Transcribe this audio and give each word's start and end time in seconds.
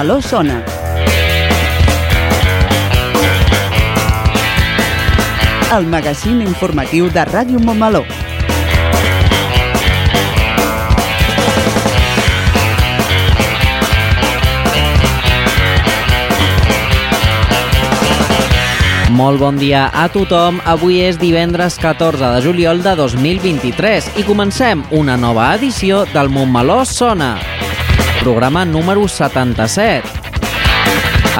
Montmeló 0.00 0.22
sona. 0.22 0.64
El 5.76 5.84
magazín 5.92 6.40
informatiu 6.40 7.10
de 7.12 7.24
Ràdio 7.28 7.60
Montmeló. 7.60 8.00
Molt 19.12 19.36
bon 19.36 19.60
dia 19.60 19.90
a 19.92 20.08
tothom. 20.08 20.62
Avui 20.64 21.02
és 21.04 21.20
divendres 21.20 21.76
14 21.76 22.24
de 22.38 22.40
juliol 22.40 22.80
de 22.80 22.96
2023 22.96 24.14
i 24.16 24.24
comencem 24.24 24.80
una 24.96 25.20
nova 25.20 25.52
edició 25.60 26.06
del 26.14 26.32
Montmeló 26.32 26.86
Sona, 26.88 27.34
programa 28.20 28.64
número 28.64 29.08
77. 29.08 30.06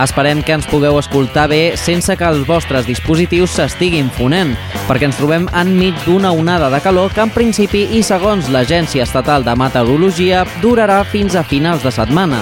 Esperem 0.02 0.40
que 0.42 0.54
ens 0.56 0.66
pugueu 0.70 0.96
escoltar 0.98 1.46
bé 1.50 1.76
sense 1.76 2.14
que 2.16 2.24
els 2.24 2.46
vostres 2.48 2.86
dispositius 2.88 3.52
s'estiguin 3.58 4.08
fonent, 4.16 4.54
perquè 4.88 5.10
ens 5.10 5.18
trobem 5.18 5.44
enmig 5.60 5.98
d'una 6.06 6.32
onada 6.32 6.70
de 6.72 6.80
calor 6.80 7.12
que 7.12 7.20
en 7.20 7.32
principi 7.34 7.84
i 7.92 8.02
segons 8.06 8.48
l'Agència 8.48 9.04
Estatal 9.04 9.44
de 9.44 9.54
Meteorologia 9.60 10.46
durarà 10.64 11.02
fins 11.04 11.36
a 11.36 11.44
finals 11.44 11.84
de 11.84 11.92
setmana. 11.92 12.40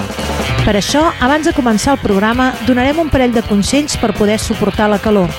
Per 0.62 0.77
això, 0.78 1.08
abans 1.19 1.48
de 1.48 1.55
començar 1.56 1.97
el 1.97 2.02
programa, 2.05 2.52
donarem 2.69 3.00
un 3.02 3.11
parell 3.11 3.34
de 3.34 3.42
consells 3.42 3.97
per 3.98 4.14
poder 4.14 4.39
suportar 4.39 4.91
la 4.92 5.00
calor. 5.02 5.33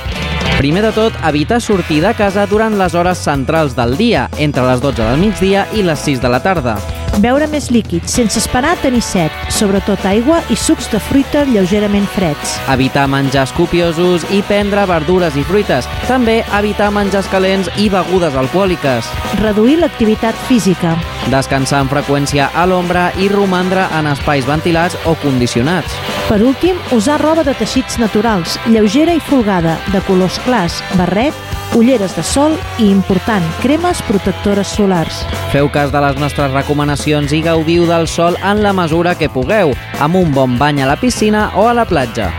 Primer 0.57 0.83
de 0.83 0.91
tot, 0.91 1.15
evita 1.23 1.61
sortir 1.63 2.01
de 2.03 2.11
casa 2.17 2.43
durant 2.51 2.75
les 2.75 2.95
hores 2.95 3.21
centrals 3.23 3.77
del 3.77 3.95
dia, 3.95 4.27
entre 4.37 4.65
les 4.67 4.81
12 4.83 5.05
del 5.05 5.21
migdia 5.21 5.69
i 5.71 5.85
les 5.87 6.03
6 6.03 6.19
de 6.19 6.33
la 6.33 6.43
tarda. 6.43 6.75
Beure 7.17 7.47
més 7.49 7.69
líquid, 7.73 8.05
sense 8.07 8.37
esperar 8.39 8.75
tenir 8.83 9.01
set, 9.03 9.33
sobretot 9.51 10.05
aigua 10.07 10.39
i 10.53 10.55
sucs 10.55 10.87
de 10.91 11.01
fruita 11.01 11.41
lleugerament 11.49 12.05
freds. 12.13 12.55
Evitar 12.71 13.07
menjars 13.11 13.51
copiosos 13.57 14.23
i 14.35 14.43
prendre 14.47 14.85
verdures 14.87 15.35
i 15.35 15.43
fruites. 15.43 15.89
També 16.07 16.39
evitar 16.59 16.91
menjars 16.95 17.27
calents 17.33 17.71
i 17.81 17.89
begudes 17.91 18.37
alcohòliques. 18.39 19.09
Reduir 19.41 19.79
l'activitat 19.81 20.37
física. 20.47 20.95
Descansar 21.33 21.83
amb 21.83 21.91
freqüència 21.93 22.51
a 22.53 22.65
l'ombra 22.69 23.09
i 23.19 23.27
romandre 23.33 23.89
en 23.99 24.07
espais 24.13 24.47
ventilats 24.47 24.97
o 25.09 25.17
condicionats. 25.23 25.97
Per 26.29 26.39
últim, 26.45 26.77
usar 26.95 27.19
roba 27.21 27.43
de 27.43 27.55
teixits 27.57 27.97
naturals, 27.99 28.59
lleugera 28.69 29.15
i 29.17 29.23
folgada, 29.23 29.79
de 29.91 30.01
colors 30.07 30.37
clars, 30.45 30.83
barret, 30.95 31.33
ulleres 31.75 32.15
de 32.15 32.23
sol 32.23 32.57
i, 32.77 32.89
important, 32.89 33.43
cremes 33.61 34.01
protectores 34.07 34.67
solars. 34.75 35.23
Feu 35.53 35.69
cas 35.73 35.91
de 35.93 36.01
les 36.03 36.19
nostres 36.21 36.51
recomanacions 36.53 37.33
i 37.33 37.41
gaudiu 37.45 37.87
del 37.89 38.07
sol 38.07 38.37
en 38.41 38.63
la 38.63 38.73
mesura 38.73 39.15
que 39.17 39.29
pugueu, 39.29 39.73
amb 39.99 40.19
un 40.19 40.33
bon 40.33 40.57
bany 40.59 40.81
a 40.83 40.89
la 40.89 40.99
piscina 40.99 41.49
o 41.55 41.67
a 41.69 41.73
la 41.73 41.85
platja. 41.89 42.31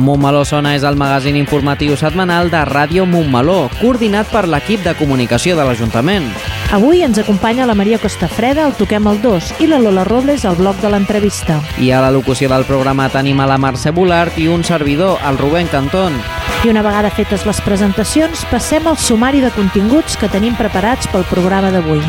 Montmeló 0.00 0.44
Sona 0.44 0.74
és 0.76 0.84
el 0.84 0.98
magazín 1.00 1.38
informatiu 1.40 1.96
setmanal 1.96 2.50
de 2.52 2.60
Ràdio 2.68 3.06
Montmeló, 3.08 3.70
coordinat 3.80 4.28
per 4.30 4.44
l'equip 4.46 4.84
de 4.84 4.94
comunicació 4.98 5.56
de 5.56 5.64
l'Ajuntament. 5.64 6.28
Avui 6.72 7.02
ens 7.02 7.18
acompanya 7.18 7.64
la 7.64 7.76
Maria 7.78 7.98
Costafreda, 8.02 8.64
el 8.66 8.74
Toquem 8.74 9.06
el 9.06 9.20
2, 9.22 9.52
i 9.62 9.68
la 9.70 9.78
Lola 9.78 10.02
Robles, 10.04 10.44
al 10.44 10.56
bloc 10.58 10.80
de 10.82 10.90
l'entrevista. 10.90 11.60
I 11.78 11.92
a 11.94 12.00
la 12.02 12.10
locució 12.10 12.50
del 12.50 12.66
programa 12.66 13.06
tenim 13.12 13.38
a 13.40 13.46
la 13.46 13.58
Mercè 13.58 13.92
Bolart 13.94 14.38
i 14.42 14.48
un 14.50 14.66
servidor, 14.66 15.20
el 15.28 15.38
Rubén 15.38 15.70
Cantón. 15.70 16.18
I 16.66 16.72
una 16.72 16.82
vegada 16.82 17.12
fetes 17.14 17.46
les 17.46 17.62
presentacions, 17.62 18.42
passem 18.50 18.90
al 18.90 18.98
sumari 18.98 19.44
de 19.44 19.54
continguts 19.54 20.18
que 20.18 20.32
tenim 20.32 20.58
preparats 20.58 21.06
pel 21.14 21.28
programa 21.30 21.70
d'avui. 21.70 22.02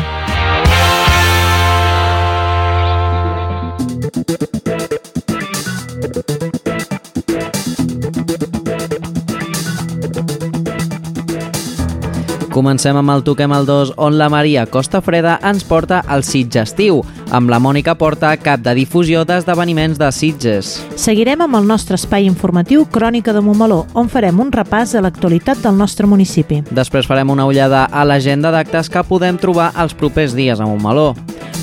Comencem 12.58 12.96
amb 12.98 13.12
el 13.12 13.20
Toquem 13.22 13.52
el 13.54 13.68
2, 13.68 13.92
on 14.02 14.16
la 14.18 14.26
Maria 14.26 14.64
Costa 14.66 14.98
Freda 14.98 15.36
ens 15.46 15.62
porta 15.62 16.00
al 16.10 16.24
Sitgestiu, 16.26 17.04
amb 17.30 17.52
la 17.52 17.60
Mònica 17.62 17.94
Porta, 17.94 18.32
cap 18.42 18.64
de 18.64 18.74
difusió 18.74 19.22
d'esdeveniments 19.22 20.00
de 20.00 20.08
Sitges. 20.10 20.72
Seguirem 20.98 21.46
amb 21.46 21.54
el 21.54 21.70
nostre 21.70 21.94
espai 21.94 22.26
informatiu 22.26 22.82
Crònica 22.90 23.30
de 23.30 23.44
Montmeló, 23.46 23.84
on 23.94 24.10
farem 24.10 24.42
un 24.42 24.50
repàs 24.50 24.96
de 24.96 25.06
l'actualitat 25.06 25.62
del 25.62 25.78
nostre 25.78 26.10
municipi. 26.10 26.64
Després 26.74 27.06
farem 27.06 27.30
una 27.30 27.46
ullada 27.46 27.86
a 27.86 28.02
l'agenda 28.02 28.50
d'actes 28.50 28.90
que 28.90 29.06
podem 29.06 29.38
trobar 29.38 29.70
els 29.78 29.94
propers 29.94 30.34
dies 30.34 30.58
a 30.58 30.66
Montmeló. 30.66 31.12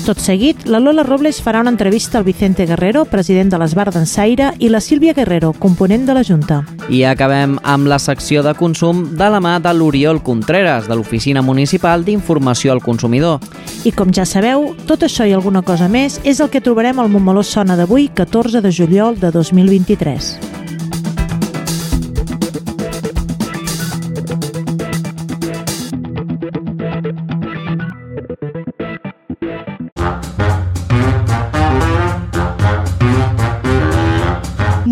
Tot 0.06 0.20
seguit, 0.22 0.68
la 0.70 0.78
Lola 0.78 1.02
Robles 1.02 1.40
farà 1.42 1.58
una 1.58 1.72
entrevista 1.72 2.18
al 2.18 2.24
Vicente 2.24 2.64
Guerrero, 2.64 3.00
president 3.10 3.48
de 3.50 3.58
l'Esbar 3.58 3.88
d'Ensaire, 3.90 4.52
i 4.62 4.68
la 4.70 4.78
Sílvia 4.78 5.16
Guerrero, 5.16 5.50
component 5.58 6.04
de 6.06 6.14
la 6.14 6.22
Junta. 6.22 6.60
I 6.86 7.00
acabem 7.10 7.56
amb 7.66 7.90
la 7.90 7.98
secció 7.98 8.44
de 8.46 8.52
consum 8.54 9.00
de 9.18 9.26
la 9.34 9.40
mà 9.42 9.56
de 9.58 9.72
l'Oriol 9.74 10.22
Contreras, 10.22 10.86
de 10.86 10.94
l'Oficina 10.94 11.42
Municipal 11.42 12.06
d'Informació 12.06 12.70
al 12.76 12.84
Consumidor. 12.86 13.42
I 13.82 13.90
com 13.90 14.14
ja 14.14 14.22
sabeu, 14.22 14.76
tot 14.86 15.02
això 15.02 15.26
i 15.26 15.34
alguna 15.34 15.64
cosa 15.66 15.90
més 15.90 16.20
és 16.22 16.38
el 16.38 16.54
que 16.54 16.62
trobarem 16.62 17.02
al 17.02 17.10
Montmeló 17.10 17.42
Sona 17.42 17.74
d'avui, 17.74 18.06
14 18.06 18.62
de 18.62 18.70
juliol 18.70 19.18
de 19.18 19.34
2023. 19.34 20.36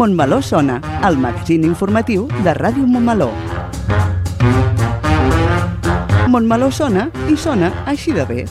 Montmeló 0.04 0.42
sona, 0.42 0.82
el 1.08 1.16
magazín 1.16 1.62
informatiu 1.64 2.26
de 2.44 2.52
Ràdio 2.52 2.84
Montmeló. 2.84 3.30
Montmeló 6.28 6.68
sona 6.68 7.06
i 7.32 7.38
sona 7.40 7.70
així 7.88 8.12
de 8.12 8.26
bé. 8.28 8.44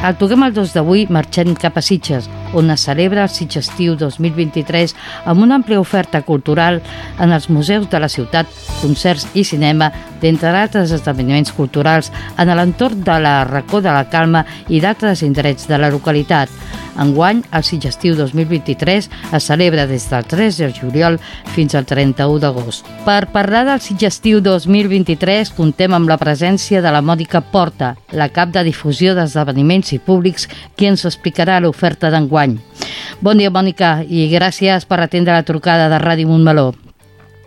Al 0.00 0.16
Toquem 0.16 0.48
el 0.48 0.56
2 0.56 0.78
d'avui 0.78 1.10
marxem 1.12 1.52
cap 1.52 1.76
a 1.76 1.84
Sitges, 1.84 2.24
on 2.52 2.70
es 2.70 2.84
celebra 2.86 3.24
el 3.24 3.32
Sitgestiu 3.32 3.96
2023 3.96 4.94
amb 5.24 5.42
una 5.42 5.58
àmplia 5.60 5.80
oferta 5.80 6.22
cultural 6.22 6.80
en 7.18 7.32
els 7.32 7.48
museus 7.50 7.88
de 7.90 8.00
la 8.00 8.10
ciutat, 8.12 8.46
concerts 8.80 9.28
i 9.34 9.44
cinema, 9.44 9.90
d'entre 10.22 10.52
altres 10.54 10.92
esdeveniments 10.94 11.52
culturals 11.56 12.12
en 12.38 12.52
l'entorn 12.56 13.02
de 13.04 13.18
la 13.20 13.42
Racó 13.44 13.80
de 13.82 13.90
la 13.92 14.08
Calma 14.10 14.44
i 14.68 14.80
d'altres 14.80 15.22
indrets 15.26 15.68
de 15.68 15.78
la 15.78 15.90
localitat. 15.90 16.50
Enguany, 17.00 17.40
el 17.56 17.64
Sitgestiu 17.64 18.14
2023 18.18 19.08
es 19.32 19.44
celebra 19.48 19.86
des 19.88 20.04
del 20.10 20.26
3 20.28 20.58
de 20.58 20.68
juliol 20.76 21.18
fins 21.54 21.74
al 21.74 21.86
31 21.88 22.38
d'agost. 22.42 22.86
Per 23.06 23.30
parlar 23.32 23.64
del 23.64 23.80
Sitgestiu 23.80 24.42
2023, 24.44 25.54
contem 25.56 25.94
amb 25.96 26.10
la 26.10 26.18
presència 26.20 26.82
de 26.84 26.92
la 26.92 27.00
Mònica 27.00 27.40
Porta, 27.40 27.94
la 28.12 28.28
cap 28.28 28.52
de 28.52 28.64
difusió 28.68 29.16
d'esdeveniments 29.16 29.94
i 29.96 30.00
públics, 30.04 30.48
qui 30.76 30.90
ens 30.90 31.06
explicarà 31.08 31.60
l'oferta 31.60 32.10
d'enguany. 32.12 32.41
Bon 33.22 33.38
dia, 33.38 33.50
Mònica, 33.54 34.00
i 34.02 34.26
gràcies 34.32 34.86
per 34.88 34.98
atendre 35.00 35.36
la 35.36 35.46
trucada 35.46 35.88
de 35.92 35.98
Ràdio 36.02 36.26
Montmeló. 36.26 36.72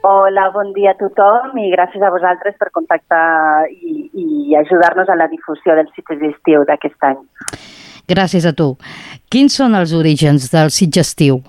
Hola, 0.06 0.52
bon 0.54 0.70
dia 0.76 0.92
a 0.94 0.98
tothom 1.00 1.58
i 1.58 1.72
gràcies 1.74 2.04
a 2.06 2.12
vosaltres 2.14 2.56
per 2.62 2.70
contactar 2.72 3.66
i, 3.74 4.06
i 4.14 4.56
ajudar-nos 4.60 5.10
a 5.10 5.18
la 5.18 5.28
difusió 5.32 5.76
del 5.76 5.90
sitge 5.96 6.20
d'estiu 6.22 6.64
d'aquest 6.70 7.08
any. 7.10 7.18
Gràcies 8.08 8.46
a 8.46 8.54
tu. 8.54 8.76
Quins 9.34 9.58
són 9.58 9.74
els 9.76 9.96
orígens 9.98 10.46
del 10.54 10.70
Sitgestiu? 10.70 11.42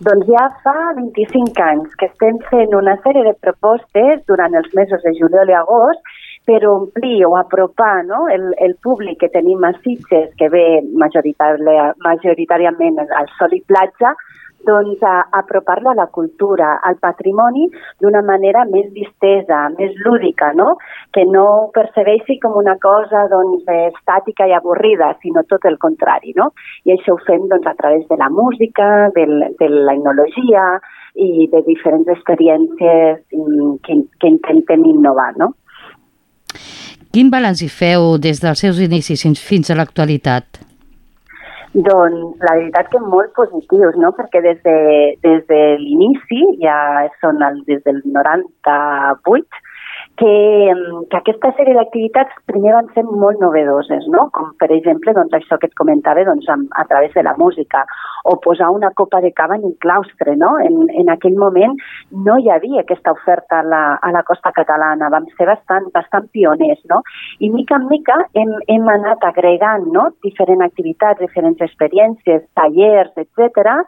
Doncs 0.00 0.28
ja 0.30 0.46
fa 0.64 0.94
25 0.96 1.62
anys 1.66 1.94
que 2.00 2.08
estem 2.08 2.38
fent 2.48 2.74
una 2.78 2.94
sèrie 3.04 3.26
de 3.26 3.34
propostes 3.42 4.24
durant 4.30 4.54
els 4.56 4.72
mesos 4.78 5.02
de 5.04 5.12
juliol 5.18 5.50
i 5.50 5.56
agost 5.58 6.00
per 6.48 6.64
omplir 6.64 7.26
o 7.26 7.36
apropar 7.36 8.06
no? 8.08 8.24
el, 8.32 8.54
el 8.56 8.72
públic 8.80 9.18
que 9.20 9.28
tenim 9.28 9.60
a 9.68 9.74
Sitges, 9.82 10.30
que 10.40 10.48
ve 10.48 10.80
majoritàriament, 10.96 13.02
al 13.04 13.28
sol 13.36 13.52
i 13.52 13.60
platja, 13.68 14.14
doncs 14.64 15.04
apropar-lo 15.04 15.92
a 15.92 15.94
la 15.94 16.06
cultura, 16.06 16.80
al 16.82 16.96
patrimoni, 17.00 17.68
d'una 18.00 18.22
manera 18.24 18.64
més 18.70 18.88
distesa, 18.96 19.68
més 19.76 19.92
lúdica, 20.04 20.52
no? 20.56 20.76
que 21.12 21.24
no 21.28 21.44
ho 21.52 21.70
percebeixi 21.76 22.38
com 22.42 22.56
una 22.58 22.76
cosa 22.80 23.28
doncs, 23.30 23.68
estàtica 23.92 24.48
i 24.48 24.52
avorrida, 24.56 25.12
sinó 25.22 25.44
tot 25.52 25.64
el 25.68 25.78
contrari. 25.78 26.32
No? 26.36 26.52
I 26.88 26.92
això 26.96 27.12
ho 27.14 27.20
fem 27.28 27.46
doncs, 27.52 27.66
a 27.68 27.76
través 27.78 28.08
de 28.08 28.16
la 28.16 28.30
música, 28.32 29.10
del, 29.14 29.52
de 29.60 29.68
la 29.68 29.94
etnologia 30.00 30.80
i 31.14 31.46
de 31.52 31.62
diferents 31.68 32.08
experiències 32.16 33.22
que, 33.30 33.94
que 34.20 34.28
intentem 34.32 34.84
innovar. 34.96 35.36
No? 35.36 35.52
Quin 37.18 37.32
balanç 37.34 37.64
hi 37.64 37.66
feu 37.66 38.12
des 38.22 38.38
dels 38.38 38.60
seus 38.62 38.76
inicis 38.78 39.24
fins 39.42 39.72
a 39.72 39.76
l'actualitat? 39.78 40.60
Doncs 41.74 42.44
la 42.46 42.52
veritat 42.60 42.92
que 42.92 43.00
molt 43.02 43.32
positius, 43.34 43.96
no? 43.98 44.12
perquè 44.14 44.38
des 44.44 44.60
de, 44.62 44.74
des 45.26 45.40
de 45.50 45.58
l'inici, 45.80 46.38
ja 46.62 46.76
són 47.18 47.42
el, 47.42 47.58
des 47.66 47.82
del 47.88 47.98
98, 48.04 49.64
que, 50.18 50.74
que 51.10 51.16
aquesta 51.16 51.52
sèrie 51.54 51.76
d'activitats 51.76 52.34
primer 52.50 52.72
van 52.74 52.88
ser 52.94 53.04
molt 53.06 53.38
novedoses, 53.38 54.06
no? 54.10 54.26
com 54.34 54.50
per 54.58 54.68
exemple 54.74 55.14
doncs, 55.14 55.36
això 55.38 55.58
que 55.62 55.70
et 55.70 55.76
comentava 55.78 56.24
doncs, 56.26 56.48
a, 56.50 56.56
a 56.82 56.84
través 56.90 57.14
de 57.14 57.22
la 57.22 57.36
música, 57.38 57.84
o 58.26 58.34
posar 58.42 58.72
una 58.74 58.90
copa 58.98 59.20
de 59.22 59.30
cava 59.32 59.56
en 59.56 59.64
un 59.70 59.76
claustre. 59.78 60.34
No? 60.36 60.56
En, 60.64 60.88
en 60.90 61.12
aquell 61.14 61.38
moment 61.38 61.76
no 62.26 62.38
hi 62.38 62.50
havia 62.50 62.82
aquesta 62.82 63.14
oferta 63.14 63.60
a 63.60 63.66
la, 63.66 63.82
a 64.02 64.10
la 64.14 64.24
costa 64.26 64.52
catalana, 64.56 65.10
vam 65.14 65.28
ser 65.38 65.46
bastant, 65.46 65.86
bastant 65.94 66.26
pioners. 66.34 66.82
No? 66.90 67.00
I 67.38 67.52
mica 67.54 67.78
en 67.78 67.86
mica 67.92 68.18
hem, 68.34 68.56
hem 68.66 68.90
anat 68.98 69.22
agregant 69.30 69.86
no? 69.94 70.08
diferents 70.26 70.66
activitats, 70.66 71.22
diferents 71.22 71.62
experiències, 71.62 72.42
tallers, 72.58 73.14
etc, 73.22 73.78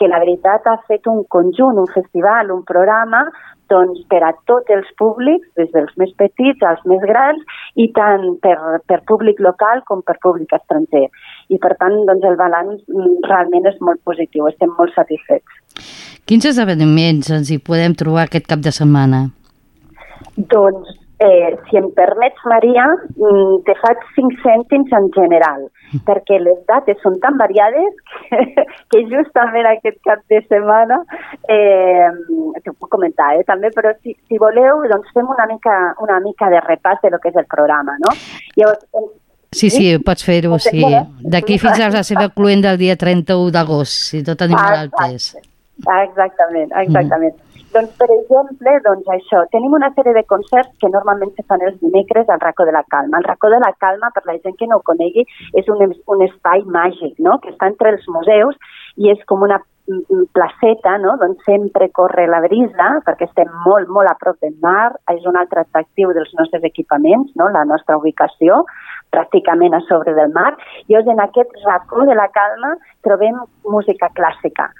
que 0.00 0.08
la 0.08 0.22
veritat 0.24 0.64
ha 0.64 0.78
fet 0.88 1.04
un 1.12 1.26
conjunt, 1.28 1.76
un 1.84 1.92
festival, 1.92 2.54
un 2.56 2.64
programa 2.64 3.26
doncs, 3.72 4.00
per 4.10 4.20
a 4.26 4.32
tots 4.48 4.72
els 4.74 4.88
públics, 5.00 5.46
des 5.58 5.70
dels 5.74 5.92
més 6.00 6.12
petits 6.20 6.64
als 6.66 6.82
més 6.90 7.04
grans, 7.08 7.42
i 7.80 7.88
tant 7.96 8.26
per, 8.44 8.56
per 8.88 9.00
públic 9.10 9.40
local 9.44 9.84
com 9.88 10.02
per 10.06 10.16
públic 10.24 10.52
estranger. 10.56 11.06
I 11.52 11.60
per 11.62 11.74
tant, 11.80 12.00
doncs, 12.08 12.26
el 12.30 12.40
balanç 12.40 12.82
mm, 12.88 13.22
realment 13.28 13.70
és 13.70 13.78
molt 13.84 14.02
positiu, 14.08 14.48
estem 14.50 14.74
molt 14.78 14.94
satisfets. 14.96 15.62
Quins 16.24 16.46
esdeveniments 16.48 17.30
ens 17.36 17.50
hi 17.52 17.60
podem 17.60 17.96
trobar 17.98 18.28
aquest 18.28 18.48
cap 18.50 18.62
de 18.64 18.72
setmana? 18.72 19.26
Doncs 20.36 21.03
Eh, 21.24 21.56
si 21.70 21.78
em 21.80 21.86
permets, 21.96 22.40
Maria, 22.50 22.84
mm, 23.16 23.62
te 23.64 23.74
faig 23.80 24.02
cinc 24.16 24.34
cèntims 24.42 24.92
en 24.98 25.08
general, 25.14 25.62
perquè 26.08 26.36
les 26.42 26.58
dates 26.68 27.00
són 27.00 27.16
tan 27.22 27.38
variades 27.40 27.96
que, 28.28 28.66
que 28.92 29.02
justament 29.08 29.70
aquest 29.70 30.00
cap 30.04 30.20
de 30.28 30.42
setmana 30.50 31.00
eh, 31.48 32.10
t'ho 32.60 32.74
puc 32.76 32.90
comentar, 32.92 33.32
eh, 33.38 33.46
també, 33.48 33.72
però 33.72 33.94
si, 34.02 34.12
si 34.28 34.40
voleu, 34.42 34.84
doncs 34.90 35.12
fem 35.16 35.30
una 35.32 35.48
mica, 35.48 35.78
una 36.04 36.20
mica 36.24 36.50
de 36.52 36.60
repàs 36.66 37.00
de 37.04 37.14
lo 37.14 37.22
que 37.22 37.32
és 37.32 37.40
el 37.40 37.48
programa, 37.48 37.96
no? 38.04 38.16
Llavors, 38.60 38.84
Sí, 39.54 39.68
sí, 39.70 39.86
pots 40.02 40.24
fer-ho, 40.26 40.56
sí. 40.58 40.82
D'aquí 41.30 41.60
fins 41.62 41.78
a 41.78 41.88
la 41.94 42.02
seva 42.02 42.26
cluent 42.34 42.64
del 42.64 42.78
dia 42.80 42.96
31 42.98 43.52
d'agost, 43.54 44.10
si 44.10 44.22
tot 44.26 44.40
tenim 44.40 44.58
ah, 44.58 44.64
malaltes. 44.66 45.28
Exactament, 45.84 46.74
exactament. 46.82 47.36
Mm. 47.38 47.53
Doncs, 47.74 47.94
per 47.98 48.06
exemple, 48.14 48.72
doncs 48.84 49.08
això, 49.10 49.40
tenim 49.50 49.72
una 49.74 49.88
sèrie 49.96 50.14
de 50.14 50.22
concerts 50.30 50.70
que 50.78 50.90
normalment 50.92 51.32
se 51.34 51.42
fan 51.48 51.64
els 51.66 51.80
dimecres 51.80 52.28
al 52.30 52.38
Racó 52.38 52.66
de 52.68 52.74
la 52.76 52.84
Calma. 52.86 53.18
El 53.18 53.26
Racó 53.26 53.50
de 53.50 53.58
la 53.58 53.72
Calma, 53.82 54.12
per 54.14 54.22
la 54.28 54.36
gent 54.38 54.54
que 54.60 54.68
no 54.70 54.78
ho 54.78 54.84
conegui, 54.86 55.24
és 55.58 55.70
un, 55.74 55.82
un 55.82 56.22
espai 56.28 56.62
màgic, 56.76 57.18
no?, 57.18 57.40
que 57.42 57.50
està 57.50 57.72
entre 57.72 57.90
els 57.96 58.06
museus 58.14 58.60
i 59.02 59.10
és 59.10 59.26
com 59.26 59.42
una 59.42 59.58
placeta, 60.32 60.94
no? 61.02 61.16
doncs 61.20 61.42
sempre 61.44 61.90
corre 61.92 62.28
la 62.30 62.40
brisa, 62.46 62.86
perquè 63.04 63.26
estem 63.26 63.50
molt, 63.66 63.90
molt 63.92 64.08
a 64.08 64.14
prop 64.22 64.38
del 64.40 64.54
mar, 64.62 64.94
és 65.12 65.26
un 65.28 65.36
altre 65.36 65.60
atractiu 65.66 66.14
dels 66.16 66.30
nostres 66.38 66.64
equipaments, 66.64 67.34
no? 67.36 67.50
la 67.52 67.66
nostra 67.68 67.98
ubicació, 68.00 68.62
pràcticament 69.12 69.76
a 69.76 69.82
sobre 69.90 70.14
del 70.16 70.32
mar, 70.32 70.54
i 70.88 70.96
en 71.02 71.20
aquest 71.26 71.52
racó 71.66 72.06
de 72.08 72.16
la 72.16 72.30
calma 72.32 72.76
trobem 73.04 73.42
música 73.66 74.08
clàssica 74.16 74.70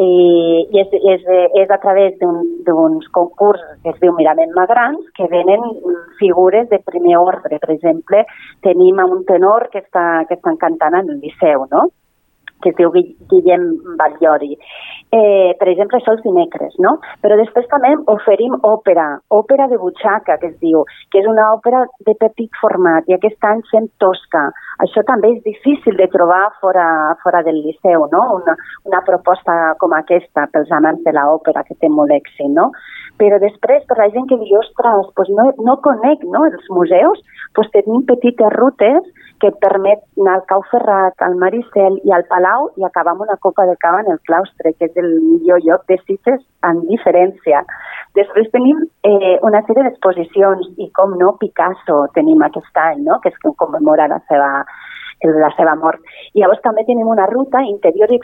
i, 0.00 0.68
i 0.72 0.80
és, 0.80 0.92
és, 0.92 1.24
és 1.62 1.70
a 1.70 1.78
través 1.82 2.14
d'uns 2.20 2.68
un, 2.72 2.98
concursos 3.12 3.80
que 3.82 3.92
es 3.92 3.98
diu 4.00 4.14
Mirament 4.16 4.54
Magrans 4.56 5.04
que 5.16 5.28
venen 5.28 5.60
figures 6.18 6.68
de 6.70 6.80
primer 6.84 7.18
ordre. 7.20 7.58
Per 7.60 7.72
exemple, 7.74 8.24
tenim 8.64 9.02
un 9.04 9.24
tenor 9.28 9.68
que 9.72 9.82
està, 9.84 10.24
que 10.28 10.38
estan 10.40 10.56
cantant 10.56 10.96
en 10.96 11.10
el 11.12 11.20
Liceu, 11.20 11.66
no? 11.70 11.90
Que 12.62 12.72
es 12.72 12.78
diu 12.78 12.92
Guillem 12.94 13.66
Batllori. 13.98 14.56
Eh, 15.12 15.52
per 15.60 15.68
exemple, 15.68 15.98
això 15.98 16.14
els 16.14 16.22
dimecres, 16.24 16.76
no? 16.80 16.94
Però 17.20 17.36
després 17.36 17.66
també 17.68 17.90
oferim 18.08 18.54
òpera, 18.64 19.08
òpera 19.28 19.66
de 19.68 19.76
butxaca, 19.82 20.38
que 20.40 20.52
es 20.52 20.56
diu, 20.64 20.86
que 21.12 21.20
és 21.20 21.28
una 21.28 21.50
òpera 21.52 21.84
de 22.06 22.14
petit 22.20 22.50
format, 22.60 23.04
i 23.10 23.16
aquest 23.18 23.44
any 23.44 23.60
fem 23.70 23.90
tosca. 24.00 24.46
Això 24.84 25.04
també 25.08 25.34
és 25.34 25.42
difícil 25.44 25.98
de 26.00 26.08
trobar 26.14 26.46
fora, 26.62 26.86
fora 27.22 27.42
del 27.44 27.60
Liceu, 27.66 28.06
no? 28.14 28.22
Una, 28.38 28.56
una 28.88 29.02
proposta 29.04 29.74
com 29.82 29.92
aquesta 29.98 30.46
pels 30.54 30.72
amants 30.72 31.04
de 31.04 31.12
l'òpera, 31.18 31.66
que 31.68 31.76
té 31.76 31.92
molt 31.92 32.14
èxit, 32.14 32.48
no? 32.56 32.70
Però 33.20 33.36
després, 33.42 33.84
per 33.88 33.98
la 34.00 34.08
gent 34.14 34.30
que 34.30 34.40
diu, 34.40 34.56
ostres, 34.62 35.12
pues 35.18 35.28
no, 35.36 35.50
no 35.66 35.76
conec 35.84 36.24
no, 36.24 36.46
els 36.48 36.70
museus, 36.72 37.20
pues 37.54 37.68
tenim 37.76 38.06
petites 38.08 38.56
rutes 38.56 39.21
que 39.42 39.50
et 39.50 39.58
permet 39.58 39.98
anar 40.20 40.36
al 40.38 40.44
Cau 40.46 40.62
Ferrat, 40.70 41.18
al 41.26 41.34
Maricel 41.40 41.96
i 42.06 42.12
al 42.14 42.22
Palau 42.30 42.68
i 42.78 42.86
acabar 42.86 43.16
amb 43.16 43.24
una 43.24 43.34
copa 43.42 43.66
de 43.66 43.74
cava 43.82 44.04
en 44.04 44.12
el 44.14 44.20
claustre, 44.28 44.70
que 44.78 44.86
és 44.86 45.00
el 45.02 45.10
millor 45.18 45.64
lloc 45.66 45.82
de 45.90 45.98
cites 46.06 46.38
en 46.68 46.84
diferència. 46.86 47.64
Després 48.14 48.52
tenim 48.54 48.78
eh, 49.08 49.34
una 49.42 49.64
sèrie 49.66 49.88
d'exposicions 49.88 50.70
i, 50.78 50.88
com 50.94 51.18
no, 51.18 51.34
Picasso 51.42 52.04
tenim 52.14 52.46
aquest 52.46 52.80
any, 52.86 53.02
no? 53.08 53.18
que 53.18 53.34
és 53.34 53.42
que 53.42 53.54
commemora 53.58 54.06
la 54.14 54.22
seva, 54.30 54.50
la 55.26 55.50
seva 55.58 55.74
mort. 55.82 56.14
I 56.38 56.44
llavors 56.44 56.62
també 56.62 56.86
tenim 56.86 57.10
una 57.10 57.26
ruta 57.34 57.66
interior 57.66 58.14
i 58.14 58.22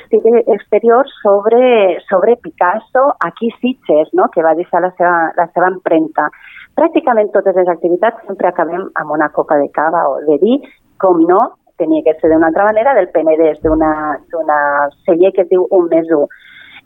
exterior 0.55 1.11
sobre, 1.19 1.99
sobre 2.07 2.39
Picasso 2.47 3.09
aquí 3.27 3.51
Sitges, 3.59 4.15
no? 4.15 4.31
que 4.31 4.47
va 4.47 4.55
deixar 4.55 4.87
la 4.87 4.95
seva, 4.95 5.33
la 5.35 5.51
seva 5.51 5.75
empremta. 5.75 6.31
Pràcticament 6.79 7.35
totes 7.35 7.59
les 7.59 7.71
activitats 7.75 8.23
sempre 8.29 8.55
acabem 8.55 8.93
amb 8.95 9.17
una 9.19 9.35
copa 9.35 9.59
de 9.59 9.73
cava 9.75 10.07
o 10.13 10.21
de 10.29 10.39
vi 10.45 10.61
com 11.03 11.21
no, 11.29 11.39
tenia 11.79 12.05
que 12.05 12.17
ser 12.21 12.31
d'una 12.33 12.51
altra 12.51 12.67
manera, 12.69 12.95
del 12.95 13.11
Penedès, 13.15 13.61
d'una 13.63 14.61
celler 15.07 15.33
que 15.35 15.45
es 15.47 15.51
diu 15.53 15.67
Un 15.71 15.89
Més 15.93 16.11
Un. 16.15 16.27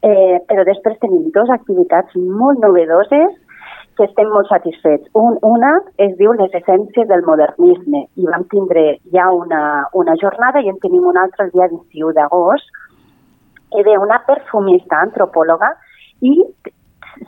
Eh, 0.02 0.38
però 0.48 0.64
després 0.66 0.98
tenim 0.98 1.30
dues 1.34 1.50
activitats 1.54 2.16
molt 2.18 2.58
novedoses 2.58 3.36
que 3.96 4.06
estem 4.08 4.28
molt 4.32 4.48
satisfets. 4.50 5.08
Un, 5.18 5.36
una 5.46 5.72
es 6.02 6.16
diu 6.18 6.32
Les 6.38 6.54
essències 6.58 7.08
del 7.08 7.24
modernisme 7.26 8.06
i 8.16 8.28
vam 8.28 8.44
tindre 8.50 8.84
ja 9.14 9.28
una, 9.36 9.62
una 9.92 10.16
jornada 10.20 10.62
i 10.62 10.70
en 10.72 10.80
tenim 10.82 11.06
una 11.06 11.26
altra 11.28 11.46
el 11.46 11.52
dia 11.54 11.68
21 11.70 12.16
d'agost 12.18 12.80
que 13.72 13.84
ve 13.86 13.96
una 13.98 14.18
perfumista 14.26 15.00
antropòloga 15.00 15.72
i 16.20 16.34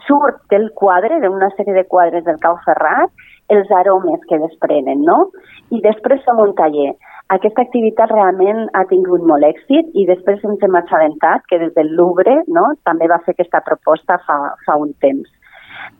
surt 0.05 0.41
del 0.49 0.71
quadre, 0.75 1.19
d'una 1.21 1.49
sèrie 1.55 1.73
de 1.73 1.85
quadres 1.89 2.25
del 2.25 2.41
Cau 2.41 2.57
Ferrat, 2.65 3.11
els 3.53 3.71
aromes 3.71 4.23
que 4.29 4.39
desprenen, 4.41 5.03
no? 5.05 5.29
I 5.73 5.81
després 5.83 6.23
som 6.25 6.41
un 6.41 6.55
taller. 6.57 6.93
Aquesta 7.33 7.63
activitat 7.65 8.11
realment 8.13 8.67
ha 8.77 8.83
tingut 8.89 9.23
molt 9.25 9.45
èxit 9.47 9.93
i 9.97 10.05
després 10.05 10.43
ens 10.45 10.61
hem 10.65 10.75
assabentat 10.77 11.45
que 11.49 11.57
des 11.61 11.73
del 11.77 11.89
Louvre 11.97 12.43
no, 12.47 12.67
també 12.85 13.09
va 13.09 13.21
fer 13.25 13.33
aquesta 13.33 13.63
proposta 13.65 14.19
fa, 14.27 14.37
fa 14.65 14.77
un 14.77 14.93
temps. 15.01 15.29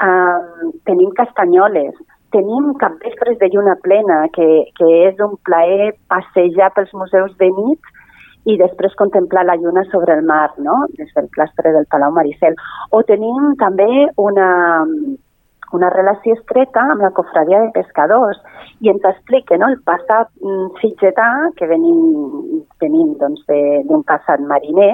Um, 0.05 0.71
tenim 0.85 1.09
castanyoles, 1.17 1.97
tenim 2.35 2.73
capvespres 2.81 3.39
de 3.41 3.49
lluna 3.53 3.75
plena, 3.81 4.25
que, 4.35 4.47
que 4.77 4.89
és 5.09 5.21
un 5.23 5.37
plaer 5.47 5.93
passejar 6.11 6.71
pels 6.75 6.93
museus 6.93 7.33
de 7.41 7.49
nit 7.57 7.93
i 8.45 8.57
després 8.61 8.93
contemplar 8.99 9.45
la 9.47 9.57
lluna 9.57 9.85
sobre 9.89 10.13
el 10.13 10.25
mar, 10.25 10.51
no? 10.61 10.83
des 10.99 11.09
del 11.15 11.29
clastre 11.33 11.73
del 11.73 11.87
Palau 11.89 12.13
Maricel. 12.13 12.53
O 12.93 13.01
tenim 13.07 13.55
també 13.61 13.89
una, 14.21 14.49
una 15.73 15.89
relació 15.93 16.35
estreta 16.37 16.83
amb 16.93 17.01
la 17.01 17.11
cofradia 17.17 17.61
de 17.65 17.73
pescadors 17.75 18.41
i 18.81 18.91
ens 18.91 19.05
explica 19.09 19.57
no, 19.57 19.69
el 19.73 19.79
passat 19.87 20.29
mm, 20.41 20.67
sitgetà 20.81 21.29
que 21.57 21.69
venim, 21.71 22.01
venim 22.83 23.15
doncs, 23.21 23.45
d'un 23.89 24.03
passat 24.07 24.43
mariner 24.45 24.93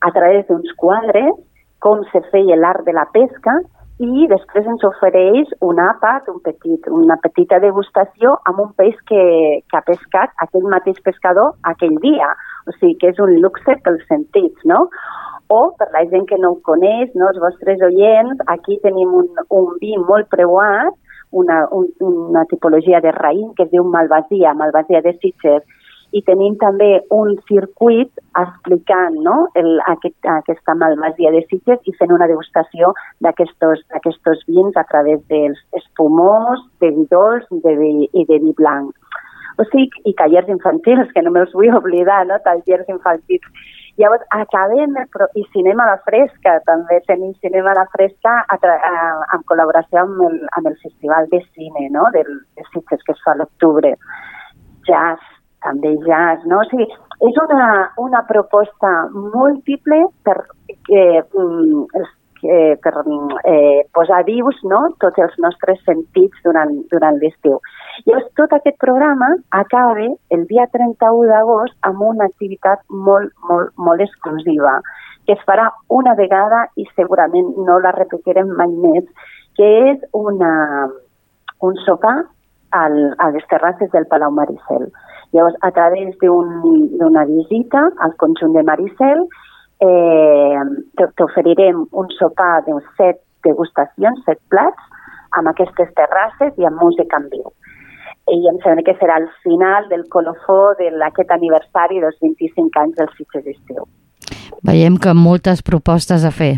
a 0.00 0.12
través 0.14 0.46
d'uns 0.48 0.72
quadres 0.78 1.34
com 1.82 2.02
se 2.12 2.22
feia 2.32 2.56
l'art 2.58 2.86
de 2.86 2.94
la 2.96 3.06
pesca 3.14 3.58
i 3.98 4.28
després 4.30 4.66
ens 4.70 4.84
ofereix 4.86 5.50
un 5.66 5.80
àpat, 5.82 6.28
un 6.30 6.38
petit, 6.44 6.86
una 6.86 7.16
petita 7.18 7.58
degustació 7.58 8.36
amb 8.46 8.60
un 8.62 8.68
peix 8.78 8.94
que, 9.10 9.22
que 9.66 9.78
ha 9.78 9.82
pescat 9.86 10.30
aquell 10.44 10.68
mateix 10.70 11.00
pescador 11.02 11.56
aquell 11.66 11.96
dia. 12.04 12.30
O 12.70 12.74
sigui 12.76 12.94
que 13.00 13.10
és 13.10 13.18
un 13.18 13.34
luxe 13.42 13.74
pels 13.82 14.04
sentits, 14.06 14.62
no? 14.70 14.84
O 15.48 15.60
per 15.78 15.88
la 15.94 16.04
gent 16.12 16.26
que 16.28 16.38
no 16.38 16.52
ho 16.54 16.60
coneix, 16.64 17.10
no, 17.14 17.30
els 17.32 17.40
vostres 17.42 17.82
oients, 17.84 18.40
aquí 18.54 18.78
tenim 18.84 19.14
un, 19.22 19.28
un 19.60 19.76
vi 19.80 19.96
molt 19.98 20.28
preuat, 20.32 20.96
una, 21.30 21.66
un, 21.72 21.88
una 22.04 22.44
tipologia 22.48 23.00
de 23.04 23.12
raïm 23.12 23.52
que 23.56 23.66
es 23.66 23.72
diu 23.72 23.84
Malvasia, 23.84 24.54
Malvasia 24.56 25.02
de 25.04 25.12
Sitges, 25.18 25.64
i 26.16 26.22
tenim 26.24 26.54
també 26.60 27.02
un 27.12 27.34
circuit 27.50 28.08
explicant 28.40 29.18
no, 29.24 29.36
el, 29.60 29.74
aquest, 29.92 30.16
aquesta 30.38 30.74
malvasia 30.80 31.32
de 31.34 31.42
Sitges 31.50 31.84
i 31.84 31.92
fent 31.98 32.14
una 32.14 32.28
degustació 32.30 32.94
d'aquests 33.24 34.46
vins 34.48 34.76
a 34.76 34.86
través 34.88 35.20
dels 35.28 35.60
espumós, 35.76 36.64
de 36.80 36.92
vi 36.96 37.04
dolç 37.12 37.44
de 37.64 37.74
vi, 37.76 37.92
i 38.12 38.24
de 38.30 38.40
vi 38.44 38.54
blanc. 38.56 38.94
O 39.58 39.66
sigui, 39.68 39.90
i 40.06 40.14
tallers 40.16 40.48
infantils, 40.48 41.10
que 41.12 41.22
no 41.24 41.34
me'ls 41.34 41.52
vull 41.52 41.74
oblidar, 41.76 42.22
no? 42.28 42.38
tallers 42.44 42.88
infantils. 42.88 43.44
Llavors, 43.98 44.22
acabem 44.30 44.94
el 45.00 45.24
i 45.34 45.42
cinema 45.52 45.82
a 45.84 45.92
la 45.94 46.02
fresca, 46.06 46.58
també 46.68 47.00
tenim 47.08 47.32
cinema 47.42 47.72
a 47.72 47.80
la 47.80 47.86
fresca 47.94 48.34
a 48.46 48.58
a, 48.70 48.92
en 49.34 49.42
col·laboració 49.50 50.04
amb 50.04 50.22
el, 50.28 50.36
amb 50.58 50.70
el 50.70 50.76
Festival 50.84 51.26
de 51.32 51.40
Cine 51.48 51.88
no? 51.90 52.06
del, 52.14 52.30
de 52.54 52.66
Sitges, 52.70 53.02
que 53.02 53.16
es 53.16 53.24
fa 53.24 53.34
a 53.34 53.40
l'octubre. 53.40 53.96
Jazz, 54.86 55.24
també 55.66 55.96
jazz, 56.06 56.46
no? 56.46 56.62
O 56.62 56.68
sigui, 56.70 56.86
és 57.26 57.40
una, 57.42 57.90
una 57.98 58.22
proposta 58.28 58.92
múltiple 59.10 60.04
per, 60.22 60.36
eh, 60.94 61.24
eh, 62.42 62.76
per 62.82 62.92
eh, 63.44 63.86
posar 63.94 64.22
vius 64.26 64.58
no? 64.64 64.80
tots 65.00 65.18
els 65.18 65.34
nostres 65.38 65.80
sentits 65.86 66.38
durant, 66.44 66.72
durant 66.92 67.18
l'estiu. 67.22 67.58
Llavors, 68.06 68.30
tot 68.38 68.54
aquest 68.54 68.78
programa 68.78 69.32
acaba 69.50 70.06
el 70.34 70.46
dia 70.50 70.68
31 70.72 71.28
d'agost 71.32 71.74
amb 71.88 72.02
una 72.02 72.28
activitat 72.30 72.84
molt, 72.88 73.32
molt, 73.48 73.74
molt 73.76 74.00
exclusiva, 74.04 74.78
que 75.26 75.34
es 75.34 75.44
farà 75.48 75.68
una 75.88 76.14
vegada 76.14 76.66
i 76.76 76.86
segurament 76.94 77.54
no 77.66 77.78
la 77.82 77.92
repetirem 77.96 78.54
mai 78.56 78.72
més, 78.84 79.04
que 79.58 79.68
és 79.90 80.02
una, 80.14 80.52
un 81.60 81.76
sopar 81.84 82.16
al, 82.70 82.96
a 83.18 83.30
les 83.34 83.46
terrasses 83.50 83.90
del 83.92 84.06
Palau 84.06 84.30
Maricel. 84.32 84.88
Llavors, 85.32 85.58
a 85.60 85.70
través 85.76 86.14
d'una 86.22 87.24
un, 87.24 87.34
visita 87.34 87.82
al 88.04 88.14
conjunt 88.16 88.54
de 88.56 88.62
Maricel, 88.64 89.26
eh, 89.80 90.60
t'oferirem 91.16 91.86
un 91.92 92.10
sopar 92.18 92.64
de 92.66 92.76
set 92.96 93.20
degustacions, 93.46 94.24
set 94.26 94.40
plats, 94.50 94.80
amb 95.38 95.50
aquestes 95.52 95.90
terrasses 95.98 96.56
i 96.58 96.66
amb 96.66 96.80
música 96.82 97.20
en 97.20 97.28
viu. 97.32 97.46
I 98.28 98.40
em 98.50 98.58
sembla 98.64 98.84
que 98.84 98.96
serà 99.00 99.20
el 99.22 99.28
final 99.44 99.88
del 99.92 100.04
colofó 100.12 100.74
d'aquest 100.78 101.30
aniversari 101.32 102.02
dels 102.02 102.18
25 102.24 102.82
anys 102.82 102.98
del 102.98 103.08
Sitges 103.16 103.44
d'Estiu. 103.46 103.86
Veiem 104.68 104.98
que 105.00 105.14
moltes 105.16 105.62
propostes 105.64 106.26
a 106.28 106.32
fer. 106.34 106.56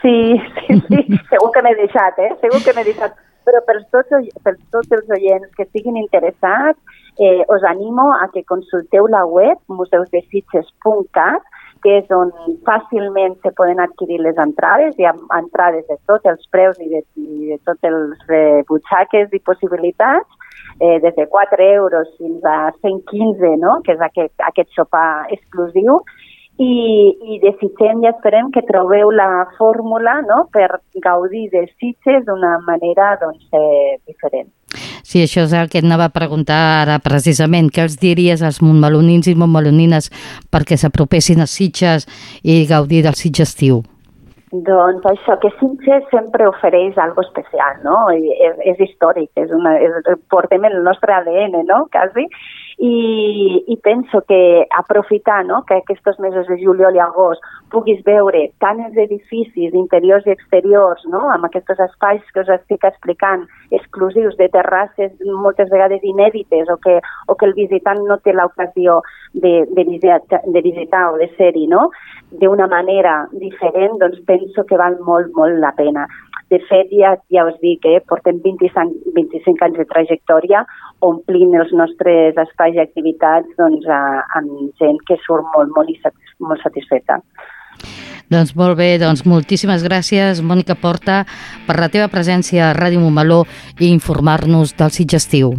Sí, 0.00 0.16
sí, 0.62 0.78
sí, 0.86 1.02
segur 1.32 1.50
que 1.52 1.62
m'he 1.66 1.74
deixat, 1.80 2.18
eh? 2.18 2.32
Segur 2.40 2.62
que 2.64 2.74
m'he 2.76 2.86
deixat. 2.88 3.18
Però 3.42 3.58
per 3.66 3.80
tots, 3.90 4.30
per 4.46 4.54
tots 4.70 4.94
els 4.94 5.08
oients 5.10 5.50
que 5.56 5.66
estiguin 5.66 5.96
interessats, 5.98 6.78
eh, 7.18 7.42
us 7.50 7.64
animo 7.68 8.06
a 8.14 8.28
que 8.32 8.44
consulteu 8.46 9.08
la 9.10 9.24
web 9.26 9.58
museusdesitges.cat 9.68 11.51
que 11.82 11.98
és 12.00 12.12
on 12.14 12.30
fàcilment 12.66 13.34
se 13.42 13.52
poden 13.58 13.80
adquirir 13.82 14.20
les 14.22 14.38
entrades, 14.38 14.94
hi 14.98 15.08
ha 15.08 15.14
entrades 15.38 15.86
de 15.88 15.98
tots 16.10 16.28
els 16.32 16.46
preus 16.54 16.78
i 16.80 16.88
de, 16.92 17.02
i 17.18 17.52
de 17.52 17.58
tots 17.66 17.90
els 17.90 18.30
eh, 18.30 18.62
butxaques 18.68 19.34
i 19.34 19.42
possibilitats, 19.46 20.52
eh, 20.80 20.98
des 21.02 21.16
de 21.16 21.26
4 21.28 21.70
euros 21.74 22.12
fins 22.18 22.44
a 22.44 22.72
115, 22.80 23.56
no? 23.62 23.80
que 23.84 23.96
és 23.96 24.04
aquest, 24.08 24.34
aquest 24.50 24.70
sopar 24.78 25.26
exclusiu, 25.34 25.98
i, 26.60 26.72
i 27.34 27.38
desitgem 27.42 28.02
i 28.04 28.10
esperem 28.10 28.50
que 28.54 28.62
trobeu 28.68 29.10
la 29.10 29.46
fórmula 29.58 30.20
no? 30.26 30.44
per 30.52 30.68
gaudir 31.04 31.48
de 31.50 31.66
Sitges 31.78 32.26
d'una 32.28 32.58
manera 32.66 33.16
doncs, 33.22 33.48
eh, 33.56 33.98
diferent. 34.06 34.52
Sí, 35.02 35.22
això 35.22 35.46
és 35.46 35.54
el 35.58 35.70
que 35.70 35.82
et 35.82 35.86
anava 35.86 36.08
a 36.08 36.14
preguntar 36.14 36.58
ara 36.82 36.98
precisament. 37.02 37.70
Què 37.74 37.84
els 37.86 37.98
diries 38.00 38.42
als 38.42 38.62
montmelonins 38.62 39.28
i 39.28 39.36
montmelonines 39.38 40.10
perquè 40.52 40.78
s'apropessin 40.78 41.42
a 41.42 41.48
Sitges 41.50 42.06
i 42.42 42.62
gaudir 42.70 43.02
del 43.06 43.18
Sitges 43.18 43.52
estiu? 43.52 43.82
Doncs 44.52 45.06
això, 45.08 45.38
que 45.40 45.48
Sitges 45.56 46.04
sempre 46.10 46.44
ofereix 46.44 46.98
algo 47.00 47.22
especial, 47.24 47.78
no? 47.86 47.96
És, 48.12 48.58
és 48.74 48.82
històric, 48.84 49.30
és 49.40 49.52
una, 49.56 49.78
és, 49.80 50.10
portem 50.28 50.66
el 50.68 50.76
nostre 50.84 51.14
ADN, 51.16 51.62
no?, 51.70 51.86
quasi, 51.94 52.26
i, 52.76 52.92
i 53.72 53.76
penso 53.80 54.20
que 54.28 54.66
aprofitar 54.76 55.40
no, 55.48 55.62
que 55.64 55.80
aquests 55.80 56.20
mesos 56.20 56.50
de 56.50 56.60
juliol 56.60 56.98
i 56.98 57.00
agost 57.00 57.40
puguis 57.72 58.00
veure 58.06 58.44
tant 58.62 58.80
els 58.84 58.96
edificis 59.00 59.74
interiors 59.78 60.26
i 60.28 60.34
exteriors, 60.34 61.04
no, 61.12 61.24
amb 61.32 61.48
aquests 61.48 61.80
espais 61.88 62.22
que 62.34 62.44
us 62.44 62.52
estic 62.56 62.84
explicant, 62.88 63.46
exclusius 63.72 64.36
de 64.40 64.48
terrasses 64.52 65.12
moltes 65.44 65.70
vegades 65.72 66.04
inèdites 66.04 66.70
o 66.72 66.78
que, 66.84 66.98
o 67.28 67.36
que 67.36 67.48
el 67.48 67.56
visitant 67.58 68.02
no 68.08 68.18
té 68.22 68.36
l'ocasió 68.36 69.00
de, 69.32 69.54
de, 69.72 69.86
visitar, 69.88 70.20
de 70.44 70.64
visitar 70.64 71.06
o 71.12 71.16
de 71.20 71.30
ser-hi, 71.38 71.66
no? 71.72 71.88
d'una 72.40 72.66
manera 72.68 73.26
diferent, 73.32 73.98
doncs 74.00 74.20
penso 74.28 74.64
que 74.68 74.78
val 74.80 74.98
molt, 75.06 75.32
molt 75.36 75.58
la 75.60 75.72
pena. 75.76 76.06
De 76.52 76.58
fet, 76.68 76.90
ja, 76.92 77.14
ja 77.32 77.46
us 77.48 77.56
dic, 77.64 77.84
eh, 77.88 78.00
portem 78.08 78.40
25, 78.44 79.12
25 79.16 79.64
anys 79.64 79.78
de 79.80 79.86
trajectòria 79.88 80.60
omplint 81.08 81.54
els 81.56 81.72
nostres 81.76 82.36
espais 82.44 82.76
i 82.76 82.82
activitats 82.82 83.56
doncs, 83.56 83.88
a, 83.88 84.20
amb 84.36 84.68
gent 84.80 85.00
que 85.08 85.16
surt 85.24 85.48
molt, 85.56 85.72
molt, 85.76 86.12
molt 86.44 86.64
satisfeta. 86.64 87.20
Doncs 88.32 88.54
molt 88.56 88.78
bé, 88.78 88.94
doncs 88.96 89.26
moltíssimes 89.28 89.82
gràcies, 89.84 90.38
Mònica 90.40 90.72
Porta, 90.80 91.18
per 91.66 91.76
la 91.76 91.90
teva 91.92 92.06
presència 92.08 92.70
a 92.70 92.74
Ràdio 92.76 93.02
Montmeló 93.02 93.42
i 93.76 93.90
informar-nos 93.92 94.72
del 94.78 94.94
Sitges 94.94 95.26
Estiu. 95.26 95.58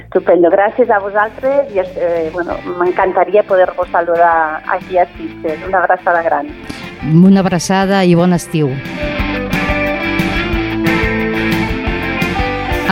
Estupendo, 0.00 0.48
gràcies 0.52 0.88
a 0.88 1.00
vosaltres 1.04 1.68
i 1.76 1.82
eh, 1.82 2.30
bueno, 2.32 2.56
m'encantaria 2.80 3.44
poder-vos 3.44 3.92
saludar 3.92 4.62
aquí 4.72 4.96
a 4.96 5.04
Sitges. 5.18 5.68
Una 5.68 5.84
abraçada 5.84 6.24
gran. 6.24 6.48
Una 7.12 7.44
abraçada 7.44 8.04
i 8.08 8.16
bon 8.16 8.32
estiu. 8.32 8.72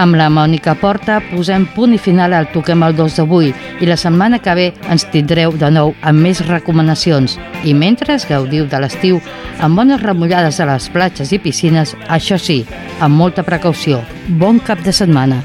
Amb 0.01 0.17
la 0.17 0.31
Mònica 0.33 0.73
Porta 0.81 1.19
posem 1.29 1.67
punt 1.75 1.93
i 1.93 1.99
final 2.01 2.33
al 2.33 2.47
Toquem 2.55 2.87
el 2.87 2.95
2 2.97 3.19
d'avui 3.19 3.51
i 3.85 3.89
la 3.89 3.99
setmana 4.01 4.39
que 4.41 4.55
ve 4.57 4.65
ens 4.89 5.05
tindreu 5.13 5.53
de 5.61 5.69
nou 5.77 5.93
amb 6.01 6.25
més 6.25 6.41
recomanacions. 6.47 7.37
I 7.69 7.77
mentre 7.77 8.17
gaudiu 8.31 8.65
de 8.65 8.81
l'estiu, 8.81 9.21
amb 9.61 9.77
bones 9.77 10.01
remullades 10.01 10.57
a 10.57 10.71
les 10.73 10.89
platges 10.89 11.37
i 11.37 11.43
piscines, 11.45 11.93
això 12.09 12.41
sí, 12.41 12.63
amb 12.99 13.21
molta 13.21 13.45
precaució. 13.45 14.01
Bon 14.41 14.59
cap 14.59 14.81
de 14.89 14.97
setmana. 14.97 15.45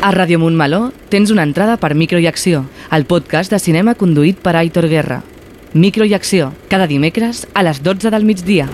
A 0.00 0.12
Ràdio 0.14 0.38
Montmeló 0.38 0.92
tens 1.10 1.32
una 1.34 1.42
entrada 1.42 1.74
per 1.82 1.96
Micro 1.98 2.20
i 2.22 2.28
Acció, 2.30 2.60
el 2.94 3.02
podcast 3.10 3.50
de 3.50 3.58
cinema 3.58 3.96
conduït 3.98 4.38
per 4.44 4.54
Aitor 4.54 4.86
Guerra. 4.86 5.24
Micro 5.74 6.06
i 6.06 6.14
Acció, 6.14 6.52
cada 6.70 6.86
dimecres 6.86 7.48
a 7.52 7.64
les 7.66 7.82
12 7.82 8.14
del 8.14 8.24
migdia. 8.28 8.68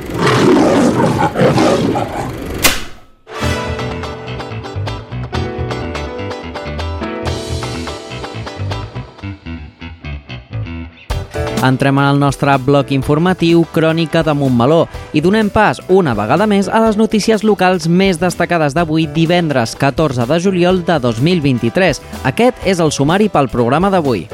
Entrem 11.65 11.99
en 11.99 12.05
el 12.05 12.19
nostre 12.21 12.53
bloc 12.61 12.91
informatiu 12.93 13.63
Crònica 13.73 14.21
de 14.27 14.35
Montmeló 14.37 14.83
i 15.17 15.23
donem 15.25 15.49
pas 15.49 15.81
una 15.89 16.13
vegada 16.19 16.45
més 16.51 16.69
a 16.69 16.83
les 16.85 16.99
notícies 17.01 17.41
locals 17.41 17.89
més 17.89 18.21
destacades 18.21 18.77
d'avui 18.77 19.09
divendres 19.17 19.73
14 19.81 20.29
de 20.29 20.41
juliol 20.45 20.85
de 20.85 21.01
2023. 21.01 22.03
Aquest 22.29 22.69
és 22.69 22.85
el 22.85 22.93
sumari 22.93 23.33
pel 23.33 23.49
programa 23.49 23.89
d'avui. 23.89 24.27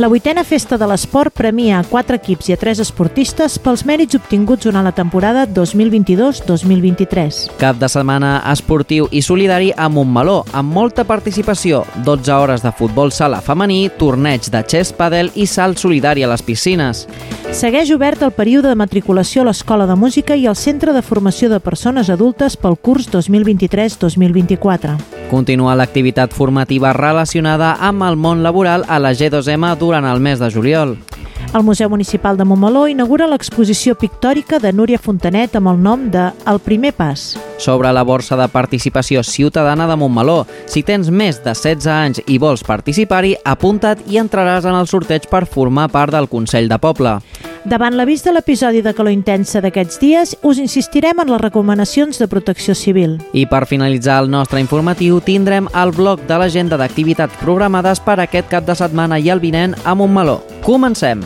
La 0.00 0.08
vuitena 0.08 0.42
festa 0.42 0.74
de 0.74 0.88
l'esport 0.90 1.30
premia 1.30 1.76
a 1.78 1.84
quatre 1.86 2.16
equips 2.18 2.48
i 2.50 2.54
a 2.56 2.58
tres 2.58 2.80
esportistes 2.82 3.60
pels 3.62 3.84
mèrits 3.86 4.18
obtinguts 4.18 4.66
durant 4.66 4.82
la 4.82 4.90
temporada 4.90 5.44
2022-2023. 5.46 7.54
Cap 7.60 7.78
de 7.78 7.86
setmana 7.86 8.40
esportiu 8.50 9.06
i 9.14 9.22
solidari 9.22 9.70
a 9.70 9.86
Montmeló, 9.86 10.40
amb 10.50 10.74
molta 10.74 11.06
participació, 11.06 11.84
12 12.02 12.34
hores 12.34 12.66
de 12.66 12.74
futbol 12.74 13.14
sala 13.14 13.38
femení, 13.38 13.86
torneig 13.94 14.50
de 14.50 14.66
chess 14.66 14.90
padel 14.90 15.30
i 15.38 15.46
salt 15.46 15.78
solidari 15.78 16.26
a 16.26 16.34
les 16.34 16.42
piscines. 16.42 17.06
Segueix 17.54 17.94
obert 17.94 18.26
el 18.26 18.34
període 18.34 18.74
de 18.74 18.82
matriculació 18.82 19.44
a 19.44 19.52
l'Escola 19.52 19.86
de 19.86 19.94
Música 19.94 20.34
i 20.34 20.50
al 20.50 20.58
Centre 20.58 20.90
de 20.92 21.06
Formació 21.06 21.54
de 21.54 21.62
Persones 21.62 22.10
Adultes 22.10 22.58
pel 22.58 22.74
curs 22.74 23.06
2023-2024. 23.14 25.23
Continua 25.34 25.72
l'activitat 25.74 26.30
formativa 26.30 26.92
relacionada 26.94 27.72
amb 27.82 28.04
el 28.06 28.14
món 28.14 28.44
laboral 28.46 28.84
a 28.86 29.00
la 29.02 29.10
G2M 29.18 29.72
durant 29.80 30.06
el 30.06 30.20
mes 30.22 30.38
de 30.38 30.46
juliol. 30.54 30.92
El 31.50 31.64
Museu 31.66 31.90
Municipal 31.90 32.38
de 32.38 32.46
Montmeló 32.46 32.84
inaugura 32.86 33.26
l'exposició 33.26 33.96
pictòrica 33.98 34.60
de 34.62 34.70
Núria 34.70 35.00
Fontanet 35.02 35.58
amb 35.58 35.72
el 35.72 35.82
nom 35.82 36.06
de 36.14 36.28
El 36.46 36.62
primer 36.62 36.94
pas. 36.94 37.32
Sobre 37.58 37.92
la 37.92 38.02
borsa 38.02 38.36
de 38.36 38.48
participació 38.48 39.22
ciutadana 39.22 39.86
de 39.86 39.96
Montmeló, 39.96 40.44
si 40.66 40.82
tens 40.82 41.10
més 41.10 41.38
de 41.44 41.54
16 41.54 41.86
anys 41.86 42.22
i 42.26 42.38
vols 42.42 42.64
participar-hi, 42.66 43.36
apunta't 43.44 44.02
i 44.10 44.18
entraràs 44.20 44.66
en 44.66 44.74
el 44.74 44.90
sorteig 44.90 45.28
per 45.30 45.46
formar 45.46 45.88
part 45.92 46.12
del 46.12 46.28
Consell 46.28 46.68
de 46.68 46.78
Poble. 46.82 47.18
Davant 47.64 47.94
l'avís 47.96 48.20
de 48.20 48.34
l'episodi 48.34 48.82
de 48.84 48.92
calor 48.92 49.14
intensa 49.14 49.62
d'aquests 49.64 50.00
dies, 50.02 50.34
us 50.44 50.58
insistirem 50.60 51.22
en 51.22 51.30
les 51.32 51.40
recomanacions 51.40 52.20
de 52.20 52.28
protecció 52.28 52.74
civil. 52.76 53.16
I 53.32 53.46
per 53.48 53.64
finalitzar 53.70 54.18
el 54.20 54.28
nostre 54.34 54.60
informatiu, 54.60 55.22
tindrem 55.24 55.70
el 55.72 55.94
bloc 55.96 56.26
de 56.28 56.36
l'agenda 56.42 56.76
d'activitats 56.76 57.40
programades 57.40 58.04
per 58.04 58.18
aquest 58.20 58.52
cap 58.52 58.68
de 58.68 58.76
setmana 58.76 59.16
i 59.16 59.32
el 59.32 59.40
vinent 59.40 59.78
a 59.84 59.96
Montmeló. 59.96 60.42
Comencem! 60.66 61.24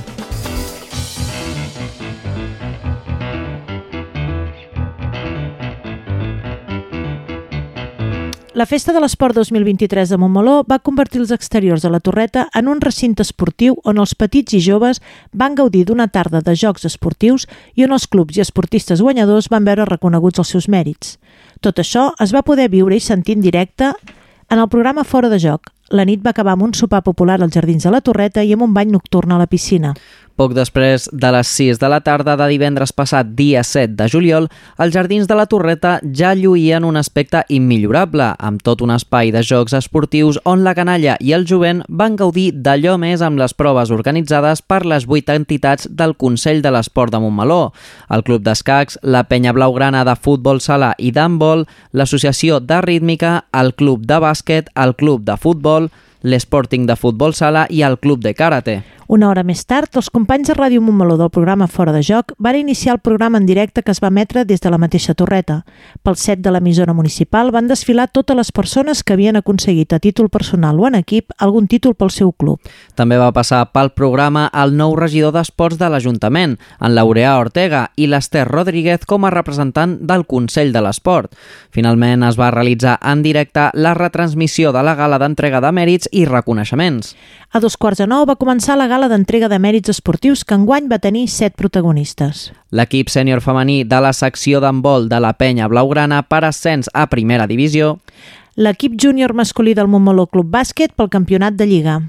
La 8.58 8.66
Festa 8.66 8.92
de 8.92 8.98
l'Esport 8.98 9.36
2023 9.38 10.10
de 10.10 10.16
Montmeló 10.18 10.64
va 10.66 10.80
convertir 10.82 11.20
els 11.20 11.30
exteriors 11.30 11.84
de 11.84 11.92
la 11.94 12.00
Torreta 12.02 12.48
en 12.58 12.66
un 12.66 12.80
recinte 12.82 13.22
esportiu 13.22 13.76
on 13.86 14.00
els 14.02 14.16
petits 14.18 14.56
i 14.56 14.58
joves 14.64 14.98
van 15.30 15.54
gaudir 15.54 15.84
d'una 15.86 16.08
tarda 16.10 16.40
de 16.42 16.56
jocs 16.58 16.88
esportius 16.88 17.46
i 17.78 17.86
on 17.86 17.94
els 17.94 18.08
clubs 18.10 18.34
i 18.34 18.42
esportistes 18.42 18.98
guanyadors 18.98 19.46
van 19.52 19.68
veure 19.68 19.86
reconeguts 19.86 20.42
els 20.42 20.50
seus 20.56 20.66
mèrits. 20.66 21.20
Tot 21.62 21.78
això 21.78 22.08
es 22.18 22.34
va 22.34 22.42
poder 22.42 22.66
viure 22.72 22.98
i 22.98 23.04
sentir 23.04 23.38
en 23.38 23.46
directe 23.46 23.92
en 24.50 24.58
el 24.58 24.66
programa 24.66 25.04
Fora 25.04 25.30
de 25.30 25.38
Joc. 25.38 25.70
La 25.94 26.08
nit 26.08 26.26
va 26.26 26.34
acabar 26.34 26.56
amb 26.58 26.66
un 26.66 26.74
sopar 26.74 27.04
popular 27.06 27.38
als 27.38 27.54
Jardins 27.54 27.86
de 27.86 27.94
la 27.94 28.02
Torreta 28.02 28.42
i 28.42 28.56
amb 28.56 28.66
un 28.66 28.74
bany 28.74 28.90
nocturn 28.90 29.30
a 29.30 29.38
la 29.38 29.46
piscina. 29.46 29.94
Poc 30.38 30.52
després 30.54 31.08
de 31.10 31.32
les 31.34 31.48
6 31.50 31.80
de 31.82 31.88
la 31.90 31.98
tarda 32.06 32.36
de 32.38 32.46
divendres 32.46 32.92
passat, 32.94 33.26
dia 33.34 33.64
7 33.66 33.96
de 33.98 34.06
juliol, 34.06 34.44
els 34.78 34.94
Jardins 34.94 35.26
de 35.26 35.34
la 35.34 35.48
Torreta 35.50 35.96
ja 36.14 36.30
lluïen 36.38 36.86
un 36.86 36.94
aspecte 37.00 37.40
immillorable, 37.50 38.28
amb 38.38 38.62
tot 38.62 38.84
un 38.86 38.92
espai 38.94 39.32
de 39.34 39.42
jocs 39.42 39.74
esportius 39.74 40.38
on 40.46 40.62
la 40.62 40.76
canalla 40.78 41.16
i 41.18 41.34
el 41.34 41.42
jovent 41.50 41.82
van 41.90 42.14
gaudir 42.14 42.52
d'allò 42.54 42.94
més 43.02 43.18
amb 43.26 43.42
les 43.42 43.56
proves 43.58 43.90
organitzades 43.90 44.62
per 44.62 44.84
les 44.86 45.10
vuit 45.10 45.26
entitats 45.34 45.90
del 45.90 46.14
Consell 46.14 46.62
de 46.62 46.70
l'Esport 46.70 47.10
de 47.10 47.18
Montmeló, 47.18 47.72
el 48.14 48.22
Club 48.22 48.46
d'Escacs, 48.46 49.02
la 49.02 49.26
Penya 49.26 49.50
Blaugrana 49.56 50.04
de 50.06 50.14
Futbol 50.14 50.62
Sala 50.62 50.94
i 50.98 51.10
d'Handbol, 51.10 51.66
l'Associació 51.90 52.62
de 52.62 52.78
Rítmica, 52.86 53.40
el 53.50 53.74
Club 53.74 54.06
de 54.06 54.22
Bàsquet, 54.22 54.70
el 54.78 54.94
Club 54.94 55.26
de 55.26 55.34
Futbol, 55.34 55.90
l'Sporting 56.22 56.86
de 56.86 56.96
Futbol 56.96 57.34
Sala 57.34 57.66
i 57.70 57.82
el 57.82 57.98
Club 57.98 58.22
de 58.22 58.34
Karate. 58.34 58.82
Una 59.08 59.30
hora 59.30 59.40
més 59.40 59.62
tard, 59.64 59.88
els 59.96 60.10
companys 60.12 60.50
de 60.50 60.54
Ràdio 60.54 60.82
Montmeló 60.84 61.14
del 61.16 61.30
programa 61.32 61.64
Fora 61.72 61.94
de 61.94 62.02
Joc 62.04 62.34
van 62.44 62.58
iniciar 62.58 62.92
el 62.92 63.00
programa 63.00 63.38
en 63.38 63.46
directe 63.48 63.80
que 63.80 63.90
es 63.94 64.02
va 64.04 64.10
emetre 64.12 64.42
des 64.44 64.60
de 64.60 64.68
la 64.68 64.76
mateixa 64.76 65.14
torreta. 65.16 65.62
Pel 66.04 66.18
set 66.20 66.42
de 66.44 66.52
l'emissora 66.52 66.92
municipal 66.92 67.48
van 67.50 67.70
desfilar 67.70 68.10
totes 68.12 68.36
les 68.36 68.52
persones 68.52 69.00
que 69.02 69.14
havien 69.16 69.40
aconseguit 69.40 69.94
a 69.96 69.98
títol 69.98 70.28
personal 70.28 70.76
o 70.76 70.86
en 70.90 70.98
equip 70.98 71.32
algun 71.38 71.70
títol 71.72 71.94
pel 71.96 72.12
seu 72.12 72.34
club. 72.36 72.60
També 73.00 73.16
va 73.16 73.30
passar 73.32 73.62
pel 73.72 73.94
programa 73.96 74.50
el 74.52 74.76
nou 74.76 74.92
regidor 75.00 75.32
d'Esports 75.32 75.80
de 75.80 75.88
l'Ajuntament, 75.88 76.58
en 76.76 76.94
Laureà 76.94 77.38
Ortega, 77.40 77.86
i 77.96 78.10
l'Ester 78.12 78.44
Rodríguez 78.44 79.08
com 79.08 79.24
a 79.24 79.32
representant 79.32 79.96
del 80.04 80.26
Consell 80.28 80.74
de 80.76 80.84
l'Esport. 80.84 81.32
Finalment 81.72 82.28
es 82.28 82.36
va 82.36 82.50
realitzar 82.52 82.98
en 83.00 83.24
directe 83.24 83.70
la 83.72 83.96
retransmissió 83.96 84.76
de 84.76 84.84
la 84.84 84.98
gala 85.00 85.16
d'entrega 85.16 85.64
de 85.64 85.72
mèrits 85.72 86.12
i 86.12 86.17
reconeixements. 86.26 87.14
A 87.52 87.60
dos 87.60 87.76
quarts 87.76 88.00
de 88.02 88.06
nou 88.10 88.24
va 88.26 88.38
començar 88.40 88.76
la 88.76 88.88
gala 88.90 89.08
d'entrega 89.08 89.48
de 89.48 89.58
mèrits 89.62 89.92
esportius 89.92 90.44
que 90.44 90.56
enguany 90.58 90.88
va 90.90 90.98
tenir 90.98 91.28
set 91.28 91.54
protagonistes. 91.54 92.48
L'equip 92.72 93.12
sènior 93.12 93.40
femení 93.44 93.84
de 93.84 94.00
la 94.02 94.12
secció 94.12 94.60
d'handbol 94.60 95.08
de 95.08 95.20
la 95.20 95.34
penya 95.38 95.68
blaugrana 95.68 96.22
per 96.26 96.44
ascens 96.48 96.90
a 96.94 97.06
primera 97.06 97.46
divisió. 97.46 97.98
L'equip 98.58 98.96
júnior 98.98 99.34
masculí 99.38 99.74
del 99.78 99.86
Montmeló 99.86 100.26
Club 100.26 100.50
Bàsquet 100.50 100.90
pel 100.98 101.12
campionat 101.12 101.54
de 101.54 101.66
Lliga. 101.70 102.00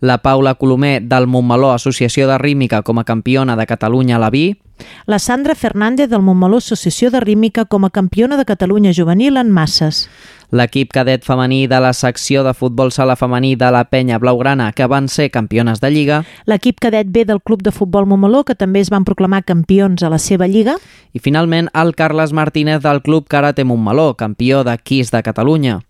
La 0.00 0.18
Paula 0.18 0.54
Colomer 0.54 1.02
del 1.02 1.26
Montmeló 1.26 1.72
Associació 1.72 2.28
de 2.28 2.38
Rítmica 2.38 2.82
com 2.82 2.98
a 2.98 3.04
campiona 3.04 3.56
de 3.56 3.66
Catalunya 3.66 4.16
a 4.16 4.22
la 4.22 4.30
Vi. 4.30 4.60
La 5.06 5.18
Sandra 5.18 5.54
Fernández 5.54 6.08
del 6.08 6.22
Montmeló 6.22 6.58
Associació 6.58 7.10
de 7.10 7.20
Rítmica 7.20 7.64
com 7.64 7.84
a 7.84 7.90
campiona 7.90 8.36
de 8.36 8.44
Catalunya 8.44 8.92
juvenil 8.94 9.36
en 9.36 9.50
masses 9.50 10.08
l'equip 10.50 10.92
cadet 10.92 11.24
femení 11.24 11.66
de 11.68 11.80
la 11.80 11.92
secció 11.92 12.42
de 12.44 12.54
futbol 12.54 12.92
sala 12.92 13.16
femení 13.16 13.54
de 13.56 13.70
la 13.70 13.84
penya 13.84 14.18
blaugrana, 14.18 14.72
que 14.72 14.86
van 14.86 15.08
ser 15.08 15.30
campiones 15.30 15.80
de 15.80 15.90
Lliga. 15.90 16.22
L'equip 16.46 16.80
cadet 16.80 17.10
B 17.10 17.24
del 17.24 17.42
Club 17.42 17.62
de 17.62 17.72
Futbol 17.72 18.06
Montmeló, 18.06 18.44
que 18.44 18.54
també 18.54 18.80
es 18.80 18.90
van 18.90 19.04
proclamar 19.04 19.44
campions 19.44 20.02
a 20.02 20.10
la 20.10 20.18
seva 20.18 20.48
Lliga. 20.48 20.78
I 21.12 21.20
finalment 21.20 21.68
el 21.74 21.94
Carles 21.94 22.32
Martínez 22.32 22.82
del 22.82 23.02
Club 23.02 23.28
Karate 23.28 23.64
Montmeló, 23.64 24.14
campió 24.16 24.64
de 24.64 24.78
Kiss 24.78 25.10
de 25.10 25.22
Catalunya. 25.22 25.80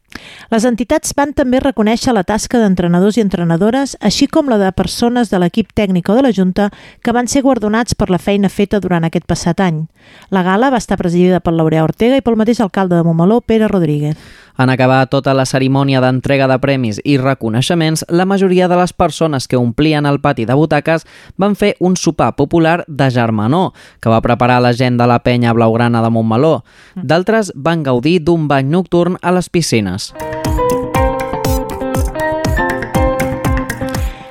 Les 0.52 0.64
entitats 0.68 1.14
van 1.16 1.34
també 1.36 1.60
reconèixer 1.60 2.14
la 2.14 2.24
tasca 2.24 2.60
d'entrenadors 2.62 3.18
i 3.18 3.24
entrenadores, 3.24 3.96
així 4.00 4.26
com 4.26 4.48
la 4.48 4.58
de 4.58 4.72
persones 4.72 5.30
de 5.30 5.38
l'equip 5.38 5.72
tècnic 5.74 6.08
o 6.08 6.16
de 6.16 6.24
la 6.26 6.32
Junta 6.32 6.70
que 7.02 7.12
van 7.12 7.28
ser 7.28 7.42
guardonats 7.42 7.94
per 7.94 8.10
la 8.10 8.18
feina 8.18 8.48
feta 8.48 8.80
durant 8.80 9.04
aquest 9.04 9.26
passat 9.26 9.60
any. 9.60 9.86
La 10.30 10.42
gala 10.42 10.70
va 10.70 10.80
estar 10.80 10.98
presidida 10.98 11.40
per 11.40 11.54
Laurea 11.54 11.84
Ortega 11.84 12.16
i 12.16 12.24
pel 12.24 12.38
mateix 12.40 12.60
alcalde 12.64 12.96
de 12.96 13.04
Montmeló, 13.04 13.40
Pere 13.40 13.68
Rodríguez. 13.68 14.16
En 14.58 14.70
acabar 14.70 15.06
tota 15.06 15.36
la 15.38 15.44
cerimònia 15.46 16.00
d'entrega 16.02 16.48
de 16.50 16.56
premis 16.58 16.98
i 17.06 17.14
reconeixements, 17.20 18.02
la 18.10 18.26
majoria 18.26 18.66
de 18.66 18.74
les 18.80 18.92
persones 18.92 19.46
que 19.46 19.56
omplien 19.56 20.06
el 20.06 20.18
pati 20.18 20.48
de 20.48 20.56
butaques 20.58 21.06
van 21.38 21.54
fer 21.54 21.76
un 21.78 21.94
sopar 21.96 22.32
popular 22.34 22.82
de 22.88 23.06
germanor, 23.14 23.70
que 24.02 24.10
va 24.10 24.20
preparar 24.20 24.58
la 24.60 24.74
gent 24.74 24.98
de 24.98 25.06
la 25.06 25.20
penya 25.22 25.54
blaugrana 25.54 26.02
de 26.02 26.10
Montmeló. 26.10 26.64
D'altres 26.96 27.52
van 27.54 27.86
gaudir 27.86 28.18
d'un 28.18 28.48
bany 28.50 28.66
nocturn 28.66 29.16
a 29.22 29.30
les 29.30 29.48
piscines. 29.48 30.10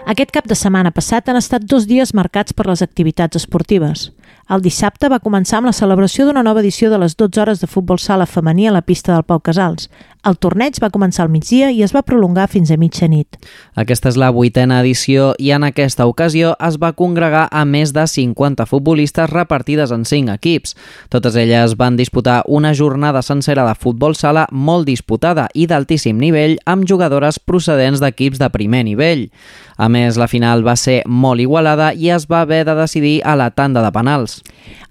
Aquest 0.07 0.31
cap 0.31 0.45
de 0.47 0.55
setmana 0.55 0.93
passat 0.95 1.27
han 1.27 1.35
estat 1.35 1.65
dos 1.67 1.83
dies 1.83 2.13
marcats 2.15 2.55
per 2.55 2.63
les 2.69 2.79
activitats 2.81 3.35
esportives. 3.35 4.05
El 4.47 4.61
dissabte 4.63 5.09
va 5.11 5.19
començar 5.19 5.57
amb 5.59 5.67
la 5.67 5.75
celebració 5.75 6.23
d'una 6.25 6.45
nova 6.47 6.61
edició 6.63 6.87
de 6.89 6.99
les 7.01 7.17
12 7.19 7.41
hores 7.43 7.59
de 7.59 7.67
futbol 7.67 7.99
sala 7.99 8.25
femení 8.25 8.69
a 8.69 8.71
la 8.71 8.85
pista 8.87 9.11
del 9.11 9.25
Pau 9.27 9.41
Casals. 9.43 9.89
El 10.27 10.35
torneig 10.43 10.75
va 10.83 10.89
començar 10.91 11.23
al 11.23 11.31
migdia 11.31 11.69
i 11.71 11.79
es 11.85 11.93
va 11.95 12.01
prolongar 12.03 12.49
fins 12.51 12.67
a 12.73 12.77
mitjanit. 12.79 13.37
Aquesta 13.79 14.09
és 14.11 14.17
la 14.19 14.27
vuitena 14.35 14.81
edició 14.83 15.29
i 15.39 15.53
en 15.55 15.63
aquesta 15.63 16.07
ocasió 16.09 16.51
es 16.67 16.75
va 16.81 16.91
congregar 16.97 17.45
a 17.47 17.63
més 17.63 17.93
de 17.95 18.03
50 18.11 18.65
futbolistes 18.67 19.29
repartides 19.31 19.93
en 19.95 20.03
5 20.03 20.35
equips. 20.35 20.75
Totes 21.13 21.37
elles 21.39 21.77
van 21.79 21.95
disputar 21.95 22.41
una 22.47 22.73
jornada 22.75 23.21
sencera 23.23 23.63
de 23.69 23.77
futbol 23.79 24.17
sala 24.19 24.47
molt 24.51 24.89
disputada 24.89 25.47
i 25.53 25.63
d'altíssim 25.71 26.19
nivell 26.19 26.57
amb 26.65 26.83
jugadores 26.89 27.39
procedents 27.39 28.03
d'equips 28.03 28.41
de 28.43 28.51
primer 28.51 28.83
nivell. 28.83 29.29
A 29.77 29.87
més, 29.87 30.17
la 30.17 30.27
final 30.27 30.65
va 30.65 30.75
ser 30.75 31.03
molt 31.05 31.39
igualada 31.39 31.93
i 31.93 32.09
es 32.09 32.25
va 32.27 32.41
haver 32.41 32.65
de 32.65 32.75
decidir 32.75 33.21
a 33.23 33.37
la 33.37 33.51
tanda 33.51 33.85
de 33.85 33.93
penals. 33.95 34.41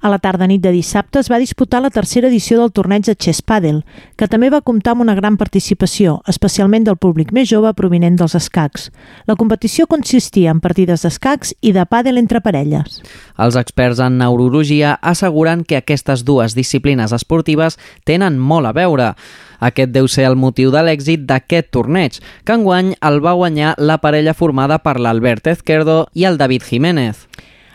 A 0.07 0.09
la 0.09 0.21
tarda 0.23 0.47
nit 0.47 0.61
de 0.63 0.71
dissabte 0.71 1.19
es 1.19 1.27
va 1.27 1.41
disputar 1.43 1.81
la 1.83 1.89
tercera 1.91 2.29
edició 2.29 2.61
del 2.61 2.71
torneig 2.71 3.09
de 3.09 3.17
Chess 3.19 3.41
Padel, 3.43 3.81
que 4.15 4.29
també 4.31 4.53
va 4.55 4.61
comptar 4.63 4.93
amb 4.95 5.03
una 5.03 5.17
gran 5.19 5.35
participació, 5.35 6.21
especialment 6.31 6.85
del 6.87 6.95
públic 7.03 7.33
més 7.35 7.49
jove 7.51 7.73
provinent 7.75 8.15
dels 8.21 8.37
escacs. 8.39 8.85
La 9.27 9.35
competició 9.35 9.89
consistia 9.91 10.53
en 10.55 10.61
partides 10.63 11.03
d'escacs 11.03 11.57
i 11.59 11.73
de 11.75 11.83
pàdel 11.91 12.21
entre 12.23 12.39
parelles. 12.45 13.01
Els 13.35 13.59
experts 13.59 13.99
en 13.99 14.21
neurologia 14.21 14.95
asseguren 15.03 15.65
que 15.67 15.81
aquestes 15.81 16.23
dues 16.23 16.55
disciplines 16.55 17.11
esportives 17.11 17.75
tenen 18.07 18.39
molt 18.39 18.71
a 18.71 18.75
veure. 18.79 19.11
Aquest 19.59 19.91
deu 19.91 20.07
ser 20.07 20.29
el 20.31 20.39
motiu 20.39 20.71
de 20.71 20.85
l'èxit 20.87 21.27
d'aquest 21.27 21.73
torneig, 21.75 22.23
que 22.47 22.55
enguany 22.55 22.95
el 23.03 23.19
va 23.27 23.35
guanyar 23.35 23.75
la 23.83 23.99
parella 23.99 24.39
formada 24.39 24.79
per 24.87 25.01
l'Albert 25.01 25.51
Ezquerdo 25.57 26.05
i 26.15 26.31
el 26.31 26.39
David 26.39 26.63
Jiménez. 26.63 27.27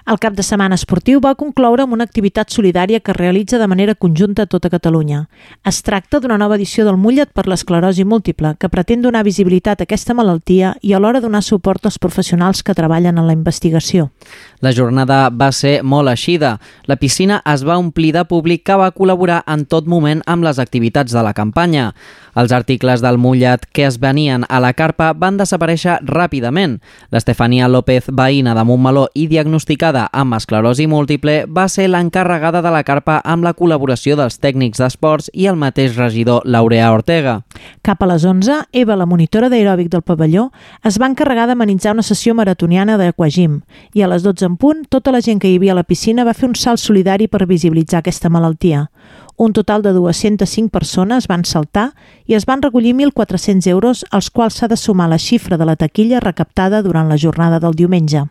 El 0.09 0.17
cap 0.17 0.33
de 0.33 0.43
setmana 0.43 0.75
esportiu 0.79 1.19
va 1.21 1.35
concloure 1.37 1.83
amb 1.83 1.93
una 1.93 2.05
activitat 2.07 2.49
solidària 2.49 2.99
que 2.99 3.13
es 3.13 3.17
realitza 3.17 3.59
de 3.61 3.67
manera 3.69 3.93
conjunta 3.93 4.43
a 4.43 4.49
tota 4.49 4.69
Catalunya. 4.73 5.27
Es 5.63 5.81
tracta 5.85 6.19
d'una 6.19 6.39
nova 6.41 6.57
edició 6.57 6.85
del 6.87 6.97
Mullet 6.97 7.29
per 7.33 7.45
l'esclerosi 7.47 8.03
múltiple, 8.03 8.55
que 8.57 8.69
pretén 8.69 9.01
donar 9.01 9.23
visibilitat 9.23 9.81
a 9.81 9.85
aquesta 9.85 10.15
malaltia 10.17 10.73
i 10.81 10.93
alhora 10.93 11.21
donar 11.21 11.43
suport 11.45 11.85
als 11.85 11.99
professionals 12.01 12.63
que 12.63 12.73
treballen 12.73 13.17
en 13.21 13.27
la 13.27 13.37
investigació. 13.37 14.09
La 14.59 14.73
jornada 14.73 15.29
va 15.29 15.51
ser 15.51 15.83
molt 15.83 16.09
eixida. 16.09 16.57
La 16.89 16.97
piscina 16.97 17.41
es 17.45 17.65
va 17.67 17.77
omplir 17.77 18.11
de 18.17 18.25
públic 18.25 18.65
que 18.65 18.77
va 18.77 18.91
col·laborar 18.91 19.43
en 19.45 19.65
tot 19.65 19.85
moment 19.85 20.25
amb 20.25 20.43
les 20.43 20.59
activitats 20.59 21.13
de 21.13 21.21
la 21.21 21.33
campanya. 21.37 21.91
Els 22.35 22.51
articles 22.55 23.01
del 23.03 23.17
mullet 23.17 23.65
que 23.73 23.85
es 23.85 23.99
venien 23.99 24.45
a 24.47 24.59
la 24.63 24.71
carpa 24.73 25.11
van 25.13 25.37
desaparèixer 25.39 25.97
ràpidament. 26.07 26.77
L'Estefania 27.11 27.67
López, 27.67 28.07
veïna 28.07 28.55
de 28.55 28.63
Montmeló 28.67 29.07
i 29.13 29.27
diagnosticada 29.27 30.07
amb 30.13 30.37
esclerosi 30.37 30.87
múltiple, 30.87 31.45
va 31.47 31.67
ser 31.69 31.89
l'encarregada 31.89 32.61
de 32.61 32.71
la 32.71 32.83
carpa 32.87 33.19
amb 33.25 33.43
la 33.43 33.53
col·laboració 33.57 34.15
dels 34.19 34.39
tècnics 34.39 34.79
d'esports 34.79 35.31
i 35.33 35.47
el 35.51 35.59
mateix 35.59 35.97
regidor 35.99 36.45
Laurea 36.45 36.91
Ortega. 36.93 37.41
Cap 37.83 38.03
a 38.03 38.09
les 38.13 38.25
11, 38.25 38.61
Eva, 38.71 38.95
la 38.95 39.09
monitora 39.09 39.49
d'aeròbic 39.51 39.91
del 39.91 40.05
pavelló, 40.05 40.49
es 40.87 40.99
va 41.01 41.09
encarregar 41.11 41.47
d'amenitzar 41.49 41.95
una 41.95 42.05
sessió 42.05 42.35
maratoniana 42.37 42.97
d'Aquagym 42.97 43.61
i 43.93 44.03
a 44.03 44.11
les 44.11 44.23
12 44.23 44.47
en 44.47 44.57
punt, 44.57 44.85
tota 44.89 45.11
la 45.11 45.21
gent 45.21 45.41
que 45.41 45.49
hi 45.51 45.57
havia 45.59 45.75
a 45.75 45.81
la 45.81 45.87
piscina 45.87 46.25
va 46.27 46.35
fer 46.37 46.49
un 46.49 46.55
salt 46.55 46.79
solidari 46.79 47.27
per 47.27 47.47
visibilitzar 47.47 47.99
aquesta 47.99 48.29
malaltia. 48.29 48.87
Un 49.37 49.53
total 49.53 49.81
de 49.81 49.93
205 49.93 50.69
persones 50.69 51.27
van 51.27 51.45
saltar 51.45 51.91
i 52.25 52.35
es 52.35 52.45
van 52.45 52.61
recollir 52.61 52.93
1.400 52.95 53.67
euros, 53.71 54.05
als 54.11 54.29
quals 54.29 54.59
s'ha 54.59 54.67
de 54.67 54.77
sumar 54.77 55.09
la 55.09 55.19
xifra 55.19 55.57
de 55.57 55.65
la 55.65 55.75
taquilla 55.75 56.19
recaptada 56.19 56.81
durant 56.81 57.09
la 57.09 57.17
jornada 57.17 57.59
del 57.59 57.73
diumenge. 57.73 58.27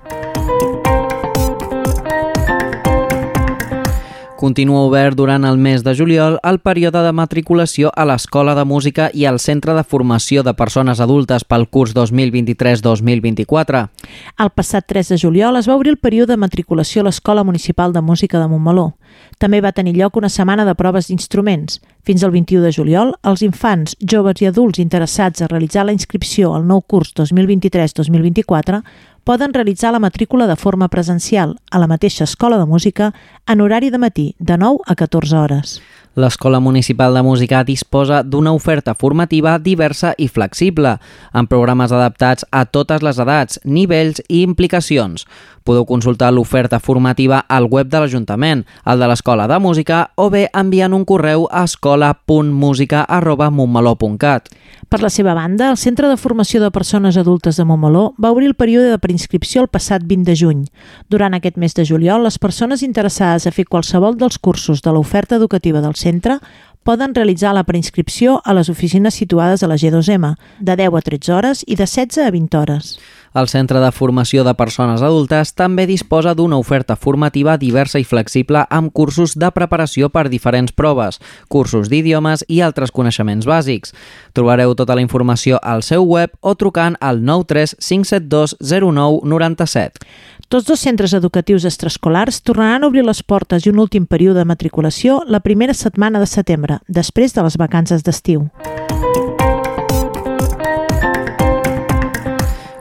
Continua 4.40 4.86
obert 4.88 5.18
durant 5.18 5.44
el 5.44 5.58
mes 5.60 5.82
de 5.84 5.92
juliol 5.92 6.38
el 6.48 6.58
període 6.64 7.02
de 7.04 7.10
matriculació 7.12 7.90
a 7.92 8.06
l'Escola 8.08 8.54
de 8.56 8.62
Música 8.64 9.10
i 9.12 9.26
al 9.28 9.36
Centre 9.36 9.74
de 9.76 9.82
Formació 9.84 10.40
de 10.40 10.54
Persones 10.56 11.02
Adultes 11.04 11.44
pel 11.44 11.66
curs 11.68 11.92
2023-2024. 11.98 13.82
El 14.40 14.50
passat 14.56 14.88
3 14.88 15.12
de 15.12 15.18
juliol 15.20 15.60
es 15.60 15.68
va 15.68 15.76
obrir 15.76 15.92
el 15.92 16.00
període 16.00 16.32
de 16.32 16.40
matriculació 16.40 17.02
a 17.02 17.10
l'Escola 17.10 17.44
Municipal 17.44 17.92
de 17.92 18.00
Música 18.00 18.40
de 18.40 18.48
Montmeló. 18.48 18.94
També 19.36 19.60
va 19.60 19.76
tenir 19.76 19.92
lloc 19.98 20.16
una 20.16 20.32
setmana 20.32 20.64
de 20.64 20.74
proves 20.74 21.12
d'instruments. 21.12 21.82
Fins 22.00 22.24
al 22.24 22.32
21 22.32 22.64
de 22.64 22.72
juliol, 22.72 23.12
els 23.20 23.44
infants, 23.44 23.92
joves 24.00 24.40
i 24.40 24.48
adults 24.48 24.80
interessats 24.80 25.42
a 25.42 25.52
realitzar 25.52 25.84
la 25.84 25.92
inscripció 25.92 26.54
al 26.56 26.64
nou 26.64 26.80
curs 26.80 27.12
2023-2024 27.20 28.80
poden 29.30 29.54
realitzar 29.54 29.92
la 29.92 30.00
matrícula 30.00 30.48
de 30.48 30.56
forma 30.56 30.88
presencial 30.88 31.60
a 31.70 31.78
la 31.78 31.86
mateixa 31.86 32.24
escola 32.24 32.56
de 32.58 32.66
música 32.66 33.12
en 33.46 33.60
horari 33.60 33.90
de 33.94 33.98
matí, 34.02 34.34
de 34.40 34.56
9 34.58 34.80
a 34.84 34.96
14 34.96 35.36
hores. 35.36 35.82
L'Escola 36.16 36.58
Municipal 36.58 37.14
de 37.14 37.22
Música 37.22 37.62
disposa 37.62 38.24
d'una 38.26 38.50
oferta 38.50 38.96
formativa 38.98 39.62
diversa 39.62 40.10
i 40.18 40.26
flexible, 40.26 40.98
amb 41.30 41.46
programes 41.48 41.94
adaptats 41.94 42.42
a 42.50 42.66
totes 42.66 42.98
les 43.06 43.14
edats, 43.22 43.62
nivells 43.62 44.18
i 44.26 44.42
implicacions. 44.42 45.22
Podeu 45.62 45.86
consultar 45.86 46.34
l'oferta 46.34 46.82
formativa 46.82 47.46
al 47.46 47.70
web 47.70 47.86
de 47.86 48.00
l'Ajuntament, 48.00 48.66
el 48.90 48.98
de 48.98 49.06
l'Escola 49.06 49.46
de 49.46 49.62
Música, 49.62 50.10
o 50.16 50.30
bé 50.34 50.50
enviant 50.50 50.92
un 50.96 51.04
correu 51.06 51.46
a 51.46 51.62
escola.musica.montmeló.cat. 51.68 54.50
Per 54.90 54.98
la 54.98 55.14
seva 55.14 55.38
banda, 55.38 55.70
el 55.70 55.78
Centre 55.78 56.10
de 56.10 56.16
Formació 56.16 56.58
de 56.58 56.72
Persones 56.74 57.14
Adultes 57.20 57.54
de 57.54 57.62
Montmeló 57.64 58.14
va 58.18 58.32
obrir 58.34 58.48
el 58.48 58.56
període 58.58 58.90
de 58.90 58.98
preinscripció 58.98 59.62
el 59.62 59.68
passat 59.70 60.02
20 60.02 60.26
de 60.26 60.34
juny. 60.34 60.66
Durant 61.06 61.30
aquest 61.36 61.56
mes 61.56 61.74
de 61.78 61.84
juliol, 61.86 62.24
les 62.26 62.38
persones 62.42 62.82
interessades 62.82 63.46
a 63.46 63.52
fer 63.54 63.70
qualsevol 63.70 64.18
dels 64.18 64.42
cursos 64.42 64.82
de 64.82 64.90
l'oferta 64.90 65.38
educativa 65.38 65.78
del 65.84 65.94
centre 66.00 66.40
poden 66.82 67.14
realitzar 67.14 67.52
la 67.54 67.64
preinscripció 67.68 68.40
a 68.44 68.54
les 68.56 68.70
oficines 68.72 69.14
situades 69.14 69.62
a 69.62 69.68
la 69.68 69.76
G2M, 69.76 70.34
de 70.60 70.76
10 70.76 70.96
a 70.96 71.02
13 71.04 71.32
hores 71.36 71.64
i 71.66 71.76
de 71.76 71.86
16 71.86 72.24
a 72.24 72.30
20 72.30 72.56
hores. 72.56 72.94
El 73.32 73.46
Centre 73.46 73.78
de 73.78 73.92
Formació 73.94 74.42
de 74.42 74.56
Persones 74.58 75.04
Adultes 75.06 75.52
també 75.54 75.84
disposa 75.86 76.32
d'una 76.34 76.58
oferta 76.58 76.96
formativa 76.96 77.54
diversa 77.60 78.00
i 78.02 78.04
flexible 78.04 78.64
amb 78.74 78.90
cursos 78.90 79.36
de 79.38 79.52
preparació 79.54 80.08
per 80.10 80.24
diferents 80.32 80.74
proves, 80.74 81.20
cursos 81.46 81.92
d'idiomes 81.92 82.42
i 82.48 82.58
altres 82.66 82.90
coneixements 82.90 83.46
bàsics. 83.46 83.94
Trobareu 84.34 84.74
tota 84.74 84.96
la 84.98 85.04
informació 85.04 85.60
al 85.62 85.84
seu 85.86 86.02
web 86.02 86.34
o 86.40 86.56
trucant 86.58 86.98
al 86.98 87.22
93 87.22 87.76
572 87.78 88.56
09 88.58 89.22
97. 89.22 90.10
Tots 90.50 90.66
dos 90.66 90.80
centres 90.82 91.12
educatius 91.14 91.62
extraescolars 91.64 92.40
tornaran 92.42 92.82
a 92.82 92.88
obrir 92.88 93.04
les 93.06 93.20
portes 93.22 93.62
i 93.62 93.70
un 93.70 93.78
últim 93.78 94.08
període 94.10 94.40
de 94.40 94.48
matriculació 94.50 95.20
la 95.30 95.38
primera 95.44 95.76
setmana 95.78 96.18
de 96.18 96.26
setembre, 96.26 96.80
després 96.88 97.36
de 97.36 97.44
les 97.46 97.54
vacances 97.54 98.02
d'estiu. 98.02 98.48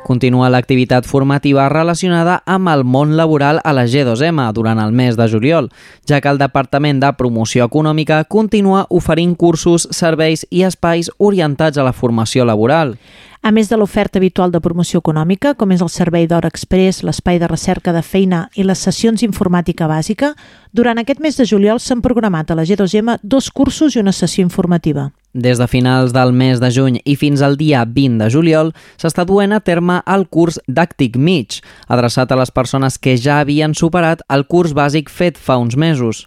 Continua 0.09 0.49
l'activitat 0.49 1.05
formativa 1.05 1.67
relacionada 1.69 2.39
amb 2.49 2.73
el 2.73 2.81
món 2.81 3.13
laboral 3.13 3.61
a 3.61 3.75
la 3.77 3.85
G2M 3.85 4.47
durant 4.57 4.81
el 4.81 4.89
mes 4.89 5.13
de 5.13 5.29
juliol, 5.29 5.69
ja 6.09 6.17
que 6.25 6.33
el 6.33 6.41
Departament 6.41 6.97
de 7.03 7.13
Promoció 7.13 7.69
Econòmica 7.69 8.23
continua 8.25 8.87
oferint 8.89 9.37
cursos, 9.37 9.85
serveis 9.93 10.47
i 10.49 10.65
espais 10.65 11.13
orientats 11.19 11.77
a 11.77 11.85
la 11.85 11.93
formació 11.93 12.49
laboral. 12.49 12.97
A 13.41 13.53
més 13.55 13.69
de 13.71 13.77
l'oferta 13.79 14.19
habitual 14.19 14.51
de 14.51 14.59
promoció 14.59 14.99
econòmica, 14.99 15.53
com 15.55 15.71
és 15.71 15.79
el 15.79 15.87
servei 15.89 16.25
d'hora 16.27 16.49
express, 16.51 17.05
l'espai 17.07 17.37
de 17.39 17.47
recerca 17.47 17.93
de 17.95 18.01
feina 18.03 18.41
i 18.59 18.65
les 18.67 18.81
sessions 18.83 19.23
informàtica 19.23 19.87
bàsica, 19.87 20.33
durant 20.75 20.99
aquest 20.99 21.23
mes 21.23 21.39
de 21.39 21.45
juliol 21.47 21.79
s'han 21.79 22.03
programat 22.03 22.51
a 22.51 22.57
la 22.59 22.67
G2M 22.67 23.15
dos 23.23 23.47
cursos 23.49 23.95
i 23.95 24.03
una 24.03 24.11
sessió 24.11 24.43
informativa. 24.43 25.07
Des 25.31 25.57
de 25.61 25.67
finals 25.71 26.11
del 26.11 26.33
mes 26.33 26.59
de 26.59 26.67
juny 26.73 26.99
i 27.05 27.15
fins 27.15 27.39
al 27.45 27.55
dia 27.55 27.85
20 27.85 28.19
de 28.19 28.29
juliol 28.33 28.73
s'està 28.99 29.23
duent 29.29 29.55
a 29.55 29.61
terme 29.63 30.01
el 30.09 30.27
curs 30.27 30.59
Dàctic 30.67 31.15
Mig, 31.15 31.61
adreçat 31.87 32.33
a 32.33 32.39
les 32.41 32.51
persones 32.51 32.97
que 32.99 33.15
ja 33.15 33.39
havien 33.39 33.71
superat 33.77 34.25
el 34.27 34.47
curs 34.49 34.75
bàsic 34.75 35.07
fet 35.07 35.37
fa 35.37 35.61
uns 35.61 35.77
mesos. 35.77 36.25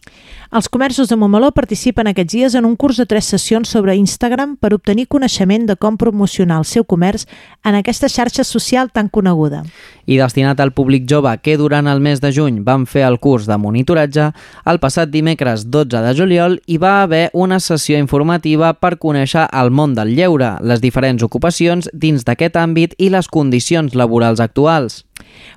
Els 0.53 0.69
comerços 0.69 1.09
de 1.09 1.17
Montmeló 1.17 1.49
participen 1.57 2.11
aquests 2.11 2.35
dies 2.35 2.55
en 2.59 2.67
un 2.69 2.75
curs 2.77 2.99
de 3.01 3.07
tres 3.09 3.25
sessions 3.25 3.71
sobre 3.73 3.95
Instagram 3.97 4.59
per 4.61 4.75
obtenir 4.77 5.07
coneixement 5.09 5.63
de 5.65 5.79
com 5.81 5.95
promocionar 5.97 6.59
el 6.61 6.67
seu 6.69 6.85
comerç 6.85 7.23
en 7.65 7.79
aquesta 7.79 8.11
xarxa 8.13 8.45
social 8.45 8.91
tan 8.93 9.09
coneguda. 9.09 9.63
I 10.05 10.19
destinat 10.21 10.61
al 10.61 10.75
públic 10.77 11.07
jove 11.09 11.33
que 11.41 11.57
durant 11.57 11.89
el 11.89 12.03
mes 12.05 12.21
de 12.21 12.35
juny 12.37 12.59
van 12.67 12.85
fer 12.85 13.07
el 13.09 13.17
curs 13.17 13.47
de 13.49 13.57
monitoratge, 13.57 14.27
el 14.69 14.81
passat 14.83 15.09
dimecres 15.09 15.65
12 15.73 16.03
de 16.05 16.13
juliol 16.21 16.59
hi 16.67 16.77
va 16.77 16.99
haver 17.01 17.31
una 17.33 17.57
sessió 17.57 17.97
informativa 17.97 18.75
per 18.75 18.99
conèixer 19.01 19.47
el 19.49 19.73
món 19.73 19.97
del 19.97 20.13
lleure, 20.13 20.59
les 20.61 20.85
diferents 20.85 21.25
ocupacions 21.25 21.89
dins 21.95 22.29
d'aquest 22.29 22.61
àmbit 22.61 22.93
i 22.99 23.09
les 23.09 23.33
condicions 23.33 23.97
laborals 23.97 24.45
actuals. 24.45 25.07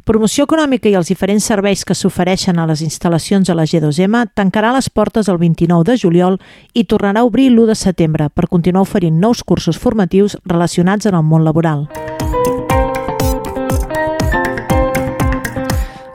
Promoció 0.05 0.45
econòmica 0.45 0.89
i 0.89 0.95
els 0.95 1.09
diferents 1.11 1.45
serveis 1.45 1.85
que 1.85 1.97
s'ofereixen 1.97 2.59
a 2.59 2.67
les 2.69 2.83
instal·lacions 2.85 3.49
a 3.49 3.57
la 3.57 3.65
G2M 3.65 4.25
tancarà 4.37 4.73
les 4.75 4.89
portes 4.89 5.29
el 5.29 5.41
29 5.41 5.87
de 5.91 5.97
juliol 5.97 6.39
i 6.73 6.85
tornarà 6.85 7.23
a 7.23 7.29
obrir 7.29 7.49
l'1 7.51 7.71
de 7.73 7.75
setembre 7.75 8.29
per 8.29 8.49
continuar 8.49 8.85
oferint 8.85 9.19
nous 9.19 9.43
cursos 9.43 9.77
formatius 9.77 10.37
relacionats 10.45 11.09
amb 11.09 11.21
el 11.21 11.29
món 11.29 11.47
laboral. 11.47 11.87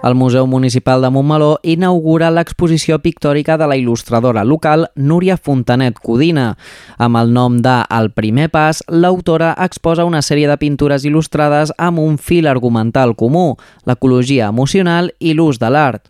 El 0.02 0.14
Museu 0.14 0.46
Municipal 0.46 1.02
de 1.02 1.10
Montmeló 1.12 1.58
inaugura 1.62 2.30
l'exposició 2.32 2.96
pictòrica 3.04 3.58
de 3.60 3.66
la 3.68 3.76
il·lustradora 3.76 4.46
local 4.48 4.86
Núria 4.96 5.36
Fontanet 5.36 5.98
Codina. 6.00 6.54
Amb 6.96 7.18
el 7.20 7.34
nom 7.36 7.58
de 7.60 7.74
El 7.92 8.08
primer 8.16 8.48
pas, 8.48 8.80
l'autora 8.88 9.50
exposa 9.60 10.06
una 10.08 10.22
sèrie 10.24 10.48
de 10.48 10.56
pintures 10.56 11.04
il·lustrades 11.04 11.74
amb 11.76 12.00
un 12.00 12.16
fil 12.16 12.48
argumental 12.48 13.12
comú, 13.12 13.58
l'ecologia 13.84 14.48
emocional 14.48 15.12
i 15.20 15.34
l'ús 15.36 15.60
de 15.60 15.68
l'art. 15.68 16.08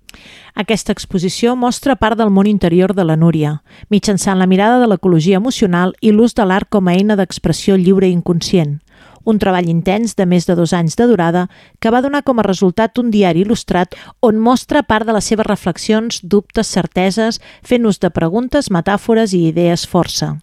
Aquesta 0.55 0.95
exposició 0.95 1.57
mostra 1.57 1.97
part 1.99 2.19
del 2.19 2.31
món 2.31 2.47
interior 2.47 2.95
de 2.95 3.03
la 3.03 3.17
Núria, 3.19 3.57
mitjançant 3.91 4.39
la 4.39 4.47
mirada 4.47 4.79
de 4.79 4.87
l'ecologia 4.87 5.43
emocional 5.43 5.97
i 6.01 6.15
l'ús 6.15 6.39
de 6.39 6.47
l'art 6.47 6.71
com 6.71 6.87
a 6.87 6.95
eina 6.95 7.19
d'expressió 7.19 7.75
lliure 7.75 8.07
i 8.07 8.15
inconscient 8.15 8.79
un 9.31 9.39
treball 9.41 9.69
intens 9.71 10.17
de 10.19 10.27
més 10.27 10.47
de 10.49 10.57
dos 10.59 10.75
anys 10.77 10.97
de 10.99 11.07
durada 11.07 11.47
que 11.81 11.93
va 11.95 12.03
donar 12.03 12.25
com 12.27 12.41
a 12.41 12.47
resultat 12.47 12.99
un 12.99 13.13
diari 13.15 13.45
il·lustrat 13.45 13.95
on 14.27 14.41
mostra 14.43 14.83
part 14.83 15.07
de 15.07 15.15
les 15.17 15.31
seves 15.31 15.47
reflexions, 15.47 16.21
dubtes, 16.23 16.69
certeses, 16.69 17.41
fent 17.63 17.87
ús 17.87 18.01
de 18.03 18.11
preguntes, 18.11 18.71
metàfores 18.71 19.33
i 19.33 19.47
idees 19.53 19.87
força. 19.87 20.35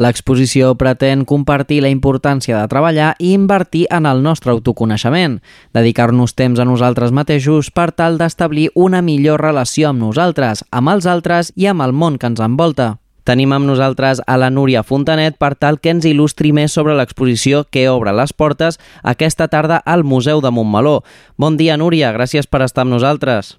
L'exposició 0.00 0.72
pretén 0.80 1.26
compartir 1.28 1.82
la 1.84 1.90
importància 1.92 2.56
de 2.58 2.68
treballar 2.68 3.12
i 3.18 3.34
invertir 3.36 3.84
en 3.92 4.08
el 4.08 4.22
nostre 4.24 4.52
autoconeixement, 4.54 5.38
dedicar-nos 5.76 6.34
temps 6.34 6.58
a 6.58 6.66
nosaltres 6.66 7.12
mateixos 7.12 7.70
per 7.70 7.90
tal 7.92 8.18
d'establir 8.18 8.70
una 8.74 9.02
millor 9.04 9.44
relació 9.44 9.92
amb 9.92 10.02
nosaltres, 10.08 10.64
amb 10.70 10.94
els 10.94 11.06
altres 11.06 11.52
i 11.56 11.68
amb 11.68 11.84
el 11.84 11.92
món 11.92 12.18
que 12.18 12.32
ens 12.32 12.40
envolta. 12.40 12.96
Tenim 13.24 13.52
amb 13.54 13.68
nosaltres 13.68 14.22
a 14.26 14.36
la 14.40 14.50
Núria 14.50 14.82
Fontanet 14.82 15.38
per 15.38 15.54
tal 15.54 15.78
que 15.78 15.92
ens 15.94 16.06
il·lustri 16.08 16.50
més 16.52 16.74
sobre 16.74 16.96
l'exposició 16.98 17.62
que 17.70 17.86
obre 17.90 18.14
les 18.16 18.32
portes 18.34 18.80
aquesta 19.02 19.46
tarda 19.48 19.78
al 19.84 20.02
Museu 20.02 20.42
de 20.42 20.50
Montmeló. 20.50 21.02
Bon 21.38 21.56
dia, 21.56 21.76
Núria, 21.76 22.10
gràcies 22.12 22.50
per 22.50 22.64
estar 22.66 22.82
amb 22.82 22.96
nosaltres. 22.96 23.56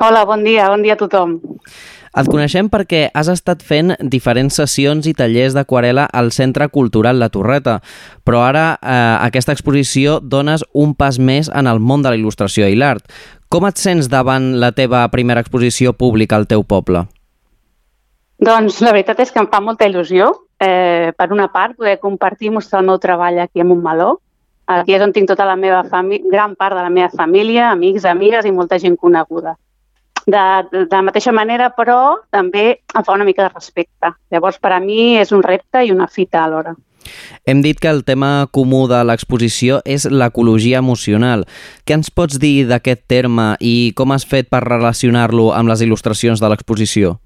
Hola, 0.00 0.24
bon 0.24 0.44
dia, 0.44 0.68
bon 0.68 0.82
dia 0.82 0.96
a 0.96 1.00
tothom. 1.00 1.38
Et 2.16 2.28
coneixem 2.32 2.68
perquè 2.72 3.10
has 3.12 3.28
estat 3.28 3.60
fent 3.64 3.92
diferents 4.12 4.56
sessions 4.56 5.04
i 5.08 5.12
tallers 5.16 5.52
d'aquarela 5.56 6.06
al 6.08 6.30
Centre 6.32 6.68
Cultural 6.72 7.20
La 7.20 7.28
Torreta, 7.32 7.78
però 8.24 8.40
ara 8.46 8.64
eh, 8.80 8.94
aquesta 9.26 9.52
exposició 9.52 10.18
dones 10.20 10.64
un 10.72 10.94
pas 10.96 11.18
més 11.20 11.52
en 11.52 11.68
el 11.68 11.80
món 11.80 12.04
de 12.04 12.12
la 12.12 12.16
il·lustració 12.16 12.68
i 12.72 12.76
l'art. 12.80 13.04
Com 13.52 13.68
et 13.68 13.76
sents 13.76 14.08
davant 14.08 14.54
la 14.60 14.72
teva 14.72 15.04
primera 15.12 15.44
exposició 15.44 15.92
pública 15.92 16.40
al 16.40 16.48
teu 16.48 16.64
poble? 16.64 17.04
Doncs 18.38 18.82
la 18.84 18.92
veritat 18.92 19.20
és 19.24 19.32
que 19.32 19.40
em 19.40 19.48
fa 19.48 19.62
molta 19.64 19.86
il·lusió, 19.88 20.28
eh, 20.60 21.12
per 21.16 21.30
una 21.32 21.48
part, 21.52 21.76
poder 21.76 21.98
compartir 22.00 22.50
i 22.50 22.56
mostrar 22.56 22.82
el 22.82 22.86
meu 22.90 22.98
treball 23.00 23.38
aquí 23.40 23.60
a 23.60 23.64
Montmeló. 23.64 24.18
Aquí 24.66 24.96
és 24.96 25.02
on 25.02 25.12
tinc 25.14 25.28
tota 25.30 25.46
la 25.46 25.56
meva 25.56 25.84
família, 25.84 26.26
gran 26.30 26.56
part 26.56 26.74
de 26.74 26.82
la 26.82 26.90
meva 26.90 27.08
família, 27.08 27.70
amics, 27.70 28.04
amigues 28.04 28.44
i 28.44 28.52
molta 28.52 28.78
gent 28.78 28.96
coneguda. 28.96 29.54
De, 30.26 30.42
de, 30.72 30.84
de 30.90 30.96
la 30.96 31.04
mateixa 31.06 31.32
manera, 31.32 31.70
però, 31.70 32.18
també 32.34 32.80
em 32.82 33.04
fa 33.06 33.14
una 33.14 33.24
mica 33.24 33.46
de 33.46 33.52
respecte. 33.54 34.10
Llavors, 34.34 34.58
per 34.58 34.72
a 34.74 34.80
mi 34.80 35.16
és 35.16 35.30
un 35.32 35.44
repte 35.46 35.84
i 35.86 35.92
una 35.94 36.08
fita 36.08 36.42
alhora. 36.42 36.74
Hem 37.46 37.62
dit 37.62 37.78
que 37.78 37.88
el 37.88 38.02
tema 38.04 38.48
comú 38.50 38.88
de 38.90 38.98
l'exposició 39.06 39.78
és 39.84 40.08
l'ecologia 40.10 40.82
emocional. 40.82 41.46
Què 41.86 41.94
ens 41.94 42.10
pots 42.10 42.40
dir 42.42 42.66
d'aquest 42.66 43.06
terme 43.06 43.52
i 43.60 43.92
com 43.94 44.10
has 44.10 44.26
fet 44.26 44.50
per 44.50 44.64
relacionar-lo 44.66 45.52
amb 45.54 45.70
les 45.70 45.86
il·lustracions 45.86 46.42
de 46.42 46.50
l'exposició? 46.50 47.20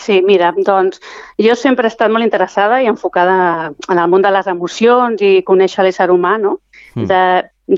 Sí, 0.00 0.22
mira, 0.24 0.54
doncs 0.56 1.00
jo 1.36 1.54
sempre 1.58 1.84
he 1.84 1.92
estat 1.92 2.08
molt 2.12 2.24
interessada 2.24 2.78
i 2.80 2.88
enfocada 2.88 3.34
en 3.68 3.98
el 3.98 4.08
món 4.08 4.22
de 4.24 4.30
les 4.32 4.46
emocions 4.48 5.20
i 5.20 5.42
conèixer 5.44 5.84
l'ésser 5.84 6.08
humà, 6.08 6.38
no? 6.40 6.54
Mm. 6.94 7.08
De, 7.10 7.20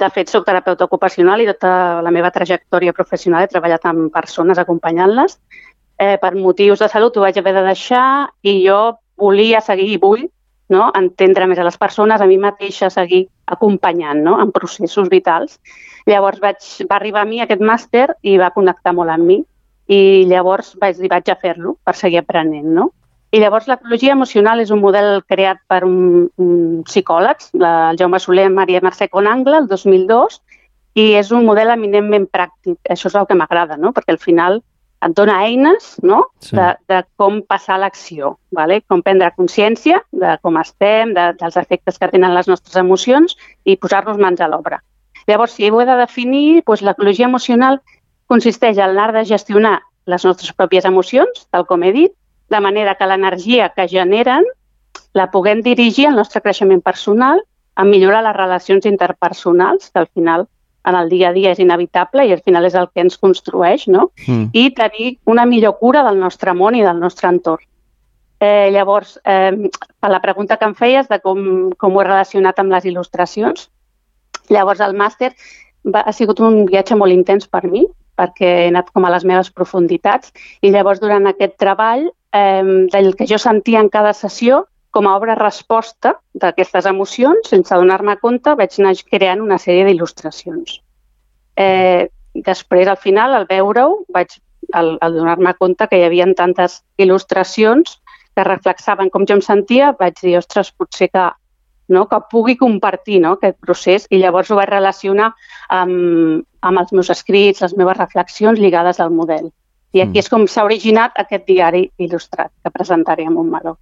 de 0.03 0.11
fet, 0.15 0.31
soc 0.31 0.47
terapeuta 0.47 0.87
ocupacional 0.87 1.43
i 1.43 1.49
tota 1.51 1.73
la 2.05 2.15
meva 2.15 2.31
trajectòria 2.31 2.95
professional 2.95 3.43
he 3.43 3.51
treballat 3.51 3.91
amb 3.91 4.13
persones 4.15 4.63
acompanyant-les. 4.63 5.37
Eh, 5.99 6.15
per 6.23 6.33
motius 6.39 6.79
de 6.85 6.91
salut 6.93 7.19
ho 7.19 7.27
vaig 7.27 7.43
haver 7.43 7.57
de 7.59 7.67
deixar 7.67 8.07
i 8.47 8.61
jo 8.63 8.79
volia 9.19 9.61
seguir 9.61 9.91
i 9.91 10.01
vull 10.01 10.23
no? 10.73 10.91
entendre 10.95 11.49
més 11.51 11.59
a 11.59 11.67
les 11.67 11.77
persones, 11.79 12.23
a 12.23 12.27
mi 12.31 12.39
mateixa 12.39 12.89
seguir 12.91 13.27
acompanyant 13.51 14.23
no? 14.23 14.39
en 14.41 14.55
processos 14.55 15.11
vitals. 15.11 15.59
Llavors 16.07 16.39
vaig, 16.43 16.63
va 16.87 17.01
arribar 17.03 17.27
a 17.27 17.29
mi 17.29 17.43
aquest 17.43 17.63
màster 17.63 18.13
i 18.23 18.39
va 18.39 18.55
connectar 18.55 18.95
molt 18.95 19.11
amb 19.11 19.27
mi 19.27 19.43
i 19.92 20.00
llavors 20.31 20.74
vaig 20.81 20.98
dir, 21.00 21.11
vaig 21.12 21.28
a 21.28 21.38
fer-lo 21.38 21.76
per 21.85 21.94
seguir 21.98 22.22
aprenent, 22.22 22.68
no? 22.78 22.90
I 23.33 23.40
llavors 23.40 23.68
l'ecologia 23.68 24.12
emocional 24.12 24.61
és 24.61 24.70
un 24.74 24.83
model 24.85 25.22
creat 25.24 25.62
per 25.68 25.81
un, 25.87 26.26
un 26.37 26.83
psicòlegs, 26.85 27.55
la, 27.57 27.72
el 27.92 28.00
Jaume 28.00 28.20
Soler 28.20 28.50
i 28.50 28.52
Maria 28.52 28.83
Mercè 28.85 29.09
Conangle, 29.09 29.62
el 29.62 29.70
2002, 29.70 30.37
i 31.00 31.07
és 31.16 31.31
un 31.33 31.46
model 31.48 31.72
eminentment 31.72 32.28
pràctic. 32.28 32.76
Això 32.92 33.09
és 33.09 33.16
el 33.16 33.28
que 33.31 33.38
m'agrada, 33.38 33.78
no? 33.81 33.94
perquè 33.96 34.12
al 34.12 34.20
final 34.20 34.61
et 35.02 35.14
dona 35.16 35.38
eines 35.46 35.96
no? 36.05 36.20
sí. 36.44 36.55
de, 36.59 36.68
de 36.92 37.00
com 37.16 37.40
passar 37.48 37.78
l'acció, 37.81 38.37
vale? 38.55 38.83
com 38.85 39.00
prendre 39.02 39.33
consciència 39.38 40.02
de 40.12 40.37
com 40.44 40.61
estem, 40.61 41.16
de, 41.16 41.31
dels 41.40 41.57
efectes 41.59 41.98
que 41.98 42.11
tenen 42.12 42.37
les 42.37 42.52
nostres 42.52 42.76
emocions 42.78 43.38
i 43.64 43.78
posar-nos 43.81 44.20
mans 44.20 44.44
a 44.44 44.50
l'obra. 44.52 44.83
Llavors, 45.26 45.57
si 45.57 45.70
ho 45.70 45.81
he 45.81 45.88
de 45.88 45.96
definir, 46.02 46.62
doncs 46.66 46.85
l'ecologia 46.85 47.31
emocional 47.31 47.81
consisteix 48.33 48.81
en 48.81 48.97
l'art 48.97 49.14
de 49.18 49.27
gestionar 49.29 49.79
les 50.09 50.25
nostres 50.27 50.53
pròpies 50.57 50.88
emocions, 50.88 51.47
tal 51.53 51.66
com 51.68 51.85
he 51.85 51.92
dit, 51.95 52.12
de 52.51 52.61
manera 52.61 52.97
que 52.97 53.09
l'energia 53.09 53.71
que 53.77 53.88
generen 53.88 54.47
la 55.14 55.29
puguem 55.31 55.61
dirigir 55.64 56.09
al 56.09 56.16
nostre 56.16 56.40
creixement 56.40 56.83
personal, 56.85 57.42
a 57.75 57.85
millorar 57.85 58.23
les 58.25 58.37
relacions 58.37 58.88
interpersonals, 58.88 59.90
que 59.90 60.01
al 60.01 60.09
final 60.09 60.47
en 60.85 60.97
el 60.99 61.09
dia 61.09 61.31
a 61.31 61.33
dia 61.33 61.53
és 61.55 61.61
inevitable 61.62 62.25
i 62.27 62.33
al 62.35 62.42
final 62.42 62.66
és 62.66 62.75
el 62.75 62.88
que 62.90 63.05
ens 63.05 63.18
construeix, 63.21 63.87
no? 63.88 64.11
Mm. 64.27 64.49
I 64.53 64.64
tenir 64.77 65.12
una 65.31 65.47
millor 65.47 65.77
cura 65.79 66.03
del 66.05 66.18
nostre 66.21 66.55
món 66.59 66.77
i 66.77 66.83
del 66.83 66.99
nostre 67.01 67.31
entorn. 67.31 67.64
Eh, 68.42 68.71
llavors, 68.75 69.21
eh, 69.25 69.71
per 70.03 70.11
la 70.11 70.21
pregunta 70.21 70.59
que 70.59 70.66
em 70.66 70.75
feies 70.75 71.09
de 71.09 71.21
com, 71.23 71.71
com 71.79 71.97
ho 71.97 72.03
he 72.03 72.09
relacionat 72.09 72.59
amb 72.59 72.75
les 72.75 72.88
il·lustracions, 72.90 73.68
llavors 74.51 74.83
el 74.83 74.97
màster 74.99 75.31
va, 75.87 76.03
ha 76.03 76.12
sigut 76.12 76.42
un 76.42 76.64
viatge 76.66 76.99
molt 76.99 77.14
intens 77.14 77.47
per 77.47 77.62
mi, 77.71 77.87
perquè 78.18 78.51
he 78.64 78.68
anat 78.70 78.90
com 78.92 79.07
a 79.07 79.12
les 79.14 79.25
meves 79.29 79.51
profunditats 79.51 80.33
i 80.62 80.70
llavors 80.70 81.01
durant 81.01 81.27
aquest 81.31 81.57
treball 81.61 82.09
eh, 82.09 82.87
del 82.92 83.14
que 83.16 83.29
jo 83.29 83.38
sentia 83.40 83.81
en 83.81 83.90
cada 83.92 84.12
sessió 84.16 84.66
com 84.92 85.09
a 85.09 85.16
obra-resposta 85.16 86.18
d'aquestes 86.37 86.87
emocions, 86.87 87.48
sense 87.48 87.75
donar-me 87.75 88.18
compte, 88.20 88.53
vaig 88.59 88.77
anar 88.79 88.92
creant 89.09 89.40
una 89.40 89.57
sèrie 89.59 89.87
d'il·lustracions. 89.88 90.81
Eh, 91.57 92.09
després, 92.35 92.88
al 92.88 93.01
final, 93.01 93.33
al 93.33 93.48
veure-ho, 93.48 94.03
vaig 94.12 94.37
al, 94.77 94.98
al 95.01 95.16
donar-me 95.16 95.55
compte 95.57 95.88
que 95.88 95.98
hi 95.98 96.05
havia 96.05 96.29
tantes 96.37 96.83
il·lustracions 97.01 97.96
que 98.37 98.44
reflexaven 98.44 99.11
com 99.12 99.25
jo 99.29 99.38
em 99.38 99.44
sentia, 99.44 99.92
vaig 99.98 100.20
dir, 100.20 100.37
ostres, 100.38 100.72
potser 100.77 101.09
que 101.12 101.25
no? 101.88 102.07
que 102.09 102.21
pugui 102.31 102.57
compartir 102.57 103.21
no? 103.21 103.37
aquest 103.38 103.59
procés 103.61 104.07
i 104.11 104.21
llavors 104.23 104.51
ho 104.51 104.59
vaig 104.59 104.71
relacionar 104.71 105.33
amb, 105.68 106.45
amb 106.61 106.83
els 106.83 106.92
meus 106.92 107.11
escrits, 107.11 107.62
les 107.62 107.77
meves 107.77 107.99
reflexions 107.99 108.61
lligades 108.61 109.01
al 109.01 109.11
model. 109.11 109.51
I 109.92 110.05
aquí 110.05 110.18
mm. 110.18 110.25
és 110.25 110.31
com 110.33 110.47
s'ha 110.49 110.64
originat 110.64 111.16
aquest 111.21 111.47
diari 111.49 111.87
il·lustrat 112.01 112.53
que 112.62 112.73
presentaré 112.73 113.27
a 113.27 113.33
Montmeló. 113.33 113.77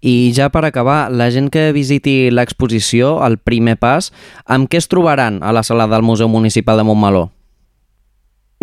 I 0.00 0.32
ja 0.34 0.48
per 0.54 0.64
acabar, 0.66 1.10
la 1.10 1.30
gent 1.34 1.48
que 1.50 1.72
visiti 1.74 2.28
l'exposició, 2.30 3.16
el 3.26 3.38
primer 3.38 3.76
pas, 3.80 4.12
amb 4.46 4.70
què 4.70 4.78
es 4.78 4.90
trobaran 4.90 5.40
a 5.42 5.54
la 5.54 5.64
sala 5.66 5.88
del 5.90 6.04
Museu 6.06 6.28
Municipal 6.30 6.78
de 6.78 6.86
Montmeló? 6.86 7.30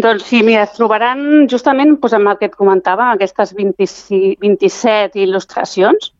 Doncs 0.01 0.25
sí, 0.25 0.41
mira, 0.41 0.63
es 0.65 0.73
trobaran 0.73 1.45
justament 1.49 1.97
doncs, 1.99 2.15
amb 2.17 2.31
el 2.31 2.39
que 2.39 2.49
et 2.49 2.55
comentava, 2.57 3.11
aquestes 3.13 3.53
26, 3.53 4.39
27 4.41 5.21
il·lustracions, 5.21 6.12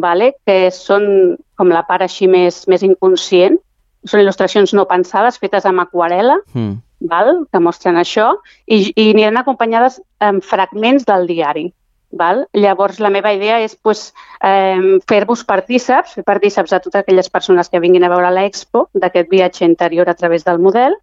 vale? 0.00 0.34
que 0.46 0.70
són 0.74 1.36
com 1.58 1.72
la 1.72 1.84
part 1.88 2.04
així 2.06 2.28
més, 2.30 2.66
més 2.68 2.84
inconscient. 2.86 3.58
Són 4.06 4.22
il·lustracions 4.22 4.72
no 4.78 4.86
pensades, 4.90 5.40
fetes 5.42 5.66
amb 5.66 5.82
aquarela, 5.82 6.38
mm. 6.54 6.76
val? 7.10 7.44
que 7.50 7.62
mostren 7.62 7.98
això, 7.98 8.30
i, 8.66 8.92
i 8.94 9.10
aniran 9.10 9.40
acompanyades 9.40 10.00
amb 10.22 10.44
fragments 10.44 11.08
del 11.08 11.26
diari. 11.30 11.68
Val? 12.18 12.46
Llavors, 12.56 13.02
la 13.04 13.10
meva 13.12 13.34
idea 13.36 13.58
és 13.60 13.74
pues, 13.76 14.14
eh, 14.40 14.96
fer-vos 15.10 15.42
partíceps, 15.44 16.14
fer 16.16 16.24
partíceps 16.24 16.72
a 16.72 16.80
totes 16.80 17.02
aquelles 17.02 17.28
persones 17.28 17.68
que 17.68 17.82
vinguin 17.84 18.06
a 18.06 18.08
veure 18.08 18.30
l'expo 18.32 18.86
d'aquest 18.94 19.28
viatge 19.28 19.66
interior 19.68 20.08
a 20.08 20.16
través 20.16 20.46
del 20.46 20.62
model 20.62 20.96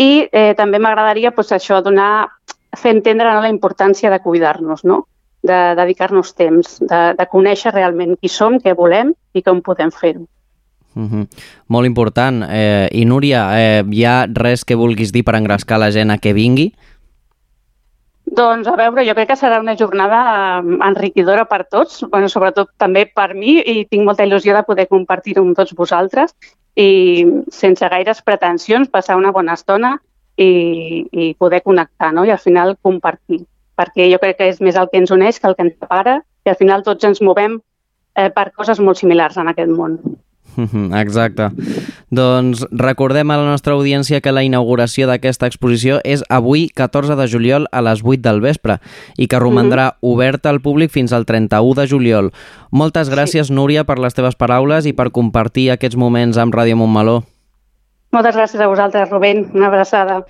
i 0.00 0.26
eh, 0.32 0.52
també 0.56 0.80
m'agradaria 0.80 1.32
pues, 1.36 1.52
això 1.52 1.80
donar, 1.84 2.28
fer 2.76 2.94
entendre 2.96 3.32
no, 3.32 3.40
la 3.44 3.52
importància 3.52 4.10
de 4.12 4.20
cuidar-nos, 4.24 4.84
no? 4.84 5.04
De 5.42 5.58
dedicar-nos 5.76 6.34
temps, 6.36 6.78
de, 6.80 7.00
de 7.16 7.26
conèixer 7.30 7.72
realment 7.74 8.16
qui 8.20 8.28
som, 8.28 8.58
què 8.60 8.74
volem 8.76 9.14
i 9.34 9.42
com 9.42 9.62
podem 9.64 9.90
fer-ho. 9.90 10.26
Mm 10.94 11.08
-hmm. 11.08 11.26
Molt 11.68 11.86
important. 11.86 12.44
Eh, 12.50 12.88
I 12.92 13.04
Núria, 13.04 13.42
eh, 13.54 13.84
hi 13.90 14.04
ha 14.04 14.26
res 14.26 14.64
que 14.64 14.74
vulguis 14.74 15.12
dir 15.12 15.24
per 15.24 15.36
engrescar 15.36 15.78
la 15.78 15.90
gent 15.90 16.10
a 16.10 16.18
que 16.18 16.32
vingui? 16.32 16.74
Doncs 18.30 18.68
a 18.68 18.76
veure, 18.76 19.02
jo 19.06 19.14
crec 19.14 19.28
que 19.28 19.36
serà 19.36 19.58
una 19.58 19.76
jornada 19.76 20.62
enriquidora 20.86 21.46
per 21.50 21.64
tots, 21.66 22.04
bueno, 22.10 22.28
sobretot 22.28 22.68
també 22.78 23.06
per 23.06 23.34
mi, 23.34 23.58
i 23.58 23.86
tinc 23.90 24.04
molta 24.04 24.24
il·lusió 24.24 24.54
de 24.54 24.62
poder 24.62 24.86
compartir-ho 24.86 25.42
amb 25.42 25.56
tots 25.56 25.74
vosaltres 25.74 26.34
i 26.76 27.26
sense 27.50 27.88
gaires 27.88 28.22
pretensions, 28.22 28.88
passar 28.88 29.16
una 29.16 29.32
bona 29.32 29.56
estona 29.58 29.96
i, 30.36 31.06
i 31.10 31.34
poder 31.34 31.62
connectar, 31.62 32.12
no? 32.14 32.24
I 32.24 32.30
al 32.30 32.38
final 32.38 32.76
compartir, 32.80 33.40
perquè 33.80 34.10
jo 34.12 34.20
crec 34.22 34.38
que 34.38 34.52
és 34.52 34.60
més 34.60 34.76
el 34.76 34.92
que 34.92 35.00
ens 35.00 35.12
uneix 35.16 35.40
que 35.40 35.48
el 35.48 35.56
que 35.56 35.66
ens 35.68 35.78
separa, 35.78 36.20
i 36.44 36.52
al 36.52 36.60
final 36.60 36.84
tots 36.84 37.08
ens 37.08 37.22
movem 37.24 37.60
eh, 38.16 38.28
per 38.34 38.50
coses 38.52 38.80
molt 38.80 39.00
similars 39.00 39.40
en 39.40 39.48
aquest 39.52 39.72
món. 39.72 39.98
Exacte. 40.98 41.48
Doncs 42.10 42.64
recordem 42.72 43.30
a 43.30 43.36
la 43.38 43.46
nostra 43.46 43.76
audiència 43.76 44.20
que 44.20 44.32
la 44.34 44.42
inauguració 44.42 45.06
d'aquesta 45.06 45.46
exposició 45.50 46.00
és 46.04 46.24
avui, 46.28 46.66
14 46.74 47.16
de 47.16 47.28
juliol, 47.30 47.68
a 47.72 47.82
les 47.86 48.02
8 48.04 48.22
del 48.26 48.42
vespre 48.42 48.80
i 49.16 49.28
que 49.28 49.38
romandrà 49.38 49.86
mm 49.86 49.94
-hmm. 49.94 50.12
oberta 50.12 50.50
al 50.50 50.60
públic 50.60 50.90
fins 50.90 51.12
al 51.12 51.24
31 51.24 51.74
de 51.74 51.86
juliol. 51.86 52.32
Moltes 52.70 53.10
gràcies, 53.10 53.46
sí. 53.46 53.54
Núria, 53.54 53.84
per 53.84 53.98
les 53.98 54.14
teves 54.14 54.34
paraules 54.34 54.86
i 54.86 54.92
per 54.92 55.12
compartir 55.12 55.70
aquests 55.70 55.96
moments 55.96 56.36
amb 56.36 56.54
Ràdio 56.54 56.76
Montmeló. 56.76 57.22
Moltes 58.12 58.34
gràcies 58.34 58.60
a 58.60 58.66
vosaltres, 58.66 59.08
Rubén. 59.08 59.50
Una 59.54 59.66
abraçada. 59.66 60.24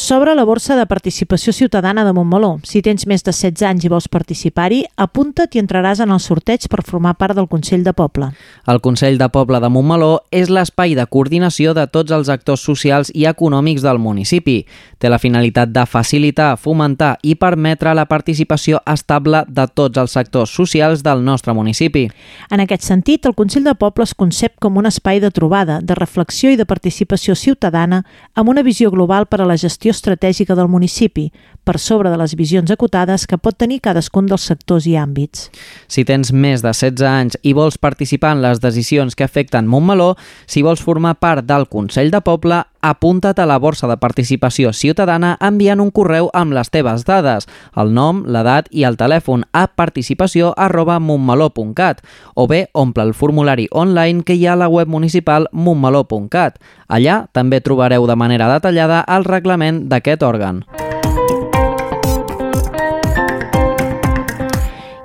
S'obre 0.00 0.32
la 0.34 0.46
borsa 0.48 0.78
de 0.78 0.86
participació 0.88 1.52
ciutadana 1.52 2.06
de 2.06 2.14
Montmeló. 2.16 2.54
Si 2.64 2.80
tens 2.80 3.04
més 3.04 3.20
de 3.20 3.34
16 3.36 3.66
anys 3.68 3.82
i 3.84 3.88
vols 3.92 4.06
participar-hi, 4.08 4.78
apunta't 4.96 5.52
i 5.52 5.60
entraràs 5.60 6.00
en 6.00 6.14
el 6.14 6.22
sorteig 6.24 6.62
per 6.72 6.80
formar 6.88 7.18
part 7.20 7.36
del 7.36 7.50
Consell 7.50 7.84
de 7.84 7.92
Poble. 7.92 8.30
El 8.64 8.80
Consell 8.80 9.18
de 9.20 9.28
Poble 9.28 9.60
de 9.60 9.68
Montmeló 9.68 10.22
és 10.32 10.48
l'espai 10.48 10.94
de 10.96 11.04
coordinació 11.04 11.74
de 11.76 11.84
tots 11.92 12.16
els 12.16 12.30
actors 12.32 12.64
socials 12.64 13.10
i 13.12 13.26
econòmics 13.28 13.84
del 13.84 14.00
municipi. 14.00 14.62
Té 14.96 15.10
la 15.12 15.18
finalitat 15.20 15.68
de 15.68 15.84
facilitar, 15.84 16.54
fomentar 16.56 17.18
i 17.20 17.36
permetre 17.36 17.92
la 17.92 18.06
participació 18.08 18.80
estable 18.88 19.44
de 19.52 19.68
tots 19.68 20.00
els 20.00 20.16
sectors 20.16 20.56
socials 20.56 21.04
del 21.04 21.20
nostre 21.28 21.52
municipi. 21.52 22.06
En 22.48 22.64
aquest 22.64 22.88
sentit, 22.88 23.28
el 23.28 23.36
Consell 23.36 23.68
de 23.68 23.76
Poble 23.76 24.08
es 24.08 24.16
concep 24.16 24.56
com 24.64 24.80
un 24.80 24.88
espai 24.88 25.20
de 25.20 25.28
trobada, 25.28 25.82
de 25.84 26.00
reflexió 26.00 26.48
i 26.48 26.56
de 26.56 26.64
participació 26.64 27.36
ciutadana 27.36 28.06
amb 28.32 28.48
una 28.48 28.64
visió 28.64 28.88
global 28.90 29.28
per 29.28 29.42
a 29.44 29.52
la 29.52 29.60
gestió 29.60 29.89
estratègica 29.90 30.54
del 30.54 30.68
municipi, 30.68 31.30
per 31.70 31.78
sobre 31.78 32.10
de 32.10 32.18
les 32.18 32.34
visions 32.34 32.70
acotades 32.74 33.28
que 33.30 33.38
pot 33.38 33.54
tenir 33.54 33.78
cadascun 33.84 34.26
dels 34.26 34.42
sectors 34.48 34.88
i 34.90 34.96
àmbits. 34.98 35.46
Si 35.86 36.02
tens 36.02 36.32
més 36.34 36.64
de 36.64 36.72
16 36.74 37.06
anys 37.06 37.38
i 37.46 37.52
vols 37.54 37.78
participar 37.78 38.32
en 38.34 38.42
les 38.42 38.58
decisions 38.58 39.14
que 39.14 39.22
afecten 39.22 39.70
Montmeló, 39.70 40.16
si 40.50 40.64
vols 40.66 40.82
formar 40.82 41.20
part 41.22 41.46
del 41.46 41.68
Consell 41.70 42.10
de 42.10 42.18
Poble, 42.26 42.64
apunta't 42.82 43.38
a 43.38 43.46
la 43.46 43.60
borsa 43.62 43.86
de 43.86 43.98
participació 44.02 44.72
ciutadana 44.72 45.36
enviant 45.46 45.84
un 45.84 45.92
correu 45.94 46.32
amb 46.34 46.56
les 46.56 46.72
teves 46.74 47.06
dades, 47.06 47.46
el 47.78 47.94
nom, 47.94 48.24
l'edat 48.26 48.66
i 48.74 48.82
el 48.88 48.98
telèfon 48.98 49.46
a 49.52 49.68
participació 49.68 50.50
arroba 50.56 50.98
montmeló.cat 50.98 52.02
o 52.34 52.48
bé 52.50 52.64
omple 52.74 53.06
el 53.06 53.14
formulari 53.14 53.68
online 53.70 54.24
que 54.26 54.34
hi 54.34 54.48
ha 54.48 54.58
a 54.58 54.62
la 54.64 54.72
web 54.72 54.90
municipal 54.90 55.46
montmeló.cat. 55.52 56.58
Allà 56.88 57.26
també 57.30 57.62
trobareu 57.62 58.10
de 58.10 58.18
manera 58.18 58.50
detallada 58.56 59.04
el 59.06 59.28
reglament 59.28 59.84
d'aquest 59.86 60.26
òrgan. 60.26 60.64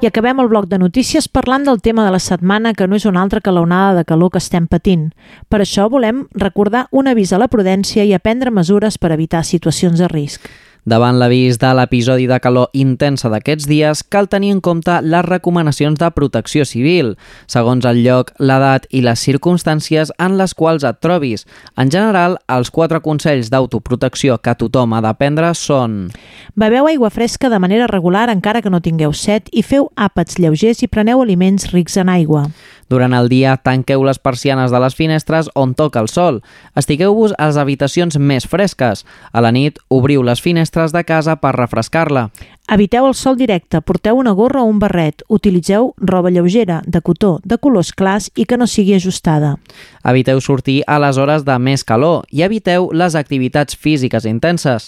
Acabem 0.07 0.39
el 0.39 0.47
bloc 0.47 0.67
de 0.69 0.77
notícies 0.77 1.25
parlant 1.27 1.65
del 1.65 1.81
tema 1.81 2.05
de 2.05 2.11
la 2.13 2.19
setmana 2.19 2.73
que 2.77 2.85
no 2.87 2.95
és 2.95 3.05
una 3.09 3.23
altra 3.25 3.41
que 3.41 3.51
l'onada 3.51 3.95
de 3.97 4.05
calor 4.05 4.29
que 4.31 4.41
estem 4.43 4.67
patint. 4.69 5.09
Per 5.49 5.59
això 5.63 5.87
volem 5.89 6.27
recordar 6.33 6.85
un 6.91 7.09
avís 7.09 7.33
a 7.33 7.39
la 7.41 7.49
prudència 7.49 8.05
i 8.05 8.13
a 8.13 8.19
prendre 8.21 8.53
mesures 8.53 8.99
per 9.01 9.11
evitar 9.15 9.43
situacions 9.43 9.99
de 9.99 10.07
risc. 10.11 10.45
Davant 10.85 11.17
l'avís 11.17 11.57
de 11.57 11.71
l'episodi 11.73 12.27
de 12.29 12.37
calor 12.37 12.67
intensa 12.77 13.31
d'aquests 13.33 13.65
dies, 13.65 14.03
cal 14.05 14.27
tenir 14.29 14.51
en 14.53 14.59
compte 14.61 14.99
les 15.01 15.25
recomanacions 15.25 15.97
de 15.97 16.09
protecció 16.13 16.61
civil, 16.61 17.15
segons 17.49 17.87
el 17.89 18.03
lloc, 18.05 18.29
l'edat 18.37 18.85
i 18.93 19.01
les 19.01 19.23
circumstàncies 19.25 20.11
en 20.21 20.35
les 20.37 20.53
quals 20.53 20.85
et 20.85 20.99
trobis. 21.01 21.47
En 21.81 21.89
general, 21.89 22.37
els 22.53 22.69
quatre 22.69 23.01
consells 23.01 23.49
d'autoprotecció 23.49 24.37
que 24.37 24.53
tothom 24.61 24.93
ha 24.93 25.01
de 25.01 25.15
prendre 25.17 25.49
són... 25.57 26.11
Beveu 26.53 26.85
aigua 26.85 27.09
fresca 27.09 27.49
de 27.49 27.57
manera 27.59 27.89
regular 27.89 28.27
encara 28.29 28.61
que 28.61 28.69
no 28.69 28.83
tingueu 28.85 29.11
set 29.17 29.49
i 29.51 29.65
feu 29.65 29.89
àpats 29.97 30.37
lleugers 30.37 30.85
i 30.85 30.91
preneu 30.91 31.25
aliments 31.25 31.71
rics 31.73 31.97
en 31.97 32.13
aigua. 32.13 32.45
Durant 32.89 33.15
el 33.17 33.29
dia, 33.29 33.55
tanqueu 33.57 34.03
les 34.05 34.19
persianes 34.21 34.73
de 34.73 34.79
les 34.81 34.95
finestres 34.95 35.49
on 35.57 35.73
toca 35.73 36.03
el 36.03 36.09
sol. 36.11 36.41
Estigueu-vos 36.77 37.33
a 37.37 37.49
les 37.49 37.57
habitacions 37.57 38.19
més 38.19 38.45
fresques. 38.45 39.05
A 39.33 39.41
la 39.41 39.51
nit, 39.55 39.79
obriu 39.89 40.21
les 40.23 40.41
finestres 40.41 40.93
de 40.93 41.01
casa 41.03 41.39
per 41.41 41.55
refrescar-la. 41.57 42.29
Eviteu 42.67 43.05
el 43.05 43.13
sol 43.13 43.35
directe, 43.37 43.77
porteu 43.85 44.17
una 44.17 44.31
gorra 44.33 44.63
o 44.63 44.65
un 44.65 44.79
barret, 44.81 45.21
utilitzeu 45.29 45.91
roba 46.01 46.31
lleugera, 46.33 46.79
de 46.87 46.97
cotó, 47.05 47.39
de 47.45 47.59
colors 47.61 47.91
clars 47.93 48.31
i 48.33 48.47
que 48.49 48.57
no 48.57 48.65
sigui 48.65 48.95
ajustada. 48.95 49.59
Eviteu 50.01 50.41
sortir 50.41 50.79
a 50.89 50.97
les 50.97 51.19
hores 51.21 51.45
de 51.45 51.53
més 51.61 51.83
calor 51.85 52.23
i 52.33 52.41
eviteu 52.41 52.87
les 52.89 53.13
activitats 53.13 53.77
físiques 53.77 54.25
intenses. 54.25 54.87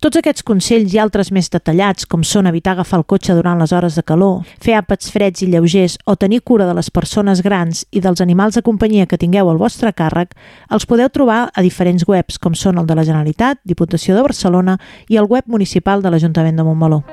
Tots 0.00 0.16
aquests 0.16 0.46
consells 0.48 0.94
i 0.96 1.00
altres 1.02 1.28
més 1.28 1.52
detallats, 1.52 2.08
com 2.08 2.24
són 2.24 2.48
evitar 2.48 2.72
agafar 2.72 3.02
el 3.02 3.04
cotxe 3.04 3.36
durant 3.36 3.60
les 3.60 3.76
hores 3.76 4.00
de 4.00 4.06
calor, 4.06 4.40
fer 4.56 4.78
àpats 4.80 5.12
freds 5.12 5.44
i 5.44 5.50
lleugers 5.52 5.98
o 6.06 6.16
tenir 6.16 6.40
cura 6.40 6.64
de 6.64 6.78
les 6.80 6.88
persones 6.88 7.44
grans 7.44 7.84
i 7.92 8.00
dels 8.00 8.24
animals 8.24 8.56
de 8.56 8.64
companyia 8.64 9.04
que 9.04 9.20
tingueu 9.20 9.52
al 9.52 9.60
vostre 9.60 9.92
càrrec, 9.92 10.32
els 10.72 10.88
podeu 10.88 11.12
trobar 11.12 11.50
a 11.52 11.60
diferents 11.60 12.08
webs, 12.08 12.40
com 12.40 12.56
són 12.56 12.80
el 12.80 12.88
de 12.88 12.96
la 12.96 13.04
Generalitat, 13.04 13.60
Diputació 13.68 14.16
de 14.16 14.24
Barcelona 14.24 14.80
i 15.06 15.20
el 15.20 15.28
web 15.28 15.44
municipal 15.52 16.00
de 16.00 16.16
l'Ajuntament 16.16 16.56
de 16.56 16.64
Montmeló. 16.64 17.04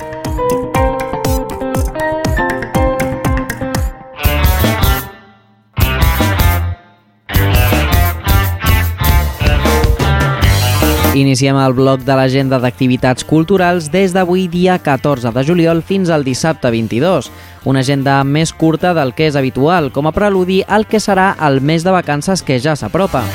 Iniciem 11.18 11.58
el 11.58 11.74
bloc 11.74 12.04
de 12.06 12.14
l'agenda 12.14 12.60
d'activitats 12.62 13.26
culturals 13.26 13.88
des 13.94 14.14
d'avui 14.14 14.46
dia 14.54 14.78
14 14.78 15.34
de 15.34 15.44
juliol 15.48 15.82
fins 15.82 16.12
al 16.14 16.24
dissabte 16.26 16.70
22. 16.70 17.32
Una 17.66 17.82
agenda 17.82 18.20
més 18.24 18.54
curta 18.54 18.94
del 18.94 19.16
que 19.18 19.28
és 19.32 19.36
habitual, 19.36 19.92
com 19.92 20.06
a 20.06 20.14
preludi 20.14 20.62
al 20.68 20.86
que 20.86 21.02
serà 21.02 21.34
el 21.50 21.62
mes 21.62 21.84
de 21.84 21.94
vacances 21.94 22.46
que 22.46 22.62
ja 22.62 22.78
s'apropa. 22.78 23.26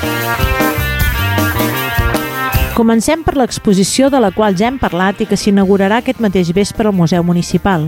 Comencem 2.83 3.21
per 3.23 3.37
l'exposició 3.39 4.09
de 4.11 4.19
la 4.19 4.33
qual 4.35 4.57
ja 4.59 4.67
hem 4.67 4.79
parlat 4.83 5.21
i 5.23 5.27
que 5.31 5.37
s'inaugurarà 5.39 6.01
aquest 6.01 6.19
mateix 6.19 6.49
vespre 6.51 6.89
al 6.91 6.97
Museu 6.99 7.23
Municipal. 7.23 7.85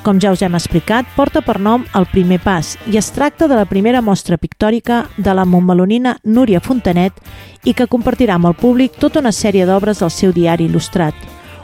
Com 0.00 0.22
ja 0.24 0.30
us 0.32 0.40
hem 0.40 0.54
explicat, 0.56 1.04
porta 1.18 1.42
per 1.44 1.58
nom 1.60 1.82
El 1.98 2.06
primer 2.08 2.38
pas 2.40 2.70
i 2.88 2.96
es 2.96 3.10
tracta 3.12 3.44
de 3.44 3.58
la 3.58 3.66
primera 3.68 4.00
mostra 4.00 4.38
pictòrica 4.40 5.02
de 5.18 5.34
la 5.36 5.44
montmelonina 5.44 6.14
Núria 6.24 6.62
Fontanet 6.64 7.12
i 7.68 7.74
que 7.76 7.90
compartirà 7.92 8.38
amb 8.38 8.48
el 8.48 8.56
públic 8.56 8.96
tota 8.96 9.20
una 9.20 9.34
sèrie 9.36 9.66
d'obres 9.68 10.00
del 10.00 10.14
seu 10.16 10.32
diari 10.32 10.64
il·lustrat. 10.64 11.12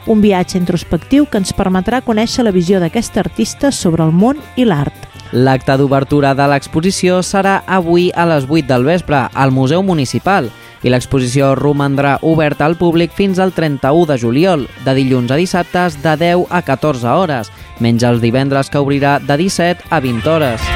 Un 0.05 0.21
viatge 0.21 0.59
introspectiu 0.59 1.25
que 1.25 1.41
ens 1.41 1.55
permetrà 1.57 2.03
conèixer 2.05 2.45
la 2.45 2.53
visió 2.53 2.77
d'aquesta 2.83 3.23
artista 3.23 3.71
sobre 3.71 4.05
el 4.05 4.13
món 4.13 4.37
i 4.61 4.67
l'art. 4.69 5.09
L'acte 5.33 5.73
d'obertura 5.81 6.35
de 6.37 6.45
l'exposició 6.53 7.23
serà 7.25 7.63
avui 7.65 8.11
a 8.13 8.27
les 8.29 8.45
8 8.45 8.69
del 8.69 8.85
vespre 8.85 9.23
al 9.33 9.49
Museu 9.49 9.81
Municipal 9.81 10.51
i 10.85 10.91
l'exposició 10.93 11.55
romandrà 11.57 12.19
oberta 12.21 12.67
al 12.69 12.77
públic 12.77 13.13
fins 13.17 13.41
al 13.41 13.55
31 13.57 14.05
de 14.11 14.17
juliol, 14.21 14.67
de 14.85 14.93
dilluns 14.93 15.33
a 15.33 15.39
dissabtes 15.41 15.97
de 16.03 16.13
10 16.21 16.45
a 16.53 16.61
14 16.61 17.09
hores, 17.09 17.49
menys 17.81 18.05
els 18.05 18.21
divendres 18.21 18.69
que 18.69 18.77
obrirà 18.77 19.17
de 19.17 19.39
17 19.41 19.89
a 19.89 19.99
20 19.99 20.29
hores. 20.29 20.69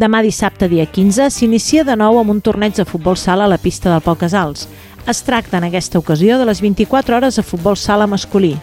Demà 0.00 0.22
dissabte, 0.24 0.64
dia 0.72 0.86
15, 0.88 1.28
s'inicia 1.28 1.84
de 1.84 1.92
nou 1.92 2.16
amb 2.16 2.32
un 2.32 2.40
torneig 2.40 2.72
de 2.72 2.88
futbol 2.88 3.18
sala 3.20 3.44
a 3.44 3.52
la 3.52 3.60
pista 3.60 3.92
del 3.92 4.00
Pau 4.00 4.16
Casals. 4.16 4.64
Es 5.04 5.20
tracta 5.26 5.58
en 5.60 5.68
aquesta 5.68 6.00
ocasió 6.00 6.38
de 6.40 6.46
les 6.48 6.62
24 6.64 7.18
hores 7.18 7.36
de 7.36 7.44
futbol 7.44 7.76
sala 7.76 8.06
masculí. 8.08 8.54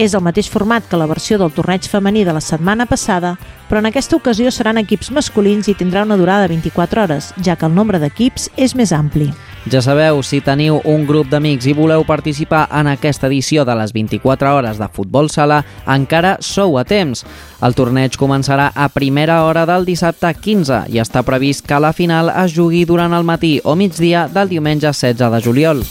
És 0.00 0.14
el 0.16 0.22
mateix 0.24 0.46
format 0.48 0.86
que 0.88 0.96
la 0.96 1.04
versió 1.04 1.36
del 1.36 1.50
torneig 1.52 1.84
femení 1.84 2.22
de 2.24 2.32
la 2.32 2.40
setmana 2.40 2.86
passada, 2.88 3.34
però 3.68 3.82
en 3.82 3.90
aquesta 3.90 4.16
ocasió 4.16 4.48
seran 4.48 4.80
equips 4.80 5.10
masculins 5.12 5.68
i 5.68 5.74
tindrà 5.76 6.06
una 6.06 6.16
durada 6.16 6.46
de 6.46 6.54
24 6.54 7.02
hores, 7.02 7.34
ja 7.44 7.58
que 7.60 7.68
el 7.68 7.74
nombre 7.76 8.00
d'equips 8.00 8.48
és 8.56 8.72
més 8.74 8.94
ampli. 8.96 9.28
Ja 9.68 9.82
sabeu, 9.84 10.22
si 10.24 10.40
teniu 10.40 10.80
un 10.88 11.04
grup 11.04 11.28
d'amics 11.28 11.68
i 11.68 11.76
voleu 11.76 12.06
participar 12.08 12.62
en 12.72 12.88
aquesta 12.88 13.28
edició 13.28 13.66
de 13.68 13.76
les 13.76 13.92
24 13.92 14.54
hores 14.56 14.80
de 14.80 14.88
futbol 14.88 15.28
sala, 15.28 15.60
encara 15.84 16.38
sou 16.40 16.78
a 16.80 16.86
temps. 16.88 17.26
El 17.60 17.76
torneig 17.76 18.16
començarà 18.16 18.70
a 18.72 18.88
primera 18.88 19.42
hora 19.44 19.66
del 19.68 19.84
dissabte 19.84 20.32
15 20.32 20.86
i 20.88 21.04
està 21.04 21.20
previst 21.28 21.68
que 21.68 21.76
la 21.76 21.92
final 21.92 22.32
es 22.32 22.56
jugui 22.56 22.86
durant 22.88 23.12
el 23.12 23.28
matí 23.28 23.58
o 23.64 23.76
migdia 23.76 24.30
del 24.32 24.48
diumenge 24.48 24.88
16 24.88 25.28
de 25.28 25.44
juliol. 25.44 25.84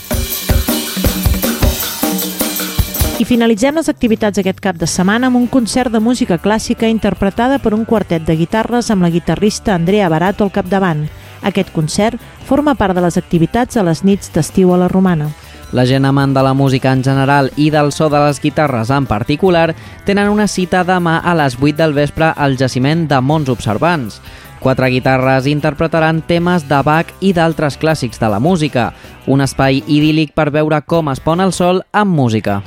I 3.20 3.24
finalitzem 3.28 3.76
les 3.76 3.90
activitats 3.92 4.40
aquest 4.40 4.62
cap 4.64 4.78
de 4.80 4.86
setmana 4.88 5.28
amb 5.28 5.36
un 5.36 5.44
concert 5.52 5.92
de 5.92 6.00
música 6.00 6.38
clàssica 6.40 6.88
interpretada 6.88 7.58
per 7.60 7.74
un 7.76 7.82
quartet 7.84 8.24
de 8.24 8.32
guitarres 8.32 8.88
amb 8.88 9.04
la 9.04 9.10
guitarrista 9.12 9.74
Andrea 9.74 10.08
Barato 10.08 10.46
al 10.46 10.52
capdavant. 10.54 11.02
Aquest 11.44 11.68
concert 11.74 12.16
forma 12.48 12.72
part 12.80 12.96
de 12.96 13.02
les 13.04 13.20
activitats 13.20 13.76
a 13.76 13.84
les 13.84 14.00
nits 14.08 14.32
d'estiu 14.32 14.72
a 14.72 14.78
la 14.80 14.88
Romana. 14.88 15.28
La 15.76 15.84
gent 15.84 16.08
amant 16.08 16.32
de 16.32 16.40
la 16.40 16.54
música 16.56 16.94
en 16.96 17.04
general 17.04 17.52
i 17.60 17.68
del 17.68 17.92
so 17.92 18.08
de 18.08 18.24
les 18.24 18.40
guitarres 18.40 18.88
en 18.88 19.04
particular 19.04 19.74
tenen 20.08 20.32
una 20.32 20.48
cita 20.48 20.80
demà 20.80 21.18
a 21.20 21.36
les 21.36 21.60
8 21.60 21.76
del 21.76 21.92
vespre 21.92 22.32
al 22.32 22.56
jaciment 22.56 23.04
de 23.04 23.20
Mons 23.20 23.52
Observants. 23.52 24.22
Quatre 24.64 24.88
guitarres 24.88 25.44
interpretaran 25.44 26.24
temes 26.24 26.64
de 26.72 26.80
Bach 26.80 27.12
i 27.20 27.36
d'altres 27.36 27.76
clàssics 27.76 28.16
de 28.16 28.32
la 28.32 28.40
música. 28.40 28.94
Un 29.28 29.44
espai 29.44 29.84
idíl·lic 29.84 30.32
per 30.32 30.48
veure 30.48 30.80
com 30.80 31.12
es 31.12 31.20
pon 31.20 31.44
el 31.44 31.52
sol 31.52 31.84
amb 31.92 32.16
música. 32.16 32.62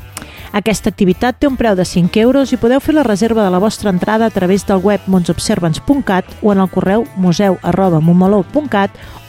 Aquesta 0.51 0.89
activitat 0.89 1.39
té 1.39 1.47
un 1.47 1.55
preu 1.57 1.75
de 1.75 1.85
5 1.85 2.19
euros 2.19 2.53
i 2.53 2.59
podeu 2.61 2.81
fer 2.83 2.93
la 2.93 3.07
reserva 3.07 3.43
de 3.43 3.49
la 3.49 3.61
vostra 3.63 3.89
entrada 3.89 4.25
a 4.25 4.33
través 4.33 4.67
del 4.67 4.83
web 4.83 5.01
monsobservans.cat 5.07 6.25
o 6.41 6.51
en 6.53 6.59
el 6.59 6.69
correu 6.69 7.07
museu 7.15 7.57
arroba 7.61 8.01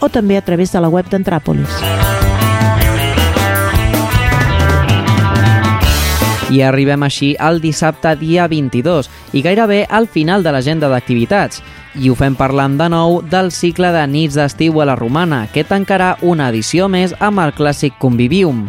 o 0.00 0.08
també 0.08 0.36
a 0.36 0.42
través 0.42 0.72
de 0.72 0.80
la 0.80 0.88
web 0.88 1.06
d'Entràpolis. 1.08 1.80
I 6.54 6.60
arribem 6.62 7.02
així 7.02 7.32
al 7.40 7.58
dissabte 7.62 8.12
dia 8.20 8.44
22 8.46 9.08
i 9.32 9.42
gairebé 9.42 9.86
al 9.88 10.06
final 10.06 10.44
de 10.44 10.52
l'agenda 10.52 10.90
d'activitats. 10.92 11.62
I 11.98 12.10
ho 12.10 12.14
fem 12.18 12.36
parlant 12.38 12.76
de 12.78 12.88
nou 12.92 13.20
del 13.22 13.50
cicle 13.50 13.90
de 13.94 14.06
nits 14.06 14.38
d'estiu 14.38 14.80
a 14.82 14.86
la 14.86 14.98
Romana, 14.98 15.46
que 15.50 15.64
tancarà 15.64 16.14
una 16.22 16.50
edició 16.52 16.88
més 16.88 17.16
amb 17.18 17.42
el 17.42 17.54
clàssic 17.58 17.98
Convivium. 17.98 18.66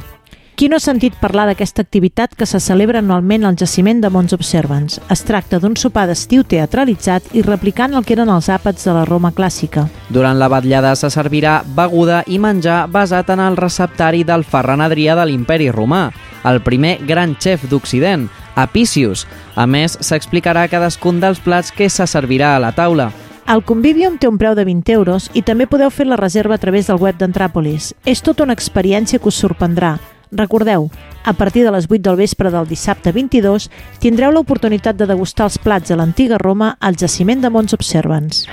Qui 0.55 0.69
no 0.71 0.77
ha 0.77 0.79
sentit 0.79 1.17
parlar 1.19 1.49
d'aquesta 1.49 1.83
activitat 1.83 2.31
que 2.39 2.45
se 2.47 2.61
celebra 2.63 3.01
anualment 3.01 3.43
al 3.43 3.57
jaciment 3.59 3.99
de 3.99 4.07
Mons 4.07 4.31
Observants? 4.31 5.01
Es 5.11 5.25
tracta 5.27 5.57
d'un 5.59 5.73
sopar 5.75 6.05
d'estiu 6.07 6.45
teatralitzat 6.47 7.27
i 7.35 7.43
replicant 7.43 7.91
el 7.91 8.05
que 8.07 8.15
eren 8.15 8.31
els 8.31 8.47
àpats 8.47 8.87
de 8.87 8.93
la 8.95 9.03
Roma 9.03 9.33
clàssica. 9.35 9.83
Durant 10.07 10.39
la 10.39 10.47
batllada 10.47 10.93
se 10.95 11.09
servirà 11.11 11.57
beguda 11.75 12.21
i 12.31 12.39
menjar 12.39 12.85
basat 12.87 13.33
en 13.35 13.43
el 13.43 13.59
receptari 13.59 14.23
del 14.23 14.47
Ferran 14.47 14.79
Adrià 14.79 15.19
de 15.19 15.27
l'Imperi 15.27 15.67
Romà, 15.75 16.05
el 16.47 16.63
primer 16.63 17.01
gran 17.03 17.35
xef 17.35 17.67
d'Occident, 17.67 18.29
Apicius. 18.55 19.27
A 19.59 19.67
més, 19.67 19.99
s'explicarà 19.99 20.69
cadascun 20.71 21.19
dels 21.19 21.43
plats 21.43 21.75
que 21.75 21.91
se 21.91 22.07
servirà 22.07 22.55
a 22.55 22.63
la 22.63 22.71
taula. 22.71 23.11
El 23.51 23.67
Convivium 23.67 24.15
té 24.17 24.31
un 24.31 24.39
preu 24.39 24.55
de 24.55 24.63
20 24.63 24.95
euros 24.95 25.29
i 25.35 25.43
també 25.43 25.67
podeu 25.67 25.91
fer 25.91 26.07
la 26.07 26.15
reserva 26.15 26.55
a 26.55 26.63
través 26.63 26.87
del 26.87 27.03
web 27.03 27.19
d'Entràpolis. 27.19 27.91
És 28.07 28.23
tota 28.23 28.47
una 28.47 28.55
experiència 28.55 29.19
que 29.19 29.27
us 29.27 29.43
sorprendrà. 29.43 29.97
Recordeu, 30.31 30.89
a 31.23 31.33
partir 31.33 31.63
de 31.63 31.71
les 31.71 31.89
8 31.89 32.01
del 32.01 32.15
vespre 32.17 32.51
del 32.51 32.67
dissabte 32.67 33.11
22 33.11 33.69
tindreu 33.99 34.31
l'oportunitat 34.31 34.97
de 34.97 35.07
degustar 35.09 35.49
els 35.49 35.57
plats 35.57 35.89
de 35.89 35.97
l'antiga 35.97 36.37
Roma 36.41 36.75
al 36.79 36.97
jaciment 36.97 37.41
de 37.41 37.49
Mons 37.49 37.73
Observants. 37.73 38.45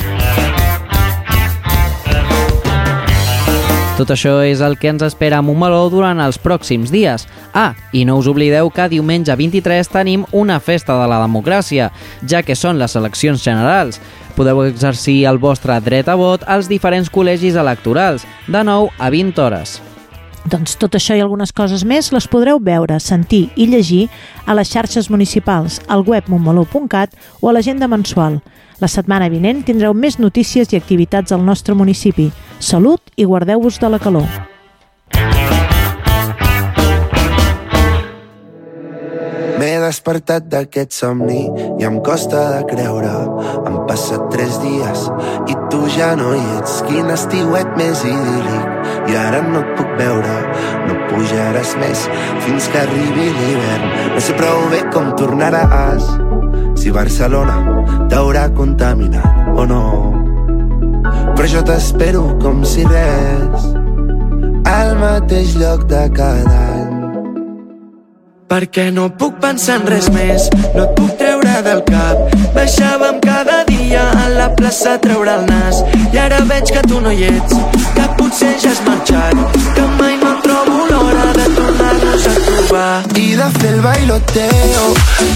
Tot 3.92 4.08
això 4.08 4.38
és 4.40 4.62
el 4.64 4.78
que 4.80 4.88
ens 4.88 5.04
espera 5.04 5.36
a 5.38 5.44
Montmeló 5.44 5.84
durant 5.92 6.18
els 6.24 6.38
pròxims 6.40 6.90
dies. 6.90 7.26
Ah, 7.52 7.76
i 7.92 8.06
no 8.08 8.16
us 8.18 8.26
oblideu 8.26 8.70
que 8.72 8.88
diumenge 8.88 9.36
23 9.36 9.92
tenim 9.92 10.24
una 10.32 10.58
festa 10.64 10.96
de 10.96 11.10
la 11.12 11.20
democràcia, 11.20 11.90
ja 12.26 12.40
que 12.42 12.56
són 12.56 12.80
les 12.80 12.96
eleccions 12.96 13.44
generals. 13.44 14.00
Podeu 14.34 14.64
exercir 14.64 15.20
el 15.28 15.38
vostre 15.38 15.76
dret 15.84 16.08
a 16.08 16.16
vot 16.16 16.48
als 16.48 16.72
diferents 16.72 17.12
col·legis 17.12 17.60
electorals, 17.60 18.24
de 18.48 18.64
9 18.64 18.90
a 18.98 19.12
20 19.12 19.44
hores. 19.44 19.80
Doncs 20.50 20.74
tot 20.80 20.96
això 20.98 21.14
i 21.14 21.22
algunes 21.22 21.52
coses 21.54 21.84
més 21.86 22.10
les 22.12 22.26
podreu 22.26 22.58
veure, 22.58 22.98
sentir 23.00 23.44
i 23.54 23.68
llegir 23.70 24.08
a 24.46 24.56
les 24.58 24.72
xarxes 24.72 25.08
municipals, 25.10 25.78
al 25.86 26.02
web 26.06 26.26
montmeló.cat 26.26 27.14
o 27.40 27.48
a 27.48 27.54
l'agenda 27.54 27.86
mensual. 27.86 28.40
La 28.82 28.90
setmana 28.90 29.30
vinent 29.30 29.62
tindreu 29.62 29.94
més 29.94 30.18
notícies 30.18 30.72
i 30.72 30.80
activitats 30.80 31.30
al 31.30 31.46
nostre 31.46 31.78
municipi. 31.78 32.32
Salut 32.58 33.14
i 33.14 33.28
guardeu-vos 33.28 33.78
de 33.78 33.92
la 33.94 34.02
calor. 34.02 34.42
M'he 39.62 39.78
despertat 39.78 40.48
d'aquest 40.50 40.90
somni 40.96 41.44
i 41.78 41.84
em 41.86 42.00
costa 42.02 42.40
de 42.50 42.62
creure. 42.66 43.12
Han 43.60 43.76
passat 43.86 44.24
tres 44.32 44.56
dies 44.58 45.04
i 45.52 45.54
tu 45.70 45.84
ja 45.96 46.08
no 46.18 46.32
hi 46.34 46.40
ets. 46.56 46.80
Quin 46.88 47.12
estiuet 47.14 47.70
més 47.78 48.02
idíl·lic. 48.02 48.88
I 49.12 49.14
ara 49.20 49.44
no 49.46 49.60
et 49.60 49.70
puc 49.78 49.94
veure, 50.00 50.34
no 50.88 50.98
pujaràs 51.12 51.76
més 51.78 52.02
fins 52.42 52.66
que 52.74 52.82
arribi 52.82 53.28
l'hivern. 53.38 53.86
No 54.16 54.26
sé 54.26 54.34
prou 54.40 54.66
bé 54.74 54.82
com 54.90 55.14
tornaràs, 55.22 56.10
si 56.82 56.90
Barcelona 56.98 57.60
t'haurà 58.10 58.48
contaminat 58.58 59.54
o 59.54 59.68
no. 59.70 59.84
Però 61.36 61.50
jo 61.54 61.62
t'espero 61.70 62.26
com 62.42 62.66
si 62.66 62.82
res, 62.90 63.70
al 64.74 64.96
mateix 65.06 65.54
lloc 65.62 65.86
de 65.86 66.08
cada 66.18 66.58
any. 66.58 66.81
Perquè 68.52 68.90
no 68.92 69.06
puc 69.16 69.38
pensar 69.40 69.78
en 69.78 69.86
res 69.88 70.10
més, 70.12 70.50
no 70.74 70.82
et 70.82 70.90
puc 70.98 71.12
treure 71.16 71.52
del 71.64 71.78
cap. 71.86 72.34
Baixàvem 72.52 73.16
cada 73.24 73.62
dia 73.64 74.02
a 74.12 74.26
la 74.28 74.50
plaça 74.58 74.90
a 74.98 75.00
treure 75.00 75.38
el 75.38 75.46
nas 75.48 75.78
i 76.12 76.20
ara 76.20 76.42
veig 76.50 76.68
que 76.74 76.82
tu 76.84 77.00
no 77.00 77.14
hi 77.16 77.30
ets, 77.30 77.56
que 77.96 78.04
potser 78.18 78.50
ja 78.60 78.74
has 78.74 78.82
marxat, 78.84 79.56
que 79.78 79.86
mai 79.96 80.18
no 80.20 80.34
trobo 80.44 80.82
l'hora 80.90 81.30
de 81.38 81.46
tornar-nos 81.56 82.28
a 82.28 82.34
trobar. 82.42 82.92
I 83.22 83.24
de 83.40 83.48
fer 83.56 83.72
el 83.72 83.80
bailoteo, 83.86 84.84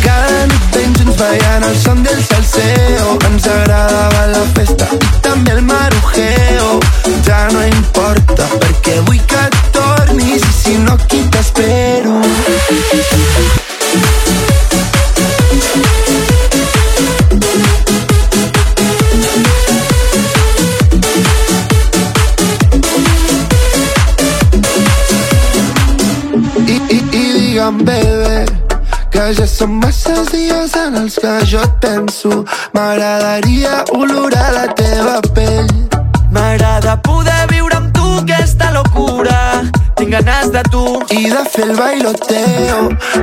cada 0.05 0.45
nit 0.53 0.69
ben 0.77 1.01
junts 1.01 1.17
ballant 1.23 1.67
el 1.71 1.81
son 1.87 2.05
del 2.05 2.21
salseo. 2.29 3.17
Ens 3.31 3.49
agradava 3.55 4.27
la 4.35 4.45
festa 4.59 4.91
i 4.93 5.13
també 5.25 5.57
el 5.57 5.65
marujeo. 5.73 6.69
Ja 7.25 7.47
no 7.57 7.65
importa 7.65 8.53
perquè 8.61 9.01
vull 9.09 9.25
que 9.33 9.49
tornis 9.73 10.45
i 10.45 10.57
si 10.61 10.77
no 10.85 11.01
aquí 11.01 11.25
t'espero. 11.33 12.06
Ja 29.37 29.45
són 29.45 29.73
masses 29.83 30.29
dies 30.31 30.73
en 30.79 30.95
els 31.01 31.17
que 31.21 31.33
jo 31.51 31.61
et 31.61 31.73
penso. 31.83 32.45
M'agradaria 32.77 33.83
olorar 33.99 34.47
la 34.55 34.65
teva 34.79 35.19
pell. 35.37 35.75
M'agrada 36.31 36.97
poder 37.03 37.43
viure 37.51 37.77
amb 37.77 37.86
ganes 40.25 40.53
de 40.53 40.63
tu 40.71 40.85
i 41.11 41.29
de 41.29 41.43
fer 41.53 41.65
el 41.65 41.77
bailoteo. 41.77 42.79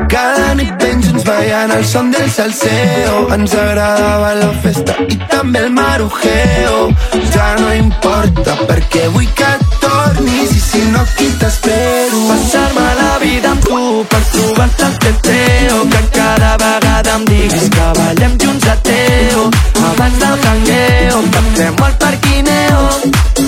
Cada 0.10 0.54
nit 0.56 0.74
ben 0.82 1.02
junts 1.02 1.24
ballant 1.26 1.72
el 1.72 1.86
son 1.86 2.12
del 2.12 2.30
salseo. 2.30 3.28
Ens 3.34 3.54
agradava 3.54 4.34
la 4.36 4.52
festa 4.64 4.96
i 5.08 5.18
també 5.32 5.64
el 5.66 5.72
marujeo. 5.74 6.92
Ja 7.34 7.48
no 7.60 7.74
importa 7.74 8.58
perquè 8.70 9.08
vull 9.16 9.30
que 9.40 9.52
tornis 9.82 10.54
i 10.54 10.62
si 10.68 10.84
no 10.94 11.02
aquí 11.02 11.30
t'espero. 11.42 12.22
Passar-me 12.30 12.88
la 13.02 13.12
vida 13.26 13.54
amb 13.56 13.66
tu 13.66 14.06
per 14.14 14.24
trobar-te 14.32 14.90
el 14.92 14.98
teteo. 15.06 15.82
Que 15.96 16.04
cada 16.20 16.56
vegada 16.66 17.18
em 17.18 17.26
diguis 17.32 17.70
que 17.78 17.90
ballem 18.00 18.38
junts 18.46 18.68
a 18.68 18.78
teo. 18.90 19.50
Abans 19.90 20.20
del 20.20 20.40
jangueo, 20.46 21.26
que 21.34 21.46
fem 21.58 21.86
al 21.90 21.98
parquineo. 22.06 22.90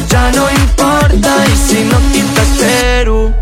Ja 0.09 0.29
no 0.35 0.49
importa 0.49 0.94
i 1.15 1.55
si 1.55 1.83
no 1.85 1.97
aquí 1.97 2.21
t'espero. 2.35 3.33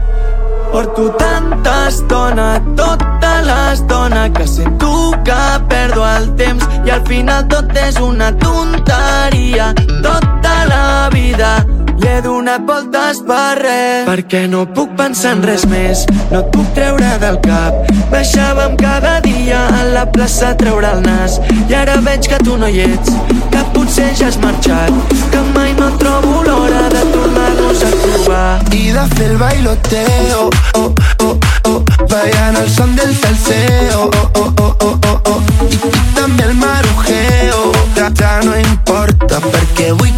Porto 0.71 1.09
tanta 1.17 1.88
estona, 1.88 2.61
tota 2.76 3.41
l'estona 3.41 4.32
que 4.34 4.47
sento 4.47 5.11
que 5.24 5.41
perdo 5.69 6.03
el 6.17 6.36
temps 6.36 6.67
i 6.86 6.89
al 6.89 7.05
final 7.05 7.47
tot 7.47 7.78
és 7.78 7.99
una 8.01 8.32
tonteria. 8.38 9.74
Tota 10.01 10.55
la 10.65 11.09
vida 11.13 11.51
li 11.99 12.09
he 12.09 12.21
donat 12.26 12.65
voltes 12.67 13.21
per 13.28 13.53
res 13.61 14.07
perquè 14.09 14.47
no 14.49 14.65
puc 14.65 14.95
pensar 14.97 15.36
en 15.38 15.43
res 15.45 15.67
més, 15.69 16.03
no 16.32 16.41
et 16.41 16.49
puc 16.55 16.74
treure 16.74 17.13
del 17.21 17.38
cap. 17.45 17.93
Baixàvem 18.11 18.76
cada 18.82 19.19
dia 19.26 19.61
a 19.78 19.86
la 19.93 20.07
plaça 20.09 20.51
a 20.51 20.57
treure 20.57 20.89
el 20.97 21.05
nas 21.05 21.39
i 21.69 21.78
ara 21.78 21.99
veig 22.01 22.28
que 22.34 22.41
tu 22.43 22.57
no 22.57 22.67
hi 22.67 22.84
ets, 22.88 23.13
que 23.53 23.63
potser 23.78 24.11
ja 24.17 24.28
has 24.28 24.41
marxat, 24.41 25.15
que 25.32 25.47
mai 25.53 25.74
no 25.80 25.93
trobo 26.01 26.41
l'hora 26.49 26.89
de 26.97 27.07
tornar-nos 27.13 27.43
a 27.82 27.89
trobar 27.89 28.61
i 28.71 28.91
de 28.91 29.05
fer 29.15 29.30
el 29.32 29.38
bailoteo. 29.38 30.49
Oh, 30.76 30.93
oh, 31.19 31.39
oh, 31.69 31.80
ballant 32.09 32.57
el 32.57 32.69
son 32.69 32.95
del 32.95 33.15
salseo. 33.15 34.09
Oh, 34.13 34.32
oh, 34.36 34.53
oh, 34.59 34.76
oh, 34.80 34.99
oh, 35.05 35.19
oh. 35.32 35.41
I, 35.69 35.76
i 35.76 36.03
també 36.15 36.43
el 36.49 36.53
marujeo. 36.55 37.71
Ja, 37.97 38.09
ja 38.19 38.39
no 38.43 38.55
importa 38.57 39.39
perquè 39.49 39.91
vull 39.93 40.13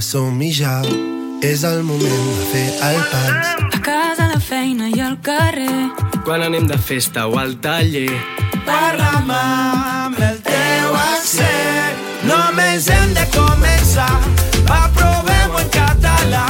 som-hi 0.00 0.50
ja. 0.52 0.80
És 1.42 1.62
el 1.64 1.82
moment 1.82 2.26
de 2.36 2.44
fer 2.50 2.66
el 2.84 2.98
pas. 3.10 3.54
A 3.72 3.80
casa, 3.80 4.26
a 4.26 4.32
la 4.34 4.40
feina 4.40 4.88
i 4.88 5.00
al 5.00 5.16
carrer. 5.24 5.90
Quan 6.24 6.42
anem 6.44 6.66
de 6.68 6.76
festa 6.78 7.26
o 7.28 7.38
al 7.40 7.56
taller. 7.64 8.10
Parla'm 8.66 9.30
amb 9.36 10.20
el 10.20 10.40
teu 10.44 10.96
accent. 11.00 12.00
Només 12.28 12.88
hem 12.92 13.14
de 13.16 13.24
començar. 13.36 14.20
Va, 14.68 14.82
provem-ho 14.96 15.62
en 15.62 15.70
català. 15.76 16.44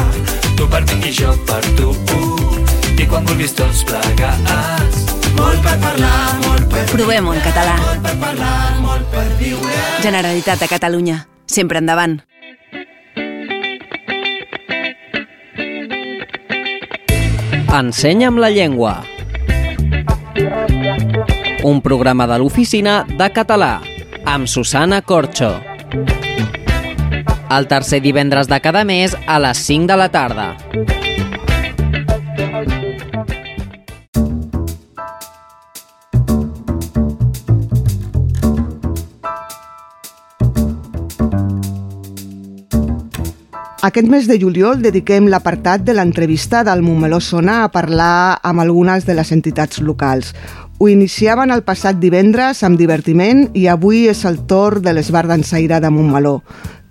Tu 0.59 0.67
per 0.71 0.83
mi 0.91 1.11
i 1.11 1.15
jo 1.15 1.35
per 1.47 1.63
tu. 1.79 1.95
I 3.01 3.07
quan 3.07 3.25
vulguis 3.25 3.55
tots 3.57 3.85
plegats. 3.89 5.07
Molt 5.39 5.63
per 5.65 5.79
parlar, 5.81 6.19
molt 6.47 6.67
per 6.73 6.85
Provem-ho 6.93 7.33
en 7.35 7.45
català. 7.47 7.79
Molt 7.87 8.03
per 8.05 8.17
parlar, 8.27 8.65
molt 8.83 9.07
per 9.15 9.29
viure. 9.41 9.79
Generalitat 10.03 10.61
de 10.61 10.69
Catalunya. 10.69 11.23
Sempre 11.47 11.79
endavant. 11.79 12.21
Ensenya'm 17.71 18.37
la 18.43 18.51
llengua. 18.51 19.05
Un 21.63 21.79
programa 21.85 22.27
de 22.27 22.39
l'oficina 22.43 23.05
de 23.07 23.29
català 23.31 23.77
amb 24.27 24.51
Susana 24.51 24.99
Corxo. 25.07 25.53
El 27.51 27.69
tercer 27.71 28.03
divendres 28.03 28.51
de 28.51 28.59
cada 28.61 28.83
mes 28.85 29.15
a 29.27 29.39
les 29.39 29.63
5 29.71 29.87
de 29.87 30.01
la 30.03 30.09
tarda. 30.11 30.49
Aquest 43.81 44.11
mes 44.13 44.27
de 44.29 44.37
juliol 44.37 44.83
dediquem 44.85 45.25
l'apartat 45.33 45.81
de 45.87 45.95
l'entrevista 45.97 46.61
del 46.67 46.83
Montmeló 46.85 47.17
Sona 47.25 47.63
a 47.65 47.71
parlar 47.73 48.37
amb 48.45 48.61
algunes 48.61 49.07
de 49.09 49.15
les 49.17 49.33
entitats 49.33 49.81
locals. 49.81 50.35
Ho 50.77 50.91
iniciaven 50.93 51.49
el 51.49 51.63
passat 51.65 51.97
divendres 51.97 52.61
amb 52.61 52.77
divertiment 52.77 53.47
i 53.57 53.65
avui 53.73 54.03
és 54.13 54.21
el 54.29 54.43
torn 54.45 54.85
de 54.85 54.93
l'Esbar 54.93 55.25
d'Ensaire 55.33 55.81
de 55.81 55.89
Montmeló, 55.89 56.43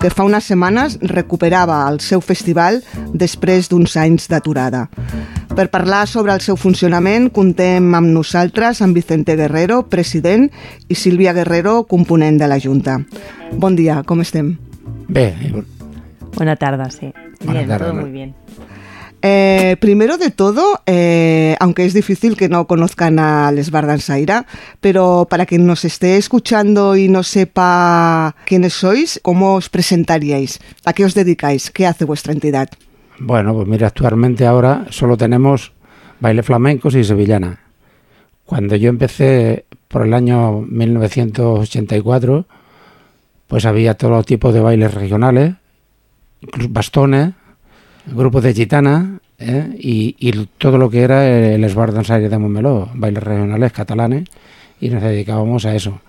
que 0.02 0.10
fa 0.10 0.26
unes 0.26 0.50
setmanes 0.50 0.98
recuperava 1.14 1.84
el 1.92 2.02
seu 2.02 2.26
festival 2.26 2.82
després 3.14 3.70
d'uns 3.70 3.94
anys 3.94 4.26
d'aturada. 4.34 4.88
Per 5.54 5.70
parlar 5.70 6.08
sobre 6.10 6.34
el 6.34 6.42
seu 6.42 6.58
funcionament, 6.58 7.30
contem 7.30 7.94
amb 7.94 8.16
nosaltres 8.18 8.82
amb 8.82 8.98
Vicente 8.98 9.38
Guerrero, 9.38 9.84
president, 9.94 10.50
i 10.90 10.98
Sílvia 10.98 11.38
Guerrero, 11.38 11.84
component 11.86 12.42
de 12.42 12.50
la 12.50 12.58
Junta. 12.58 13.04
Bon 13.54 13.78
dia, 13.78 14.02
com 14.02 14.26
estem? 14.26 14.56
Bé, 15.06 15.36
Buena 16.36 16.56
tarde, 16.56 16.90
sí. 16.92 17.14
Buena 17.42 17.60
bien, 17.60 17.68
tarde, 17.70 17.86
todo 17.86 17.94
¿no? 17.94 18.02
muy 18.02 18.12
bien. 18.12 18.36
Eh, 19.22 19.76
primero 19.82 20.18
de 20.18 20.32
todo, 20.32 20.80
eh, 20.86 21.58
aunque 21.60 21.84
es 21.86 21.94
difícil 21.94 22.38
que 22.38 22.48
no 22.48 22.68
conozcan 22.68 23.20
a 23.20 23.52
Les 23.52 23.70
Bardansaira, 23.70 24.46
pero 24.80 25.28
para 25.30 25.46
quien 25.46 25.66
nos 25.68 25.84
esté 25.84 26.16
escuchando 26.16 26.96
y 26.96 27.10
no 27.10 27.24
sepa 27.24 28.36
quiénes 28.46 28.74
sois, 28.74 29.20
¿cómo 29.22 29.56
os 29.56 29.68
presentaríais? 29.68 30.60
¿A 30.86 30.94
qué 30.94 31.04
os 31.04 31.16
dedicáis? 31.16 31.70
¿Qué 31.70 31.86
hace 31.86 32.06
vuestra 32.06 32.32
entidad? 32.32 32.70
Bueno, 33.20 33.54
pues 33.54 33.68
mira, 33.68 33.88
actualmente 33.88 34.46
ahora 34.46 34.86
solo 34.90 35.18
tenemos 35.18 35.74
baile 36.22 36.42
flamencos 36.42 36.96
y 36.96 37.04
sevillana. 37.04 37.60
Cuando 38.46 38.78
yo 38.78 38.90
empecé 38.90 39.66
por 39.90 40.06
el 40.06 40.14
año 40.14 40.62
1984, 40.62 42.46
pues 43.48 43.66
había 43.66 43.96
todo 43.96 44.24
tipo 44.24 44.54
de 44.54 44.62
bailes 44.62 44.94
regionales, 44.94 45.56
incluso 46.42 46.70
bastones, 46.70 47.34
grupos 48.06 48.44
de 48.44 48.54
gitana 48.54 49.20
¿eh? 49.38 49.76
y, 49.78 50.32
todo 50.58 50.78
lo 50.78 50.90
que 50.90 51.02
era 51.02 51.28
el 51.28 51.62
esbar 51.64 51.92
d'ensaire 51.92 52.30
de 52.30 52.38
Montmeló, 52.38 52.90
bailes 52.94 53.24
regionales 53.24 53.72
catalanes, 53.72 54.28
y 54.80 54.90
nos 54.90 55.04
dedicábamos 55.04 55.66
a 55.66 55.76
eso. 55.76 56.00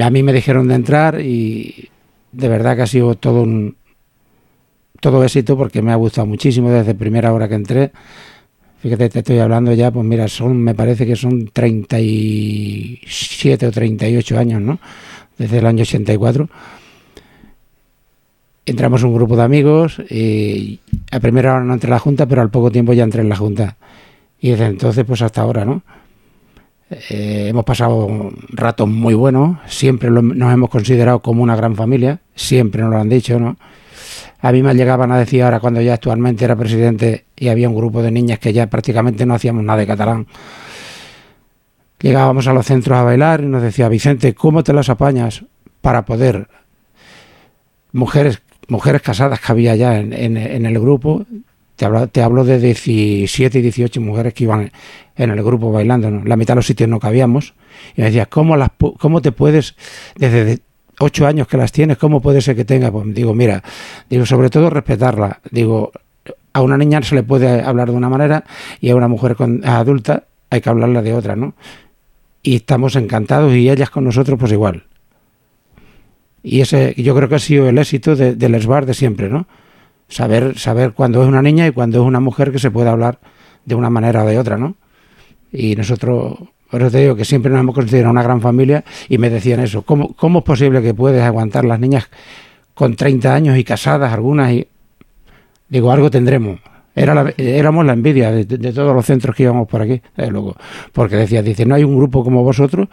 A 0.00 0.10
mí 0.10 0.22
me 0.22 0.32
dijeron 0.32 0.68
de 0.68 0.74
entrar 0.74 1.20
y 1.20 1.88
de 2.32 2.48
verdad 2.48 2.76
que 2.76 2.82
ha 2.82 2.86
sido 2.86 3.16
todo 3.16 3.42
un 3.42 3.76
todo 5.00 5.24
éxito 5.24 5.56
porque 5.56 5.82
me 5.82 5.90
ha 5.92 5.96
gustado 5.96 6.26
muchísimo 6.26 6.70
desde 6.70 6.94
primera 6.94 7.32
hora 7.32 7.48
que 7.48 7.56
entré. 7.56 7.90
Fíjate, 8.80 9.08
te 9.08 9.18
estoy 9.18 9.38
hablando 9.38 9.72
ya, 9.72 9.90
pues 9.90 10.06
mira, 10.06 10.28
son, 10.28 10.62
me 10.62 10.74
parece 10.74 11.06
que 11.06 11.16
son 11.16 11.48
37 11.48 13.66
o 13.66 13.72
38 13.72 14.38
años, 14.38 14.62
¿no? 14.62 14.78
Desde 15.36 15.58
el 15.58 15.66
año 15.66 15.82
84 15.82 16.48
entramos 18.66 19.02
un 19.02 19.14
grupo 19.14 19.36
de 19.36 19.42
amigos 19.42 19.98
y 20.10 20.80
a 21.10 21.20
primera 21.20 21.54
hora 21.54 21.64
no 21.64 21.74
entré 21.74 21.88
en 21.88 21.92
la 21.92 21.98
Junta, 21.98 22.26
pero 22.26 22.42
al 22.42 22.50
poco 22.50 22.70
tiempo 22.70 22.92
ya 22.92 23.04
entré 23.04 23.22
en 23.22 23.28
la 23.28 23.36
Junta. 23.36 23.76
Y 24.40 24.50
desde 24.50 24.66
entonces, 24.66 25.04
pues 25.04 25.22
hasta 25.22 25.42
ahora, 25.42 25.64
¿no? 25.64 25.82
Eh, 26.90 27.46
hemos 27.48 27.64
pasado 27.64 28.30
ratos 28.50 28.88
muy 28.88 29.14
buenos, 29.14 29.58
siempre 29.66 30.10
nos 30.10 30.52
hemos 30.52 30.68
considerado 30.68 31.20
como 31.20 31.42
una 31.42 31.56
gran 31.56 31.74
familia, 31.74 32.20
siempre 32.34 32.82
nos 32.82 32.90
lo 32.90 32.98
han 32.98 33.08
dicho, 33.08 33.38
¿no? 33.40 33.56
A 34.40 34.52
mí 34.52 34.62
me 34.62 34.74
llegaban 34.74 35.10
a 35.10 35.18
decir 35.18 35.42
ahora 35.42 35.60
cuando 35.60 35.80
ya 35.80 35.94
actualmente 35.94 36.44
era 36.44 36.54
presidente 36.54 37.24
y 37.34 37.48
había 37.48 37.68
un 37.68 37.74
grupo 37.74 38.02
de 38.02 38.10
niñas 38.10 38.38
que 38.38 38.52
ya 38.52 38.66
prácticamente 38.68 39.24
no 39.24 39.34
hacíamos 39.34 39.64
nada 39.64 39.78
de 39.78 39.86
catalán. 39.86 40.26
Llegábamos 42.00 42.46
a 42.46 42.52
los 42.52 42.66
centros 42.66 42.98
a 42.98 43.02
bailar 43.02 43.40
y 43.40 43.46
nos 43.46 43.62
decía, 43.62 43.88
Vicente, 43.88 44.34
¿cómo 44.34 44.62
te 44.62 44.74
las 44.74 44.90
apañas 44.90 45.44
para 45.80 46.04
poder 46.04 46.48
mujeres 47.92 48.42
mujeres 48.68 49.02
casadas 49.02 49.40
que 49.40 49.52
había 49.52 49.74
ya 49.76 49.98
en, 49.98 50.36
el 50.36 50.78
grupo. 50.78 51.24
Te 51.76 51.84
hablo, 51.84 52.06
te 52.06 52.22
hablo 52.22 52.44
de 52.44 52.58
17 52.60 53.58
y 53.58 53.62
18 53.62 54.00
mujeres 54.00 54.32
que 54.34 54.44
iban 54.44 54.70
en 55.16 55.30
el 55.30 55.42
grupo 55.42 55.72
bailando. 55.72 56.10
¿no? 56.10 56.24
La 56.24 56.36
mitad 56.36 56.54
de 56.54 56.56
los 56.56 56.66
sitios 56.66 56.88
no 56.88 57.00
cabíamos. 57.00 57.54
Y 57.96 58.00
me 58.02 58.06
decía, 58.06 58.26
¿cómo, 58.26 58.56
las, 58.56 58.70
¿cómo 58.98 59.20
te 59.20 59.32
puedes, 59.32 59.74
desde 60.16 60.44
de- 60.44 60.58
ocho 61.00 61.26
años 61.26 61.48
que 61.48 61.56
las 61.56 61.72
tienes, 61.72 61.98
cómo 61.98 62.20
puede 62.20 62.40
ser 62.40 62.54
que 62.54 62.64
tenga? 62.64 62.92
Pues 62.92 63.12
digo, 63.12 63.34
mira, 63.34 63.62
digo, 64.08 64.24
sobre 64.24 64.50
todo 64.50 64.70
respetarla. 64.70 65.40
Digo, 65.50 65.90
a 66.52 66.62
una 66.62 66.76
niña 66.78 67.02
se 67.02 67.16
le 67.16 67.24
puede 67.24 67.60
hablar 67.62 67.90
de 67.90 67.96
una 67.96 68.08
manera 68.08 68.44
y 68.80 68.90
a 68.90 68.96
una 68.96 69.08
mujer 69.08 69.34
con- 69.34 69.66
adulta 69.66 70.24
hay 70.50 70.60
que 70.60 70.70
hablarla 70.70 71.02
de 71.02 71.12
otra, 71.14 71.34
¿no? 71.34 71.54
Y 72.44 72.56
estamos 72.56 72.94
encantados 72.94 73.52
y 73.54 73.68
ellas 73.68 73.90
con 73.90 74.04
nosotros 74.04 74.38
pues 74.38 74.52
igual. 74.52 74.84
Y 76.44 76.60
ese 76.60 76.94
yo 76.98 77.14
creo 77.16 77.28
que 77.28 77.36
ha 77.36 77.38
sido 77.40 77.68
el 77.68 77.78
éxito 77.78 78.14
de- 78.14 78.36
del 78.36 78.54
SBAR 78.60 78.84
de 78.86 78.94
siempre, 78.94 79.28
¿no? 79.28 79.46
Saber, 80.08 80.58
saber 80.58 80.92
cuándo 80.92 81.22
es 81.22 81.28
una 81.28 81.40
niña 81.42 81.66
y 81.66 81.70
cuándo 81.72 82.02
es 82.02 82.06
una 82.06 82.20
mujer 82.20 82.52
que 82.52 82.58
se 82.58 82.70
puede 82.70 82.90
hablar 82.90 83.18
de 83.64 83.74
una 83.74 83.88
manera 83.90 84.22
o 84.22 84.26
de 84.26 84.38
otra, 84.38 84.58
¿no? 84.58 84.76
Y 85.50 85.74
nosotros, 85.74 86.36
por 86.70 86.90
te 86.90 86.98
digo 87.00 87.16
que 87.16 87.24
siempre 87.24 87.50
nos 87.50 87.60
hemos 87.60 87.74
considerado 87.74 88.10
una 88.12 88.22
gran 88.22 88.40
familia 88.42 88.84
y 89.08 89.16
me 89.18 89.30
decían 89.30 89.60
eso, 89.60 89.82
¿cómo, 89.82 90.12
cómo 90.14 90.40
es 90.40 90.44
posible 90.44 90.82
que 90.82 90.92
puedes 90.92 91.22
aguantar 91.22 91.64
las 91.64 91.80
niñas 91.80 92.10
con 92.74 92.94
30 92.94 93.34
años 93.34 93.56
y 93.56 93.64
casadas 93.64 94.12
algunas? 94.12 94.52
y 94.52 94.68
Digo, 95.68 95.90
algo 95.90 96.10
tendremos. 96.10 96.60
Era 96.94 97.14
la- 97.14 97.32
éramos 97.38 97.86
la 97.86 97.94
envidia 97.94 98.30
de, 98.30 98.44
todos 98.44 98.94
los 98.94 99.06
centros 99.06 99.34
que 99.34 99.44
íbamos 99.44 99.66
por 99.66 99.80
aquí, 99.82 100.00
desde 100.16 100.30
luego. 100.30 100.54
Porque 100.92 101.16
decía, 101.16 101.42
dice, 101.42 101.64
no 101.64 101.74
hay 101.74 101.82
un 101.84 101.96
grupo 101.96 102.22
como 102.22 102.44
vosotros 102.44 102.88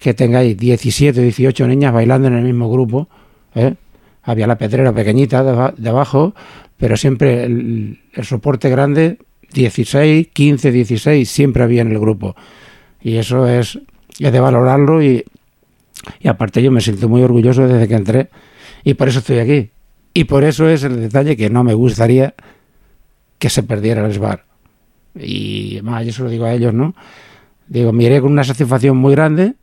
que 0.00 0.14
tengáis 0.14 0.56
17 0.56 1.20
o 1.20 1.22
18 1.22 1.68
niñas 1.68 1.92
bailando 1.92 2.26
en 2.26 2.34
el 2.34 2.42
mismo 2.44 2.68
grupo. 2.70 3.08
¿eh? 3.54 3.74
Había 4.22 4.46
la 4.48 4.58
pedrera 4.58 4.92
pequeñita 4.92 5.44
de, 5.44 5.50
aba- 5.50 5.74
de 5.76 5.88
abajo, 5.88 6.34
pero 6.76 6.96
siempre 6.96 7.44
el, 7.44 8.00
el 8.14 8.24
soporte 8.24 8.68
grande, 8.70 9.18
16, 9.52 10.28
15, 10.32 10.72
16, 10.72 11.28
siempre 11.30 11.62
había 11.62 11.82
en 11.82 11.92
el 11.92 11.98
grupo. 12.00 12.34
Y 13.02 13.16
eso 13.18 13.46
es, 13.46 13.78
es 14.18 14.32
de 14.32 14.40
valorarlo 14.40 15.02
y, 15.02 15.24
y 16.20 16.28
aparte 16.28 16.62
yo 16.62 16.70
me 16.72 16.80
siento 16.80 17.08
muy 17.08 17.22
orgulloso 17.22 17.68
desde 17.68 17.86
que 17.86 17.94
entré 17.94 18.28
y 18.84 18.94
por 18.94 19.08
eso 19.08 19.18
estoy 19.20 19.38
aquí. 19.38 19.70
Y 20.14 20.24
por 20.24 20.44
eso 20.44 20.68
es 20.68 20.82
el 20.82 20.98
detalle 21.00 21.36
que 21.36 21.50
no 21.50 21.62
me 21.62 21.74
gustaría 21.74 22.34
que 23.38 23.50
se 23.50 23.62
perdiera 23.62 24.04
el 24.06 24.12
SBAR. 24.12 24.44
Y 25.14 25.80
más, 25.82 26.06
yo 26.06 26.12
se 26.12 26.22
lo 26.22 26.30
digo 26.30 26.44
a 26.46 26.52
ellos, 26.54 26.72
¿no? 26.72 26.94
Digo, 27.68 27.92
miré 27.92 28.20
con 28.20 28.32
una 28.32 28.44
satisfacción 28.44 28.96
muy 28.96 29.12
grande, 29.14 29.54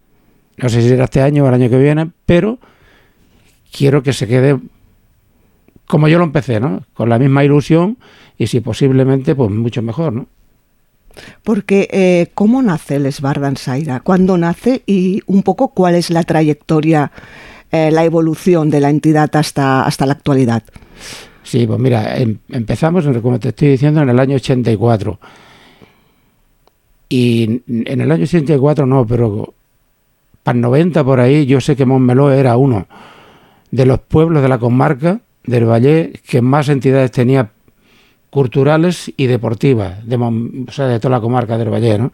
no 0.58 0.70
sé 0.70 0.82
si 0.82 0.90
será 0.90 1.06
este 1.06 1.22
año 1.22 1.44
o 1.44 1.48
el 1.48 1.54
año 1.54 1.70
que 1.70 1.78
viene, 1.78 2.10
pero 2.26 2.60
quiero 3.72 4.04
que 4.04 4.14
se 4.14 4.28
quede 4.28 4.58
como 5.86 6.08
yo 6.08 6.18
lo 6.18 6.26
empecé, 6.26 6.60
¿no? 6.60 6.84
Con 6.94 7.10
la 7.10 7.18
misma 7.18 7.44
ilusión 7.44 7.98
y 8.38 8.48
si 8.48 8.60
posiblemente, 8.60 9.36
pues 9.36 9.50
mucho 9.50 9.82
mejor, 9.82 10.14
¿no? 10.14 10.28
Porque, 11.44 11.88
eh, 11.92 12.28
¿cómo 12.34 12.62
nace 12.62 12.98
el 12.98 13.06
Esbar 13.06 13.40
Dansaira? 13.40 14.02
¿Cuándo 14.02 14.38
nace 14.38 14.84
y 14.86 15.22
un 15.26 15.42
poco 15.44 15.70
cuál 15.70 15.96
es 15.96 16.10
la 16.10 16.24
trayectoria, 16.24 17.12
eh, 17.72 17.90
la 17.92 18.04
evolución 18.04 18.70
de 18.70 18.82
la 18.82 18.90
entidad 18.90 19.36
hasta, 19.36 19.84
hasta 19.86 20.06
la 20.06 20.14
actualidad? 20.14 20.64
Sí, 21.42 21.66
pues 21.66 21.80
mira, 21.80 22.18
em- 22.18 22.38
empezamos, 22.50 23.06
como 23.22 23.40
te 23.40 23.50
estoy 23.50 23.70
diciendo, 23.70 24.02
en 24.02 24.10
el 24.10 24.20
año 24.20 24.36
84. 24.36 25.20
Y 27.10 27.62
en 27.68 28.02
el 28.02 28.12
año 28.12 28.24
84 28.24 28.86
no, 28.86 29.08
pero 29.08 29.54
para 30.48 30.56
el 30.56 30.62
90 30.62 31.04
por 31.04 31.20
ahí 31.20 31.46
yo 31.46 31.60
sé 31.60 31.76
que 31.76 31.86
Montmeló 31.86 32.32
era 32.32 32.56
uno. 32.56 32.88
de 33.70 33.86
los 33.86 34.00
pueblos 34.00 34.42
de 34.42 34.48
la 34.48 34.58
comarca 34.58 35.20
del 35.44 35.66
Valle 35.66 36.14
que 36.26 36.42
más 36.42 36.70
entidades 36.70 37.12
tenía 37.12 37.50
culturales 38.30 39.12
y 39.18 39.26
deportivas, 39.28 40.08
de, 40.08 40.16
o 40.16 40.72
sea, 40.72 40.88
de 40.88 41.02
toda 41.02 41.18
la 41.18 41.22
comarca 41.22 41.58
del 41.58 41.70
Valle, 41.70 41.98
¿no? 41.98 42.14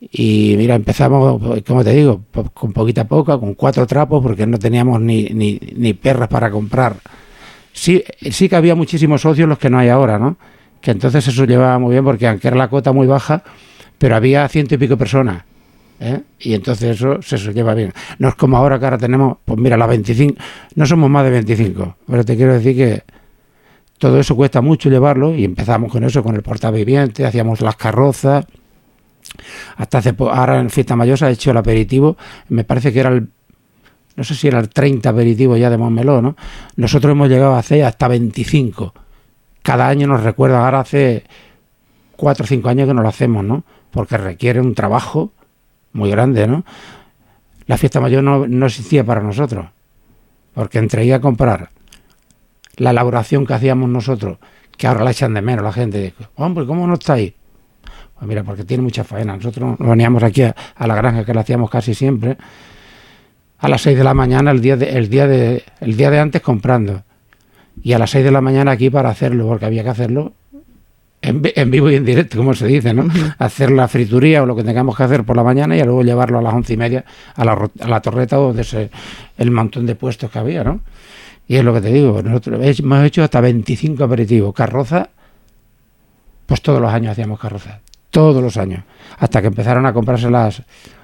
Y 0.00 0.56
mira, 0.56 0.74
empezamos, 0.74 1.40
como 1.64 1.84
te 1.84 1.92
digo, 1.92 2.22
con 2.52 2.72
poquita 2.72 3.04
poca, 3.06 3.38
con 3.38 3.54
cuatro 3.54 3.86
trapos, 3.86 4.20
porque 4.20 4.44
no 4.44 4.58
teníamos 4.58 5.00
ni, 5.00 5.26
ni, 5.26 5.60
ni 5.76 5.94
perras 5.94 6.28
para 6.28 6.50
comprar. 6.50 6.96
Sí, 7.72 8.02
sí 8.28 8.48
que 8.48 8.56
había 8.56 8.74
muchísimos 8.74 9.20
socios 9.20 9.48
los 9.48 9.58
que 9.58 9.70
no 9.70 9.78
hay 9.78 9.88
ahora, 9.88 10.18
¿no? 10.18 10.36
Que 10.80 10.90
entonces 10.90 11.28
eso 11.28 11.44
llevaba 11.44 11.78
muy 11.78 11.92
bien, 11.92 12.04
porque 12.04 12.26
aunque 12.26 12.48
era 12.48 12.56
la 12.56 12.66
cuota 12.66 12.90
muy 12.90 13.06
baja, 13.06 13.44
pero 13.98 14.16
había 14.16 14.48
ciento 14.48 14.74
y 14.74 14.78
pico 14.78 14.96
personas. 14.96 15.44
¿Eh? 16.00 16.22
Y 16.38 16.54
entonces 16.54 17.00
eso 17.00 17.20
se 17.22 17.52
lleva 17.52 17.74
bien. 17.74 17.92
No 18.18 18.28
es 18.28 18.34
como 18.34 18.56
ahora 18.56 18.78
que 18.78 18.84
ahora 18.84 18.98
tenemos, 18.98 19.38
pues 19.44 19.58
mira, 19.58 19.76
las 19.76 19.88
25, 19.88 20.34
no 20.74 20.86
somos 20.86 21.10
más 21.10 21.24
de 21.24 21.30
25, 21.30 21.96
pero 22.06 22.24
te 22.24 22.36
quiero 22.36 22.54
decir 22.54 22.76
que 22.76 23.02
todo 23.98 24.20
eso 24.20 24.36
cuesta 24.36 24.60
mucho 24.60 24.90
llevarlo 24.90 25.34
y 25.34 25.44
empezamos 25.44 25.90
con 25.90 26.04
eso, 26.04 26.22
con 26.22 26.34
el 26.34 26.42
portaviviente, 26.42 27.24
hacíamos 27.24 27.60
las 27.60 27.76
carrozas. 27.76 28.46
Hasta 29.76 29.98
hace 29.98 30.14
ahora 30.18 30.60
en 30.60 30.70
Fiesta 30.70 30.96
Mayor 30.96 31.18
se 31.18 31.26
ha 31.26 31.30
hecho 31.30 31.50
el 31.50 31.56
aperitivo, 31.56 32.16
me 32.48 32.64
parece 32.64 32.92
que 32.92 33.00
era 33.00 33.10
el 33.10 33.28
no 34.16 34.24
sé 34.24 34.34
si 34.34 34.48
era 34.48 34.58
el 34.58 34.70
30 34.70 35.10
aperitivo 35.10 35.58
ya 35.58 35.68
de 35.68 35.76
Montmeló, 35.76 36.22
¿no? 36.22 36.36
Nosotros 36.76 37.12
hemos 37.12 37.28
llegado 37.28 37.54
a 37.54 37.58
hacer 37.58 37.84
hasta 37.84 38.08
25. 38.08 38.94
Cada 39.62 39.88
año 39.88 40.06
nos 40.06 40.22
recuerda, 40.22 40.64
ahora 40.64 40.80
hace 40.80 41.24
4 42.16 42.44
o 42.44 42.46
5 42.46 42.68
años 42.70 42.88
que 42.88 42.94
no 42.94 43.02
lo 43.02 43.08
hacemos, 43.08 43.44
¿no? 43.44 43.64
Porque 43.90 44.16
requiere 44.16 44.60
un 44.60 44.74
trabajo 44.74 45.32
muy 45.96 46.10
grande, 46.10 46.46
¿no? 46.46 46.64
La 47.66 47.76
fiesta 47.76 48.00
mayor 48.00 48.22
no, 48.22 48.46
no 48.46 48.66
existía 48.66 49.04
para 49.04 49.20
nosotros, 49.20 49.66
porque 50.54 50.78
entre 50.78 51.04
ir 51.04 51.14
a 51.14 51.20
comprar 51.20 51.70
la 52.76 52.90
elaboración 52.90 53.46
que 53.46 53.54
hacíamos 53.54 53.88
nosotros, 53.88 54.38
que 54.76 54.86
ahora 54.86 55.02
la 55.02 55.10
echan 55.10 55.34
de 55.34 55.42
menos 55.42 55.64
la 55.64 55.72
gente, 55.72 56.14
hombre, 56.36 56.66
¿cómo 56.66 56.86
no 56.86 56.94
estáis? 56.94 57.32
Pues 58.14 58.28
mira, 58.28 58.44
porque 58.44 58.64
tiene 58.64 58.82
mucha 58.82 59.04
faena. 59.04 59.36
Nosotros 59.36 59.76
veníamos 59.78 60.22
aquí 60.22 60.42
a, 60.42 60.54
la 60.86 60.94
granja 60.94 61.24
que 61.24 61.34
la 61.34 61.42
hacíamos 61.42 61.70
casi 61.70 61.94
siempre 61.94 62.36
a 63.58 63.68
las 63.68 63.82
6 63.82 63.98
de 63.98 64.04
la 64.04 64.14
mañana 64.14 64.50
el 64.50 64.60
día 64.60 64.76
de, 64.76 64.90
el 64.90 65.08
día 65.08 65.26
de, 65.26 65.64
el 65.80 65.96
día 65.96 66.10
de 66.10 66.18
antes 66.18 66.40
comprando. 66.40 67.02
Y 67.82 67.92
a 67.92 67.98
las 67.98 68.10
6 68.10 68.24
de 68.24 68.30
la 68.30 68.40
mañana 68.40 68.72
aquí 68.72 68.88
para 68.88 69.10
hacerlo, 69.10 69.46
porque 69.46 69.66
había 69.66 69.82
que 69.82 69.90
hacerlo 69.90 70.32
en, 71.22 71.70
vivo 71.70 71.90
y 71.90 71.96
en 71.96 72.04
directo, 72.04 72.36
como 72.36 72.54
se 72.54 72.66
dice, 72.66 72.94
¿no? 72.94 73.08
Hacer 73.38 73.70
la 73.70 73.88
frituría 73.88 74.42
o 74.42 74.46
lo 74.46 74.54
que 74.54 74.62
tengamos 74.62 74.96
que 74.96 75.02
hacer 75.02 75.24
por 75.24 75.36
la 75.36 75.42
mañana 75.42 75.76
y 75.76 75.82
luego 75.82 76.02
llevarlo 76.02 76.38
a 76.38 76.42
las 76.42 76.54
once 76.54 76.74
y 76.74 76.76
media 76.76 77.04
a 77.34 77.44
la, 77.44 77.70
a 77.80 77.88
la 77.88 78.00
torreta 78.00 78.36
donde 78.36 78.64
se, 78.64 78.90
el 79.38 79.50
montón 79.50 79.86
de 79.86 79.94
puestos 79.94 80.30
que 80.30 80.38
había, 80.38 80.62
¿no? 80.62 80.80
Y 81.48 81.56
es 81.56 81.64
lo 81.64 81.72
que 81.72 81.80
te 81.80 81.92
digo, 81.92 82.22
nosotros 82.22 82.60
hemos 82.62 83.04
hecho 83.04 83.22
hasta 83.22 83.40
25 83.40 84.02
aperitivos. 84.02 84.54
Carroza, 84.54 85.10
pues 86.46 86.60
todos 86.60 86.80
los 86.80 86.92
años 86.92 87.12
hacíamos 87.12 87.38
carroza, 87.38 87.80
todos 88.10 88.42
los 88.42 88.56
años. 88.56 88.82
Hasta 89.18 89.40
que 89.40 89.48
empezaron 89.48 89.86
a 89.86 89.92
comprarse 89.92 90.28
las, 90.28 90.62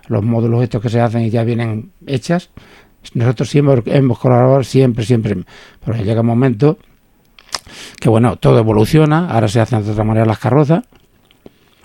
los 0.09 0.23
módulos 0.23 0.65
estos 0.65 0.83
que 0.83 0.89
se 0.89 1.01
hacen 1.01 1.23
y 1.23 1.31
ya 1.31 1.45
vienen 1.45 1.93
hechas. 2.07 2.51
Nosotros 3.15 3.51
siempre 3.51 3.83
hemos 3.97 4.19
colaborado, 4.19 4.65
siempre, 4.65 5.05
siempre. 5.05 5.37
Porque 5.85 6.03
llega 6.03 6.23
un 6.23 6.27
momento 6.27 6.79
que 8.01 8.09
bueno, 8.09 8.37
todo 8.37 8.59
evoluciona, 8.59 9.29
ahora 9.31 9.49
se 9.49 9.61
hacen 9.61 9.85
de 9.85 9.91
otra 9.91 10.05
manera 10.05 10.27
las 10.27 10.39
carrozas. 10.39 10.85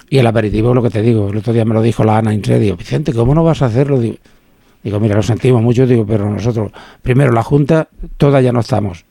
Y 0.10 0.20
el 0.20 0.28
aperitivo, 0.28 0.74
lo 0.74 0.82
que 0.82 0.90
te 0.90 1.02
digo, 1.02 1.30
el 1.30 1.38
otro 1.38 1.52
día 1.52 1.66
me 1.66 1.74
lo 1.74 1.82
dijo 1.82 2.04
la 2.04 2.18
Ana 2.18 2.34
Inse, 2.34 2.60
digo, 2.60 2.78
Vicente, 2.78 3.14
¿cómo 3.14 3.36
no 3.36 3.44
vas 3.44 3.62
a 3.62 3.66
hacerlo? 3.66 4.00
Digo, 4.00 5.00
mira, 5.02 5.16
lo 5.16 5.24
sentimos 5.24 5.62
mucho, 5.62 5.86
digo, 5.86 6.06
pero 6.06 6.30
nosotros, 6.30 6.72
primero 7.02 7.34
la 7.34 7.44
Junta, 7.44 7.90
todas 8.16 8.42
ya 8.42 8.54
no 8.54 8.62
estamos. 8.62 9.04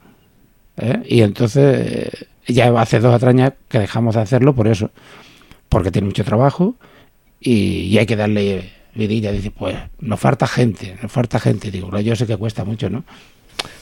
¿eh? 0.78 1.02
Y 1.06 1.20
entonces, 1.20 2.26
ya 2.46 2.68
hace 2.80 3.00
dos 3.00 3.14
atrañas 3.14 3.52
que 3.68 3.78
dejamos 3.78 4.14
de 4.14 4.22
hacerlo 4.22 4.54
por 4.54 4.68
eso, 4.68 4.90
porque 5.68 5.90
tiene 5.90 6.06
mucho 6.06 6.24
trabajo 6.24 6.76
y, 7.40 7.96
hay 7.98 8.06
que 8.06 8.16
darle 8.16 8.70
vidilla. 8.94 9.32
Dice, 9.32 9.50
pues, 9.50 9.76
nos 10.00 10.18
falta 10.18 10.46
gente, 10.46 10.96
nos 11.02 11.12
falta 11.12 11.38
gente. 11.38 11.70
Digo, 11.70 11.98
yo 12.00 12.16
sé 12.16 12.26
que 12.26 12.36
cuesta 12.36 12.64
mucho, 12.64 12.88
¿no? 12.88 13.04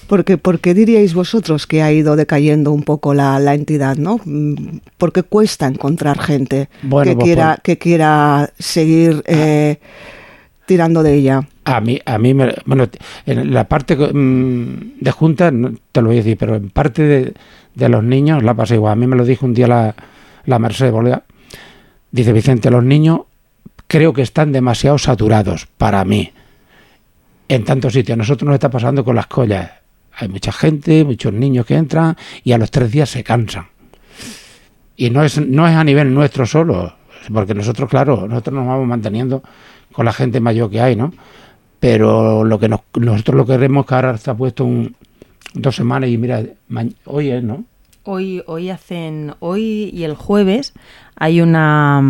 Porque, 0.06 0.36
¿Por 0.36 0.60
qué 0.60 0.74
diríais 0.74 1.14
vosotros 1.14 1.66
que 1.66 1.82
ha 1.82 1.90
ido 1.90 2.16
decayendo 2.16 2.72
un 2.72 2.82
poco 2.82 3.14
la, 3.14 3.38
la 3.38 3.54
entidad? 3.54 3.96
¿no? 3.96 4.20
Mm, 4.24 4.78
Porque 4.98 5.22
cuesta 5.22 5.66
encontrar 5.66 6.18
gente 6.20 6.68
que, 6.82 6.88
pues 6.88 7.16
quiera, 7.16 7.58
que 7.62 7.78
quiera 7.78 8.50
seguir 8.58 9.22
eh, 9.26 9.78
tirando 10.66 11.02
de 11.02 11.14
ella. 11.14 11.48
A 11.64 11.80
mí, 11.80 11.98
a 12.04 12.18
mí 12.18 12.34
me, 12.34 12.54
bueno, 12.66 12.86
en 13.24 13.54
la 13.54 13.64
parte 13.64 13.96
mm, 13.96 15.00
de 15.00 15.10
junta, 15.10 15.50
te 15.92 16.02
lo 16.02 16.08
voy 16.08 16.16
a 16.16 16.22
decir, 16.22 16.36
pero 16.38 16.56
en 16.56 16.68
parte 16.70 17.02
de, 17.02 17.34
de 17.74 17.88
los 17.88 18.04
niños 18.04 18.42
la 18.42 18.54
pasa 18.54 18.74
igual. 18.74 18.92
A 18.92 18.96
mí 18.96 19.06
me 19.06 19.16
lo 19.16 19.24
dijo 19.24 19.46
un 19.46 19.54
día 19.54 19.66
la, 19.66 19.94
la 20.44 20.58
Mercedes 20.58 20.92
Bolea. 20.92 21.22
Dice 22.10 22.32
Vicente, 22.32 22.70
los 22.70 22.84
niños 22.84 23.20
creo 23.86 24.12
que 24.12 24.22
están 24.22 24.52
demasiado 24.52 24.98
saturados 24.98 25.66
para 25.78 26.04
mí. 26.04 26.32
En 27.48 27.64
tantos 27.64 27.92
sitios. 27.92 28.16
Nosotros 28.16 28.46
nos 28.46 28.54
está 28.54 28.70
pasando 28.70 29.04
con 29.04 29.16
las 29.16 29.26
collas 29.26 29.70
hay 30.16 30.28
mucha 30.28 30.52
gente, 30.52 31.04
muchos 31.04 31.32
niños 31.32 31.66
que 31.66 31.74
entran 31.74 32.16
y 32.42 32.52
a 32.52 32.58
los 32.58 32.70
tres 32.70 32.90
días 32.90 33.10
se 33.10 33.24
cansan. 33.24 33.66
Y 34.96 35.10
no 35.10 35.24
es, 35.24 35.38
no 35.44 35.66
es 35.66 35.74
a 35.74 35.82
nivel 35.82 36.14
nuestro 36.14 36.46
solo, 36.46 36.94
porque 37.32 37.54
nosotros, 37.54 37.90
claro, 37.90 38.28
nosotros 38.28 38.54
nos 38.54 38.66
vamos 38.66 38.86
manteniendo 38.86 39.42
con 39.92 40.04
la 40.04 40.12
gente 40.12 40.40
mayor 40.40 40.70
que 40.70 40.80
hay, 40.80 40.94
¿no? 40.94 41.12
Pero 41.80 42.44
lo 42.44 42.58
que 42.58 42.68
nosotros 42.68 43.36
lo 43.36 43.44
queremos 43.44 43.86
que 43.86 43.94
ahora 43.94 44.14
está 44.14 44.34
puesto 44.34 44.64
un, 44.64 44.94
dos 45.52 45.74
semanas 45.74 46.10
y 46.10 46.16
mira, 46.16 46.42
hoy 47.06 47.30
es, 47.30 47.42
¿no? 47.42 47.64
Hoy, 48.04 48.42
hoy 48.46 48.70
hacen, 48.70 49.34
hoy 49.40 49.90
y 49.92 50.04
el 50.04 50.14
jueves 50.14 50.74
hay 51.16 51.40
una, 51.40 52.02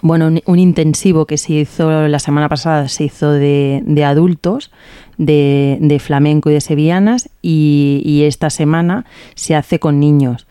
bueno, 0.00 0.32
un, 0.46 0.58
intensivo 0.58 1.26
que 1.26 1.36
se 1.38 1.52
hizo 1.52 2.08
la 2.08 2.18
semana 2.18 2.48
pasada, 2.48 2.88
se 2.88 3.04
hizo 3.04 3.30
de, 3.30 3.82
de 3.84 4.04
adultos 4.04 4.70
de, 5.18 5.98
flamenco 6.00 6.50
y 6.50 6.54
de 6.54 6.60
sevillanas 6.60 7.30
y, 7.40 8.22
esta 8.24 8.50
semana 8.50 9.04
se 9.34 9.54
hace 9.54 9.78
con 9.78 10.00
niños. 10.00 10.46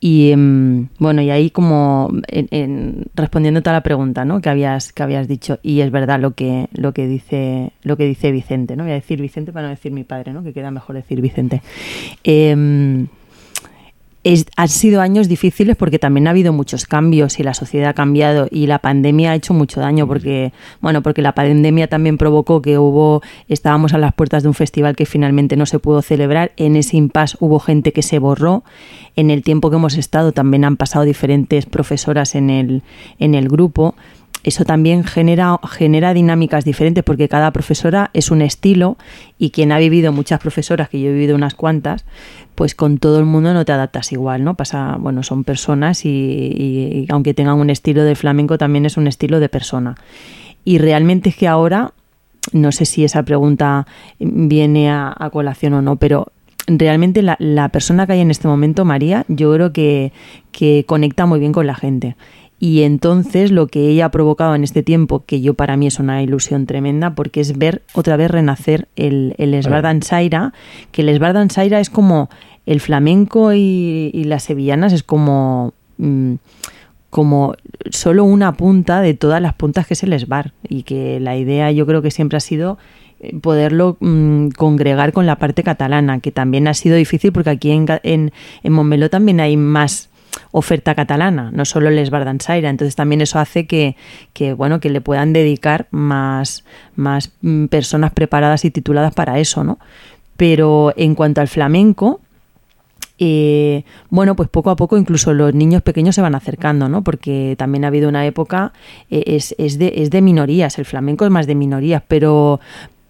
Y 0.00 0.32
em, 0.32 0.88
bueno, 0.98 1.22
y 1.22 1.30
ahí 1.30 1.50
como 1.50 2.10
en, 2.26 3.06
respondiendo 3.14 3.62
a 3.64 3.72
la 3.72 3.82
pregunta 3.82 4.24
¿no? 4.24 4.40
que, 4.40 4.48
habías, 4.48 4.92
que 4.92 5.02
habías 5.04 5.28
dicho, 5.28 5.60
y 5.62 5.80
es 5.80 5.92
verdad 5.92 6.18
lo 6.18 6.32
que, 6.32 6.68
lo 6.72 6.92
que 6.92 7.06
dice, 7.06 7.72
lo 7.82 7.96
que 7.96 8.06
dice 8.06 8.32
Vicente, 8.32 8.74
¿no? 8.74 8.82
Voy 8.82 8.92
a 8.92 8.96
decir 8.96 9.20
Vicente 9.20 9.52
para 9.52 9.68
no 9.68 9.70
decir 9.70 9.92
mi 9.92 10.02
padre, 10.02 10.32
¿no? 10.32 10.42
Que 10.42 10.52
queda 10.52 10.72
mejor 10.72 10.96
decir 10.96 11.20
Vicente. 11.20 11.62
Eh, 12.24 13.06
han 14.56 14.68
sido 14.68 15.00
años 15.00 15.28
difíciles 15.28 15.76
porque 15.76 15.98
también 15.98 16.28
ha 16.28 16.30
habido 16.30 16.52
muchos 16.52 16.86
cambios 16.86 17.40
y 17.40 17.42
la 17.42 17.54
sociedad 17.54 17.90
ha 17.90 17.94
cambiado 17.94 18.46
y 18.50 18.66
la 18.66 18.78
pandemia 18.78 19.32
ha 19.32 19.34
hecho 19.34 19.52
mucho 19.52 19.80
daño 19.80 20.06
porque 20.06 20.52
bueno 20.80 21.02
porque 21.02 21.22
la 21.22 21.34
pandemia 21.34 21.88
también 21.88 22.18
provocó 22.18 22.62
que 22.62 22.78
hubo 22.78 23.22
estábamos 23.48 23.94
a 23.94 23.98
las 23.98 24.14
puertas 24.14 24.44
de 24.44 24.48
un 24.48 24.54
festival 24.54 24.94
que 24.94 25.06
finalmente 25.06 25.56
no 25.56 25.66
se 25.66 25.80
pudo 25.80 26.02
celebrar. 26.02 26.52
En 26.56 26.76
ese 26.76 26.96
impasse 26.96 27.36
hubo 27.40 27.58
gente 27.58 27.92
que 27.92 28.02
se 28.02 28.20
borró. 28.20 28.62
En 29.16 29.30
el 29.30 29.42
tiempo 29.42 29.70
que 29.70 29.76
hemos 29.76 29.96
estado 29.96 30.32
también 30.32 30.64
han 30.64 30.76
pasado 30.76 31.04
diferentes 31.04 31.66
profesoras 31.66 32.36
en 32.36 32.50
el 32.50 32.82
en 33.18 33.34
el 33.34 33.48
grupo 33.48 33.96
eso 34.44 34.64
también 34.64 35.04
genera, 35.04 35.58
genera 35.70 36.14
dinámicas 36.14 36.64
diferentes 36.64 37.04
porque 37.04 37.28
cada 37.28 37.50
profesora 37.52 38.10
es 38.12 38.30
un 38.30 38.42
estilo 38.42 38.96
y 39.38 39.50
quien 39.50 39.72
ha 39.72 39.78
vivido 39.78 40.12
muchas 40.12 40.40
profesoras, 40.40 40.88
que 40.88 41.00
yo 41.00 41.10
he 41.10 41.12
vivido 41.12 41.36
unas 41.36 41.54
cuantas, 41.54 42.04
pues 42.54 42.74
con 42.74 42.98
todo 42.98 43.18
el 43.18 43.24
mundo 43.24 43.54
no 43.54 43.64
te 43.64 43.72
adaptas 43.72 44.12
igual, 44.12 44.42
¿no? 44.44 44.54
Pasa, 44.54 44.96
bueno, 44.98 45.22
son 45.22 45.44
personas 45.44 46.04
y, 46.04 47.06
aunque 47.10 47.34
tengan 47.34 47.58
un 47.58 47.70
estilo 47.70 48.04
de 48.04 48.16
flamenco 48.16 48.58
también 48.58 48.84
es 48.84 48.96
un 48.96 49.06
estilo 49.06 49.38
de 49.38 49.48
persona. 49.48 49.96
Y 50.64 50.78
realmente 50.78 51.30
es 51.30 51.36
que 51.36 51.48
ahora, 51.48 51.92
no 52.52 52.72
sé 52.72 52.84
si 52.84 53.04
esa 53.04 53.22
pregunta 53.22 53.86
viene 54.18 54.90
a, 54.90 55.28
colación 55.32 55.74
o 55.74 55.82
no, 55.82 55.96
pero 55.96 56.32
realmente 56.66 57.22
la, 57.22 57.36
la, 57.38 57.68
persona 57.70 58.06
que 58.06 58.14
hay 58.14 58.20
en 58.20 58.30
este 58.30 58.48
momento, 58.48 58.84
María, 58.84 59.24
yo 59.28 59.52
creo 59.54 59.72
que, 59.72 60.12
que 60.52 60.84
conecta 60.86 61.26
muy 61.26 61.40
bien 61.40 61.52
con 61.52 61.66
la 61.66 61.74
gente 61.74 62.16
y 62.64 62.84
entonces 62.84 63.50
lo 63.50 63.66
que 63.66 63.88
ella 63.88 64.04
ha 64.04 64.10
provocado 64.12 64.54
en 64.54 64.62
este 64.62 64.84
tiempo, 64.84 65.24
que 65.26 65.40
yo 65.40 65.54
para 65.54 65.76
mí 65.76 65.88
es 65.88 65.98
una 65.98 66.22
ilusión 66.22 66.66
tremenda, 66.66 67.16
porque 67.16 67.40
es 67.40 67.58
ver 67.58 67.82
otra 67.92 68.16
vez 68.16 68.30
renacer 68.30 68.86
el, 68.94 69.34
el 69.38 69.60
Saira, 70.04 70.52
que 70.92 71.02
el 71.02 71.08
Esbardan 71.08 71.50
Saira 71.50 71.80
es 71.80 71.90
como 71.90 72.30
el 72.64 72.80
flamenco 72.80 73.52
y, 73.52 74.22
las 74.26 74.44
sevillanas, 74.44 74.92
es 74.92 75.02
como... 75.02 75.74
Mm, 75.98 76.34
como 77.10 77.56
solo 77.90 78.24
una 78.24 78.52
punta 78.52 79.00
de 79.00 79.12
todas 79.14 79.42
las 79.42 79.54
puntas 79.54 79.86
que 79.86 79.92
es 79.92 80.02
el 80.02 80.14
esbar 80.14 80.52
y 80.66 80.84
que 80.84 81.20
la 81.20 81.36
idea 81.36 81.70
yo 81.70 81.84
creo 81.84 82.00
que 82.00 82.10
siempre 82.10 82.38
ha 82.38 82.40
sido 82.40 82.78
eh, 83.20 83.36
poderlo 83.38 83.98
mm, 84.00 84.50
congregar 84.56 85.12
con 85.12 85.26
la 85.26 85.36
parte 85.36 85.62
catalana, 85.62 86.20
que 86.20 86.30
también 86.30 86.68
ha 86.68 86.74
sido 86.74 86.96
difícil 86.96 87.30
porque 87.32 87.50
aquí 87.50 87.70
en, 87.70 87.86
en, 88.02 88.32
en 88.62 88.72
Montmeló 88.72 89.10
también 89.10 89.40
hay 89.40 89.58
más 89.58 90.08
oferta 90.52 90.94
catalana, 90.94 91.50
no 91.50 91.64
solo 91.64 91.90
les 91.90 92.10
Bardansaira. 92.10 92.70
Entonces 92.70 92.94
también 92.94 93.20
eso 93.20 93.38
hace 93.38 93.66
que, 93.66 93.96
que, 94.32 94.52
bueno, 94.52 94.78
que 94.78 94.90
le 94.90 95.00
puedan 95.00 95.32
dedicar 95.32 95.88
más, 95.90 96.64
más 96.94 97.32
mm, 97.40 97.66
personas 97.66 98.12
preparadas 98.12 98.64
y 98.64 98.70
tituladas 98.70 99.14
para 99.14 99.38
eso, 99.40 99.64
¿no? 99.64 99.78
Pero 100.36 100.92
en 100.96 101.14
cuanto 101.14 101.40
al 101.40 101.48
flamenco, 101.48 102.20
eh, 103.18 103.84
bueno, 104.10 104.36
pues 104.36 104.48
poco 104.48 104.70
a 104.70 104.76
poco 104.76 104.96
incluso 104.96 105.32
los 105.32 105.54
niños 105.54 105.82
pequeños 105.82 106.14
se 106.14 106.22
van 106.22 106.34
acercando, 106.34 106.88
¿no? 106.88 107.02
Porque 107.02 107.54
también 107.56 107.84
ha 107.84 107.88
habido 107.88 108.08
una 108.08 108.26
época, 108.26 108.72
eh, 109.10 109.24
es, 109.26 109.54
es, 109.58 109.78
de, 109.78 109.92
es 109.96 110.10
de 110.10 110.20
minorías, 110.20 110.78
el 110.78 110.84
flamenco 110.84 111.24
es 111.24 111.30
más 111.30 111.46
de 111.46 111.54
minorías, 111.54 112.02
pero, 112.08 112.60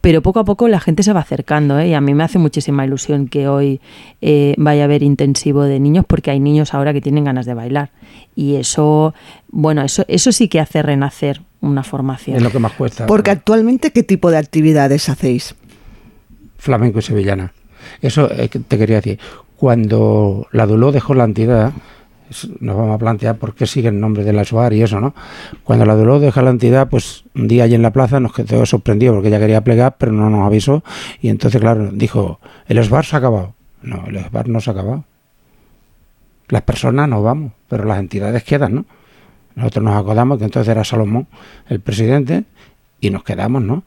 pero 0.03 0.21
poco 0.21 0.41
a 0.41 0.45
poco 0.45 0.69
la 0.69 0.81
gente 0.81 1.03
se 1.03 1.13
va 1.13 1.21
acercando 1.21 1.79
¿eh? 1.79 1.89
y 1.89 1.95
a 1.95 2.01
mí 2.01 2.13
me 2.13 2.25
hace 2.25 2.39
muchísima 2.39 2.85
ilusión 2.85 3.29
que 3.29 3.49
hoy 3.49 3.81
eh, 4.21 4.55
vaya 4.59 4.83
a 4.83 4.85
haber 4.85 5.03
intensivo 5.03 5.63
de 5.63 5.81
niños 5.81 6.05
porque 6.07 6.33
hay 6.33 6.41
niños 6.41 6.75
ahora 6.75 6.93
que 6.93 7.01
tienen 7.01 7.25
ganas 7.25 7.47
de 7.47 7.55
bailar 7.55 7.91
y 8.35 8.57
eso, 8.57 9.15
bueno, 9.49 9.83
eso, 9.83 10.05
eso 10.09 10.33
sí 10.33 10.49
que 10.49 10.61
hace 10.61 10.83
renacer 10.83 11.43
una 11.61 11.85
formación. 11.85 12.37
Es 12.37 12.43
lo 12.43 12.51
que 12.51 12.59
más 12.59 12.73
cuesta. 12.73 13.07
Porque 13.07 13.31
actualmente, 13.31 13.93
¿qué 13.93 14.03
tipo 14.03 14.31
de 14.31 14.39
actividades 14.39 15.09
hacéis? 15.09 15.55
Flamenco 16.59 16.99
y 16.99 17.03
sevillana. 17.03 17.53
Eso 18.01 18.29
eh, 18.33 18.49
te 18.49 18.79
quería 18.79 18.97
decir. 18.97 19.21
Cuando 19.57 20.49
la 20.51 20.67
Duló 20.67 20.91
dejó 20.91 21.15
la 21.15 21.25
entidad, 21.25 21.73
nos 22.61 22.77
vamos 22.77 22.95
a 22.95 22.99
plantear 22.99 23.37
por 23.37 23.55
qué 23.55 23.67
sigue 23.67 23.89
el 23.89 23.99
nombre 23.99 24.25
de 24.25 24.33
la 24.33 24.43
y 24.73 24.83
eso, 24.83 25.01
¿no? 25.01 25.15
Cuando 25.65 25.85
la 25.85 25.95
Duló 25.95 26.21
deja 26.21 26.43
la 26.43 26.51
entidad, 26.51 26.89
pues 26.89 27.25
un 27.35 27.49
día 27.49 27.65
allí 27.65 27.75
en 27.75 27.83
la 27.83 27.93
plaza 27.93 28.21
nos 28.21 28.33
quedó 28.33 28.67
sorprendido 28.67 29.15
porque 29.15 29.29
ella 29.29 29.39
quería 29.39 29.63
plegar, 29.63 29.97
pero 29.99 30.13
no 30.13 30.29
nos 30.29 30.47
avisó. 30.47 30.83
Y 31.21 31.29
entonces, 31.29 31.61
claro, 31.61 31.91
dijo, 31.93 32.41
el 32.67 32.83
SBAR 32.83 33.05
se 33.05 33.17
ha 33.17 33.19
acabado. 33.19 33.55
No, 33.83 34.05
el 34.07 34.19
SBAR 34.19 34.49
no 34.49 34.61
se 34.61 34.71
ha 34.71 34.73
acabado. 34.73 35.05
Las 36.49 36.63
personas 36.63 37.09
nos 37.09 37.23
vamos, 37.23 37.53
pero 37.69 37.85
las 37.85 37.99
entidades 37.99 38.45
quedan, 38.45 38.75
¿no? 38.75 38.85
Nosotros 39.55 39.85
nos 39.85 39.97
acordamos 39.97 40.39
que 40.39 40.45
entonces 40.45 40.71
era 40.71 40.85
Salomón 40.85 41.27
el 41.69 41.81
presidente 41.81 42.45
y 43.01 43.11
nos 43.11 43.25
quedamos, 43.25 43.63
¿no? 43.63 43.85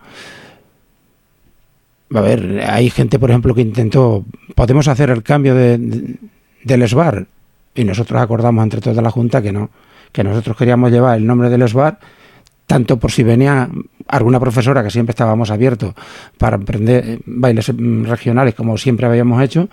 A 2.13 2.21
ver, 2.21 2.63
hay 2.67 2.89
gente, 2.89 3.19
por 3.19 3.31
ejemplo, 3.31 3.53
que 3.55 3.61
intentó, 3.61 4.25
podemos 4.55 4.87
hacer 4.87 5.09
el 5.09 5.23
cambio 5.23 5.55
de, 5.55 5.77
de, 5.77 6.15
del 6.63 6.87
SBAR 6.87 7.27
y 7.75 7.83
nosotros 7.83 8.21
acordamos 8.21 8.63
entre 8.63 8.81
toda 8.81 9.01
la 9.01 9.11
Junta 9.11 9.41
que 9.41 9.51
no, 9.51 9.69
que 10.11 10.23
nosotros 10.23 10.57
queríamos 10.57 10.91
llevar 10.91 11.17
el 11.17 11.27
nombre 11.27 11.49
del 11.49 11.67
SBAR 11.67 11.99
tanto 12.67 12.97
por 12.97 13.11
si 13.11 13.23
venía 13.23 13.69
alguna 14.07 14.39
profesora 14.39 14.83
que 14.83 14.89
siempre 14.89 15.11
estábamos 15.11 15.51
abiertos 15.51 15.93
para 16.37 16.57
aprender 16.57 17.19
bailes 17.25 17.71
regionales 18.03 18.55
como 18.55 18.77
siempre 18.77 19.05
habíamos 19.05 19.41
hecho, 19.43 19.69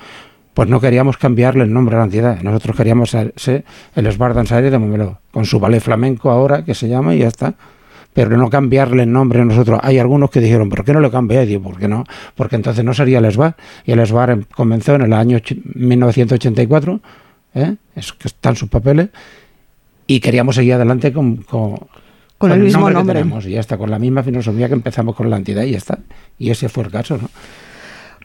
pues 0.55 0.69
no 0.69 0.81
queríamos 0.81 1.17
cambiarle 1.17 1.65
el 1.65 1.73
nombre 1.73 1.97
a 1.97 2.01
la 2.01 2.05
entidad. 2.05 2.43
Nosotros 2.43 2.77
queríamos 2.77 3.11
ser 3.11 3.65
el 3.95 4.13
Sbar 4.13 4.35
Danzaire 4.35 4.71
de 4.71 4.79
Momeló, 4.79 5.19
con 5.31 5.47
su 5.47 5.59
ballet 5.59 5.81
flamenco 5.81 6.31
ahora, 6.31 6.65
que 6.65 6.75
se 6.75 6.89
llama, 6.89 7.15
y 7.15 7.21
ya 7.21 7.29
está. 7.29 7.55
Pero 8.13 8.37
no 8.37 8.51
cambiarle 8.51 9.05
el 9.05 9.13
nombre 9.13 9.41
a 9.41 9.45
nosotros. 9.47 9.81
Hay 9.83 9.99
algunos 9.99 10.31
que 10.31 10.41
dijeron, 10.41 10.69
¿por 10.69 10.85
qué 10.85 10.93
no 10.93 11.01
lo 11.01 11.11
cambié? 11.11 11.47
Digo, 11.47 11.63
¿por 11.63 11.79
qué 11.79 11.89
no? 11.89 12.05
Porque 12.35 12.57
entonces 12.57 12.85
no 12.85 12.93
sería 12.93 13.19
el 13.19 13.33
SBAR. 13.33 13.57
Y 13.87 13.93
el 13.93 14.07
SBAR 14.07 14.47
comenzó 14.55 14.95
en 14.97 15.03
el 15.03 15.15
año 15.15 15.39
1984, 15.75 17.01
¿eh? 17.55 17.77
es 17.95 18.13
que 18.13 18.29
están 18.29 18.57
sus 18.57 18.69
papeles, 18.69 19.09
y 20.07 20.21
queríamos 20.21 20.57
seguir 20.57 20.75
adelante 20.75 21.13
con, 21.13 21.37
con, 21.37 21.77
con, 21.77 21.89
con 22.39 22.53
el, 22.53 22.59
el, 22.59 22.65
mismo 22.65 22.91
nombre. 22.91 23.21
nombre. 23.21 23.41
Que 23.43 23.51
y 23.51 23.53
ya 23.53 23.61
está, 23.61 23.79
con 23.79 23.91
la 23.91 23.99
misma 23.99 24.23
filosofía 24.23 24.69
que 24.69 24.75
empezamos 24.75 25.15
con 25.15 25.31
la 25.31 25.37
entidad, 25.37 25.65
y 25.65 25.73
ya 25.73 25.79
está. 25.79 25.99
Y 26.39 26.51
ese 26.51 26.69
fue 26.69 26.85
el 26.85 26.91
caso, 26.91 27.19
¿no? 27.19 27.31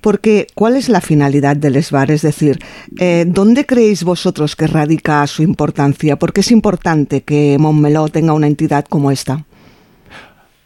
Porque, 0.01 0.47
¿cuál 0.53 0.75
es 0.75 0.89
la 0.89 1.01
finalidad 1.01 1.55
del 1.55 1.81
SBAR? 1.81 2.11
Es 2.11 2.21
decir, 2.21 2.59
eh, 2.99 3.25
¿dónde 3.27 3.65
creéis 3.65 4.03
vosotros 4.03 4.55
que 4.55 4.67
radica 4.67 5.25
su 5.27 5.43
importancia? 5.43 6.17
¿Por 6.17 6.33
qué 6.33 6.41
es 6.41 6.51
importante 6.51 7.21
que 7.21 7.57
Montmeló 7.59 8.07
tenga 8.07 8.33
una 8.33 8.47
entidad 8.47 8.85
como 8.85 9.11
esta? 9.11 9.45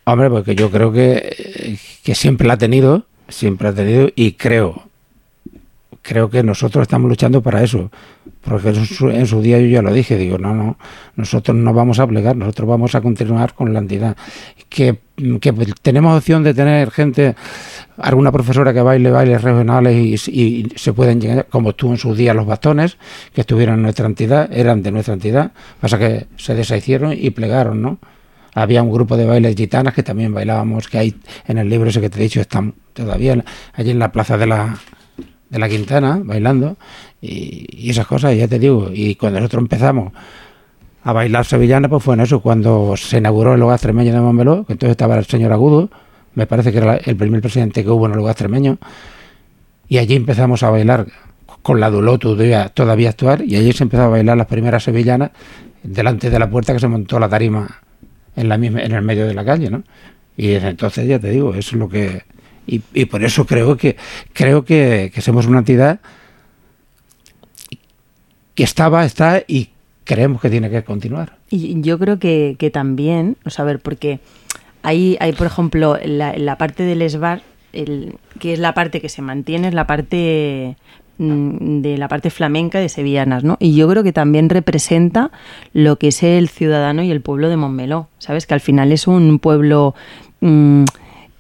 Hombre, 0.04 0.30
porque 0.30 0.56
yo 0.56 0.70
creo 0.70 0.92
que, 0.92 1.78
que 2.04 2.16
siempre 2.16 2.48
la 2.48 2.56
ha 2.56 2.58
tenido, 2.58 3.06
siempre 3.30 3.70
ha 3.70 3.74
tenido, 3.74 4.10
y 4.16 4.34
creo, 4.34 4.91
creo 6.02 6.30
que 6.30 6.44
nosotros 6.44 6.84
estamos 6.84 7.10
luchando 7.10 7.42
para 7.42 7.64
eso. 7.64 7.92
Porque 8.42 8.70
en 8.70 9.28
su, 9.28 9.42
día 9.42 9.60
yo 9.60 9.68
ya 9.68 9.82
lo 9.82 9.94
dije, 9.94 10.18
digo, 10.18 10.38
no, 10.38 10.54
no, 10.56 10.78
nosotros 11.16 11.56
no 11.56 11.74
vamos 11.74 12.00
a 12.00 12.08
plegar, 12.08 12.36
nosotros 12.36 12.68
vamos 12.68 12.96
a 12.96 13.02
continuar 13.02 13.54
con 13.54 13.72
la 13.72 13.80
entidad. 13.80 14.18
Que, 14.68 15.00
que 15.40 15.54
tenemos 15.82 16.18
opción 16.18 16.44
de 16.44 16.54
tener 16.54 16.90
gente, 16.90 17.36
alguna 17.98 18.32
profesora 18.32 18.74
que 18.74 18.82
baile 18.82 19.12
bailes 19.12 19.44
regionales 19.44 20.28
y, 20.28 20.70
se 20.76 20.94
pueden 20.94 21.22
llegar, 21.22 21.48
como 21.50 21.70
estuvo 21.70 21.92
en 21.92 21.98
su 21.98 22.16
día 22.16 22.34
los 22.34 22.48
bastones, 22.48 22.98
que 23.34 23.42
estuvieron 23.42 23.76
en 23.76 23.84
nuestra 23.84 24.08
entidad, 24.08 24.50
eran 24.52 24.82
de 24.82 24.92
nuestra 24.92 25.14
entidad, 25.14 25.52
pasa 25.80 26.00
que 26.00 26.28
se 26.38 26.56
deshicieron 26.56 27.14
y 27.14 27.30
plegaron, 27.30 27.82
¿no? 27.82 28.00
Había 28.54 28.84
un 28.84 28.92
grupo 28.92 29.16
de 29.16 29.26
bailes 29.26 29.56
gitanas 29.56 29.94
que 29.94 30.04
también 30.04 30.34
bailábamos, 30.34 30.90
que 30.90 30.98
hay 30.98 31.16
en 31.48 31.58
el 31.58 31.70
libro 31.70 31.90
ese 31.90 32.02
que 32.02 32.10
te 32.10 32.20
he 32.20 32.24
dicho, 32.24 32.42
están 32.42 32.74
todavía 32.94 33.42
allí 33.74 33.92
en 33.92 34.00
la 34.00 34.12
plaza 34.12 34.38
de 34.38 34.48
la, 34.48 34.78
de 35.52 35.60
la 35.60 35.70
Quintana, 35.70 36.22
bailando, 36.24 36.78
y, 37.22 37.68
y, 37.70 37.90
esas 37.92 38.08
cosas, 38.08 38.36
ya 38.36 38.48
te 38.48 38.58
digo, 38.58 38.90
y 38.92 39.16
cuando 39.16 39.40
nosotros 39.40 39.62
empezamos 39.62 40.14
a 41.04 41.14
bailar 41.14 41.46
sevillana, 41.46 41.90
pues 41.90 42.04
fue 42.04 42.16
en 42.16 42.22
eso, 42.22 42.40
cuando 42.40 42.96
se 42.96 43.18
inauguró 43.18 43.54
el 43.54 43.62
hogar 43.62 43.76
extremeño 43.76 44.14
de 44.14 44.22
Montmeló, 44.22 44.66
que 44.66 44.74
entonces 44.74 44.92
estaba 44.92 45.18
el 45.18 45.26
señor 45.26 45.52
Agudo, 45.52 45.90
me 46.36 46.48
parece 46.48 46.72
que 46.72 46.78
era 46.78 46.96
el 46.96 47.18
primer 47.18 47.42
presidente 47.42 47.84
que 47.84 47.90
hubo 47.90 48.06
en 48.06 48.14
el 48.14 48.20
hogar 48.20 48.32
extremeño, 48.32 48.78
y 49.90 49.98
allí 49.98 50.16
empezamos 50.16 50.64
a 50.64 50.70
bailar 50.70 51.08
con 51.62 51.82
la 51.82 51.90
Duló 51.90 52.18
todavía, 52.18 52.70
todavía 52.70 53.10
actuar, 53.10 53.44
y 53.44 53.58
allí 53.58 53.74
se 53.74 53.84
empezó 53.84 54.04
a 54.04 54.08
bailar 54.08 54.38
las 54.38 54.48
primeras 54.48 54.84
sevillanas 54.84 55.32
delante 55.84 56.30
de 56.30 56.40
la 56.40 56.50
puerta 56.50 56.72
que 56.74 56.80
se 56.80 56.88
montó 56.88 57.20
la 57.20 57.28
tarima 57.28 57.82
en, 58.38 58.48
la 58.48 58.58
misma, 58.58 58.82
en 58.84 58.94
el 58.94 59.02
medio 59.02 59.28
de 59.28 59.34
la 59.34 59.44
calle, 59.44 59.70
¿no? 59.70 59.84
Y 60.38 60.48
desde 60.48 60.70
entonces, 60.70 61.08
ya 61.08 61.20
te 61.20 61.30
digo, 61.30 61.54
eso 61.54 61.72
es 61.72 61.74
lo 61.74 61.90
que 61.90 62.24
y, 62.68 62.82
y, 62.94 63.06
por 63.06 63.24
eso 63.24 63.46
creo 63.46 63.76
que 63.76 63.98
creo 64.34 64.64
que, 64.64 65.12
que, 65.14 65.22
somos 65.22 65.48
una 65.48 65.60
entidad 65.60 66.00
que 68.56 68.64
estaba, 68.64 69.06
está 69.06 69.44
y 69.48 69.70
creemos 70.04 70.42
que 70.42 70.50
tiene 70.50 70.70
que 70.70 70.84
continuar. 70.84 71.38
Y 71.50 71.82
yo 71.82 71.98
creo 71.98 72.20
que, 72.20 72.56
que 72.60 72.70
también, 72.70 73.38
o 73.46 73.50
sea, 73.50 73.66
ver, 73.66 73.80
porque 73.80 74.20
hay, 74.84 75.18
hay 75.20 75.34
por 75.34 75.48
ejemplo, 75.48 75.98
la, 76.04 76.38
la 76.38 76.58
parte 76.58 76.84
del 76.84 77.02
ESBAR, 77.02 77.42
el, 77.74 78.16
que 78.40 78.54
es 78.54 78.60
la 78.60 78.74
parte 78.74 79.02
que 79.02 79.10
se 79.10 79.22
mantiene, 79.22 79.70
es 79.70 79.74
la 79.74 79.88
parte 79.88 80.76
mm, 81.18 81.82
de 81.82 81.98
la 81.98 82.08
parte 82.08 82.30
flamenca 82.30 82.80
de 82.80 82.90
sevillanas, 82.90 83.44
¿no? 83.44 83.58
Y 83.60 83.76
yo 83.76 83.88
creo 83.90 84.04
que 84.04 84.14
también 84.14 84.50
representa 84.50 85.32
lo 85.74 85.98
que 85.98 86.10
es 86.10 86.24
el 86.24 86.50
ciudadano 86.50 87.04
y 87.04 87.12
el 87.12 87.22
pueblo 87.22 87.50
de 87.50 87.58
Montmeló, 87.58 88.10
¿sabes? 88.20 88.46
Que 88.46 88.54
al 88.54 88.62
final 88.62 88.92
es 88.92 89.08
un 89.08 89.40
pueblo 89.40 89.96
mmm, 90.42 90.84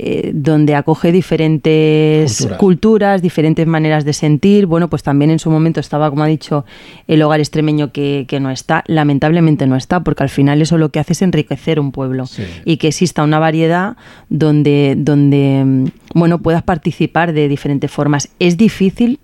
eh, 0.03 0.31
donde 0.33 0.73
acoge 0.73 1.11
diferentes 1.11 2.35
culturas. 2.39 2.57
culturas. 2.57 3.21
diferentes 3.21 3.67
maneras 3.67 4.03
de 4.03 4.13
sentir. 4.13 4.65
Bueno, 4.65 4.89
pues 4.89 5.03
también 5.03 5.29
en 5.29 5.37
su 5.37 5.51
momento 5.51 5.79
estaba, 5.79 6.09
como 6.09 6.23
ha 6.23 6.27
dicho, 6.27 6.65
el 7.05 7.21
hogar 7.21 7.39
extremeño 7.39 7.91
que, 7.91 8.25
que 8.27 8.39
no 8.39 8.49
está. 8.49 8.83
Lamentablemente 8.87 9.67
no 9.67 9.75
está, 9.75 9.99
porque 9.99 10.23
al 10.23 10.29
final 10.29 10.59
eso 10.59 10.79
lo 10.79 10.89
que 10.89 10.99
hace 10.99 11.13
es 11.13 11.21
enriquecer 11.21 11.79
un 11.79 11.91
pueblo 11.91 12.25
sí. 12.25 12.43
y 12.65 12.77
que 12.77 12.87
exista 12.87 13.21
una 13.21 13.37
variedad 13.37 13.95
donde, 14.29 14.95
donde, 14.97 15.91
bueno, 16.15 16.41
puedas 16.41 16.63
participar 16.63 17.31
de 17.31 17.47
diferentes 17.47 17.91
formas. 17.91 18.29
Es 18.39 18.57
difícil 18.57 19.19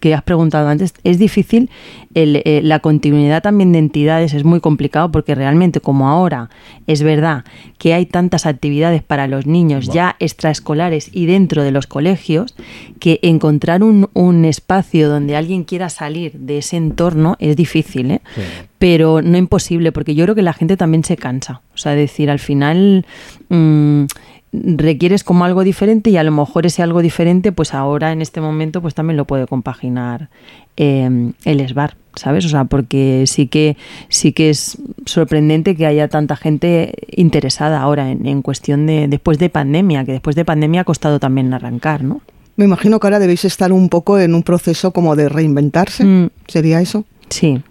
que 0.00 0.14
has 0.14 0.22
preguntado 0.22 0.68
antes, 0.68 0.94
es 1.04 1.18
difícil 1.18 1.70
el, 2.14 2.42
eh, 2.44 2.60
la 2.62 2.80
continuidad 2.80 3.42
también 3.42 3.72
de 3.72 3.78
entidades, 3.78 4.34
es 4.34 4.44
muy 4.44 4.60
complicado 4.60 5.10
porque 5.10 5.34
realmente 5.34 5.80
como 5.80 6.08
ahora 6.08 6.50
es 6.86 7.02
verdad 7.02 7.44
que 7.78 7.94
hay 7.94 8.06
tantas 8.06 8.46
actividades 8.46 9.02
para 9.02 9.26
los 9.26 9.46
niños 9.46 9.86
wow. 9.86 9.94
ya 9.94 10.16
extraescolares 10.18 11.10
y 11.12 11.26
dentro 11.26 11.62
de 11.62 11.70
los 11.70 11.86
colegios, 11.86 12.54
que 12.98 13.20
encontrar 13.22 13.82
un, 13.82 14.08
un, 14.14 14.44
espacio 14.44 15.08
donde 15.08 15.36
alguien 15.36 15.64
quiera 15.64 15.88
salir 15.88 16.32
de 16.32 16.58
ese 16.58 16.76
entorno 16.76 17.36
es 17.38 17.56
difícil, 17.56 18.10
¿eh? 18.12 18.20
sí. 18.34 18.42
pero 18.78 19.22
no 19.22 19.36
imposible, 19.36 19.92
porque 19.92 20.14
yo 20.14 20.24
creo 20.24 20.34
que 20.34 20.42
la 20.42 20.52
gente 20.52 20.76
también 20.76 21.04
se 21.04 21.16
cansa. 21.16 21.62
O 21.74 21.78
sea, 21.78 21.92
decir, 21.92 22.30
al 22.30 22.38
final... 22.38 23.06
Mmm, 23.48 24.04
requieres 24.52 25.24
como 25.24 25.44
algo 25.44 25.62
diferente 25.62 26.10
y 26.10 26.16
a 26.16 26.22
lo 26.22 26.32
mejor 26.32 26.66
ese 26.66 26.82
algo 26.82 27.02
diferente 27.02 27.52
pues 27.52 27.74
ahora 27.74 28.12
en 28.12 28.22
este 28.22 28.40
momento 28.40 28.80
pues 28.80 28.94
también 28.94 29.16
lo 29.16 29.26
puede 29.26 29.46
compaginar 29.46 30.30
eh, 30.76 31.32
el 31.44 31.68
SBAR, 31.68 31.96
¿sabes? 32.14 32.44
O 32.44 32.48
sea, 32.48 32.64
porque 32.64 33.24
sí 33.26 33.46
que 33.46 33.76
sí 34.08 34.32
que 34.32 34.50
es 34.50 34.78
sorprendente 35.06 35.76
que 35.76 35.86
haya 35.86 36.08
tanta 36.08 36.36
gente 36.36 36.94
interesada 37.10 37.80
ahora 37.80 38.10
en, 38.10 38.26
en 38.26 38.42
cuestión 38.42 38.86
de 38.86 39.08
después 39.08 39.38
de 39.38 39.50
pandemia, 39.50 40.04
que 40.04 40.12
después 40.12 40.36
de 40.36 40.44
pandemia 40.44 40.82
ha 40.82 40.84
costado 40.84 41.18
también 41.20 41.52
arrancar, 41.52 42.02
¿no? 42.02 42.20
Me 42.56 42.64
imagino 42.64 42.98
que 42.98 43.06
ahora 43.06 43.20
debéis 43.20 43.44
estar 43.44 43.72
un 43.72 43.88
poco 43.88 44.18
en 44.18 44.34
un 44.34 44.42
proceso 44.42 44.90
como 44.92 45.14
de 45.14 45.28
reinventarse, 45.28 46.04
mm. 46.04 46.30
¿sería 46.48 46.80
eso? 46.80 47.04
Sí, 47.28 47.62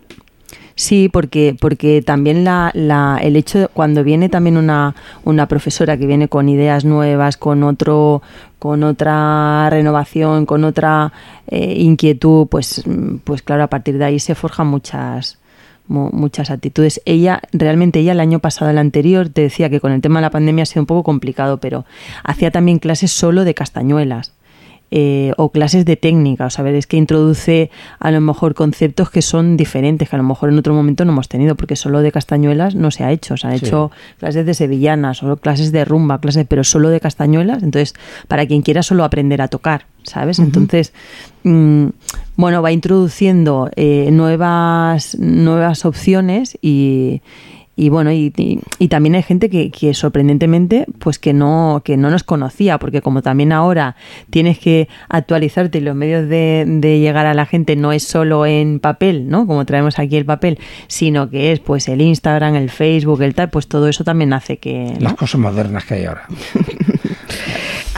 Sí, 0.77 1.09
porque, 1.09 1.57
porque 1.59 2.03
también 2.03 2.43
la, 2.43 2.69
la, 2.75 3.19
el 3.23 3.35
hecho 3.35 3.57
de 3.57 3.67
cuando 3.67 4.03
viene 4.03 4.29
también 4.29 4.57
una, 4.57 4.93
una 5.23 5.47
profesora 5.47 5.97
que 5.97 6.05
viene 6.05 6.27
con 6.27 6.49
ideas 6.49 6.85
nuevas, 6.85 7.35
con 7.35 7.63
otro, 7.63 8.21
con 8.59 8.83
otra 8.83 9.71
renovación, 9.71 10.45
con 10.45 10.63
otra 10.63 11.11
eh, 11.47 11.73
inquietud, 11.79 12.45
pues, 12.45 12.83
pues 13.23 13.41
claro, 13.41 13.63
a 13.63 13.67
partir 13.67 13.97
de 13.97 14.05
ahí 14.05 14.19
se 14.19 14.35
forjan 14.35 14.67
muchas, 14.67 15.39
muchas 15.87 16.51
actitudes. 16.51 17.01
Ella, 17.05 17.41
realmente 17.53 17.97
ella 17.97 18.11
el 18.11 18.19
año 18.19 18.37
pasado, 18.37 18.69
el 18.69 18.77
anterior, 18.77 19.29
te 19.29 19.41
decía 19.41 19.71
que 19.71 19.79
con 19.79 19.91
el 19.91 20.01
tema 20.01 20.19
de 20.19 20.27
la 20.27 20.29
pandemia 20.29 20.61
ha 20.61 20.67
sido 20.67 20.83
un 20.83 20.87
poco 20.87 21.01
complicado, 21.01 21.57
pero 21.57 21.85
hacía 22.23 22.51
también 22.51 22.77
clases 22.77 23.11
solo 23.11 23.45
de 23.45 23.55
castañuelas 23.55 24.36
eh, 24.89 25.33
o 25.37 25.51
clases 25.51 25.83
de 25.85 25.97
técnica, 25.97 26.45
o 26.45 26.49
sea, 26.49 26.67
es 26.69 26.87
que 26.87 26.95
introduce 26.97 27.69
a 27.99 28.09
lo 28.11 28.21
mejor 28.21 28.53
conceptos 28.53 29.09
que 29.09 29.21
son 29.21 29.57
diferentes, 29.57 30.09
que 30.09 30.15
a 30.15 30.19
lo 30.19 30.23
mejor 30.23 30.49
en 30.49 30.57
otro 30.57 30.73
momento 30.73 31.03
no 31.03 31.11
hemos 31.11 31.27
tenido, 31.27 31.55
porque 31.55 31.75
solo 31.75 31.99
de 32.01 32.11
castañuelas 32.11 32.75
no 32.75 32.89
se 32.91 33.03
ha 33.03 33.11
hecho, 33.11 33.35
se 33.35 33.47
han 33.47 33.59
Sí. 33.59 33.65
hecho 33.65 33.91
clases 34.17 34.45
de 34.45 34.53
sevillanas, 34.53 35.23
o 35.23 35.35
clases 35.37 35.71
de 35.71 35.83
rumba, 35.83 36.19
clases, 36.19 36.45
pero 36.47 36.63
solo 36.63 36.89
de 36.89 36.99
castañuelas, 36.99 37.63
entonces 37.63 37.93
para 38.27 38.45
quien 38.45 38.61
quiera 38.61 38.81
solo 38.81 39.03
aprender 39.03 39.41
a 39.41 39.49
tocar, 39.49 39.87
¿sabes? 40.03 40.39
Entonces, 40.39 40.93
mm, 41.43 41.87
bueno, 42.37 42.61
va 42.61 42.71
introduciendo 42.71 43.69
eh, 43.75 44.09
nuevas, 44.11 45.17
nuevas 45.19 45.85
opciones 45.85 46.57
y, 46.61 47.21
y 47.77 47.87
bueno, 47.89 48.11
y, 48.11 48.33
y- 48.35 48.59
y 48.79 48.87
también 48.89 49.15
hay 49.15 49.23
gente 49.23 49.49
que, 49.49 49.71
que 49.71 49.93
sorprendentemente, 49.93 50.85
pues 50.99 51.17
que 51.19 51.31
no, 51.31 51.81
que 51.85 51.95
no 51.95 52.09
nos 52.09 52.23
conocía, 52.23 52.77
porque 52.79 53.01
como 53.01 53.21
también 53.21 53.53
ahora 53.53 53.95
tienes 54.29 54.59
que 54.59 54.89
actualizarte 55.07 55.77
y 55.77 55.81
los 55.81 55.95
medios 55.95 56.27
de, 56.27 56.65
de 56.67 56.99
llegar 56.99 57.25
a 57.27 57.33
la 57.33 57.45
gente 57.45 57.75
no 57.75 57.91
es 57.93 58.03
solo 58.03 58.45
en 58.45 58.79
papel, 58.81 59.29
¿no? 59.29 59.47
Como 59.47 59.63
traemos 59.65 59.99
aquí 59.99 60.17
el 60.17 60.25
papel, 60.25 60.59
sino 60.87 61.29
que 61.29 61.51
es 61.53 61.59
pues 61.61 61.87
el 61.87 62.01
Instagram, 62.01 62.55
el 62.55 62.69
Facebook, 62.69 63.21
el 63.21 63.33
tal, 63.35 63.49
pues 63.51 63.67
todo 63.67 63.87
eso 63.87 64.03
también 64.03 64.33
hace 64.33 64.57
que. 64.57 64.93
¿no? 64.95 64.99
Las 64.99 65.13
cosas 65.13 65.39
modernas 65.39 65.85
que 65.85 65.93
hay 65.93 66.05
ahora. 66.05 66.23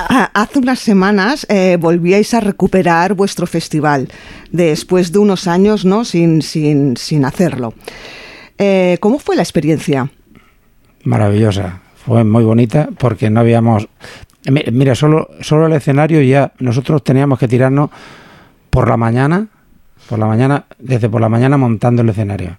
Ah, 0.01 0.31
Hace 0.33 0.59
unas 0.59 0.79
semanas 0.79 1.45
eh, 1.49 1.77
volvíais 1.79 2.33
a 2.33 2.39
recuperar 2.39 3.13
vuestro 3.15 3.45
festival, 3.45 4.07
después 4.51 5.11
de 5.11 5.19
unos 5.19 5.45
años 5.47 5.83
¿no? 5.83 6.05
sin, 6.05 6.41
sin, 6.41 6.95
sin 6.95 7.25
hacerlo. 7.25 7.73
Eh, 8.59 8.97
¿Cómo 8.99 9.19
fue 9.19 9.35
la 9.35 9.41
experiencia? 9.41 10.09
Maravillosa. 11.05 11.79
Fue 12.05 12.23
muy 12.23 12.43
bonita 12.43 12.89
porque 12.97 13.29
no 13.29 13.39
habíamos... 13.39 13.87
Mi- 14.49 14.63
Mira, 14.71 14.95
solo, 14.95 15.29
solo 15.41 15.67
el 15.67 15.73
escenario 15.73 16.21
ya 16.21 16.51
nosotros 16.59 17.03
teníamos 17.03 17.39
que 17.39 17.47
tirarnos 17.47 17.89
por 18.69 18.87
la 18.89 18.97
mañana, 18.97 19.47
por 20.09 20.19
la 20.19 20.25
mañana, 20.25 20.65
desde 20.77 21.09
por 21.09 21.21
la 21.21 21.29
mañana 21.29 21.57
montando 21.57 22.01
el 22.01 22.09
escenario. 22.09 22.57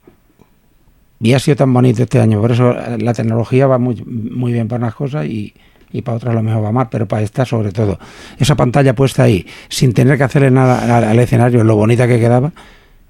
Y 1.20 1.34
ha 1.34 1.38
sido 1.38 1.56
tan 1.56 1.72
bonito 1.72 2.02
este 2.02 2.18
año, 2.18 2.40
por 2.40 2.52
eso 2.52 2.74
la 2.98 3.12
tecnología 3.12 3.66
va 3.66 3.76
muy, 3.78 4.02
muy 4.06 4.52
bien 4.52 4.68
para 4.68 4.84
unas 4.84 4.94
cosas 4.94 5.26
y, 5.26 5.52
y 5.92 6.00
para 6.00 6.16
otras 6.16 6.34
lo 6.34 6.42
mejor 6.42 6.64
va 6.64 6.72
mal, 6.72 6.88
pero 6.90 7.06
para 7.06 7.20
esta 7.22 7.44
sobre 7.44 7.72
todo. 7.72 7.98
Esa 8.38 8.54
pantalla 8.56 8.94
puesta 8.94 9.24
ahí, 9.24 9.46
sin 9.68 9.92
tener 9.92 10.16
que 10.16 10.24
hacerle 10.24 10.50
nada 10.50 11.10
al, 11.10 11.18
escenario, 11.18 11.62
lo 11.62 11.76
bonita 11.76 12.08
que 12.08 12.18
quedaba, 12.18 12.52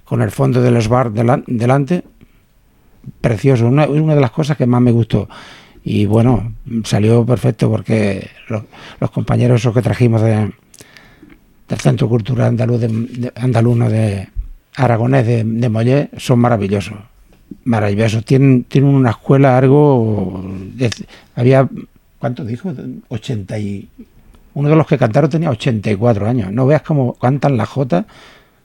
con 0.05 0.23
el 0.23 0.33
fondo 0.33 0.61
de 0.61 0.73
los 0.73 0.89
bar 0.89 1.13
delan- 1.13 1.45
delante, 1.47 2.03
precioso, 3.21 3.67
una, 3.67 3.87
una 3.87 4.15
de 4.15 4.21
las 4.21 4.31
cosas 4.31 4.57
que 4.57 4.67
más 4.67 4.81
me 4.81 4.93
gustó. 4.93 5.29
Y 5.85 6.05
bueno, 6.07 6.55
salió 6.85 7.25
perfecto 7.25 7.71
porque 7.71 8.29
lo- 8.49 8.67
los 9.01 9.11
compañeros 9.11 9.61
esos 9.61 9.73
que 9.75 9.81
trajimos 9.83 10.21
de, 10.23 10.53
del 11.69 11.79
Centro 11.81 12.09
Cultural 12.09 12.49
Andaluz 12.49 12.81
de, 12.81 12.89
de- 12.89 13.33
Andaluno 13.37 13.89
de 13.89 14.29
Aragonés 14.77 15.27
de, 15.27 15.69
Mollé 15.69 16.11
son 16.19 16.39
maravillosos. 16.39 16.99
Maravillosos. 17.65 18.25
Tienen, 18.25 18.65
tienen 18.65 18.95
una 18.95 19.11
escuela 19.11 19.57
algo. 19.59 20.45
había. 21.35 21.69
¿Cuánto 22.19 22.45
dijo? 22.45 22.73
80 23.09 23.59
y. 23.59 23.89
Uno 24.53 24.69
de 24.69 24.77
los 24.77 24.87
que 24.87 24.99
cantaron 24.99 25.31
tenía 25.31 25.49
84 25.51 26.29
años. 26.29 26.53
No 26.53 26.67
veas 26.67 26.83
cómo 26.83 27.15
cantan 27.15 27.57
la 27.57 27.67
jota 27.67 28.07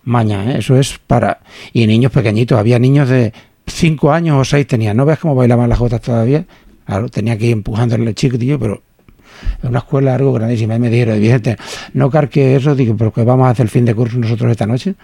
maña, 0.04 0.52
¿eh? 0.52 0.58
eso 0.60 0.76
es 0.78 1.00
para. 1.00 1.40
Y 1.74 1.88
niños 1.88 2.12
pequeñitos, 2.12 2.60
había 2.60 2.78
niños 2.80 3.08
de 3.10 3.34
5 3.76 4.12
años 4.12 4.38
o 4.40 4.46
6 4.46 4.68
tenían. 4.68 4.96
No 4.96 5.06
veas 5.06 5.20
cómo 5.20 5.36
bailaban 5.36 5.68
las 5.70 5.78
jotas 5.78 6.00
todavía. 6.00 6.46
Tenía 7.12 7.38
que 7.38 7.48
ir 7.48 7.52
empujándole 7.52 8.08
el 8.08 8.16
chiquitillo, 8.16 8.58
pero 8.58 8.82
es 9.62 9.70
una 9.70 9.80
escuela 9.80 10.16
algo 10.16 10.32
grandísima. 10.32 10.76
Y 10.76 10.80
me 10.80 10.90
dijeron, 10.90 11.20
"Vicente, 11.20 11.58
no 11.94 12.10
carque 12.10 12.56
eso, 12.56 12.74
digo, 12.74 12.96
pero 12.96 13.12
que 13.12 13.24
vamos 13.24 13.48
a 13.48 13.50
hacer 13.50 13.66
el 13.66 13.70
fin 13.70 13.84
de 13.84 13.94
curso 13.94 14.18
nosotros 14.18 14.50
esta 14.50 14.66
noche. 14.66 14.96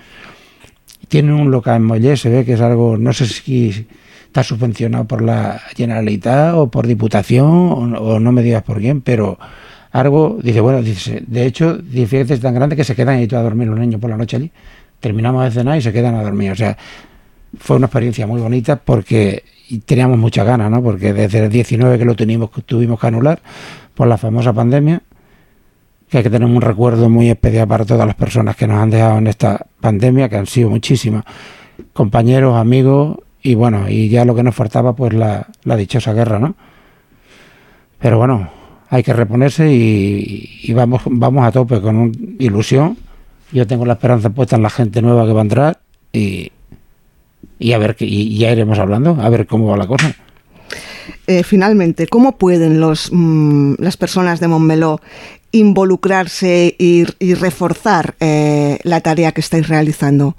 Tienen 1.09 1.33
un 1.33 1.51
local 1.51 1.77
en 1.77 1.83
Mollé, 1.83 2.15
se 2.15 2.29
ve 2.29 2.45
que 2.45 2.53
es 2.53 2.61
algo, 2.61 2.95
no 2.95 3.11
sé 3.11 3.25
si 3.25 3.87
está 4.25 4.43
subvencionado 4.43 5.05
por 5.05 5.21
la 5.21 5.59
Generalitat 5.75 6.53
o 6.55 6.71
por 6.71 6.87
Diputación, 6.87 7.93
o, 7.95 8.01
o 8.01 8.19
no 8.21 8.31
me 8.31 8.41
digas 8.41 8.63
por 8.63 8.79
quién, 8.79 9.01
pero 9.01 9.37
algo, 9.91 10.39
dice, 10.41 10.61
bueno, 10.61 10.81
dice, 10.81 11.21
de 11.27 11.45
hecho, 11.45 11.77
es 11.93 12.39
tan 12.39 12.53
grande 12.53 12.77
que 12.77 12.85
se 12.85 12.95
quedan 12.95 13.17
ahí 13.17 13.27
a 13.29 13.41
dormir 13.41 13.67
los 13.67 13.77
niños 13.77 13.99
por 13.99 14.09
la 14.09 14.15
noche 14.15 14.37
allí. 14.37 14.51
Terminamos 15.01 15.43
de 15.43 15.51
cenar 15.51 15.77
y 15.77 15.81
se 15.81 15.91
quedan 15.91 16.15
a 16.15 16.23
dormir. 16.23 16.51
O 16.51 16.55
sea, 16.55 16.77
fue 17.57 17.75
una 17.77 17.87
experiencia 17.87 18.27
muy 18.27 18.41
bonita 18.41 18.77
porque 18.77 19.43
teníamos 19.85 20.17
muchas 20.17 20.45
ganas, 20.45 20.69
¿no? 20.71 20.81
Porque 20.83 21.13
desde 21.13 21.45
el 21.45 21.49
19 21.49 21.97
que 21.97 22.05
lo 22.05 22.15
tuvimos, 22.15 22.49
tuvimos 22.65 22.99
que 22.99 23.07
anular 23.07 23.41
por 23.95 24.07
la 24.07 24.17
famosa 24.17 24.53
pandemia, 24.53 25.01
que 26.09 26.17
hay 26.17 26.23
que 26.23 26.29
tener 26.29 26.47
un 26.47 26.61
recuerdo 26.61 27.09
muy 27.09 27.29
especial 27.29 27.67
para 27.67 27.85
todas 27.85 28.05
las 28.05 28.15
personas 28.15 28.55
que 28.55 28.67
nos 28.67 28.77
han 28.77 28.89
dejado 28.89 29.17
en 29.17 29.27
esta 29.27 29.65
pandemia, 29.79 30.27
que 30.29 30.35
han 30.37 30.47
sido 30.47 30.69
muchísimas, 30.69 31.23
compañeros, 31.93 32.57
amigos, 32.57 33.17
y 33.41 33.55
bueno, 33.55 33.89
y 33.89 34.09
ya 34.09 34.25
lo 34.25 34.35
que 34.35 34.43
nos 34.43 34.53
faltaba, 34.55 34.93
pues 34.95 35.13
la, 35.13 35.47
la 35.63 35.75
dichosa 35.75 36.13
guerra, 36.13 36.37
¿no? 36.37 36.55
Pero 37.99 38.17
bueno, 38.17 38.49
hay 38.89 39.03
que 39.03 39.13
reponerse 39.13 39.71
y, 39.71 40.59
y 40.63 40.73
vamos, 40.73 41.01
vamos 41.05 41.45
a 41.45 41.51
tope 41.51 41.79
con 41.81 41.95
un- 41.95 42.35
ilusión. 42.39 42.97
Yo 43.51 43.65
tengo 43.67 43.85
la 43.85 43.93
esperanza 43.93 44.29
puesta 44.29 44.55
en 44.55 44.63
la 44.63 44.69
gente 44.69 45.01
nueva 45.01 45.25
que 45.25 45.33
va 45.33 45.39
a 45.39 45.43
entrar 45.43 45.79
y, 46.13 46.51
y 47.61 47.73
a 47.73 47.77
ver, 47.77 47.95
y 47.99 48.37
ya 48.37 48.51
iremos 48.51 48.79
hablando, 48.79 49.17
a 49.21 49.29
ver 49.29 49.45
cómo 49.45 49.67
va 49.67 49.77
la 49.77 49.87
cosa. 49.87 50.15
Eh, 51.27 51.43
finalmente, 51.43 52.07
¿cómo 52.07 52.37
pueden 52.37 52.79
los, 52.79 53.09
mm, 53.11 53.75
las 53.77 53.97
personas 53.97 54.39
de 54.39 54.47
Montmeló 54.47 54.99
involucrarse 55.51 56.75
y, 56.77 57.05
y 57.19 57.33
reforzar 57.35 58.15
eh, 58.19 58.79
la 58.83 59.01
tarea 59.01 59.31
que 59.31 59.41
estáis 59.41 59.67
realizando? 59.67 60.35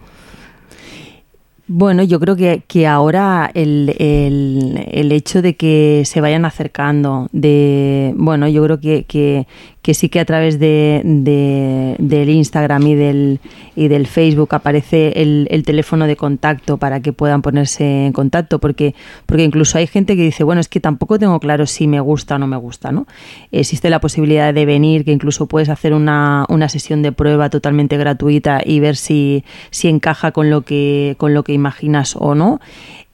Bueno, 1.74 2.02
yo 2.02 2.20
creo 2.20 2.36
que, 2.36 2.62
que 2.68 2.86
ahora 2.86 3.50
el, 3.54 3.94
el- 3.98 4.84
el 4.90 5.10
hecho 5.10 5.40
de 5.40 5.56
que 5.56 6.02
se 6.04 6.20
vayan 6.20 6.44
acercando, 6.44 7.28
de 7.32 8.12
bueno, 8.16 8.46
yo 8.46 8.62
creo 8.62 8.78
que, 8.78 9.04
que, 9.04 9.46
que 9.80 9.94
sí 9.94 10.10
que 10.10 10.20
a 10.20 10.26
través 10.26 10.58
de, 10.58 11.00
de- 11.02 11.96
del 11.98 12.28
Instagram 12.28 12.86
y 12.88 12.94
del, 12.94 13.40
y 13.74 13.88
del 13.88 14.06
Facebook 14.06 14.54
aparece 14.54 15.22
el, 15.22 15.46
el 15.50 15.62
teléfono 15.62 16.06
de 16.06 16.14
contacto 16.14 16.76
para 16.76 17.00
que 17.00 17.14
puedan 17.14 17.40
ponerse 17.40 18.04
en 18.04 18.12
contacto, 18.12 18.58
porque, 18.58 18.94
porque 19.24 19.44
incluso 19.44 19.78
hay 19.78 19.86
gente 19.86 20.14
que 20.14 20.24
dice, 20.24 20.44
bueno, 20.44 20.60
es 20.60 20.68
que 20.68 20.78
tampoco 20.78 21.18
tengo 21.18 21.40
claro 21.40 21.64
si 21.66 21.86
me 21.86 22.00
gusta 22.00 22.34
o 22.34 22.38
no 22.38 22.46
me 22.46 22.58
gusta, 22.58 22.92
¿no? 22.92 23.06
Existe 23.50 23.88
la 23.88 23.98
posibilidad 24.00 24.52
de 24.52 24.66
venir, 24.66 25.06
que 25.06 25.12
incluso 25.12 25.46
puedes 25.46 25.70
hacer 25.70 25.94
una, 25.94 26.44
una 26.50 26.68
sesión 26.68 27.00
de 27.00 27.12
prueba 27.12 27.48
totalmente 27.48 27.96
gratuita 27.96 28.60
y 28.62 28.80
ver 28.80 28.96
si, 28.96 29.42
si 29.70 29.88
encaja 29.88 30.32
con 30.32 30.50
lo 30.50 30.62
que, 30.62 31.14
con 31.16 31.32
lo 31.32 31.44
que 31.44 31.61
imaginas 31.62 32.16
o 32.18 32.34
no. 32.34 32.60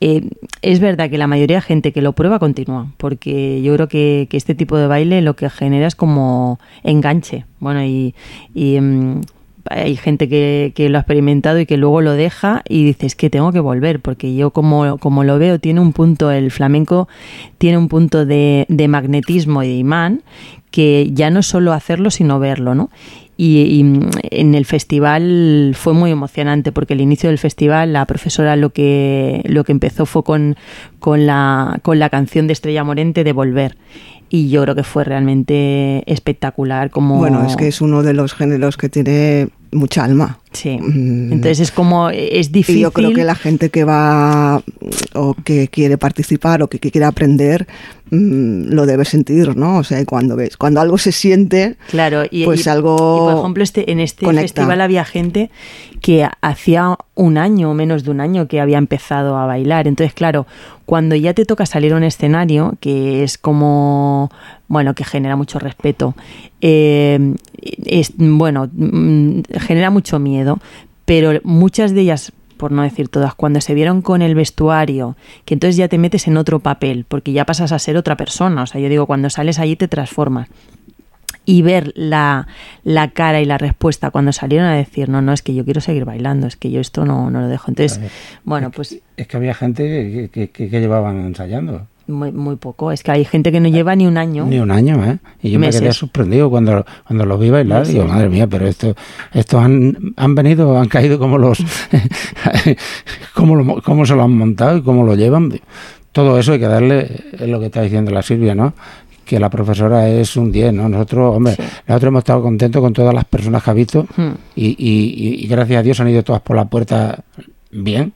Eh, 0.01 0.31
es 0.63 0.81
verdad 0.81 1.11
que 1.11 1.19
la 1.19 1.27
mayoría 1.27 1.57
de 1.57 1.63
gente 1.63 1.93
que 1.93 2.03
lo 2.03 2.13
prueba 2.13 2.39
continúa, 2.39 2.87
porque 2.97 3.63
yo 3.63 3.75
creo 3.75 3.89
que, 3.89 4.29
este 4.31 4.55
tipo 4.55 4.77
de 4.77 4.87
baile 4.87 5.23
lo 5.23 5.35
que 5.35 5.51
genera 5.51 5.87
es 5.87 5.97
como 5.97 6.59
enganche. 6.85 7.45
Bueno, 7.61 7.83
y, 7.85 8.15
mm, 8.55 9.21
hay 9.71 9.97
gente 9.97 10.29
que, 10.29 10.73
que 10.75 10.89
lo 10.89 10.99
ha 10.99 11.01
experimentado 11.03 11.61
y 11.61 11.67
que 11.67 11.77
luego 11.77 12.01
lo 12.01 12.13
deja 12.13 12.63
y 12.69 12.85
dices 12.85 13.15
que 13.15 13.29
tengo 13.29 13.53
que 13.53 13.61
volver, 13.61 14.01
porque 14.01 14.35
yo 14.35 14.51
como, 14.51 14.99
como 14.99 15.25
lo 15.25 15.39
veo, 15.39 15.59
tiene 15.59 15.81
un 15.81 15.93
punto, 15.93 16.31
el 16.31 16.51
flamenco 16.51 17.09
tiene 17.59 17.77
un 17.77 17.89
punto 17.89 18.25
de, 18.25 18.67
magnetismo 18.89 19.63
y 19.63 19.69
de 19.69 19.77
imán 19.77 20.23
que 20.71 21.11
ya 21.13 21.31
no 21.31 21.43
solo 21.43 21.73
hacerlo, 21.73 22.11
sino 22.11 22.39
verlo, 22.39 22.75
¿no? 22.75 22.91
Y, 23.41 23.85
mm, 23.85 24.11
en 24.33 24.55
el 24.57 24.65
festival 24.65 25.77
fue 25.79 25.95
muy 25.95 26.11
emocionante 26.11 26.73
porque 26.73 26.95
el 26.95 27.01
inicio 27.01 27.31
del 27.31 27.39
festival 27.39 27.93
la 27.93 28.05
profesora 28.05 28.57
lo 28.57 28.71
que 28.71 29.43
lo 29.45 29.63
que 29.63 29.71
empezó 29.71 30.07
fue 30.07 30.25
con, 30.25 30.57
con 30.99 31.25
la 31.25 31.79
con 31.83 32.01
la 32.01 32.11
canción 32.11 32.49
de 32.49 32.53
Estrella 32.55 32.83
Morente 32.83 33.23
de 33.23 33.33
Volver 33.33 33.77
y 34.29 34.51
yo 34.51 34.63
creo 34.63 34.75
que 34.75 34.83
fue 34.83 35.05
realmente 35.05 36.03
espectacular 36.13 36.91
como 36.91 37.19
Bueno, 37.19 37.47
es 37.47 37.57
que 37.57 37.69
es 37.69 37.81
uno 37.81 38.03
de 38.03 38.13
los 38.13 38.35
géneros 38.35 38.77
que 38.77 38.89
tiene 38.89 39.49
mucha 39.73 40.05
alma. 40.05 40.39
Sí. 40.53 40.79
Mm. 40.79 41.33
Entonces 41.33 41.61
es 41.61 41.71
como 41.71 42.11
es 42.11 42.51
difícil 42.53 42.79
Y 42.79 42.83
yo 42.83 42.91
creo 42.93 43.13
que 43.13 43.25
la 43.25 43.35
gente 43.35 43.71
que 43.71 43.85
va 43.85 44.63
o 45.15 45.35
que 45.45 45.69
quiere 45.69 45.99
participar 45.99 46.63
o 46.63 46.69
que, 46.69 46.79
que 46.79 46.91
quiere 46.91 47.05
aprender 47.07 47.67
mm, 48.11 48.71
lo 48.73 48.87
debe 48.87 49.05
sentir, 49.05 49.57
¿no? 49.57 49.79
O 49.79 49.85
sea, 49.85 50.03
cuando 50.07 50.37
ves, 50.37 50.57
cuando 50.57 50.81
algo 50.81 50.97
se 50.99 51.13
siente, 51.13 51.77
Claro, 51.91 52.23
y, 52.31 52.45
pues 52.45 52.67
y- 52.67 52.71
algo 52.71 52.95
y, 52.97 53.31
por 53.33 53.39
ejemplo, 53.41 53.63
este, 53.63 53.91
en 53.93 54.01
este 54.01 54.25
conecta. 54.25 54.43
festival 54.43 54.81
había 54.81 55.05
gente 55.05 55.51
que 56.01 56.27
hacía 56.41 56.97
un 57.15 57.37
año 57.39 57.71
o 57.71 57.75
menos 57.75 58.05
de 58.05 58.11
un 58.13 58.21
año 58.21 58.47
que 58.49 58.61
había 58.61 58.79
empezado 58.79 59.37
a 59.37 59.47
bailar. 59.47 59.87
Entonces, 59.89 60.15
claro, 60.15 60.47
cuando 60.87 61.17
ya 61.17 61.35
te 61.35 61.45
toca 61.45 61.67
salir 61.67 61.93
a 61.93 61.97
un 61.97 62.05
escenario, 62.05 62.75
que 62.81 63.25
es 63.25 63.37
como, 63.37 64.31
bueno, 64.69 64.95
que 64.95 65.05
genera 65.05 65.35
mucho 65.37 65.59
respeto, 65.59 66.15
eh, 66.61 67.35
es, 67.85 68.13
bueno, 68.17 68.69
mm, 68.73 69.41
genera 69.61 69.91
mucho 69.91 70.19
miedo, 70.21 70.38
pero 71.05 71.41
muchas 71.45 71.95
de 71.95 72.03
ellas 72.03 72.33
por 72.59 72.73
no 72.73 72.83
decir 72.83 73.09
todas, 73.09 73.35
cuando 73.35 73.61
se 73.61 73.73
vieron 73.73 74.03
con 74.03 74.21
el 74.21 74.35
vestuario, 74.35 75.17
que 75.45 75.55
entonces 75.55 75.77
ya 75.77 75.89
te 75.89 75.97
metes 75.97 76.27
en 76.27 76.37
otro 76.37 76.59
papel, 76.59 77.07
porque 77.09 77.33
ya 77.33 77.47
pasas 77.47 77.73
a 77.73 77.79
ser 77.79 77.97
otra 77.97 78.17
persona. 78.17 78.65
O 78.65 78.67
sea, 78.67 78.81
yo 78.81 78.89
digo, 78.89 79.07
cuando 79.07 79.31
sales 79.31 79.59
allí 79.59 79.77
te 79.77 79.89
transformas. 79.89 80.49
y 81.47 81.63
ver 81.63 81.93
la, 81.97 82.47
la 82.85 83.11
cara 83.13 83.41
y 83.41 83.47
la 83.47 83.57
respuesta 83.57 84.11
cuando 84.11 84.33
salieron 84.33 84.67
a 84.67 84.75
decir, 84.75 85.09
no, 85.09 85.23
no, 85.23 85.33
es 85.33 85.41
que 85.41 85.55
yo 85.55 85.65
quiero 85.65 85.81
seguir 85.81 86.05
bailando, 86.05 86.47
es 86.47 86.57
que 86.57 86.71
yo 86.71 86.79
esto 86.79 87.07
no, 87.07 87.31
no 87.31 87.41
lo 87.41 87.49
dejo. 87.49 87.71
Entonces, 87.71 88.01
bueno, 88.45 88.71
pues... 88.71 88.99
Es 89.17 89.27
que 89.29 89.37
había 89.39 89.55
gente 89.55 90.29
que, 90.31 90.51
que, 90.51 90.69
que 90.69 90.81
llevaban 90.81 91.25
ensayando. 91.25 91.87
Muy, 92.09 92.33
muy 92.33 92.57
poco. 92.57 92.91
Es 92.91 93.03
que 93.03 93.11
hay 93.13 93.25
gente 93.25 93.53
que 93.53 93.61
no 93.61 93.69
lleva 93.69 93.95
ni 93.95 94.07
un 94.07 94.17
año. 94.17 94.47
Ni 94.47 94.59
un 94.59 94.71
año, 94.71 95.05
¿eh? 95.05 95.19
Y 95.43 95.51
yo 95.51 95.59
Meses. 95.59 95.81
me 95.83 95.87
quedé 95.89 95.93
sorprendido 95.95 96.49
cuando, 96.51 96.85
cuando 97.07 97.25
los 97.27 97.39
vi 97.39 97.51
bailar. 97.51 97.81
Meses. 97.81 97.95
Digo, 97.95 98.07
madre 98.07 98.29
mía, 98.31 98.47
pero 98.47 98.67
esto, 98.67 98.97
estos 99.33 99.63
han, 99.63 100.15
han 100.17 100.35
venido, 100.35 100.79
han 100.79 100.89
caído 100.89 101.19
como 101.19 101.37
los. 101.39 101.59
cómo, 103.35 103.57
lo- 103.57 103.83
cómo 103.83 104.07
se 104.07 104.15
lo 104.15 104.23
han 104.23 104.33
montado 104.37 104.79
y 104.79 104.83
cómo 104.83 105.05
lo 105.05 105.15
llevan. 105.15 105.53
Todo 106.13 106.39
eso 106.39 106.53
hay 106.53 106.59
que 106.59 106.67
darle, 106.67 107.25
es 107.33 107.49
lo 107.49 107.61
que 107.61 107.67
está 107.67 107.83
diciendo 107.83 108.11
la 108.11 108.23
Silvia, 108.23 108.55
¿no? 108.55 108.73
Que 109.25 109.39
la 109.39 109.51
profesora 109.51 110.09
es 110.09 110.37
un 110.37 110.51
10, 110.51 110.73
¿no? 110.73 110.89
Nosotros, 110.89 111.37
hombre, 111.37 111.55
nosotros 111.87 112.09
hemos 112.09 112.21
estado 112.21 112.43
contentos 112.43 112.81
con 112.81 112.93
todas 112.95 113.15
las 113.15 113.25
personas 113.27 113.63
que 113.63 113.71
ha 113.71 113.75
visto 113.75 114.07
Hmm. 114.17 114.31
y, 114.57 114.69
y- 114.79 115.45
y 115.45 115.47
gracias 115.47 115.81
a 115.81 115.83
Dios 115.83 116.01
han 116.01 116.09
ido 116.09 116.23
todas 116.23 116.41
por 116.41 116.57
la 116.57 116.65
puerta 116.65 117.23
bien. 117.71 118.15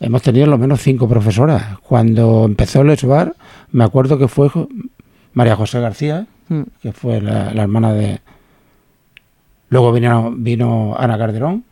Hemos 0.00 0.22
tenido 0.22 0.46
lo 0.46 0.58
menos 0.58 0.80
cinco 0.80 1.08
profesoras. 1.08 1.78
Cuando 1.80 2.44
empezó 2.44 2.82
el 2.82 2.90
ESBAR, 2.90 3.34
me 3.72 3.84
acuerdo 3.84 4.16
que 4.18 4.28
fue 4.28 4.48
María 5.32 5.56
José 5.56 5.80
García, 5.80 6.26
Mm. 6.50 6.62
que 6.80 6.92
fue 6.92 7.20
la, 7.20 7.52
la 7.52 7.62
hermana 7.64 7.92
de... 7.92 8.20
Luego 9.68 9.92
vino, 9.92 10.32
vino 10.34 10.96
Ana 10.98 11.18
Calderón, 11.18 11.62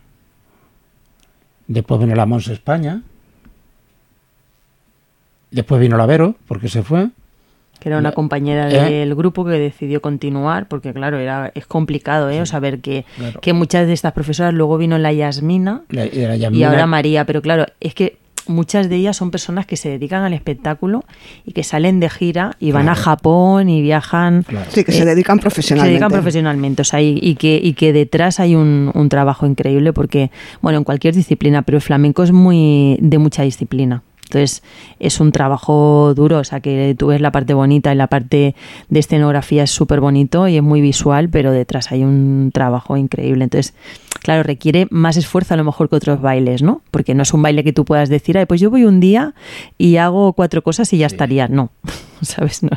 después 1.67 1.99
vino 1.99 2.15
la 2.15 2.27
Mons 2.27 2.49
España, 2.49 3.01
después 5.51 5.81
vino 5.81 5.97
la 5.97 6.05
Vero, 6.05 6.35
porque 6.47 6.69
se 6.69 6.83
fue. 6.83 7.09
Que 7.81 7.89
era 7.89 7.99
una 7.99 8.13
compañera 8.13 8.71
¿Eh? 8.71 8.91
del 8.91 9.15
grupo 9.15 9.45
que 9.45 9.53
decidió 9.53 10.01
continuar, 10.01 10.67
porque 10.69 10.93
claro, 10.93 11.19
era 11.19 11.53
es 11.55 11.67
complicado, 11.67 12.31
¿eh? 12.31 12.41
O 12.41 12.47
saber 12.47 12.81
que, 12.81 13.05
Claro. 13.17 13.41
que 13.41 13.53
muchas 13.53 13.87
de 13.87 13.93
estas 13.93 14.13
profesoras, 14.13 14.55
luego 14.55 14.79
vino 14.79 14.99
la 14.99 15.13
Yasmina, 15.13 15.83
La- 15.91 16.07
y 16.07 16.63
ahora 16.63 16.87
María, 16.87 17.25
pero 17.27 17.43
claro, 17.43 17.67
es 17.81 17.95
que 17.95 18.19
muchas 18.49 18.89
de 18.89 18.95
ellas 18.95 19.17
son 19.17 19.33
personas 19.33 19.67
que 19.67 19.77
se 19.77 19.89
dedican 19.89 20.23
al 20.23 20.33
espectáculo 20.33 21.03
y 21.45 21.51
que 21.53 21.65
salen 21.65 21.99
de 21.99 22.09
gira 22.09 22.53
y 22.61 22.71
van 22.71 22.89
a. 22.89 22.95
Japón 22.95 23.69
y 23.69 23.83
viajan. 23.83 24.45
Sí, 24.69 24.85
que 24.85 24.93
se 24.93 25.05
dedican 25.05 25.39
Se 25.39 25.43
profesionalmente. 25.43 25.91
dedican 25.93 26.13
profesionalmente, 26.13 26.83
o 26.83 26.85
sea, 26.85 27.03
y, 27.03 27.19
y 27.21 27.35
que, 27.35 27.61
y 27.63 27.73
que 27.75 27.93
detrás 27.93 28.39
hay 28.41 28.55
un, 28.55 28.93
un 28.95 29.09
trabajo 29.09 29.47
increíble 29.47 29.93
porque, 29.93 30.31
bueno, 30.63 30.79
en 30.79 30.85
cualquier 30.85 31.15
disciplina, 31.15 31.63
pero 31.63 31.77
el 31.79 31.83
flamenco 31.83 32.23
es 32.23 32.31
muy 32.33 32.97
de 33.01 33.19
mucha 33.19 33.43
disciplina. 33.43 34.03
Entonces, 34.27 34.63
es 34.99 35.21
un 35.21 35.31
trabajo 35.31 36.13
duro, 36.15 36.39
o 36.39 36.45
sea, 36.45 36.61
que 36.61 36.97
tú 36.99 37.09
ves 37.09 37.21
la 37.21 37.31
parte 37.31 37.55
bonita 37.55 37.93
y 37.93 37.97
la 37.97 38.09
parte 38.09 38.57
de 38.89 38.99
escenografía 38.99 39.63
es 39.63 39.71
súper 39.71 40.01
bonito 40.01 40.49
y 40.49 40.57
es 40.57 40.63
muy 40.63 40.81
visual, 40.81 41.29
pero 41.29 41.53
detrás 41.53 41.93
hay 41.93 42.03
un 42.03 42.51
trabajo 42.53 42.97
increíble. 42.97 43.45
Entonces, 43.45 43.75
claro, 44.21 44.43
requiere 44.43 44.89
más 44.91 45.17
esfuerzo 45.17 45.55
a 45.55 45.57
lo 45.57 45.63
mejor 45.63 45.89
que 45.89 45.95
otros 45.95 46.21
bailes, 46.21 46.61
¿no? 46.61 46.83
Porque 46.91 47.15
no 47.15 47.23
es 47.23 47.33
un 47.33 47.43
baile 47.43 47.63
que 47.63 47.73
tú 47.73 47.85
puedas 47.85 48.09
decir, 48.09 48.37
ay, 48.37 48.47
pues 48.47 48.61
yo 48.61 48.69
voy 48.69 48.85
un 48.85 48.99
día 48.99 49.35
y 49.79 49.97
hago 49.97 50.33
cuatro 50.33 50.63
cosas 50.63 50.93
y 50.93 50.99
ya 50.99 51.07
estaría. 51.07 51.47
No, 51.47 51.71
¿sabes? 52.23 52.65
No. 52.65 52.71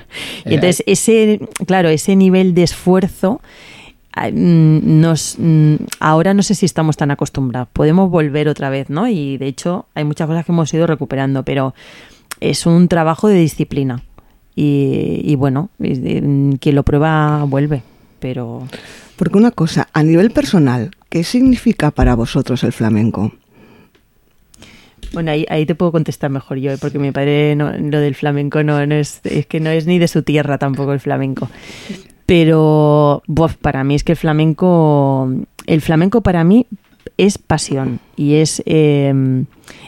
Y 0.45 0.49
Eh, 0.49 0.55
entonces, 0.55 0.83
ese, 0.85 1.39
claro, 1.65 1.89
ese 1.89 2.15
nivel 2.15 2.53
de 2.53 2.63
esfuerzo 2.63 3.41
nos 4.31 5.35
mm, 5.37 5.75
ahora 5.99 6.33
no 6.33 6.43
sé 6.43 6.55
si 6.55 6.65
estamos 6.65 6.97
tan 6.97 7.11
acostumbrados. 7.11 7.69
Podemos 7.71 8.09
volver 8.09 8.47
otra 8.47 8.69
vez, 8.69 8.89
¿no? 8.89 9.07
Y 9.07 9.37
de 9.37 9.47
hecho 9.47 9.85
hay 9.95 10.03
muchas 10.03 10.27
cosas 10.27 10.45
que 10.45 10.51
hemos 10.51 10.73
ido 10.73 10.87
recuperando, 10.87 11.43
pero 11.43 11.73
es 12.39 12.65
un 12.65 12.87
trabajo 12.87 13.27
de 13.27 13.35
disciplina. 13.39 14.03
Y, 14.55 15.21
y 15.23 15.35
bueno, 15.35 15.69
mm, 15.79 16.53
quien 16.53 16.75
lo 16.75 16.83
prueba 16.83 17.43
vuelve, 17.45 17.81
pero 18.19 18.67
Porque 19.15 19.37
una 19.37 19.51
cosa, 19.51 19.87
a 19.93 20.03
nivel 20.03 20.31
personal, 20.31 20.91
¿qué 21.09 21.23
significa 21.23 21.91
para 21.91 22.15
vosotros 22.15 22.63
el 22.63 22.73
flamenco? 22.73 23.31
Bueno, 25.13 25.31
ahí, 25.31 25.45
ahí 25.49 25.65
te 25.65 25.75
puedo 25.75 25.91
contestar 25.91 26.29
mejor 26.29 26.57
yo, 26.57 26.71
¿eh? 26.71 26.77
porque 26.79 26.99
mi 26.99 27.11
padre 27.11 27.55
no- 27.55 27.71
lo 27.71 27.99
del 27.99 28.13
flamenco 28.15 28.63
no, 28.63 28.85
no 28.85 28.95
es, 28.95 29.21
es 29.23 29.45
que 29.47 29.59
no 29.59 29.69
es 29.71 29.87
ni 29.87 29.97
de 29.97 30.07
su 30.07 30.21
tierra 30.23 30.57
tampoco 30.57 30.93
el 30.93 30.99
flamenco. 30.99 31.49
Pero 32.29 33.23
buf, 33.25 33.55
para 33.55 33.83
mí 33.83 33.95
es 33.95 34.03
que 34.03 34.11
el 34.11 34.15
flamenco, 34.15 35.31
el 35.65 35.81
flamenco 35.81 36.21
para 36.21 36.43
mí 36.43 36.67
es 37.17 37.39
pasión 37.39 37.99
y 38.15 38.35
es, 38.35 38.61
eh, 38.67 39.45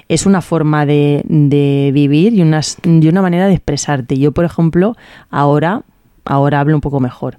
es 0.10 0.26
una 0.26 0.42
forma 0.42 0.88
de, 0.88 1.22
de 1.26 1.92
vivir 1.94 2.34
y 2.34 2.42
una, 2.42 2.62
y 2.84 3.08
una 3.08 3.22
manera 3.22 3.46
de 3.46 3.54
expresarte. 3.54 4.18
Yo, 4.18 4.32
por 4.32 4.44
ejemplo, 4.44 4.98
ahora, 5.30 5.84
ahora 6.26 6.62
hablo 6.62 6.74
un 6.74 6.82
poco 6.82 7.00
mejor, 7.00 7.38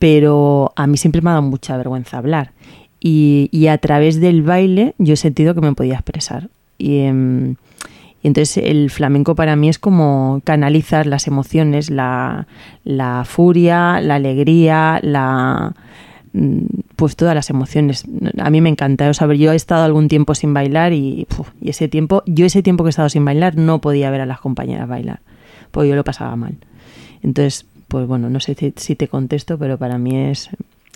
pero 0.00 0.72
a 0.74 0.88
mí 0.88 0.96
siempre 0.96 1.22
me 1.22 1.30
ha 1.30 1.34
dado 1.34 1.44
mucha 1.44 1.76
vergüenza 1.76 2.18
hablar. 2.18 2.50
Y, 2.98 3.48
y 3.52 3.68
a 3.68 3.78
través 3.78 4.20
del 4.20 4.42
baile 4.42 4.96
yo 4.98 5.14
he 5.14 5.18
sentido 5.18 5.54
que 5.54 5.60
me 5.60 5.72
podía 5.72 5.94
expresar. 5.94 6.48
Y, 6.78 6.98
em, 7.02 7.54
y 8.22 8.28
entonces 8.28 8.56
el 8.64 8.90
flamenco 8.90 9.34
para 9.34 9.56
mí 9.56 9.68
es 9.68 9.78
como 9.78 10.40
canalizar 10.44 11.06
las 11.06 11.26
emociones, 11.26 11.90
la, 11.90 12.46
la 12.84 13.24
furia, 13.24 14.00
la 14.00 14.14
alegría, 14.14 15.00
la 15.02 15.74
mm, 16.32 16.58
pues 16.94 17.16
todas 17.16 17.34
las 17.34 17.50
emociones. 17.50 18.04
A 18.38 18.48
mí 18.50 18.60
me 18.60 18.68
encanta. 18.68 19.10
O 19.10 19.14
sea, 19.14 19.32
yo 19.32 19.52
he 19.52 19.56
estado 19.56 19.84
algún 19.84 20.06
tiempo 20.06 20.36
sin 20.36 20.54
bailar 20.54 20.92
y, 20.92 21.26
ese 21.60 21.88
tiempo, 21.88 22.22
yo 22.26 22.46
ese 22.46 22.62
tiempo 22.62 22.84
que 22.84 22.88
he 22.88 22.90
estado 22.90 23.08
sin 23.08 23.24
bailar 23.24 23.56
no 23.56 23.80
podía 23.80 24.10
ver 24.12 24.20
a 24.20 24.26
las 24.26 24.38
compañeras 24.38 24.88
bailar, 24.88 25.20
porque 25.72 25.88
yo 25.88 25.96
lo 25.96 26.04
pasaba 26.04 26.36
mal. 26.36 26.54
Entonces, 27.24 27.66
pues 27.88 28.06
bueno, 28.06 28.30
no 28.30 28.38
sé 28.38 28.56
si, 28.76 28.94
te 28.94 29.08
contesto, 29.08 29.58
pero 29.58 29.78
para 29.78 29.98
mí 29.98 30.16
es 30.16 30.48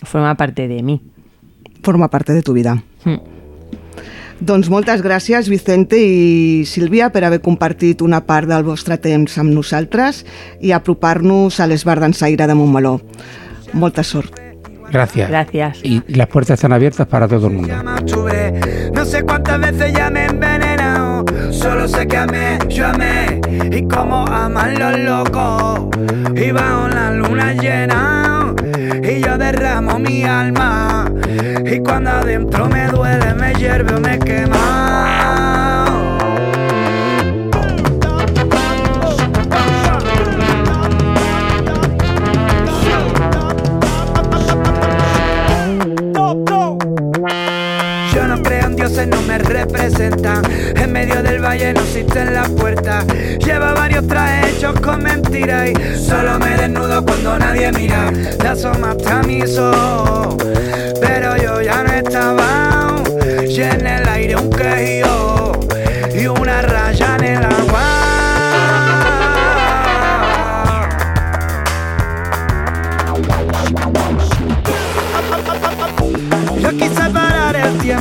forma 0.05 0.37
parte 0.37 0.69
de 0.69 0.81
mí. 0.85 1.01
Forma 1.83 2.09
parte 2.09 2.33
de 2.33 2.43
tu 2.43 2.53
vida. 2.53 2.85
Mm. 3.05 3.36
Doncs 4.37 4.69
moltes 4.69 5.01
gràcies, 5.01 5.49
Vicente 5.49 5.97
i 5.97 6.65
Sílvia, 6.69 7.09
per 7.09 7.25
haver 7.25 7.41
compartit 7.41 8.03
una 8.05 8.21
part 8.29 8.51
del 8.51 8.67
vostre 8.67 8.99
temps 9.01 9.39
amb 9.41 9.55
nosaltres 9.57 10.25
i 10.61 10.75
apropar-nos 10.77 11.57
a 11.61 11.67
l'Esbar 11.67 11.97
d'Ensaire 12.03 12.47
de 12.47 12.57
Montmeló. 12.59 12.99
Molta 13.73 14.05
sort. 14.05 14.37
Gracias. 14.93 15.31
Gracias. 15.31 15.81
Y 15.83 16.03
las 16.09 16.29
puertas 16.29 16.55
están 16.55 16.73
abiertas 16.73 17.07
para 17.07 17.27
todo 17.27 17.47
el 17.49 17.55
mundo. 17.55 17.75
No 18.95 19.05
sé 19.05 19.23
cuántas 19.23 19.61
veces 19.61 19.93
ya 19.93 20.11
me 20.11 20.21
he 20.21 20.27
envenenado. 20.27 21.25
Solo 21.51 21.89
sé 21.89 22.07
que 22.07 22.17
amé, 22.17 22.59
yo 22.69 22.87
amé. 22.87 23.41
Y 23.71 23.83
como 23.89 24.27
aman 24.27 24.79
los 24.79 24.99
locos. 25.01 25.81
Y 26.35 26.51
bajo 26.53 26.89
la 26.89 27.11
luna 27.11 27.53
llena. 27.55 28.36
Derramo 29.39 29.99
mi 29.99 30.25
alma. 30.25 31.11
Y 31.65 31.79
cuando 31.81 32.11
adentro 32.11 32.67
me 32.69 32.87
duele, 32.89 33.35
me 33.35 33.53
hierve 33.55 33.95
o 33.95 34.01
me 34.01 34.19
quema. 34.19 35.16
No 49.67 49.73
me 49.73 49.79
representan. 49.79 50.43
En 50.77 50.93
medio 50.93 51.23
del 51.23 51.43
valle 51.43 51.73
no 51.73 51.81
existen 51.81 52.35
las 52.35 52.49
puertas. 52.51 53.05
Lleva 53.45 53.75
varios 53.75 54.07
trajes 54.07 54.57
hechos 54.57 54.79
con 54.81 55.03
mentiras 55.03 55.71
y 55.71 55.99
solo 55.99 56.39
me 56.39 56.57
desnudo 56.57 57.05
cuando 57.05 57.39
nadie 57.39 57.73
mira. 57.73 58.11
Te 58.39 58.49
asomaste 58.49 59.09
a 59.09 59.23
mis 59.23 59.59
ojos, 59.59 60.37
pero 61.01 61.37
yo 61.37 61.61
ya 61.61 61.83
no 61.83 61.93
estaba. 61.93 62.95
Y 63.49 63.61
el 63.61 64.09
aire 64.09 64.37
un 64.37 64.51
quejío 64.51 65.53
y 66.15 66.27
una 66.27 66.63
raya 66.63 67.17
en 67.19 67.25
el 67.25 67.45
agua. 67.45 67.83
Yo 76.59 76.71
el 76.71 77.06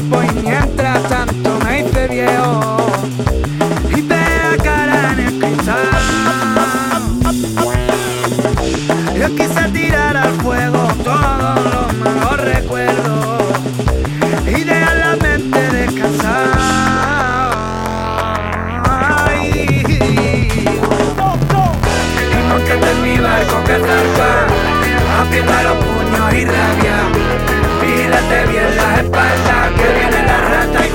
tiempo 0.10 0.22
mientras 0.44 1.04
tanto 1.04 1.60
me 1.66 1.80
hice 1.80 2.08
viejo 2.08 2.78
y 3.90 4.02
te 4.02 4.16
la 4.16 4.58
cara 4.64 5.14
en 5.14 5.20
el 5.20 5.40
cristal. 5.40 5.90
Yo 9.18 9.36
quise 9.36 9.70
tirar 9.72 10.18
al 10.18 10.34
fuego 10.42 10.88
todos 11.04 11.64
los 11.64 11.94
malos 11.98 12.35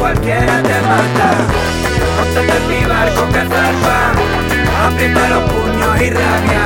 cualquiera 0.01 0.63
te 0.63 0.79
mata. 0.91 1.29
Montate 2.17 2.57
en 2.57 2.69
mi 2.69 2.85
barco 2.89 3.23
que 3.33 3.43
zarpa, 3.53 3.99
aprieta 4.87 5.29
los 5.29 5.43
puños 5.51 6.01
y 6.01 6.11
rabia. 6.11 6.65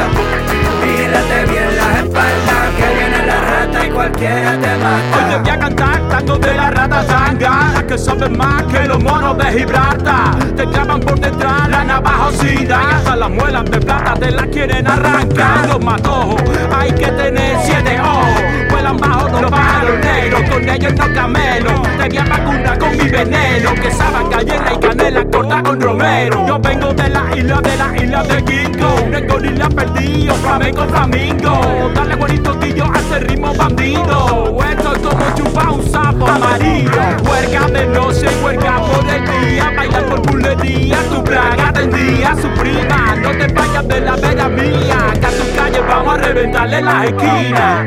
Vigílate 0.81 1.39
bien 1.51 1.77
las 1.77 1.97
espaldas, 1.99 2.65
que 2.77 2.87
viene 2.95 3.93
cualquiera 3.93 4.53
te 4.53 4.77
mata. 4.77 5.17
Hoy 5.17 5.25
te 5.31 5.37
voy 5.39 5.51
a 5.51 5.59
cantar 5.59 6.09
tango 6.09 6.39
de 6.39 6.55
la 6.55 6.71
rata 6.71 7.03
zanga, 7.05 7.71
la 7.75 7.87
que 7.87 7.99
saben 7.99 8.37
más 8.37 8.63
que 8.65 8.85
los 8.87 9.03
monos 9.03 9.37
de 9.39 9.45
Gibraltar. 9.59 10.37
Te 10.57 10.65
clavan 10.67 11.01
por 11.01 11.19
detrás 11.19 11.69
la 11.69 11.85
navaja 11.85 12.29
oxida 12.29 12.81
y 12.91 12.95
hasta 12.95 13.17
las 13.17 13.31
muelas 13.31 13.65
de 13.65 13.81
plata 13.81 14.15
te 14.15 14.31
las 14.31 14.47
quieren 14.47 14.87
arrancar. 14.87 15.69
Los 15.69 15.85
matojos, 15.85 16.41
hay 16.77 16.93
que 16.93 17.07
tener 17.07 17.57
siete 17.65 18.01
ojos. 18.01 18.64
Vuelan 18.85 19.01
bajo 19.01 19.41
los 19.41 19.51
pájaros 19.51 19.99
negros, 20.05 20.43
con 20.51 20.69
ellos 20.69 20.93
no 20.95 21.15
camelo. 21.15 21.83
Te 21.97 22.07
voy 22.07 22.19
a 22.19 22.25
vacunar 22.25 22.79
con 22.79 22.91
mi 22.91 23.09
veneno, 23.09 23.75
que 23.77 23.91
sabe 23.91 24.29
gallina 24.29 24.73
y 24.75 24.79
canela 24.79 25.25
corta 25.25 25.63
con 25.63 25.81
romero. 25.81 26.47
Yo 26.47 26.59
vengo 26.59 26.93
de 26.93 27.09
la 27.09 27.25
isla, 27.35 27.61
de 27.63 27.77
la 27.79 27.97
isla 27.97 28.23
de 28.25 28.45
Kingo, 28.45 28.95
de 29.11 29.21
gorila 29.23 29.69
perdido, 29.71 30.35
flamenco 30.35 30.85
flamingo. 30.85 31.91
Dale 31.95 32.15
bonito 32.17 32.59
guillo 32.61 32.85
a 32.93 32.99
ese 32.99 33.21
ritmo 33.21 33.55
bandido. 33.55 34.59
Esto 34.71 34.93
es 34.93 34.99
como 34.99 35.35
chupar 35.35 35.69
un 35.71 35.91
sapo 35.91 36.27
amarillo. 36.27 36.91
Huerga 37.25 37.67
de 37.69 37.87
noche, 37.87 38.27
huerga 38.45 38.81
por 38.81 39.09
el 39.09 39.25
día, 39.25 39.73
bailar 39.75 40.05
por 40.05 40.21
bulería, 40.31 40.99
tu 41.09 41.23
braga 41.23 41.73
tendría 41.73 42.37
su 42.37 42.49
prima. 42.61 43.17
No 43.17 43.31
te 43.31 43.47
vayas 43.47 43.89
de 43.89 44.01
la 44.03 44.17
vera 44.17 44.49
mía, 44.51 44.99
que 45.19 45.27
a 45.27 45.31
tu 45.31 45.57
calle 45.57 45.81
vamos 45.89 46.19
a 46.19 46.19
reventarle 46.19 46.83
las 46.83 47.05
esquinas. 47.07 47.87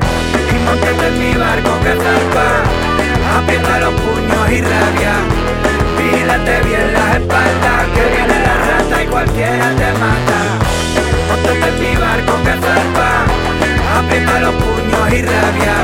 Montate 0.68 1.08
en 1.08 1.20
mi 1.20 1.34
barco 1.34 1.72
que 1.84 1.94
zarpa, 2.04 2.48
aprieta 3.38 3.80
los 3.80 3.94
puños 4.02 4.52
y 4.52 4.62
rabia. 4.62 5.16
Pílate 5.98 6.62
bien 6.68 6.94
las 6.94 7.16
espaldas, 7.16 7.88
que 7.96 8.04
viene 8.14 8.38
la 8.48 8.56
rata 8.68 9.04
y 9.04 9.08
cualquiera 9.08 9.76
te 9.76 9.90
mata. 10.04 10.40
Montate 11.30 11.68
en 11.70 11.80
mi 11.80 11.96
barco 11.96 12.34
que 12.44 12.54
zarpa, 12.66 13.10
aprieta 13.98 14.40
los 14.42 14.56
puños 14.56 15.14
y 15.14 15.22
rabia. 15.22 15.76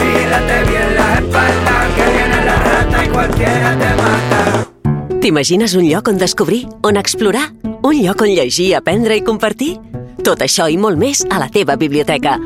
Pílate 0.00 0.70
bien 0.70 0.94
las 0.96 1.18
espaldas, 1.20 1.84
que 1.96 2.04
viene 2.16 2.44
la 2.44 2.56
rata 2.56 3.04
y 3.04 3.08
cualquiera 3.08 3.76
te 3.78 3.90
mata. 4.02 5.20
T'imagines 5.20 5.74
un 5.74 5.84
lloc 5.84 6.08
on 6.08 6.18
descobrir, 6.18 6.66
on 6.82 6.96
explorar? 6.96 7.52
Un 7.82 8.02
lloc 8.02 8.22
on 8.22 8.28
llegir, 8.28 8.74
aprendre 8.74 9.16
i 9.16 9.22
compartir? 9.22 9.76
Tot 10.24 10.40
això 10.40 10.68
i 10.70 10.78
molt 10.80 10.98
més 10.98 11.26
a 11.28 11.38
la 11.38 11.50
teva 11.52 11.76
biblioteca. 11.76 12.38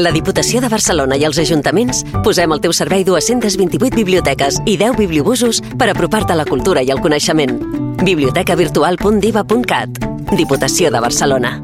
La 0.00 0.12
Diputació 0.12 0.60
de 0.64 0.68
Barcelona 0.72 1.16
i 1.20 1.26
els 1.28 1.36
ajuntaments 1.42 1.98
posem 2.24 2.48
al 2.54 2.60
teu 2.64 2.72
servei 2.72 3.02
228 3.04 3.92
biblioteques 3.98 4.56
i 4.64 4.78
10 4.80 4.96
bibliobusos 4.96 5.60
per 5.76 5.90
apropar-te 5.92 6.32
a 6.32 6.38
la 6.40 6.46
cultura 6.48 6.80
i 6.80 6.88
el 6.88 7.04
coneixement. 7.04 7.60
bibliotecavirtual.diva.cat 8.00 10.00
Diputació 10.38 10.90
de 10.90 11.00
Barcelona. 11.04 11.60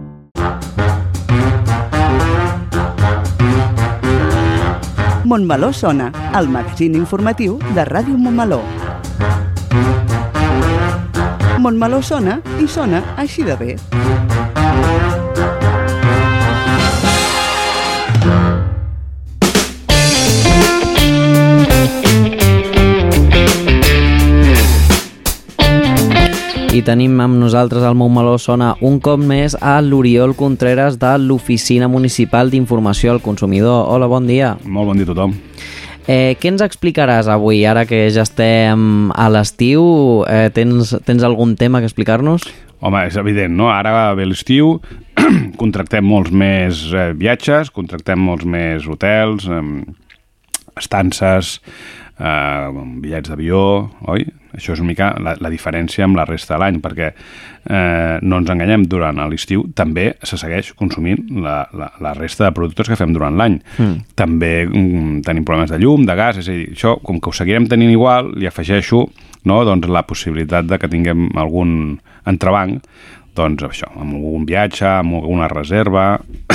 Montmeló 5.24 5.72
sona, 5.72 6.12
el 6.36 6.52
magazín 6.52 6.94
informatiu 6.94 7.56
de 7.72 7.88
Ràdio 7.88 8.20
Montmeló. 8.20 8.60
Montmeló 11.56 12.02
sona 12.02 12.42
i 12.60 12.68
sona 12.68 13.02
així 13.16 13.48
de 13.48 13.56
bé. 13.56 13.78
I 26.76 26.82
tenim 26.84 27.14
amb 27.24 27.38
nosaltres 27.40 27.86
al 27.88 27.94
Montmeló 27.96 28.34
Sona 28.36 28.74
un 28.84 28.98
cop 29.00 29.22
més 29.24 29.54
a 29.64 29.78
l'Oriol 29.80 30.34
Contreras 30.36 30.98
de 31.00 31.14
l'Oficina 31.22 31.86
Municipal 31.88 32.50
d'Informació 32.52 33.14
al 33.14 33.22
Consumidor. 33.24 33.86
Hola, 33.94 34.10
bon 34.12 34.26
dia. 34.28 34.50
Molt 34.68 34.90
bon 34.90 35.00
dia 35.00 35.08
a 35.08 35.10
tothom. 35.14 35.32
Eh, 36.04 36.36
què 36.36 36.52
ens 36.52 36.60
explicaràs 36.66 37.30
avui, 37.32 37.62
ara 37.64 37.86
que 37.88 38.02
ja 38.12 38.26
estem 38.28 39.08
a 39.08 39.30
l'estiu? 39.32 39.86
Eh, 40.28 40.50
tens, 40.52 40.92
tens 41.08 41.24
algun 41.24 41.56
tema 41.56 41.80
que 41.80 41.88
explicar-nos? 41.88 42.44
Home, 42.84 43.06
és 43.08 43.16
evident, 43.16 43.56
no? 43.56 43.70
Ara 43.72 44.12
ve 44.18 44.28
l'estiu, 44.28 44.76
contractem 45.62 46.04
molts 46.04 46.28
més 46.28 46.90
eh, 46.92 47.12
viatges, 47.16 47.72
contractem 47.72 48.20
molts 48.20 48.44
més 48.44 48.84
hotels, 48.84 49.48
eh, 49.48 49.64
estances, 50.76 51.56
eh, 52.20 52.82
bitllets 53.00 53.32
d'avió, 53.32 53.62
oi? 54.12 54.28
Això 54.56 54.74
és 54.74 54.82
una 54.82 54.90
mica 54.90 55.10
la, 55.22 55.36
la 55.40 55.52
diferència 55.52 56.06
amb 56.06 56.18
la 56.18 56.26
resta 56.28 56.54
de 56.54 56.60
l'any, 56.62 56.80
perquè 56.84 57.10
eh, 57.12 58.16
no 58.22 58.40
ens 58.40 58.52
enganyem, 58.52 58.86
durant 58.90 59.20
l'estiu 59.30 59.66
també 59.76 60.08
se 60.26 60.38
segueix 60.40 60.72
consumint 60.78 61.22
la, 61.44 61.58
la, 61.76 61.90
la 62.02 62.14
resta 62.16 62.48
de 62.48 62.54
productes 62.56 62.90
que 62.90 62.98
fem 62.98 63.14
durant 63.16 63.36
l'any. 63.38 63.60
Mm. 63.78 64.00
També 64.18 64.52
mm, 64.66 65.20
tenim 65.26 65.46
problemes 65.46 65.72
de 65.74 65.80
llum, 65.82 66.06
de 66.08 66.16
gas, 66.18 66.40
és 66.42 66.50
a 66.50 66.56
dir, 66.56 66.70
això, 66.74 66.96
com 67.04 67.20
que 67.20 67.30
ho 67.30 67.36
seguirem 67.36 67.68
tenint 67.70 67.92
igual, 67.92 68.32
li 68.36 68.48
afegeixo 68.48 69.06
no, 69.46 69.60
doncs, 69.64 69.86
la 69.92 70.02
possibilitat 70.06 70.66
de 70.66 70.80
que 70.82 70.90
tinguem 70.90 71.28
algun 71.38 72.00
entrebanc 72.26 72.82
doncs 73.36 73.66
això, 73.66 73.90
amb 74.00 74.16
algun 74.16 74.46
viatge, 74.48 74.86
amb 74.88 75.18
alguna 75.20 75.48
reserva, 75.52 76.06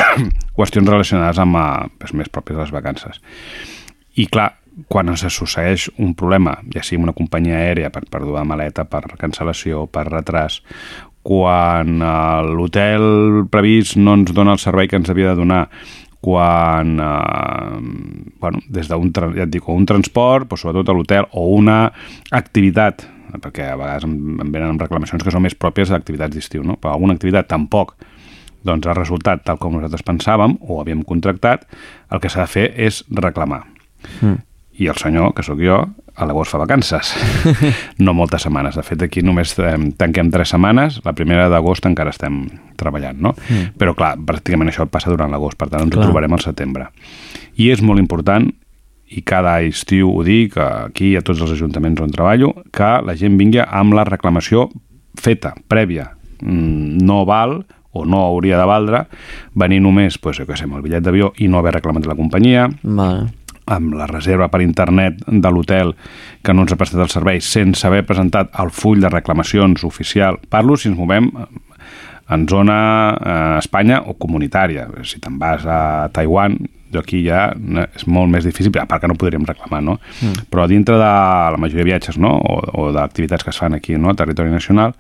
qüestions 0.58 0.90
relacionades 0.90 1.40
amb 1.42 1.60
eh, 1.62 2.10
més 2.18 2.32
pròpies 2.34 2.58
de 2.58 2.64
les 2.64 2.74
vacances. 2.74 3.22
I 4.20 4.26
clar, 4.32 4.50
quan 4.88 5.12
se 5.18 5.30
succeeix 5.30 5.90
un 6.00 6.14
problema, 6.16 6.58
ja 6.74 6.84
sigui 6.84 7.04
una 7.04 7.16
companyia 7.18 7.60
aèria 7.60 7.92
per 7.94 8.06
pèrdua 8.10 8.42
de 8.42 8.48
maleta, 8.48 8.86
per 8.90 9.04
cancel·lació, 9.20 9.86
per 9.92 10.08
retras, 10.10 10.62
quan 11.22 12.02
eh, 12.02 12.54
l'hotel 12.56 13.46
previst 13.52 13.98
no 13.98 14.16
ens 14.18 14.34
dona 14.34 14.56
el 14.58 14.62
servei 14.62 14.90
que 14.90 14.98
ens 14.98 15.10
havia 15.12 15.32
de 15.32 15.42
donar, 15.42 15.66
quan, 16.22 17.00
eh, 17.02 18.30
bueno, 18.40 18.62
des 18.70 18.90
d'un 18.90 19.12
ja 19.14 19.44
et 19.44 19.52
dic, 19.52 19.68
un 19.70 19.86
transport, 19.86 20.48
però 20.48 20.58
sobretot 20.58 20.90
a 20.90 20.98
l'hotel, 20.98 21.28
o 21.32 21.48
una 21.56 21.92
activitat, 22.32 23.08
perquè 23.42 23.72
a 23.72 23.78
vegades 23.80 24.06
em, 24.06 24.16
em 24.42 24.52
venen 24.52 24.74
amb 24.74 24.82
reclamacions 24.82 25.24
que 25.24 25.34
són 25.34 25.46
més 25.46 25.56
pròpies 25.56 25.90
d'activitats 25.90 26.36
d'estiu, 26.36 26.64
no? 26.64 26.78
però 26.78 26.96
alguna 26.96 27.16
activitat 27.18 27.50
tampoc 27.50 27.96
doncs 28.68 28.86
ha 28.86 28.94
resultat 28.94 29.42
tal 29.46 29.58
com 29.58 29.74
nosaltres 29.74 30.06
pensàvem 30.06 30.58
o 30.62 30.80
havíem 30.82 31.02
contractat, 31.08 31.66
el 32.14 32.22
que 32.22 32.30
s'ha 32.30 32.46
de 32.46 32.52
fer 32.52 32.68
és 32.78 33.02
reclamar. 33.10 33.64
Mm. 34.22 34.42
I 34.80 34.88
el 34.88 34.96
senyor, 34.96 35.34
que 35.36 35.44
sóc 35.44 35.60
jo, 35.62 35.82
a 36.16 36.26
l'agost 36.26 36.54
fa 36.54 36.60
vacances. 36.62 37.14
no 38.06 38.14
moltes 38.14 38.46
setmanes. 38.46 38.78
De 38.80 38.84
fet, 38.86 39.04
aquí 39.08 39.24
només 39.26 39.54
eh, 39.60 39.76
tanquem 40.00 40.32
tres 40.32 40.54
setmanes. 40.54 41.02
La 41.06 41.14
primera 41.18 41.50
d'agost 41.52 41.86
encara 41.90 42.14
estem 42.14 42.44
treballant, 42.80 43.20
no? 43.22 43.34
Mm. 43.50 43.76
Però, 43.80 43.94
clar, 43.98 44.16
pràcticament 44.28 44.72
això 44.72 44.88
passa 44.90 45.12
durant 45.12 45.32
l'agost, 45.32 45.60
per 45.60 45.70
tant, 45.70 45.86
ens 45.86 45.94
Clar. 45.94 46.06
ho 46.06 46.10
trobarem 46.10 46.34
al 46.38 46.44
setembre. 46.44 46.90
I 47.60 47.72
és 47.74 47.84
molt 47.86 48.02
important, 48.02 48.48
i 49.12 49.22
cada 49.28 49.58
estiu 49.68 50.12
ho 50.16 50.24
dic, 50.24 50.56
aquí 50.58 51.14
a 51.20 51.22
tots 51.26 51.44
els 51.44 51.52
ajuntaments 51.58 52.00
on 52.02 52.14
treballo, 52.16 52.54
que 52.72 52.94
la 53.04 53.16
gent 53.20 53.36
vingui 53.40 53.60
amb 53.66 53.96
la 53.98 54.08
reclamació 54.08 54.70
feta, 55.20 55.54
prèvia. 55.70 56.14
Mm, 56.42 57.04
No 57.06 57.26
val 57.28 57.60
o 57.92 58.06
no 58.08 58.22
hauria 58.24 58.58
de 58.58 58.66
valdre 58.66 59.02
venir 59.54 59.82
només, 59.84 60.18
pues, 60.18 60.40
jo 60.40 60.46
què 60.48 60.56
sé, 60.56 60.64
amb 60.64 60.78
el 60.80 60.86
bitllet 60.86 61.04
d'avió 61.04 61.34
i 61.44 61.50
no 61.52 61.60
haver 61.60 61.76
reclamat 61.76 62.08
la 62.08 62.16
companyia, 62.16 62.70
Vale. 62.84 63.28
Amb 63.72 63.96
la 63.98 64.08
reserva 64.10 64.50
per 64.52 64.62
internet 64.64 65.24
de 65.28 65.52
l'hotel 65.52 65.96
que 66.44 66.54
no 66.54 66.66
ens 66.66 66.74
ha 66.74 66.80
prestat 66.80 67.06
el 67.06 67.14
servei 67.14 67.42
sense 67.46 67.86
haver 67.88 68.04
presentat 68.08 68.52
el 68.62 68.72
full 68.76 69.02
de 69.04 69.12
reclamacions 69.12 69.86
oficial. 69.88 70.40
Parlo 70.50 70.78
si 70.78 70.92
ens 70.92 71.00
movem 71.00 71.32
en 72.32 72.46
zona 72.48 72.78
eh, 73.16 73.58
Espanya 73.60 74.02
o 74.08 74.16
comunitària. 74.20 74.88
Si 75.08 75.20
te'n 75.24 75.40
vas 75.40 75.66
a 75.68 76.10
Taiwan, 76.14 76.56
jo 76.92 77.02
aquí 77.02 77.22
ja 77.26 77.50
és 77.96 78.08
molt 78.08 78.32
més 78.32 78.48
difícil, 78.48 78.72
a 78.80 78.88
part 78.88 79.04
que 79.04 79.10
no 79.12 79.18
podríem 79.20 79.48
reclamar, 79.48 79.82
no? 79.84 79.98
Mm. 80.22 80.48
Però 80.52 80.68
dintre 80.68 80.98
de 81.00 81.12
la 81.56 81.60
majoria 81.60 81.86
de 81.86 81.90
viatges, 81.92 82.20
no?, 82.20 82.36
o, 82.38 82.62
o 82.84 82.88
d'activitats 82.96 83.48
que 83.48 83.54
es 83.54 83.60
fan 83.60 83.76
aquí, 83.78 83.96
no?, 83.98 84.12
a 84.12 84.18
territori 84.20 84.52
nacional, 84.52 84.96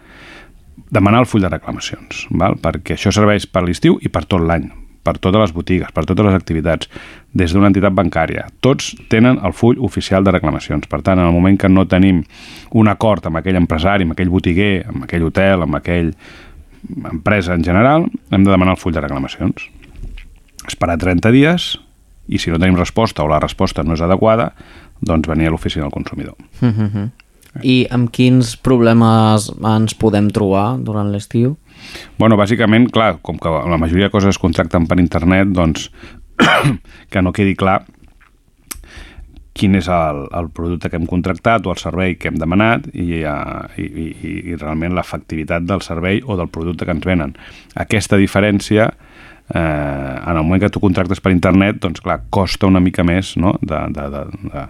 demanar 0.91 1.23
el 1.23 1.27
full 1.27 1.43
de 1.43 1.51
reclamacions, 1.51 2.25
val? 2.31 2.57
perquè 2.61 2.95
això 2.97 3.11
serveix 3.15 3.47
per 3.47 3.63
l'estiu 3.67 3.99
i 4.03 4.11
per 4.11 4.25
tot 4.27 4.43
l'any, 4.43 4.69
per 5.03 5.17
totes 5.19 5.47
les 5.47 5.53
botigues, 5.55 5.91
per 5.95 6.05
totes 6.07 6.27
les 6.27 6.37
activitats, 6.37 6.89
des 7.33 7.53
d'una 7.53 7.69
entitat 7.71 7.93
bancària. 7.95 8.47
Tots 8.59 8.91
tenen 9.09 9.39
el 9.45 9.53
full 9.55 9.79
oficial 9.79 10.23
de 10.23 10.33
reclamacions. 10.35 10.87
Per 10.87 11.01
tant, 11.01 11.19
en 11.19 11.29
el 11.29 11.35
moment 11.35 11.57
que 11.59 11.69
no 11.69 11.87
tenim 11.87 12.23
un 12.71 12.91
acord 12.91 13.25
amb 13.27 13.39
aquell 13.39 13.59
empresari, 13.59 14.03
amb 14.03 14.15
aquell 14.17 14.31
botiguer, 14.33 14.83
amb 14.87 15.05
aquell 15.05 15.23
hotel, 15.29 15.63
amb 15.63 15.79
aquell 15.79 16.11
empresa 17.11 17.55
en 17.55 17.63
general, 17.63 18.09
hem 18.31 18.43
de 18.43 18.51
demanar 18.51 18.75
el 18.75 18.81
full 18.81 18.93
de 18.93 19.03
reclamacions. 19.03 19.69
Esperar 20.67 20.97
30 20.99 21.31
dies 21.31 21.71
i 22.27 22.39
si 22.39 22.51
no 22.51 22.59
tenim 22.59 22.77
resposta 22.79 23.23
o 23.23 23.31
la 23.31 23.39
resposta 23.39 23.83
no 23.83 23.95
és 23.95 24.03
adequada, 24.03 24.51
doncs 25.01 25.27
venir 25.27 25.47
a 25.47 25.55
l'oficina 25.55 25.87
del 25.87 25.93
consumidor. 25.93 26.35
Mm 26.61 26.69
-hmm. 26.69 27.09
I 27.63 27.87
amb 27.91 28.09
quins 28.11 28.55
problemes 28.55 29.51
ens 29.67 29.93
podem 29.93 30.29
trobar 30.29 30.77
durant 30.79 31.11
l'estiu? 31.11 31.57
Bueno, 32.17 32.37
bàsicament, 32.37 32.89
clar, 32.91 33.17
com 33.21 33.37
que 33.37 33.49
la 33.49 33.77
majoria 33.77 34.07
de 34.07 34.13
coses 34.13 34.29
es 34.29 34.37
contracten 34.37 34.85
per 34.87 34.99
internet, 34.99 35.47
doncs 35.47 35.89
que 37.11 37.21
no 37.21 37.33
quedi 37.35 37.55
clar 37.59 37.81
quin 39.57 39.75
és 39.75 39.87
el, 39.91 40.23
el 40.31 40.47
producte 40.55 40.89
que 40.89 40.97
hem 40.97 41.07
contractat 41.09 41.65
o 41.67 41.73
el 41.73 41.79
servei 41.81 42.15
que 42.17 42.31
hem 42.31 42.37
demanat 42.39 42.87
i, 42.93 43.21
uh, 43.27 43.67
i, 43.77 43.85
i, 43.85 44.35
i 44.53 44.55
realment 44.55 44.95
l'efectivitat 44.95 45.67
del 45.67 45.83
servei 45.85 46.21
o 46.23 46.37
del 46.39 46.49
producte 46.49 46.87
que 46.87 46.95
ens 46.95 47.05
venen. 47.05 47.35
Aquesta 47.75 48.17
diferència 48.17 48.87
eh, 49.53 49.59
en 50.25 50.37
el 50.37 50.43
moment 50.43 50.61
que 50.61 50.69
tu 50.69 50.79
contractes 50.79 51.19
per 51.19 51.33
internet, 51.35 51.81
doncs 51.83 52.01
clar, 52.03 52.21
costa 52.29 52.69
una 52.69 52.79
mica 52.79 53.03
més 53.03 53.35
no? 53.37 53.57
de, 53.61 53.79
de, 53.91 54.07
de, 54.13 54.23
de, 54.53 54.65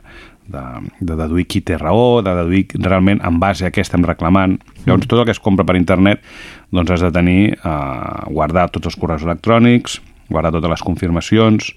de, 0.56 0.64
de 0.99 1.18
deduir 1.23 1.45
qui 1.48 1.61
té 1.65 1.77
raó, 1.77 2.22
de 2.26 2.34
deduir 2.41 2.65
realment 2.80 3.22
en 3.27 3.39
base 3.39 3.68
a 3.68 3.73
què 3.73 3.85
estem 3.85 4.06
reclamant. 4.07 4.57
Llavors, 4.85 5.07
tot 5.07 5.22
el 5.22 5.27
que 5.30 5.35
es 5.38 5.43
compra 5.43 5.68
per 5.68 5.77
internet 5.77 6.26
doncs 6.73 6.95
has 6.95 7.06
de 7.06 7.11
tenir, 7.14 7.41
eh, 7.53 8.31
guardar 8.34 8.69
tots 8.73 8.89
els 8.91 8.98
correus 8.98 9.27
electrònics, 9.27 10.02
guardar 10.32 10.53
totes 10.56 10.72
les 10.72 10.86
confirmacions, 10.86 11.74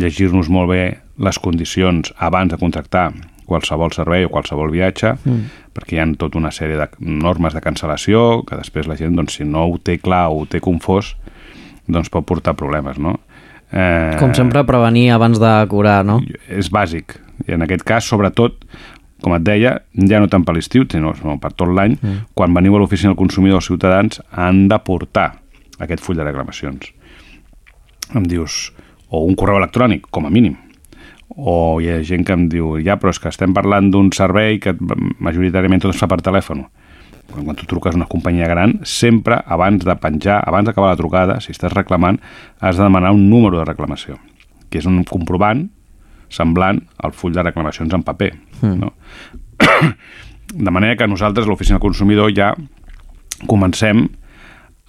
llegir-nos 0.00 0.50
molt 0.50 0.70
bé 0.72 0.82
les 1.22 1.38
condicions 1.38 2.10
abans 2.18 2.50
de 2.50 2.58
contractar 2.58 3.12
qualsevol 3.46 3.92
servei 3.92 4.24
o 4.24 4.32
qualsevol 4.32 4.72
viatge, 4.72 5.14
mm. 5.20 5.60
perquè 5.76 5.96
hi 5.96 6.00
ha 6.02 6.06
tota 6.18 6.40
una 6.40 6.52
sèrie 6.54 6.78
de 6.80 6.88
normes 6.98 7.54
de 7.54 7.62
cancel·lació 7.64 8.42
que 8.48 8.58
després 8.58 8.88
la 8.88 8.96
gent, 8.98 9.14
doncs, 9.16 9.38
si 9.38 9.46
no 9.48 9.66
ho 9.68 9.78
té 9.78 9.98
clar 10.02 10.26
o 10.32 10.42
ho 10.42 10.48
té 10.48 10.62
confós, 10.64 11.14
doncs 11.86 12.10
pot 12.12 12.24
portar 12.26 12.56
problemes, 12.56 12.98
no? 12.98 13.18
Eh, 13.70 14.16
Com 14.20 14.32
sempre, 14.36 14.64
prevenir 14.64 15.10
abans 15.12 15.40
de 15.40 15.52
curar, 15.68 16.02
no? 16.06 16.20
És 16.48 16.70
bàsic. 16.72 17.18
I 17.48 17.56
en 17.56 17.66
aquest 17.66 17.84
cas, 17.84 18.06
sobretot, 18.08 18.56
com 19.24 19.34
et 19.36 19.44
deia, 19.44 19.78
ja 20.08 20.20
no 20.20 20.28
tant 20.32 20.44
per 20.46 20.54
l'estiu, 20.56 20.86
sinó 20.90 21.12
per 21.40 21.52
tot 21.52 21.68
l'any, 21.68 21.98
mm. 22.00 22.20
quan 22.36 22.54
veniu 22.56 22.76
a 22.76 22.82
l'oficina 22.82 23.12
del 23.12 23.20
consumidor 23.20 23.60
els 23.60 23.68
ciutadans 23.68 24.20
han 24.32 24.66
de 24.72 24.78
portar 24.84 25.34
aquest 25.84 26.04
full 26.04 26.16
de 26.16 26.24
reclamacions. 26.24 26.92
Em 28.12 28.28
dius, 28.28 28.68
o 29.08 29.24
un 29.24 29.36
correu 29.38 29.56
electrònic, 29.56 30.10
com 30.12 30.26
a 30.26 30.30
mínim, 30.30 30.58
o 31.34 31.80
hi 31.80 31.88
ha 31.90 32.02
gent 32.04 32.24
que 32.26 32.34
em 32.36 32.48
diu 32.52 32.76
ja, 32.84 32.98
però 33.00 33.10
és 33.14 33.18
que 33.18 33.30
estem 33.32 33.54
parlant 33.56 33.88
d'un 33.90 34.12
servei 34.14 34.60
que 34.62 34.74
majoritàriament 34.76 35.82
tot 35.82 35.94
es 35.94 36.00
fa 36.00 36.10
per 36.10 36.20
telèfon 36.22 36.66
quan, 37.30 37.44
quan 37.44 37.56
tu 37.56 37.66
truques 37.66 37.94
a 37.94 37.98
una 37.98 38.08
companyia 38.10 38.48
gran 38.50 38.78
sempre 38.84 39.40
abans 39.46 39.84
de 39.84 39.96
penjar, 39.96 40.40
abans 40.46 40.68
d'acabar 40.68 40.92
la 40.92 41.00
trucada 41.00 41.40
si 41.40 41.54
estàs 41.54 41.72
reclamant, 41.74 42.20
has 42.60 42.76
de 42.76 42.84
demanar 42.84 43.14
un 43.16 43.28
número 43.30 43.58
de 43.58 43.66
reclamació 43.66 44.18
que 44.70 44.78
és 44.78 44.86
un 44.90 45.02
comprovant 45.08 45.66
semblant 46.32 46.80
al 46.98 47.14
full 47.16 47.34
de 47.34 47.42
reclamacions 47.42 47.94
en 47.94 48.04
paper 48.06 48.32
mm. 48.60 48.76
no? 48.78 48.92
de 50.66 50.70
manera 50.70 50.96
que 50.96 51.08
nosaltres, 51.08 51.46
l'oficina 51.46 51.78
del 51.78 51.86
consumidor, 51.86 52.30
ja 52.36 52.52
comencem 53.50 54.06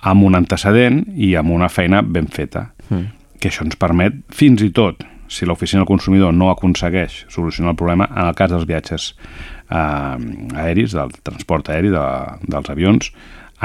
amb 0.06 0.26
un 0.26 0.38
antecedent 0.38 1.02
i 1.16 1.34
amb 1.40 1.54
una 1.56 1.70
feina 1.72 2.04
ben 2.04 2.28
feta, 2.30 2.75
mm. 2.90 3.06
que 3.40 3.52
això 3.52 3.66
ens 3.66 3.78
permet, 3.80 4.18
fins 4.34 4.64
i 4.66 4.72
tot, 4.76 5.04
si 5.28 5.48
l'oficina 5.48 5.82
del 5.82 5.90
consumidor 5.90 6.34
no 6.34 6.52
aconsegueix 6.52 7.24
solucionar 7.34 7.74
el 7.74 7.80
problema, 7.80 8.08
en 8.12 8.30
el 8.30 8.36
cas 8.38 8.52
dels 8.54 8.68
viatges 8.70 9.14
eh, 9.70 10.60
aeris, 10.66 10.94
del 10.94 11.16
transport 11.26 11.72
aeri, 11.74 11.92
de, 11.94 12.06
dels 12.46 12.70
avions, 12.70 13.10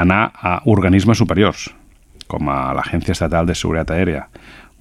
anar 0.01 0.23
a 0.41 0.57
organismes 0.71 1.21
superiors, 1.21 1.69
com 2.31 2.49
a 2.49 2.71
l'Agència 2.77 3.13
Estatal 3.13 3.49
de 3.49 3.55
Seguretat 3.57 3.97
Aèria, 3.97 4.25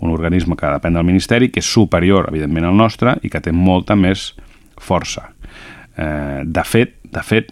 un 0.01 0.15
organisme 0.15 0.57
que 0.57 0.71
depèn 0.73 0.97
del 0.97 1.05
Ministeri, 1.05 1.51
que 1.53 1.61
és 1.61 1.69
superior, 1.69 2.31
evidentment, 2.31 2.71
al 2.71 2.79
nostre 2.79 3.19
i 3.23 3.29
que 3.29 3.43
té 3.45 3.53
molta 3.53 3.97
més 3.99 4.31
força. 4.81 5.29
Eh, 5.97 6.47
de 6.47 6.65
fet, 6.65 6.97
de 7.05 7.25
fet, 7.27 7.51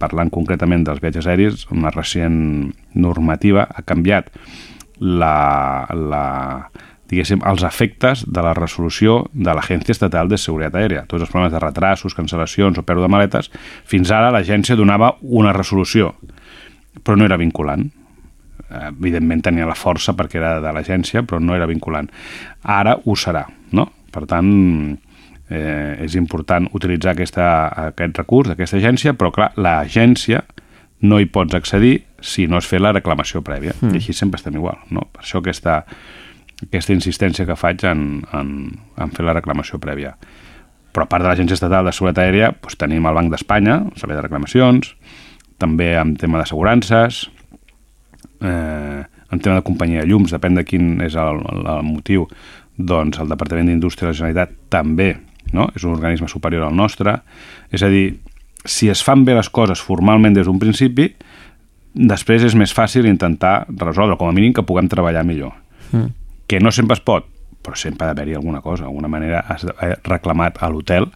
parlant 0.00 0.30
concretament 0.32 0.84
dels 0.84 1.00
viatges 1.00 1.28
aèris, 1.30 1.66
una 1.72 1.92
recent 1.94 2.72
normativa 2.94 3.66
ha 3.68 3.84
canviat 3.86 4.30
la, 5.00 5.86
la, 5.94 6.26
diguéssim, 7.10 7.42
els 7.46 7.64
efectes 7.66 8.24
de 8.26 8.44
la 8.44 8.54
resolució 8.56 9.24
de 9.32 9.54
l'Agència 9.54 9.94
Estatal 9.94 10.30
de 10.30 10.38
Seguretat 10.40 10.78
Aèria. 10.80 11.04
Tots 11.08 11.26
els 11.26 11.32
problemes 11.32 11.52
de 11.54 11.62
retrasos, 11.62 12.16
cancel·lacions 12.16 12.78
o 12.78 12.86
pèrdua 12.86 13.08
de 13.08 13.14
maletes, 13.14 13.50
fins 13.88 14.12
ara 14.14 14.32
l'agència 14.34 14.78
donava 14.78 15.14
una 15.22 15.52
resolució, 15.56 16.14
però 17.02 17.18
no 17.18 17.28
era 17.28 17.40
vinculant. 17.40 17.86
Evidentment 18.74 19.44
tenia 19.44 19.68
la 19.68 19.76
força 19.78 20.14
perquè 20.16 20.40
era 20.40 20.56
de 20.62 20.72
l'agència, 20.74 21.22
però 21.22 21.40
no 21.42 21.54
era 21.54 21.68
vinculant. 21.70 22.08
Ara 22.62 22.96
ho 23.04 23.16
serà, 23.18 23.44
no? 23.76 23.90
Per 24.14 24.24
tant, 24.30 24.48
eh, 25.50 26.04
és 26.04 26.16
important 26.18 26.66
utilitzar 26.72 27.12
aquesta, 27.14 27.46
aquest 27.90 28.18
recurs 28.18 28.50
d'aquesta 28.50 28.80
agència, 28.80 29.14
però 29.18 29.30
clar, 29.34 29.52
l'agència 29.56 30.42
no 31.04 31.20
hi 31.20 31.28
pots 31.28 31.54
accedir 31.54 31.98
si 32.24 32.46
no 32.48 32.56
has 32.56 32.68
fet 32.68 32.80
la 32.80 32.94
reclamació 32.94 33.44
prèvia. 33.44 33.74
Mm. 33.80 33.92
I 33.92 34.00
així 34.00 34.16
sempre 34.16 34.40
estem 34.40 34.56
igual, 34.56 34.80
no? 34.94 35.04
Per 35.12 35.24
això 35.24 35.42
aquesta 35.42 35.82
aquesta 36.62 36.94
insistència 36.94 37.46
que 37.48 37.56
faig 37.58 37.84
en, 37.88 38.24
en, 38.32 38.50
en 39.00 39.12
fer 39.14 39.26
la 39.26 39.34
reclamació 39.36 39.80
prèvia. 39.82 40.14
Però 40.94 41.06
a 41.06 41.10
part 41.10 41.24
de 41.24 41.30
l'Agència 41.30 41.58
Estatal 41.58 41.88
de 41.88 41.92
Seguretat 41.94 42.24
Aèria, 42.24 42.52
doncs 42.54 42.78
tenim 42.80 43.06
el 43.08 43.16
Banc 43.18 43.32
d'Espanya, 43.32 43.80
el 43.90 44.00
Servei 44.00 44.18
de 44.18 44.24
Reclamacions, 44.24 44.92
també 45.62 45.94
en 45.98 46.14
tema 46.20 46.38
d'assegurances, 46.40 47.24
eh, 48.40 49.02
en 49.02 49.42
tema 49.42 49.58
de 49.58 49.66
companyia 49.66 50.04
de 50.04 50.10
llums, 50.10 50.34
depèn 50.34 50.58
de 50.58 50.64
quin 50.66 51.00
és 51.04 51.16
el, 51.18 51.42
el, 51.50 51.64
el 51.74 51.86
motiu, 51.86 52.28
doncs 52.78 53.18
el 53.22 53.30
Departament 53.30 53.70
d'Indústria 53.70 54.08
de 54.08 54.14
la 54.14 54.20
Generalitat 54.20 54.54
també 54.70 55.14
no? 55.54 55.68
és 55.74 55.84
un 55.84 55.94
organisme 55.94 56.30
superior 56.30 56.68
al 56.68 56.76
nostre. 56.78 57.18
És 57.74 57.82
a 57.82 57.90
dir, 57.90 58.20
si 58.64 58.88
es 58.90 59.02
fan 59.04 59.26
bé 59.26 59.34
les 59.36 59.50
coses 59.50 59.82
formalment 59.82 60.34
des 60.34 60.46
d'un 60.46 60.62
principi, 60.62 61.10
després 61.94 62.42
és 62.42 62.54
més 62.58 62.74
fàcil 62.74 63.06
intentar 63.06 63.64
resoldre, 63.68 64.18
com 64.18 64.28
a 64.28 64.34
mínim 64.34 64.52
que 64.52 64.66
puguem 64.66 64.90
treballar 64.90 65.24
millor. 65.24 65.54
Mm 65.92 66.10
que 66.46 66.60
no 66.60 66.70
sempre 66.72 66.94
es 66.94 67.00
pot, 67.00 67.26
però 67.64 67.76
sempre 67.76 68.06
ha 68.06 68.12
d'haver-hi 68.12 68.36
alguna 68.36 68.60
cosa, 68.60 68.84
alguna 68.84 69.08
manera 69.08 69.40
has 69.48 69.64
reclamat 70.04 70.60
a 70.62 70.68
l'hotel 70.68 71.08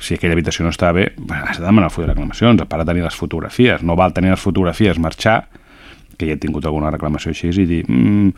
si 0.00 0.16
aquella 0.16 0.32
habitació 0.36 0.64
no 0.64 0.72
està 0.72 0.92
bé, 0.96 1.10
has 1.28 1.58
de 1.58 1.64
demanar 1.64 1.90
el 1.90 1.92
full 1.92 2.06
de 2.06 2.14
reclamacions, 2.14 2.62
a 2.62 2.68
part 2.68 2.84
de 2.84 2.88
tenir 2.88 3.02
les 3.04 3.16
fotografies. 3.16 3.82
No 3.84 3.98
val 4.00 4.14
tenir 4.16 4.30
les 4.32 4.40
fotografies, 4.40 4.96
marxar, 4.96 5.42
que 6.16 6.24
ja 6.24 6.36
he 6.36 6.40
tingut 6.40 6.64
alguna 6.64 6.88
reclamació 6.92 7.34
així, 7.34 7.50
i 7.52 7.66
dir, 7.68 7.82
mm, 7.84 8.30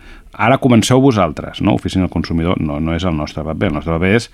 ara 0.43 0.59
comenceu 0.59 1.01
vosaltres, 1.01 1.61
no? 1.63 1.77
Oficina 1.79 2.09
del 2.09 2.11
consumidor 2.11 2.59
no, 2.59 2.81
no 2.81 2.97
és 2.97 3.07
el 3.07 3.15
nostre 3.17 3.45
paper, 3.47 3.69
el 3.71 3.79
nostre 3.79 3.95
paper 3.95 4.11
és 4.17 4.29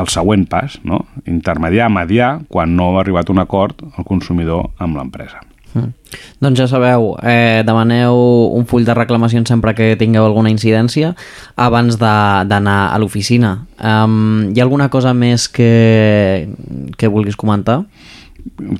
el 0.00 0.08
següent 0.08 0.48
pas, 0.48 0.80
no? 0.84 1.04
intermediar, 1.26 1.90
mediar, 1.90 2.40
quan 2.48 2.74
no 2.76 2.96
ha 2.96 3.02
arribat 3.02 3.28
un 3.28 3.40
acord 3.40 3.84
el 3.84 4.04
consumidor 4.04 4.70
amb 4.78 4.96
l'empresa. 4.96 5.44
Mm. 5.78 5.94
Doncs 6.42 6.60
ja 6.60 6.66
sabeu, 6.70 7.12
eh, 7.22 7.62
demaneu 7.66 8.18
un 8.56 8.66
full 8.66 8.86
de 8.86 8.94
reclamacions 8.96 9.48
sempre 9.48 9.74
que 9.74 9.94
tingueu 10.00 10.24
alguna 10.24 10.50
incidència 10.50 11.14
abans 11.56 11.98
d'anar 11.98 12.78
a 12.92 12.98
l'oficina. 12.98 13.66
Um, 13.78 14.48
hi 14.52 14.60
ha 14.60 14.66
alguna 14.66 14.88
cosa 14.88 15.14
més 15.14 15.48
que, 15.48 16.48
que 16.96 17.10
vulguis 17.12 17.36
comentar? 17.36 17.82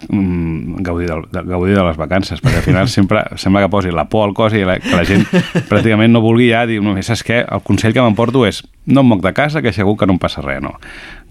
Mm, 0.09 0.83
gaudir, 0.83 1.09
de, 1.09 1.43
gaudir 1.43 1.75
de 1.77 1.85
les 1.85 1.97
vacances, 1.97 2.41
perquè 2.41 2.62
al 2.62 2.65
final 2.65 2.89
sempre 2.97 3.25
sembla 3.37 3.65
que 3.65 3.73
posi 3.73 3.93
la 3.93 4.09
por 4.09 4.29
al 4.29 4.35
cos 4.35 4.55
i 4.57 4.65
la, 4.66 4.79
que 4.81 4.95
la 4.95 5.05
gent 5.07 5.27
pràcticament 5.69 6.15
no 6.15 6.23
vulgui 6.25 6.49
ja 6.53 6.65
dir, 6.69 6.81
no, 6.85 6.97
saps 7.05 7.25
què? 7.27 7.43
El 7.45 7.62
consell 7.66 7.95
que 7.97 8.05
m'emporto 8.05 8.47
és 8.49 8.62
no 8.87 9.05
em 9.05 9.12
moc 9.12 9.23
de 9.25 9.35
casa, 9.37 9.62
que 9.62 9.75
segur 9.75 9.99
que 9.99 10.09
no 10.09 10.16
em 10.16 10.23
passa 10.23 10.45
res, 10.45 10.62
no. 10.65 10.77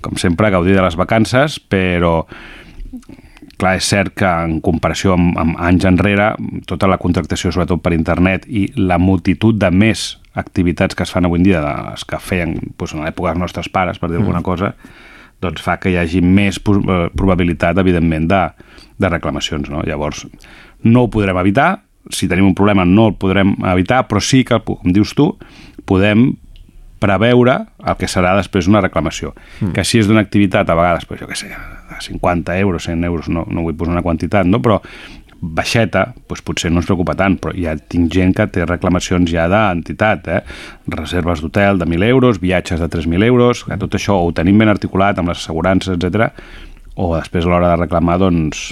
Com 0.06 0.20
sempre, 0.22 0.52
gaudir 0.54 0.78
de 0.78 0.84
les 0.86 1.00
vacances, 1.00 1.58
però 1.60 2.22
Clar, 3.58 3.74
és 3.80 3.88
cert 3.90 4.14
que 4.18 4.30
en 4.30 4.60
comparació 4.62 5.16
amb, 5.16 5.34
amb 5.42 5.58
anys 5.66 5.88
enrere, 5.90 6.30
tota 6.70 6.90
la 6.90 7.00
contractació, 7.02 7.50
sobretot 7.54 7.82
per 7.82 7.96
internet, 7.96 8.46
i 8.46 8.68
la 8.78 9.00
multitud 9.02 9.58
de 9.58 9.72
més 9.74 10.12
activitats 10.38 10.94
que 10.94 11.02
es 11.08 11.14
fan 11.14 11.26
avui 11.26 11.42
en 11.42 11.48
dia, 11.48 11.64
les 11.90 12.06
que 12.06 12.20
feien 12.22 12.54
doncs, 12.78 12.94
en 12.94 13.02
l'època 13.02 13.32
dels 13.32 13.42
nostres 13.42 13.70
pares, 13.74 13.98
per 13.98 14.12
dir 14.12 14.20
mm. 14.20 14.28
alguna 14.28 14.44
cosa, 14.46 14.76
doncs 15.42 15.66
fa 15.66 15.80
que 15.82 15.90
hi 15.90 15.98
hagi 15.98 16.22
més 16.22 16.62
eh, 16.62 17.02
probabilitat, 17.18 17.82
evidentment, 17.82 18.30
de, 18.30 18.44
de 18.98 19.12
reclamacions. 19.14 19.70
No? 19.74 19.82
Llavors, 19.90 20.28
no 20.86 21.06
ho 21.06 21.12
podrem 21.14 21.42
evitar, 21.42 21.72
si 22.14 22.30
tenim 22.30 22.52
un 22.52 22.56
problema 22.56 22.86
no 22.86 23.10
el 23.10 23.18
podrem 23.20 23.56
evitar, 23.74 24.06
però 24.08 24.22
sí 24.24 24.44
que, 24.48 24.62
com 24.64 24.94
dius 24.94 25.16
tu, 25.18 25.32
podem 25.90 26.30
preveure 27.00 27.60
el 27.86 27.98
que 28.00 28.10
serà 28.10 28.34
després 28.38 28.70
una 28.70 28.82
reclamació. 28.84 29.34
Mm. 29.62 29.74
Que 29.76 29.86
si 29.86 30.02
és 30.02 30.10
d'una 30.10 30.24
activitat, 30.26 30.70
a 30.70 30.78
vegades, 30.78 31.06
pues, 31.10 31.22
jo 31.22 31.30
què 31.30 31.38
sé, 31.38 31.52
50 32.08 32.58
euros, 32.60 32.90
100 32.90 33.08
euros, 33.08 33.30
no, 33.30 33.46
no 33.50 33.64
vull 33.66 33.78
posar 33.78 33.96
una 33.96 34.06
quantitat, 34.06 34.48
no? 34.50 34.62
però 34.64 34.82
baixeta, 35.38 36.08
doncs 36.28 36.42
potser 36.42 36.72
no 36.72 36.82
ens 36.82 36.88
preocupa 36.90 37.14
tant, 37.18 37.38
però 37.42 37.54
ja 37.54 37.76
tinc 37.78 38.10
gent 38.14 38.34
que 38.38 38.48
té 38.54 38.66
reclamacions 38.66 39.30
ja 39.30 39.46
d'entitat, 39.52 40.30
eh? 40.34 40.40
reserves 40.94 41.44
d'hotel 41.44 41.78
de 41.82 41.86
1.000 41.86 42.10
euros, 42.10 42.42
viatges 42.42 42.82
de 42.82 42.90
3.000 42.90 43.28
euros, 43.28 43.64
que 43.68 43.78
tot 43.78 44.00
això 44.00 44.18
ho 44.24 44.32
tenim 44.34 44.58
ben 44.58 44.74
articulat 44.74 45.20
amb 45.20 45.30
les 45.30 45.44
assegurances, 45.44 45.94
etc. 45.94 46.32
o 46.98 47.14
després 47.16 47.46
a 47.46 47.54
l'hora 47.54 47.76
de 47.76 47.84
reclamar 47.84 48.18
doncs, 48.24 48.72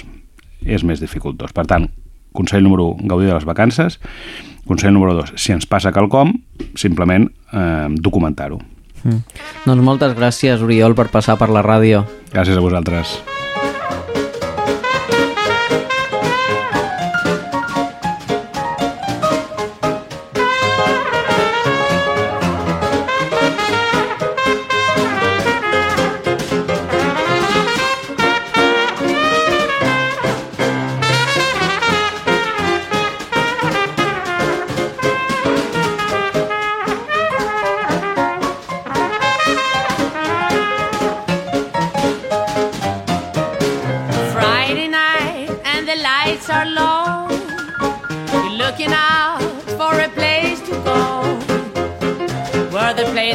és 0.66 0.82
més 0.82 1.00
dificultós. 1.00 1.54
Per 1.54 1.66
tant, 1.70 1.86
consell 2.36 2.64
número 2.66 2.92
1, 2.94 3.08
gaudir 3.10 3.30
de 3.30 3.34
les 3.34 3.48
vacances. 3.48 4.00
Consell 4.66 4.94
número 4.94 5.14
2, 5.14 5.36
si 5.38 5.54
ens 5.54 5.68
passa 5.70 5.94
quelcom, 5.94 6.34
simplement 6.78 7.28
eh, 7.52 7.86
documentar-ho. 8.02 8.60
Mm. 9.06 9.22
Doncs 9.66 9.86
moltes 9.86 10.18
gràcies, 10.18 10.62
Oriol, 10.62 10.98
per 10.98 11.08
passar 11.14 11.38
per 11.38 11.52
la 11.54 11.64
ràdio. 11.66 12.04
Gràcies 12.34 12.58
a 12.58 12.64
vosaltres. 12.64 13.18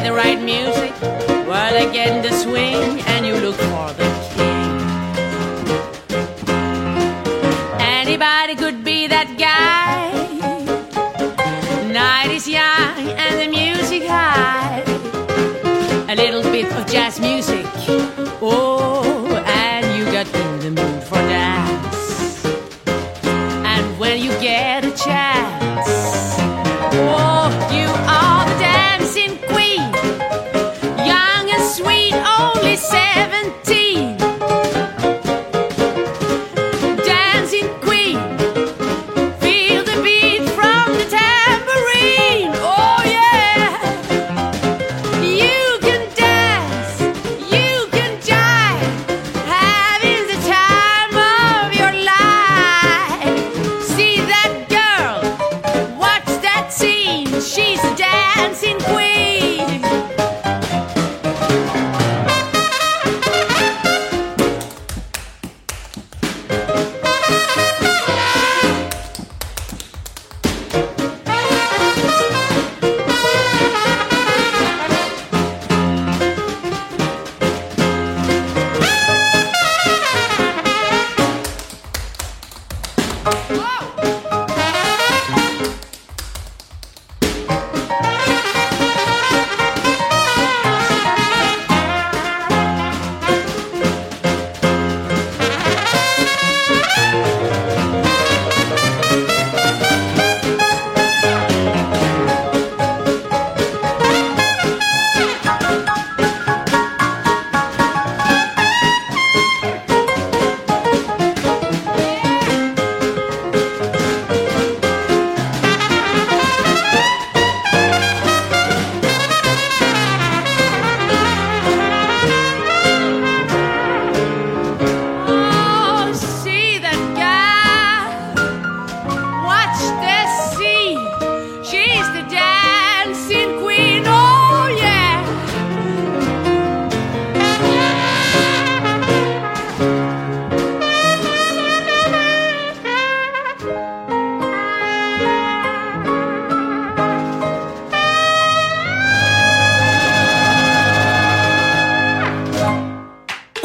The 0.04 0.12
right 0.12 0.40
music, 0.40 0.92
where 1.46 1.72
they 1.72 1.92
get 1.92 2.08
in 2.16 2.22
the 2.22 2.32
swing, 2.32 3.00
and 3.12 3.24
you 3.26 3.34
look 3.36 3.56
for 3.56 3.92
the 3.94 4.08
king. 4.34 4.72
Anybody 7.80 8.54
could 8.56 8.84
be 8.84 9.06
that 9.06 9.36
guy. 9.38 9.51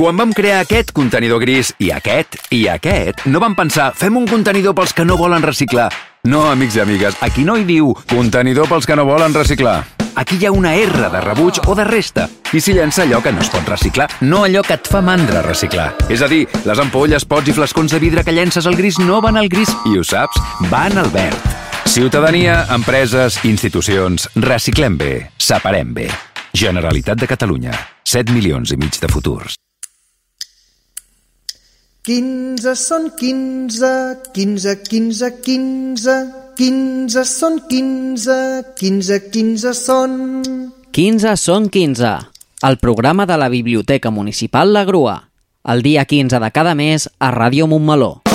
Quan 0.07 0.15
vam 0.15 0.29
crear 0.31 0.61
aquest 0.63 0.93
contenidor 0.95 1.41
gris 1.41 1.73
i 1.83 1.89
aquest 1.91 2.37
i 2.55 2.61
aquest, 2.71 3.25
no 3.27 3.41
vam 3.43 3.57
pensar 3.57 3.89
fem 3.91 4.15
un 4.15 4.23
contenidor 4.23 4.71
pels 4.71 4.93
que 4.95 5.03
no 5.03 5.17
volen 5.19 5.43
reciclar. 5.43 5.89
No, 6.31 6.45
amics 6.47 6.77
i 6.77 6.79
amigues, 6.79 7.17
aquí 7.19 7.43
no 7.43 7.57
hi 7.59 7.65
diu 7.67 7.89
contenidor 8.07 8.69
pels 8.71 8.87
que 8.87 8.95
no 8.95 9.03
volen 9.03 9.35
reciclar. 9.35 9.81
Aquí 10.15 10.37
hi 10.39 10.47
ha 10.47 10.53
una 10.55 10.71
R 10.79 11.09
de 11.11 11.23
rebuig 11.25 11.59
o 11.67 11.75
de 11.75 11.83
resta. 11.83 12.29
I 12.55 12.61
s'hi 12.63 12.77
llença 12.77 13.03
allò 13.03 13.19
que 13.19 13.35
no 13.35 13.43
es 13.43 13.51
pot 13.51 13.67
reciclar, 13.67 14.07
no 14.21 14.45
allò 14.47 14.63
que 14.63 14.77
et 14.79 14.87
fa 14.87 15.03
mandra 15.03 15.43
reciclar. 15.43 15.89
És 16.07 16.23
a 16.23 16.31
dir, 16.31 16.45
les 16.63 16.83
ampolles, 16.85 17.27
pots 17.27 17.51
i 17.51 17.57
flascons 17.59 17.91
de 17.91 17.99
vidre 17.99 18.23
que 18.23 18.31
llences 18.31 18.63
al 18.63 18.79
gris 18.79 19.01
no 19.03 19.19
van 19.19 19.35
al 19.35 19.51
gris, 19.51 19.75
i 19.91 19.99
ho 19.99 20.07
saps, 20.07 20.39
van 20.71 20.95
al 21.03 21.11
verd. 21.11 21.51
Ciutadania, 21.83 22.61
empreses, 22.79 23.43
institucions, 23.43 24.31
reciclem 24.39 24.95
bé, 25.03 25.13
separem 25.35 25.91
bé. 25.99 26.07
Generalitat 26.55 27.19
de 27.19 27.27
Catalunya. 27.27 27.75
7 28.07 28.31
milions 28.31 28.71
i 28.71 28.79
mig 28.79 29.03
de 29.03 29.11
futurs. 29.11 29.56
15 32.07 32.71
són 32.79 33.09
15, 33.19 33.87
15, 34.31 34.75
15, 34.87 35.27
15, 35.43 36.13
15 36.55 37.23
són 37.27 37.57
15, 37.67 38.37
15, 38.79 39.17
15 39.33 39.73
són... 39.75 40.13
15 40.95 41.33
són 41.35 41.67
15. 41.67 42.13
El 42.69 42.79
programa 42.79 43.25
de 43.27 43.35
la 43.35 43.51
Biblioteca 43.51 44.07
Municipal 44.07 44.71
La 44.71 44.85
Grua. 44.87 45.17
El 45.67 45.83
dia 45.83 46.07
15 46.07 46.39
de 46.39 46.51
cada 46.55 46.77
mes 46.79 47.09
a 47.19 47.33
Ràdio 47.35 47.67
Montmeló. 47.67 48.26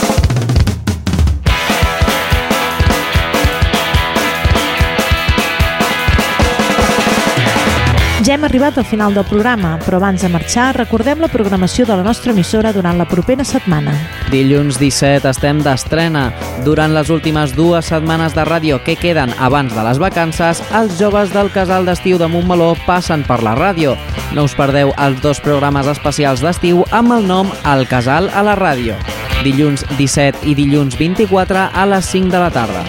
Ja 8.23 8.36
hem 8.36 8.44
arribat 8.47 8.77
al 8.78 8.85
final 8.86 9.16
del 9.16 9.24
programa, 9.27 9.73
però 9.82 9.99
abans 9.99 10.23
de 10.23 10.28
marxar 10.31 10.69
recordem 10.77 11.19
la 11.19 11.31
programació 11.32 11.82
de 11.89 11.97
la 11.99 12.05
nostra 12.07 12.31
emissora 12.31 12.70
durant 12.70 12.94
la 13.01 13.07
propera 13.11 13.43
setmana. 13.43 13.97
Dilluns 14.31 14.78
17 14.78 15.27
estem 15.32 15.59
d'estrena. 15.65 16.28
Durant 16.62 16.94
les 16.94 17.11
últimes 17.11 17.57
dues 17.59 17.90
setmanes 17.90 18.36
de 18.39 18.44
ràdio 18.47 18.78
que 18.86 18.94
queden 18.94 19.35
abans 19.43 19.74
de 19.74 19.82
les 19.82 19.99
vacances, 19.99 20.62
els 20.70 20.94
joves 21.01 21.35
del 21.35 21.51
casal 21.51 21.89
d'estiu 21.89 22.20
de 22.20 22.31
Montmeló 22.31 22.77
passen 22.86 23.27
per 23.27 23.43
la 23.43 23.57
ràdio. 23.59 23.97
No 24.36 24.47
us 24.47 24.55
perdeu 24.55 24.94
els 25.03 25.19
dos 25.20 25.43
programes 25.43 25.90
especials 25.90 26.47
d'estiu 26.47 26.86
amb 26.93 27.19
el 27.19 27.27
nom 27.27 27.51
El 27.74 27.89
Casal 27.90 28.31
a 28.31 28.47
la 28.47 28.55
ràdio. 28.55 28.94
Dilluns 29.43 29.82
17 29.99 30.47
i 30.47 30.55
dilluns 30.55 30.94
24 30.94 31.73
a 31.74 31.89
les 31.90 32.15
5 32.15 32.31
de 32.31 32.39
la 32.39 32.55
tarda. 32.55 32.86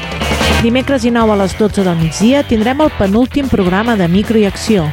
Dimecres 0.64 1.03
i 1.03 1.11
9 1.11 1.34
a 1.34 1.35
les 1.35 1.57
12 1.60 1.84
del 1.84 1.98
migdia 1.99 2.40
tindrem 2.48 2.80
el 2.85 2.91
penúltim 2.95 3.49
programa 3.52 3.98
de 3.99 4.07
Micro 4.07 4.40
i 4.40 4.45
Acció. 4.48 4.85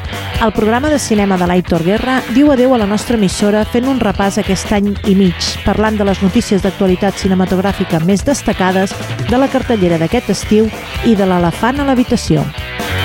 El 0.42 0.50
programa 0.50 0.90
de 0.90 0.98
cinema 0.98 1.36
de 1.38 1.46
l'Aitor 1.46 1.84
Guerra 1.86 2.16
diu 2.34 2.50
adeu 2.50 2.74
a 2.74 2.80
la 2.80 2.88
nostra 2.90 3.14
emissora 3.14 3.62
fent 3.62 3.86
un 3.86 4.00
repàs 4.02 4.40
aquest 4.42 4.72
any 4.74 4.88
i 5.06 5.14
mig, 5.14 5.52
parlant 5.62 5.94
de 5.94 6.08
les 6.08 6.24
notícies 6.26 6.66
d'actualitat 6.66 7.22
cinematogràfica 7.22 8.02
més 8.02 8.26
destacades, 8.26 8.96
de 9.30 9.38
la 9.38 9.46
cartellera 9.52 10.00
d'aquest 10.02 10.34
estiu 10.34 10.66
i 11.06 11.14
de 11.14 11.30
l'elefant 11.30 11.78
a 11.78 11.86
l'habitació. 11.86 12.42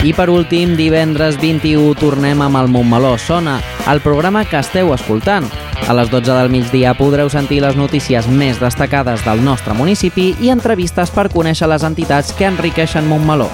I 0.04 0.14
per 0.14 0.30
últim, 0.30 0.76
divendres 0.78 1.40
21 1.42 1.96
tornem 2.00 2.42
amb 2.44 2.60
el 2.60 2.68
Montmeló 2.70 3.16
Sona, 3.18 3.60
el 3.92 4.02
programa 4.04 4.44
que 4.46 4.60
esteu 4.60 4.94
escoltant. 4.94 5.48
A 5.88 5.94
les 5.94 6.12
12 6.12 6.32
del 6.34 6.52
migdia 6.54 6.96
podreu 6.98 7.30
sentir 7.30 7.62
les 7.64 7.78
notícies 7.78 8.28
més 8.28 8.60
destacades 8.62 9.26
del 9.26 9.44
nostre 9.46 9.74
municipi 9.78 10.34
i 10.42 10.54
entrevistes 10.54 11.14
per 11.14 11.30
conèixer 11.34 11.70
les 11.72 11.86
entitats 11.88 12.34
que 12.34 12.50
enriqueixen 12.50 13.08
Montmeló. 13.10 13.52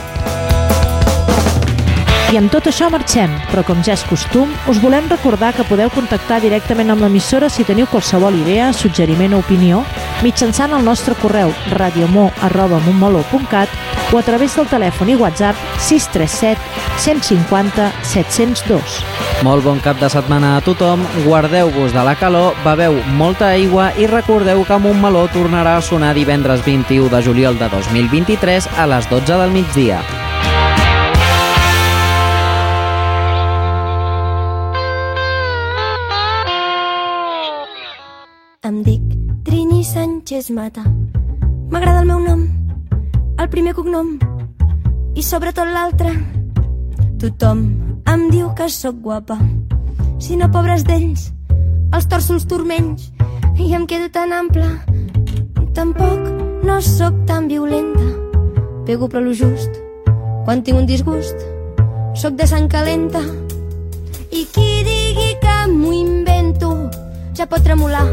I 2.32 2.38
amb 2.40 2.48
tot 2.48 2.64
això 2.70 2.88
marxem, 2.88 3.28
però 3.50 3.60
com 3.68 3.82
ja 3.84 3.92
és 3.98 4.06
costum, 4.08 4.48
us 4.72 4.78
volem 4.80 5.04
recordar 5.12 5.50
que 5.52 5.66
podeu 5.68 5.90
contactar 5.92 6.38
directament 6.40 6.88
amb 6.94 7.04
l'emissora 7.04 7.50
si 7.52 7.66
teniu 7.68 7.84
qualsevol 7.92 8.38
idea, 8.40 8.70
suggeriment 8.72 9.36
o 9.36 9.42
opinió 9.44 9.82
mitjançant 10.24 10.72
el 10.72 10.86
nostre 10.88 11.12
correu 11.20 11.52
radiomó.montmeló.cat 11.76 13.68
o 14.14 14.18
a 14.18 14.24
través 14.24 14.56
del 14.56 14.68
telèfon 14.72 15.12
i 15.12 15.20
WhatsApp 15.20 15.60
637 15.84 16.56
150 17.04 17.92
702. 18.14 19.04
Molt 19.44 19.68
bon 19.68 19.84
cap 19.84 20.00
de 20.00 20.08
setmana 20.14 20.56
a 20.56 20.64
tothom, 20.64 21.04
guardeu-vos 21.28 21.92
de 21.92 22.04
la 22.08 22.16
calor, 22.16 22.56
beveu 22.64 22.96
molta 23.20 23.52
aigua 23.58 23.92
i 24.00 24.08
recordeu 24.08 24.64
que 24.64 24.80
Montmeló 24.80 25.28
tornarà 25.36 25.76
a 25.76 25.84
sonar 25.84 26.16
divendres 26.16 26.64
21 26.64 27.12
de 27.12 27.24
juliol 27.28 27.60
de 27.60 27.68
2023 27.76 28.72
a 28.80 28.88
les 28.88 29.10
12 29.12 29.36
del 29.36 29.52
migdia. 29.52 30.31
Em 38.72 38.84
dic 38.88 39.02
Trini 39.44 39.82
Sánchez 39.84 40.46
Mata. 40.56 40.86
M'agrada 41.74 42.00
el 42.00 42.08
meu 42.08 42.22
nom, 42.24 42.44
el 43.36 43.50
primer 43.52 43.74
cognom 43.76 44.14
i 45.12 45.24
sobretot 45.28 45.68
l'altre. 45.68 46.14
Tothom 47.20 47.66
em 48.08 48.24
diu 48.32 48.54
que 48.56 48.70
sóc 48.72 49.02
guapa. 49.04 49.36
Si 50.24 50.38
no, 50.40 50.48
pobres 50.54 50.86
d'ells, 50.88 51.26
els 51.92 52.08
torço 52.14 52.38
els 52.38 52.48
turmenys 52.48 53.10
i 53.60 53.74
em 53.76 53.84
quedo 53.92 54.08
tan 54.16 54.32
ampla. 54.32 54.70
Tampoc 55.76 56.64
no 56.64 56.80
sóc 56.80 57.18
tan 57.28 57.52
violenta. 57.52 58.08
Pego 58.88 59.12
però 59.12 59.26
lo 59.26 59.36
just. 59.36 59.82
Quan 60.46 60.64
tinc 60.64 60.80
un 60.80 60.88
disgust, 60.88 61.44
sóc 62.16 62.40
de 62.40 62.48
sang 62.48 62.72
calenta. 62.72 63.20
I 64.32 64.48
qui 64.48 64.70
digui 64.88 65.36
que 65.44 65.60
m'ho 65.76 65.92
invento 65.92 66.72
ja 67.36 67.52
pot 67.52 67.68
tremolar. 67.68 68.08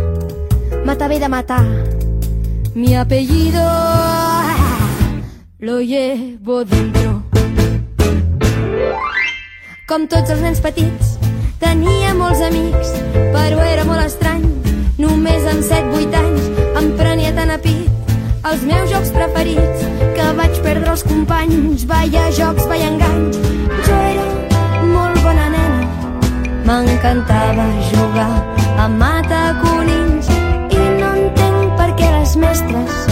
Mata 0.88 1.06
ve 1.06 1.18
de 1.18 1.28
matar. 1.28 1.66
Mi 2.74 2.96
apellido 2.96 3.60
lo 5.58 5.82
llevo 5.82 6.64
dentro. 6.64 7.24
Com 9.86 10.06
tots 10.08 10.32
els 10.32 10.40
nens 10.40 10.62
petits, 10.64 11.18
tenia 11.60 12.14
molts 12.16 12.40
amics, 12.40 12.94
però 13.34 13.60
era 13.68 13.84
molt 13.84 14.00
estrany. 14.06 14.48
Només 14.96 15.44
amb 15.52 15.60
7-8 15.60 16.16
anys 16.22 16.48
em 16.80 16.90
prenia 16.96 17.36
tan 17.36 17.52
a 17.52 17.60
pit 17.60 18.48
els 18.48 18.64
meus 18.64 18.88
jocs 18.88 19.12
preferits 19.12 19.84
que 20.16 20.32
vaig 20.40 20.56
perdre 20.64 20.88
els 20.94 21.04
companys. 21.04 21.84
Vaya 21.84 22.30
jocs, 22.32 22.64
vaya 22.64 22.88
enganys. 22.94 23.36
Jo 23.84 24.00
era 24.08 24.24
molt 24.96 25.20
bona 25.20 25.52
nena, 25.52 25.84
m'encantava 26.64 27.74
jugar 27.92 28.32
a 28.78 28.88
matar 28.88 29.17
mestres, 32.38 33.04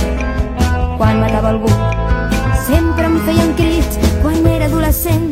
quan 0.97 1.20
matava 1.20 1.51
algú, 1.53 1.70
sempre 2.66 3.07
em 3.07 3.16
feien 3.27 3.53
crits. 3.59 3.98
Quan 4.23 4.47
era 4.51 4.66
adolescent. 4.66 5.28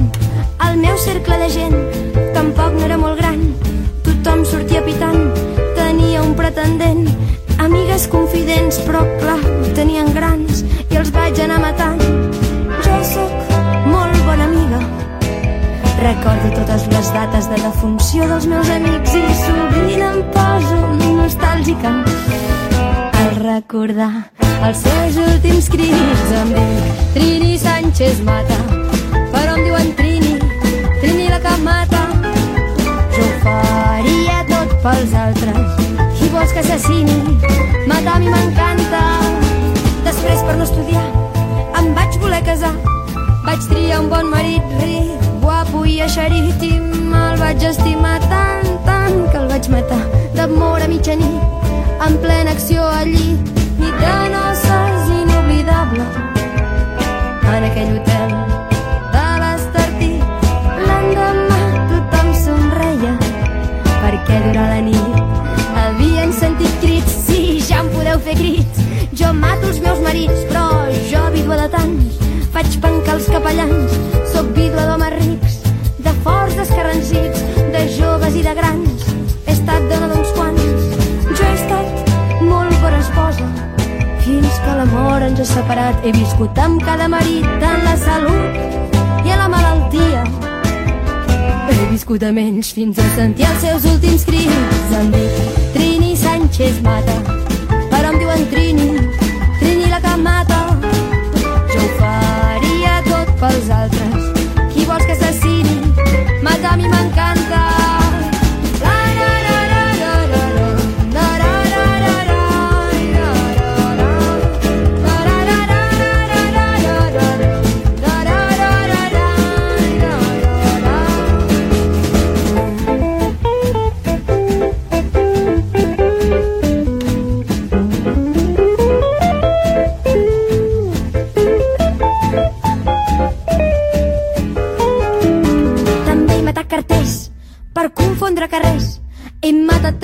El 0.66 0.76
meu 0.78 0.96
cercle 0.98 1.38
de 1.38 1.48
gent 1.50 1.74
tampoc 2.34 2.74
no 2.76 2.84
era 2.86 2.98
molt 2.98 3.18
gran, 3.18 3.40
tothom 4.06 4.44
sortia 4.46 4.82
pitant, 4.86 5.30
tenia 5.76 6.22
un 6.22 6.34
pretendent, 6.38 7.08
amigues 7.62 8.06
confidents, 8.12 8.78
però 8.86 9.02
clar, 9.22 9.40
tenien 9.78 10.12
grans 10.14 10.62
i 10.90 11.00
els 11.00 11.10
vaig 11.14 11.40
anar 11.46 11.60
matant. 11.64 12.02
Jo 12.86 13.00
sóc 13.10 13.54
molt 13.90 14.20
bona 14.28 14.48
amiga, 14.50 14.82
recordo 16.02 16.54
totes 16.60 16.88
les 16.94 17.12
dates 17.18 17.50
de 17.50 17.62
defunció 17.62 18.30
dels 18.30 18.50
meus 18.50 18.70
amics 18.78 19.18
i 19.18 19.24
sovint 19.42 20.08
em 20.10 20.22
poso 20.34 20.82
nostàlgica 21.02 21.94
recordar 23.40 24.12
els 24.64 24.84
seus 24.86 25.20
últims 25.28 25.70
crits 25.72 26.34
em 26.40 26.54
dic 26.56 27.06
Trini 27.18 27.54
Sánchez 27.60 28.22
Mata 28.26 28.58
però 29.34 29.58
em 29.58 29.64
diuen 29.68 29.94
Trini 29.98 30.34
Trini 31.04 31.28
la 31.28 31.38
que 31.38 31.50
mata. 31.60 32.02
Jo 33.12 33.26
faria 33.42 34.38
tot 34.48 34.70
pels 34.80 35.12
altres. 35.12 35.82
Qui 36.16 36.30
vols 36.32 36.54
que 36.54 36.62
assassini 36.62 37.36
matar 37.90 38.14
a 38.14 38.20
mi 38.22 38.30
m'encanta. 38.32 39.02
Després 40.06 40.40
per 40.46 40.54
no 40.56 40.64
estudiar 40.64 41.04
em 41.80 41.90
vaig 41.98 42.16
voler 42.22 42.40
casar. 42.46 42.72
Vaig 43.44 43.68
triar 43.68 44.00
un 44.00 44.08
bon 44.08 44.30
marit 44.32 44.72
ric, 44.80 45.28
guapo 45.44 45.84
i 45.84 45.98
eixerit 46.06 46.64
i 46.64 46.72
me'l 46.80 47.36
vaig 47.42 47.68
estimar 47.68 48.16
tant, 48.30 48.72
tant 48.88 49.20
que 49.28 49.42
el 49.42 49.52
vaig 49.52 49.68
matar 49.76 50.00
d'amor 50.38 50.80
a 50.80 50.88
mitjanit 50.88 51.63
en 52.06 52.18
plena 52.18 52.50
acció 52.50 52.84
allí 52.84 53.38
nit 53.78 53.96
de 54.04 54.16
noces 54.34 55.10
inoblidable 55.20 56.06
en 57.54 57.64
aquell 57.70 57.92
hotel 57.98 58.34
de 59.14 59.26
l'Estartit 59.42 60.24
l'endemà 60.88 61.60
tothom 61.92 62.32
somreia 62.44 63.14
perquè 64.02 64.40
durant 64.48 64.72
la 64.74 64.80
nit 64.88 65.14
havien 65.84 66.32
sentit 66.32 66.80
crits. 66.80 67.14
Sí, 67.26 67.60
ja 67.68 67.82
em 67.82 67.90
podeu 67.92 68.20
fer 68.26 68.34
crits. 68.38 68.80
Jo 69.14 69.32
mato 69.36 69.68
els 69.70 69.80
meus 69.84 70.00
marits 70.02 70.44
però 70.50 70.66
jo 71.10 71.22
vídua 71.36 71.60
de 71.62 71.68
tants 71.76 72.18
faig 72.54 72.78
pencar 72.82 73.14
els 73.18 73.30
capellans 73.30 73.94
sóc 74.32 74.50
vídua 74.58 74.88
d'homes 74.90 75.16
rics 75.20 75.60
de 76.06 76.14
forts 76.26 76.58
descarrancits 76.58 77.44
de 77.74 77.84
joves 77.96 78.38
i 78.40 78.42
de 78.46 78.54
grans 78.58 79.03
l'amor 84.84 85.22
ens 85.22 85.40
ha 85.40 85.44
separat. 85.44 86.04
He 86.04 86.12
viscut 86.12 86.58
amb 86.58 86.82
cada 86.84 87.08
marit 87.08 87.44
en 87.44 87.84
la 87.84 87.96
salut 87.96 89.24
i 89.24 89.30
a 89.32 89.36
la 89.40 89.48
malaltia. 89.48 90.24
He 91.70 91.86
viscut 91.90 92.22
amb 92.28 92.38
ells 92.38 92.72
fins 92.76 92.98
a 92.98 93.06
sentir 93.16 93.46
els 93.48 93.60
seus 93.64 93.86
últims 93.92 94.24
crits. 94.28 94.92
Em 94.98 95.10
dic 95.14 95.56
Trini 95.74 96.14
Sánchez 96.16 96.82
Mata 96.84 97.16
però 97.90 98.10
em 98.12 98.18
diuen 98.20 98.44
Trini 98.50 98.90
Trini 99.60 99.88
la 99.90 100.00
que 100.04 100.16
mata 100.20 100.60
jo 101.72 101.80
ho 101.80 101.88
faria 101.98 103.00
tot 103.08 103.32
pels 103.40 103.70
altres. 103.80 104.28
Qui 104.74 104.84
vols 104.84 105.06
que 105.06 105.16
assassini? 105.16 105.80
Matar 106.42 106.74
a 106.74 106.76
mi 106.76 106.90
m'encanta 106.90 107.43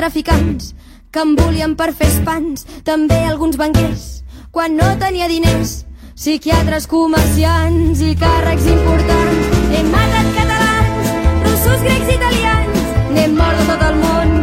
traficants 0.00 0.72
que 1.12 1.20
em 1.20 1.36
volien 1.36 1.76
per 1.76 1.92
fer 1.92 2.08
espans. 2.08 2.64
També 2.86 3.18
alguns 3.28 3.60
banquers 3.60 4.08
quan 4.50 4.76
no 4.78 4.88
tenia 4.98 5.28
diners. 5.28 5.84
Psiquiatres, 6.20 6.86
comerciants 6.90 8.00
i 8.04 8.14
càrrecs 8.18 8.66
importants. 8.68 9.58
He 9.72 9.82
matat 9.88 10.30
catalans, 10.36 11.12
russos, 11.46 11.84
grecs, 11.84 12.10
italians. 12.16 12.82
N'he 13.14 13.26
mort 13.34 13.60
de 13.60 13.66
tot 13.70 13.84
el 13.86 13.96
món, 14.02 14.34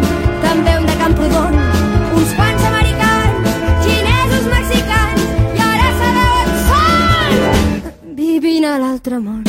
també 0.46 0.78
un 0.80 0.88
de 0.90 0.96
Camprodon. 1.02 1.60
Uns 2.18 2.34
quants 2.40 2.66
americans, 2.72 3.52
xinesos, 3.86 4.50
mexicans. 4.56 5.28
I 5.54 5.64
ara 5.68 5.94
sabeu 6.02 6.34
on 6.42 6.52
són! 6.72 8.18
Vivint 8.18 8.66
a 8.66 8.76
l'altre 8.82 9.22
món. 9.22 9.46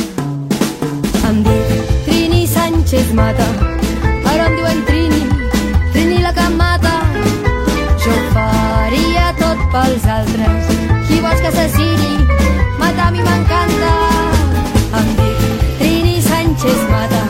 Em 1.29 1.43
dic 1.49 1.93
Trini 2.05 2.45
Sánchez 2.49 3.13
Mata, 3.17 3.49
pels 9.73 10.05
altres. 10.07 10.69
Qui 11.09 11.21
vols 11.21 11.41
que 11.41 11.49
assassini? 11.49 12.13
Matar 12.79 13.09
a 13.09 13.11
mi 13.11 13.23
m'encanta. 13.23 13.93
Em 14.99 15.09
dic 15.19 15.41
Trini 15.81 16.17
Sánchez 16.23 16.85
Mata, 16.93 17.23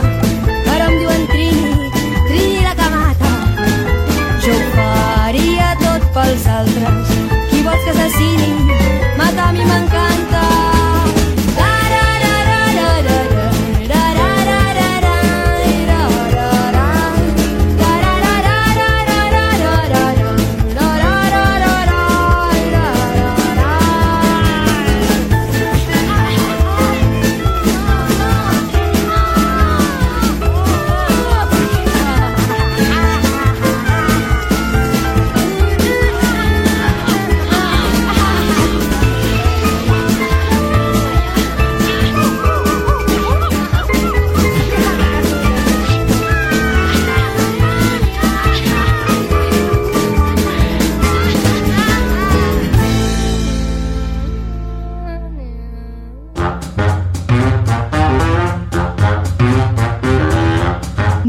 però 0.66 0.90
em 0.90 0.98
diuen 0.98 1.26
Trini, 1.32 1.90
Trini 2.28 2.60
la 2.66 2.74
que 2.80 2.90
mata. 2.96 3.32
Jo 4.44 4.56
ho 4.56 4.68
faria 4.76 5.72
tot 5.84 6.10
pels 6.18 6.46
altres. 6.58 7.16
Qui 7.50 7.64
vols 7.66 7.82
que 7.84 7.96
assassini? 7.96 8.52
Matar 9.16 9.48
a 9.48 9.52
mi 9.52 9.64
m'encanta. 9.64 10.07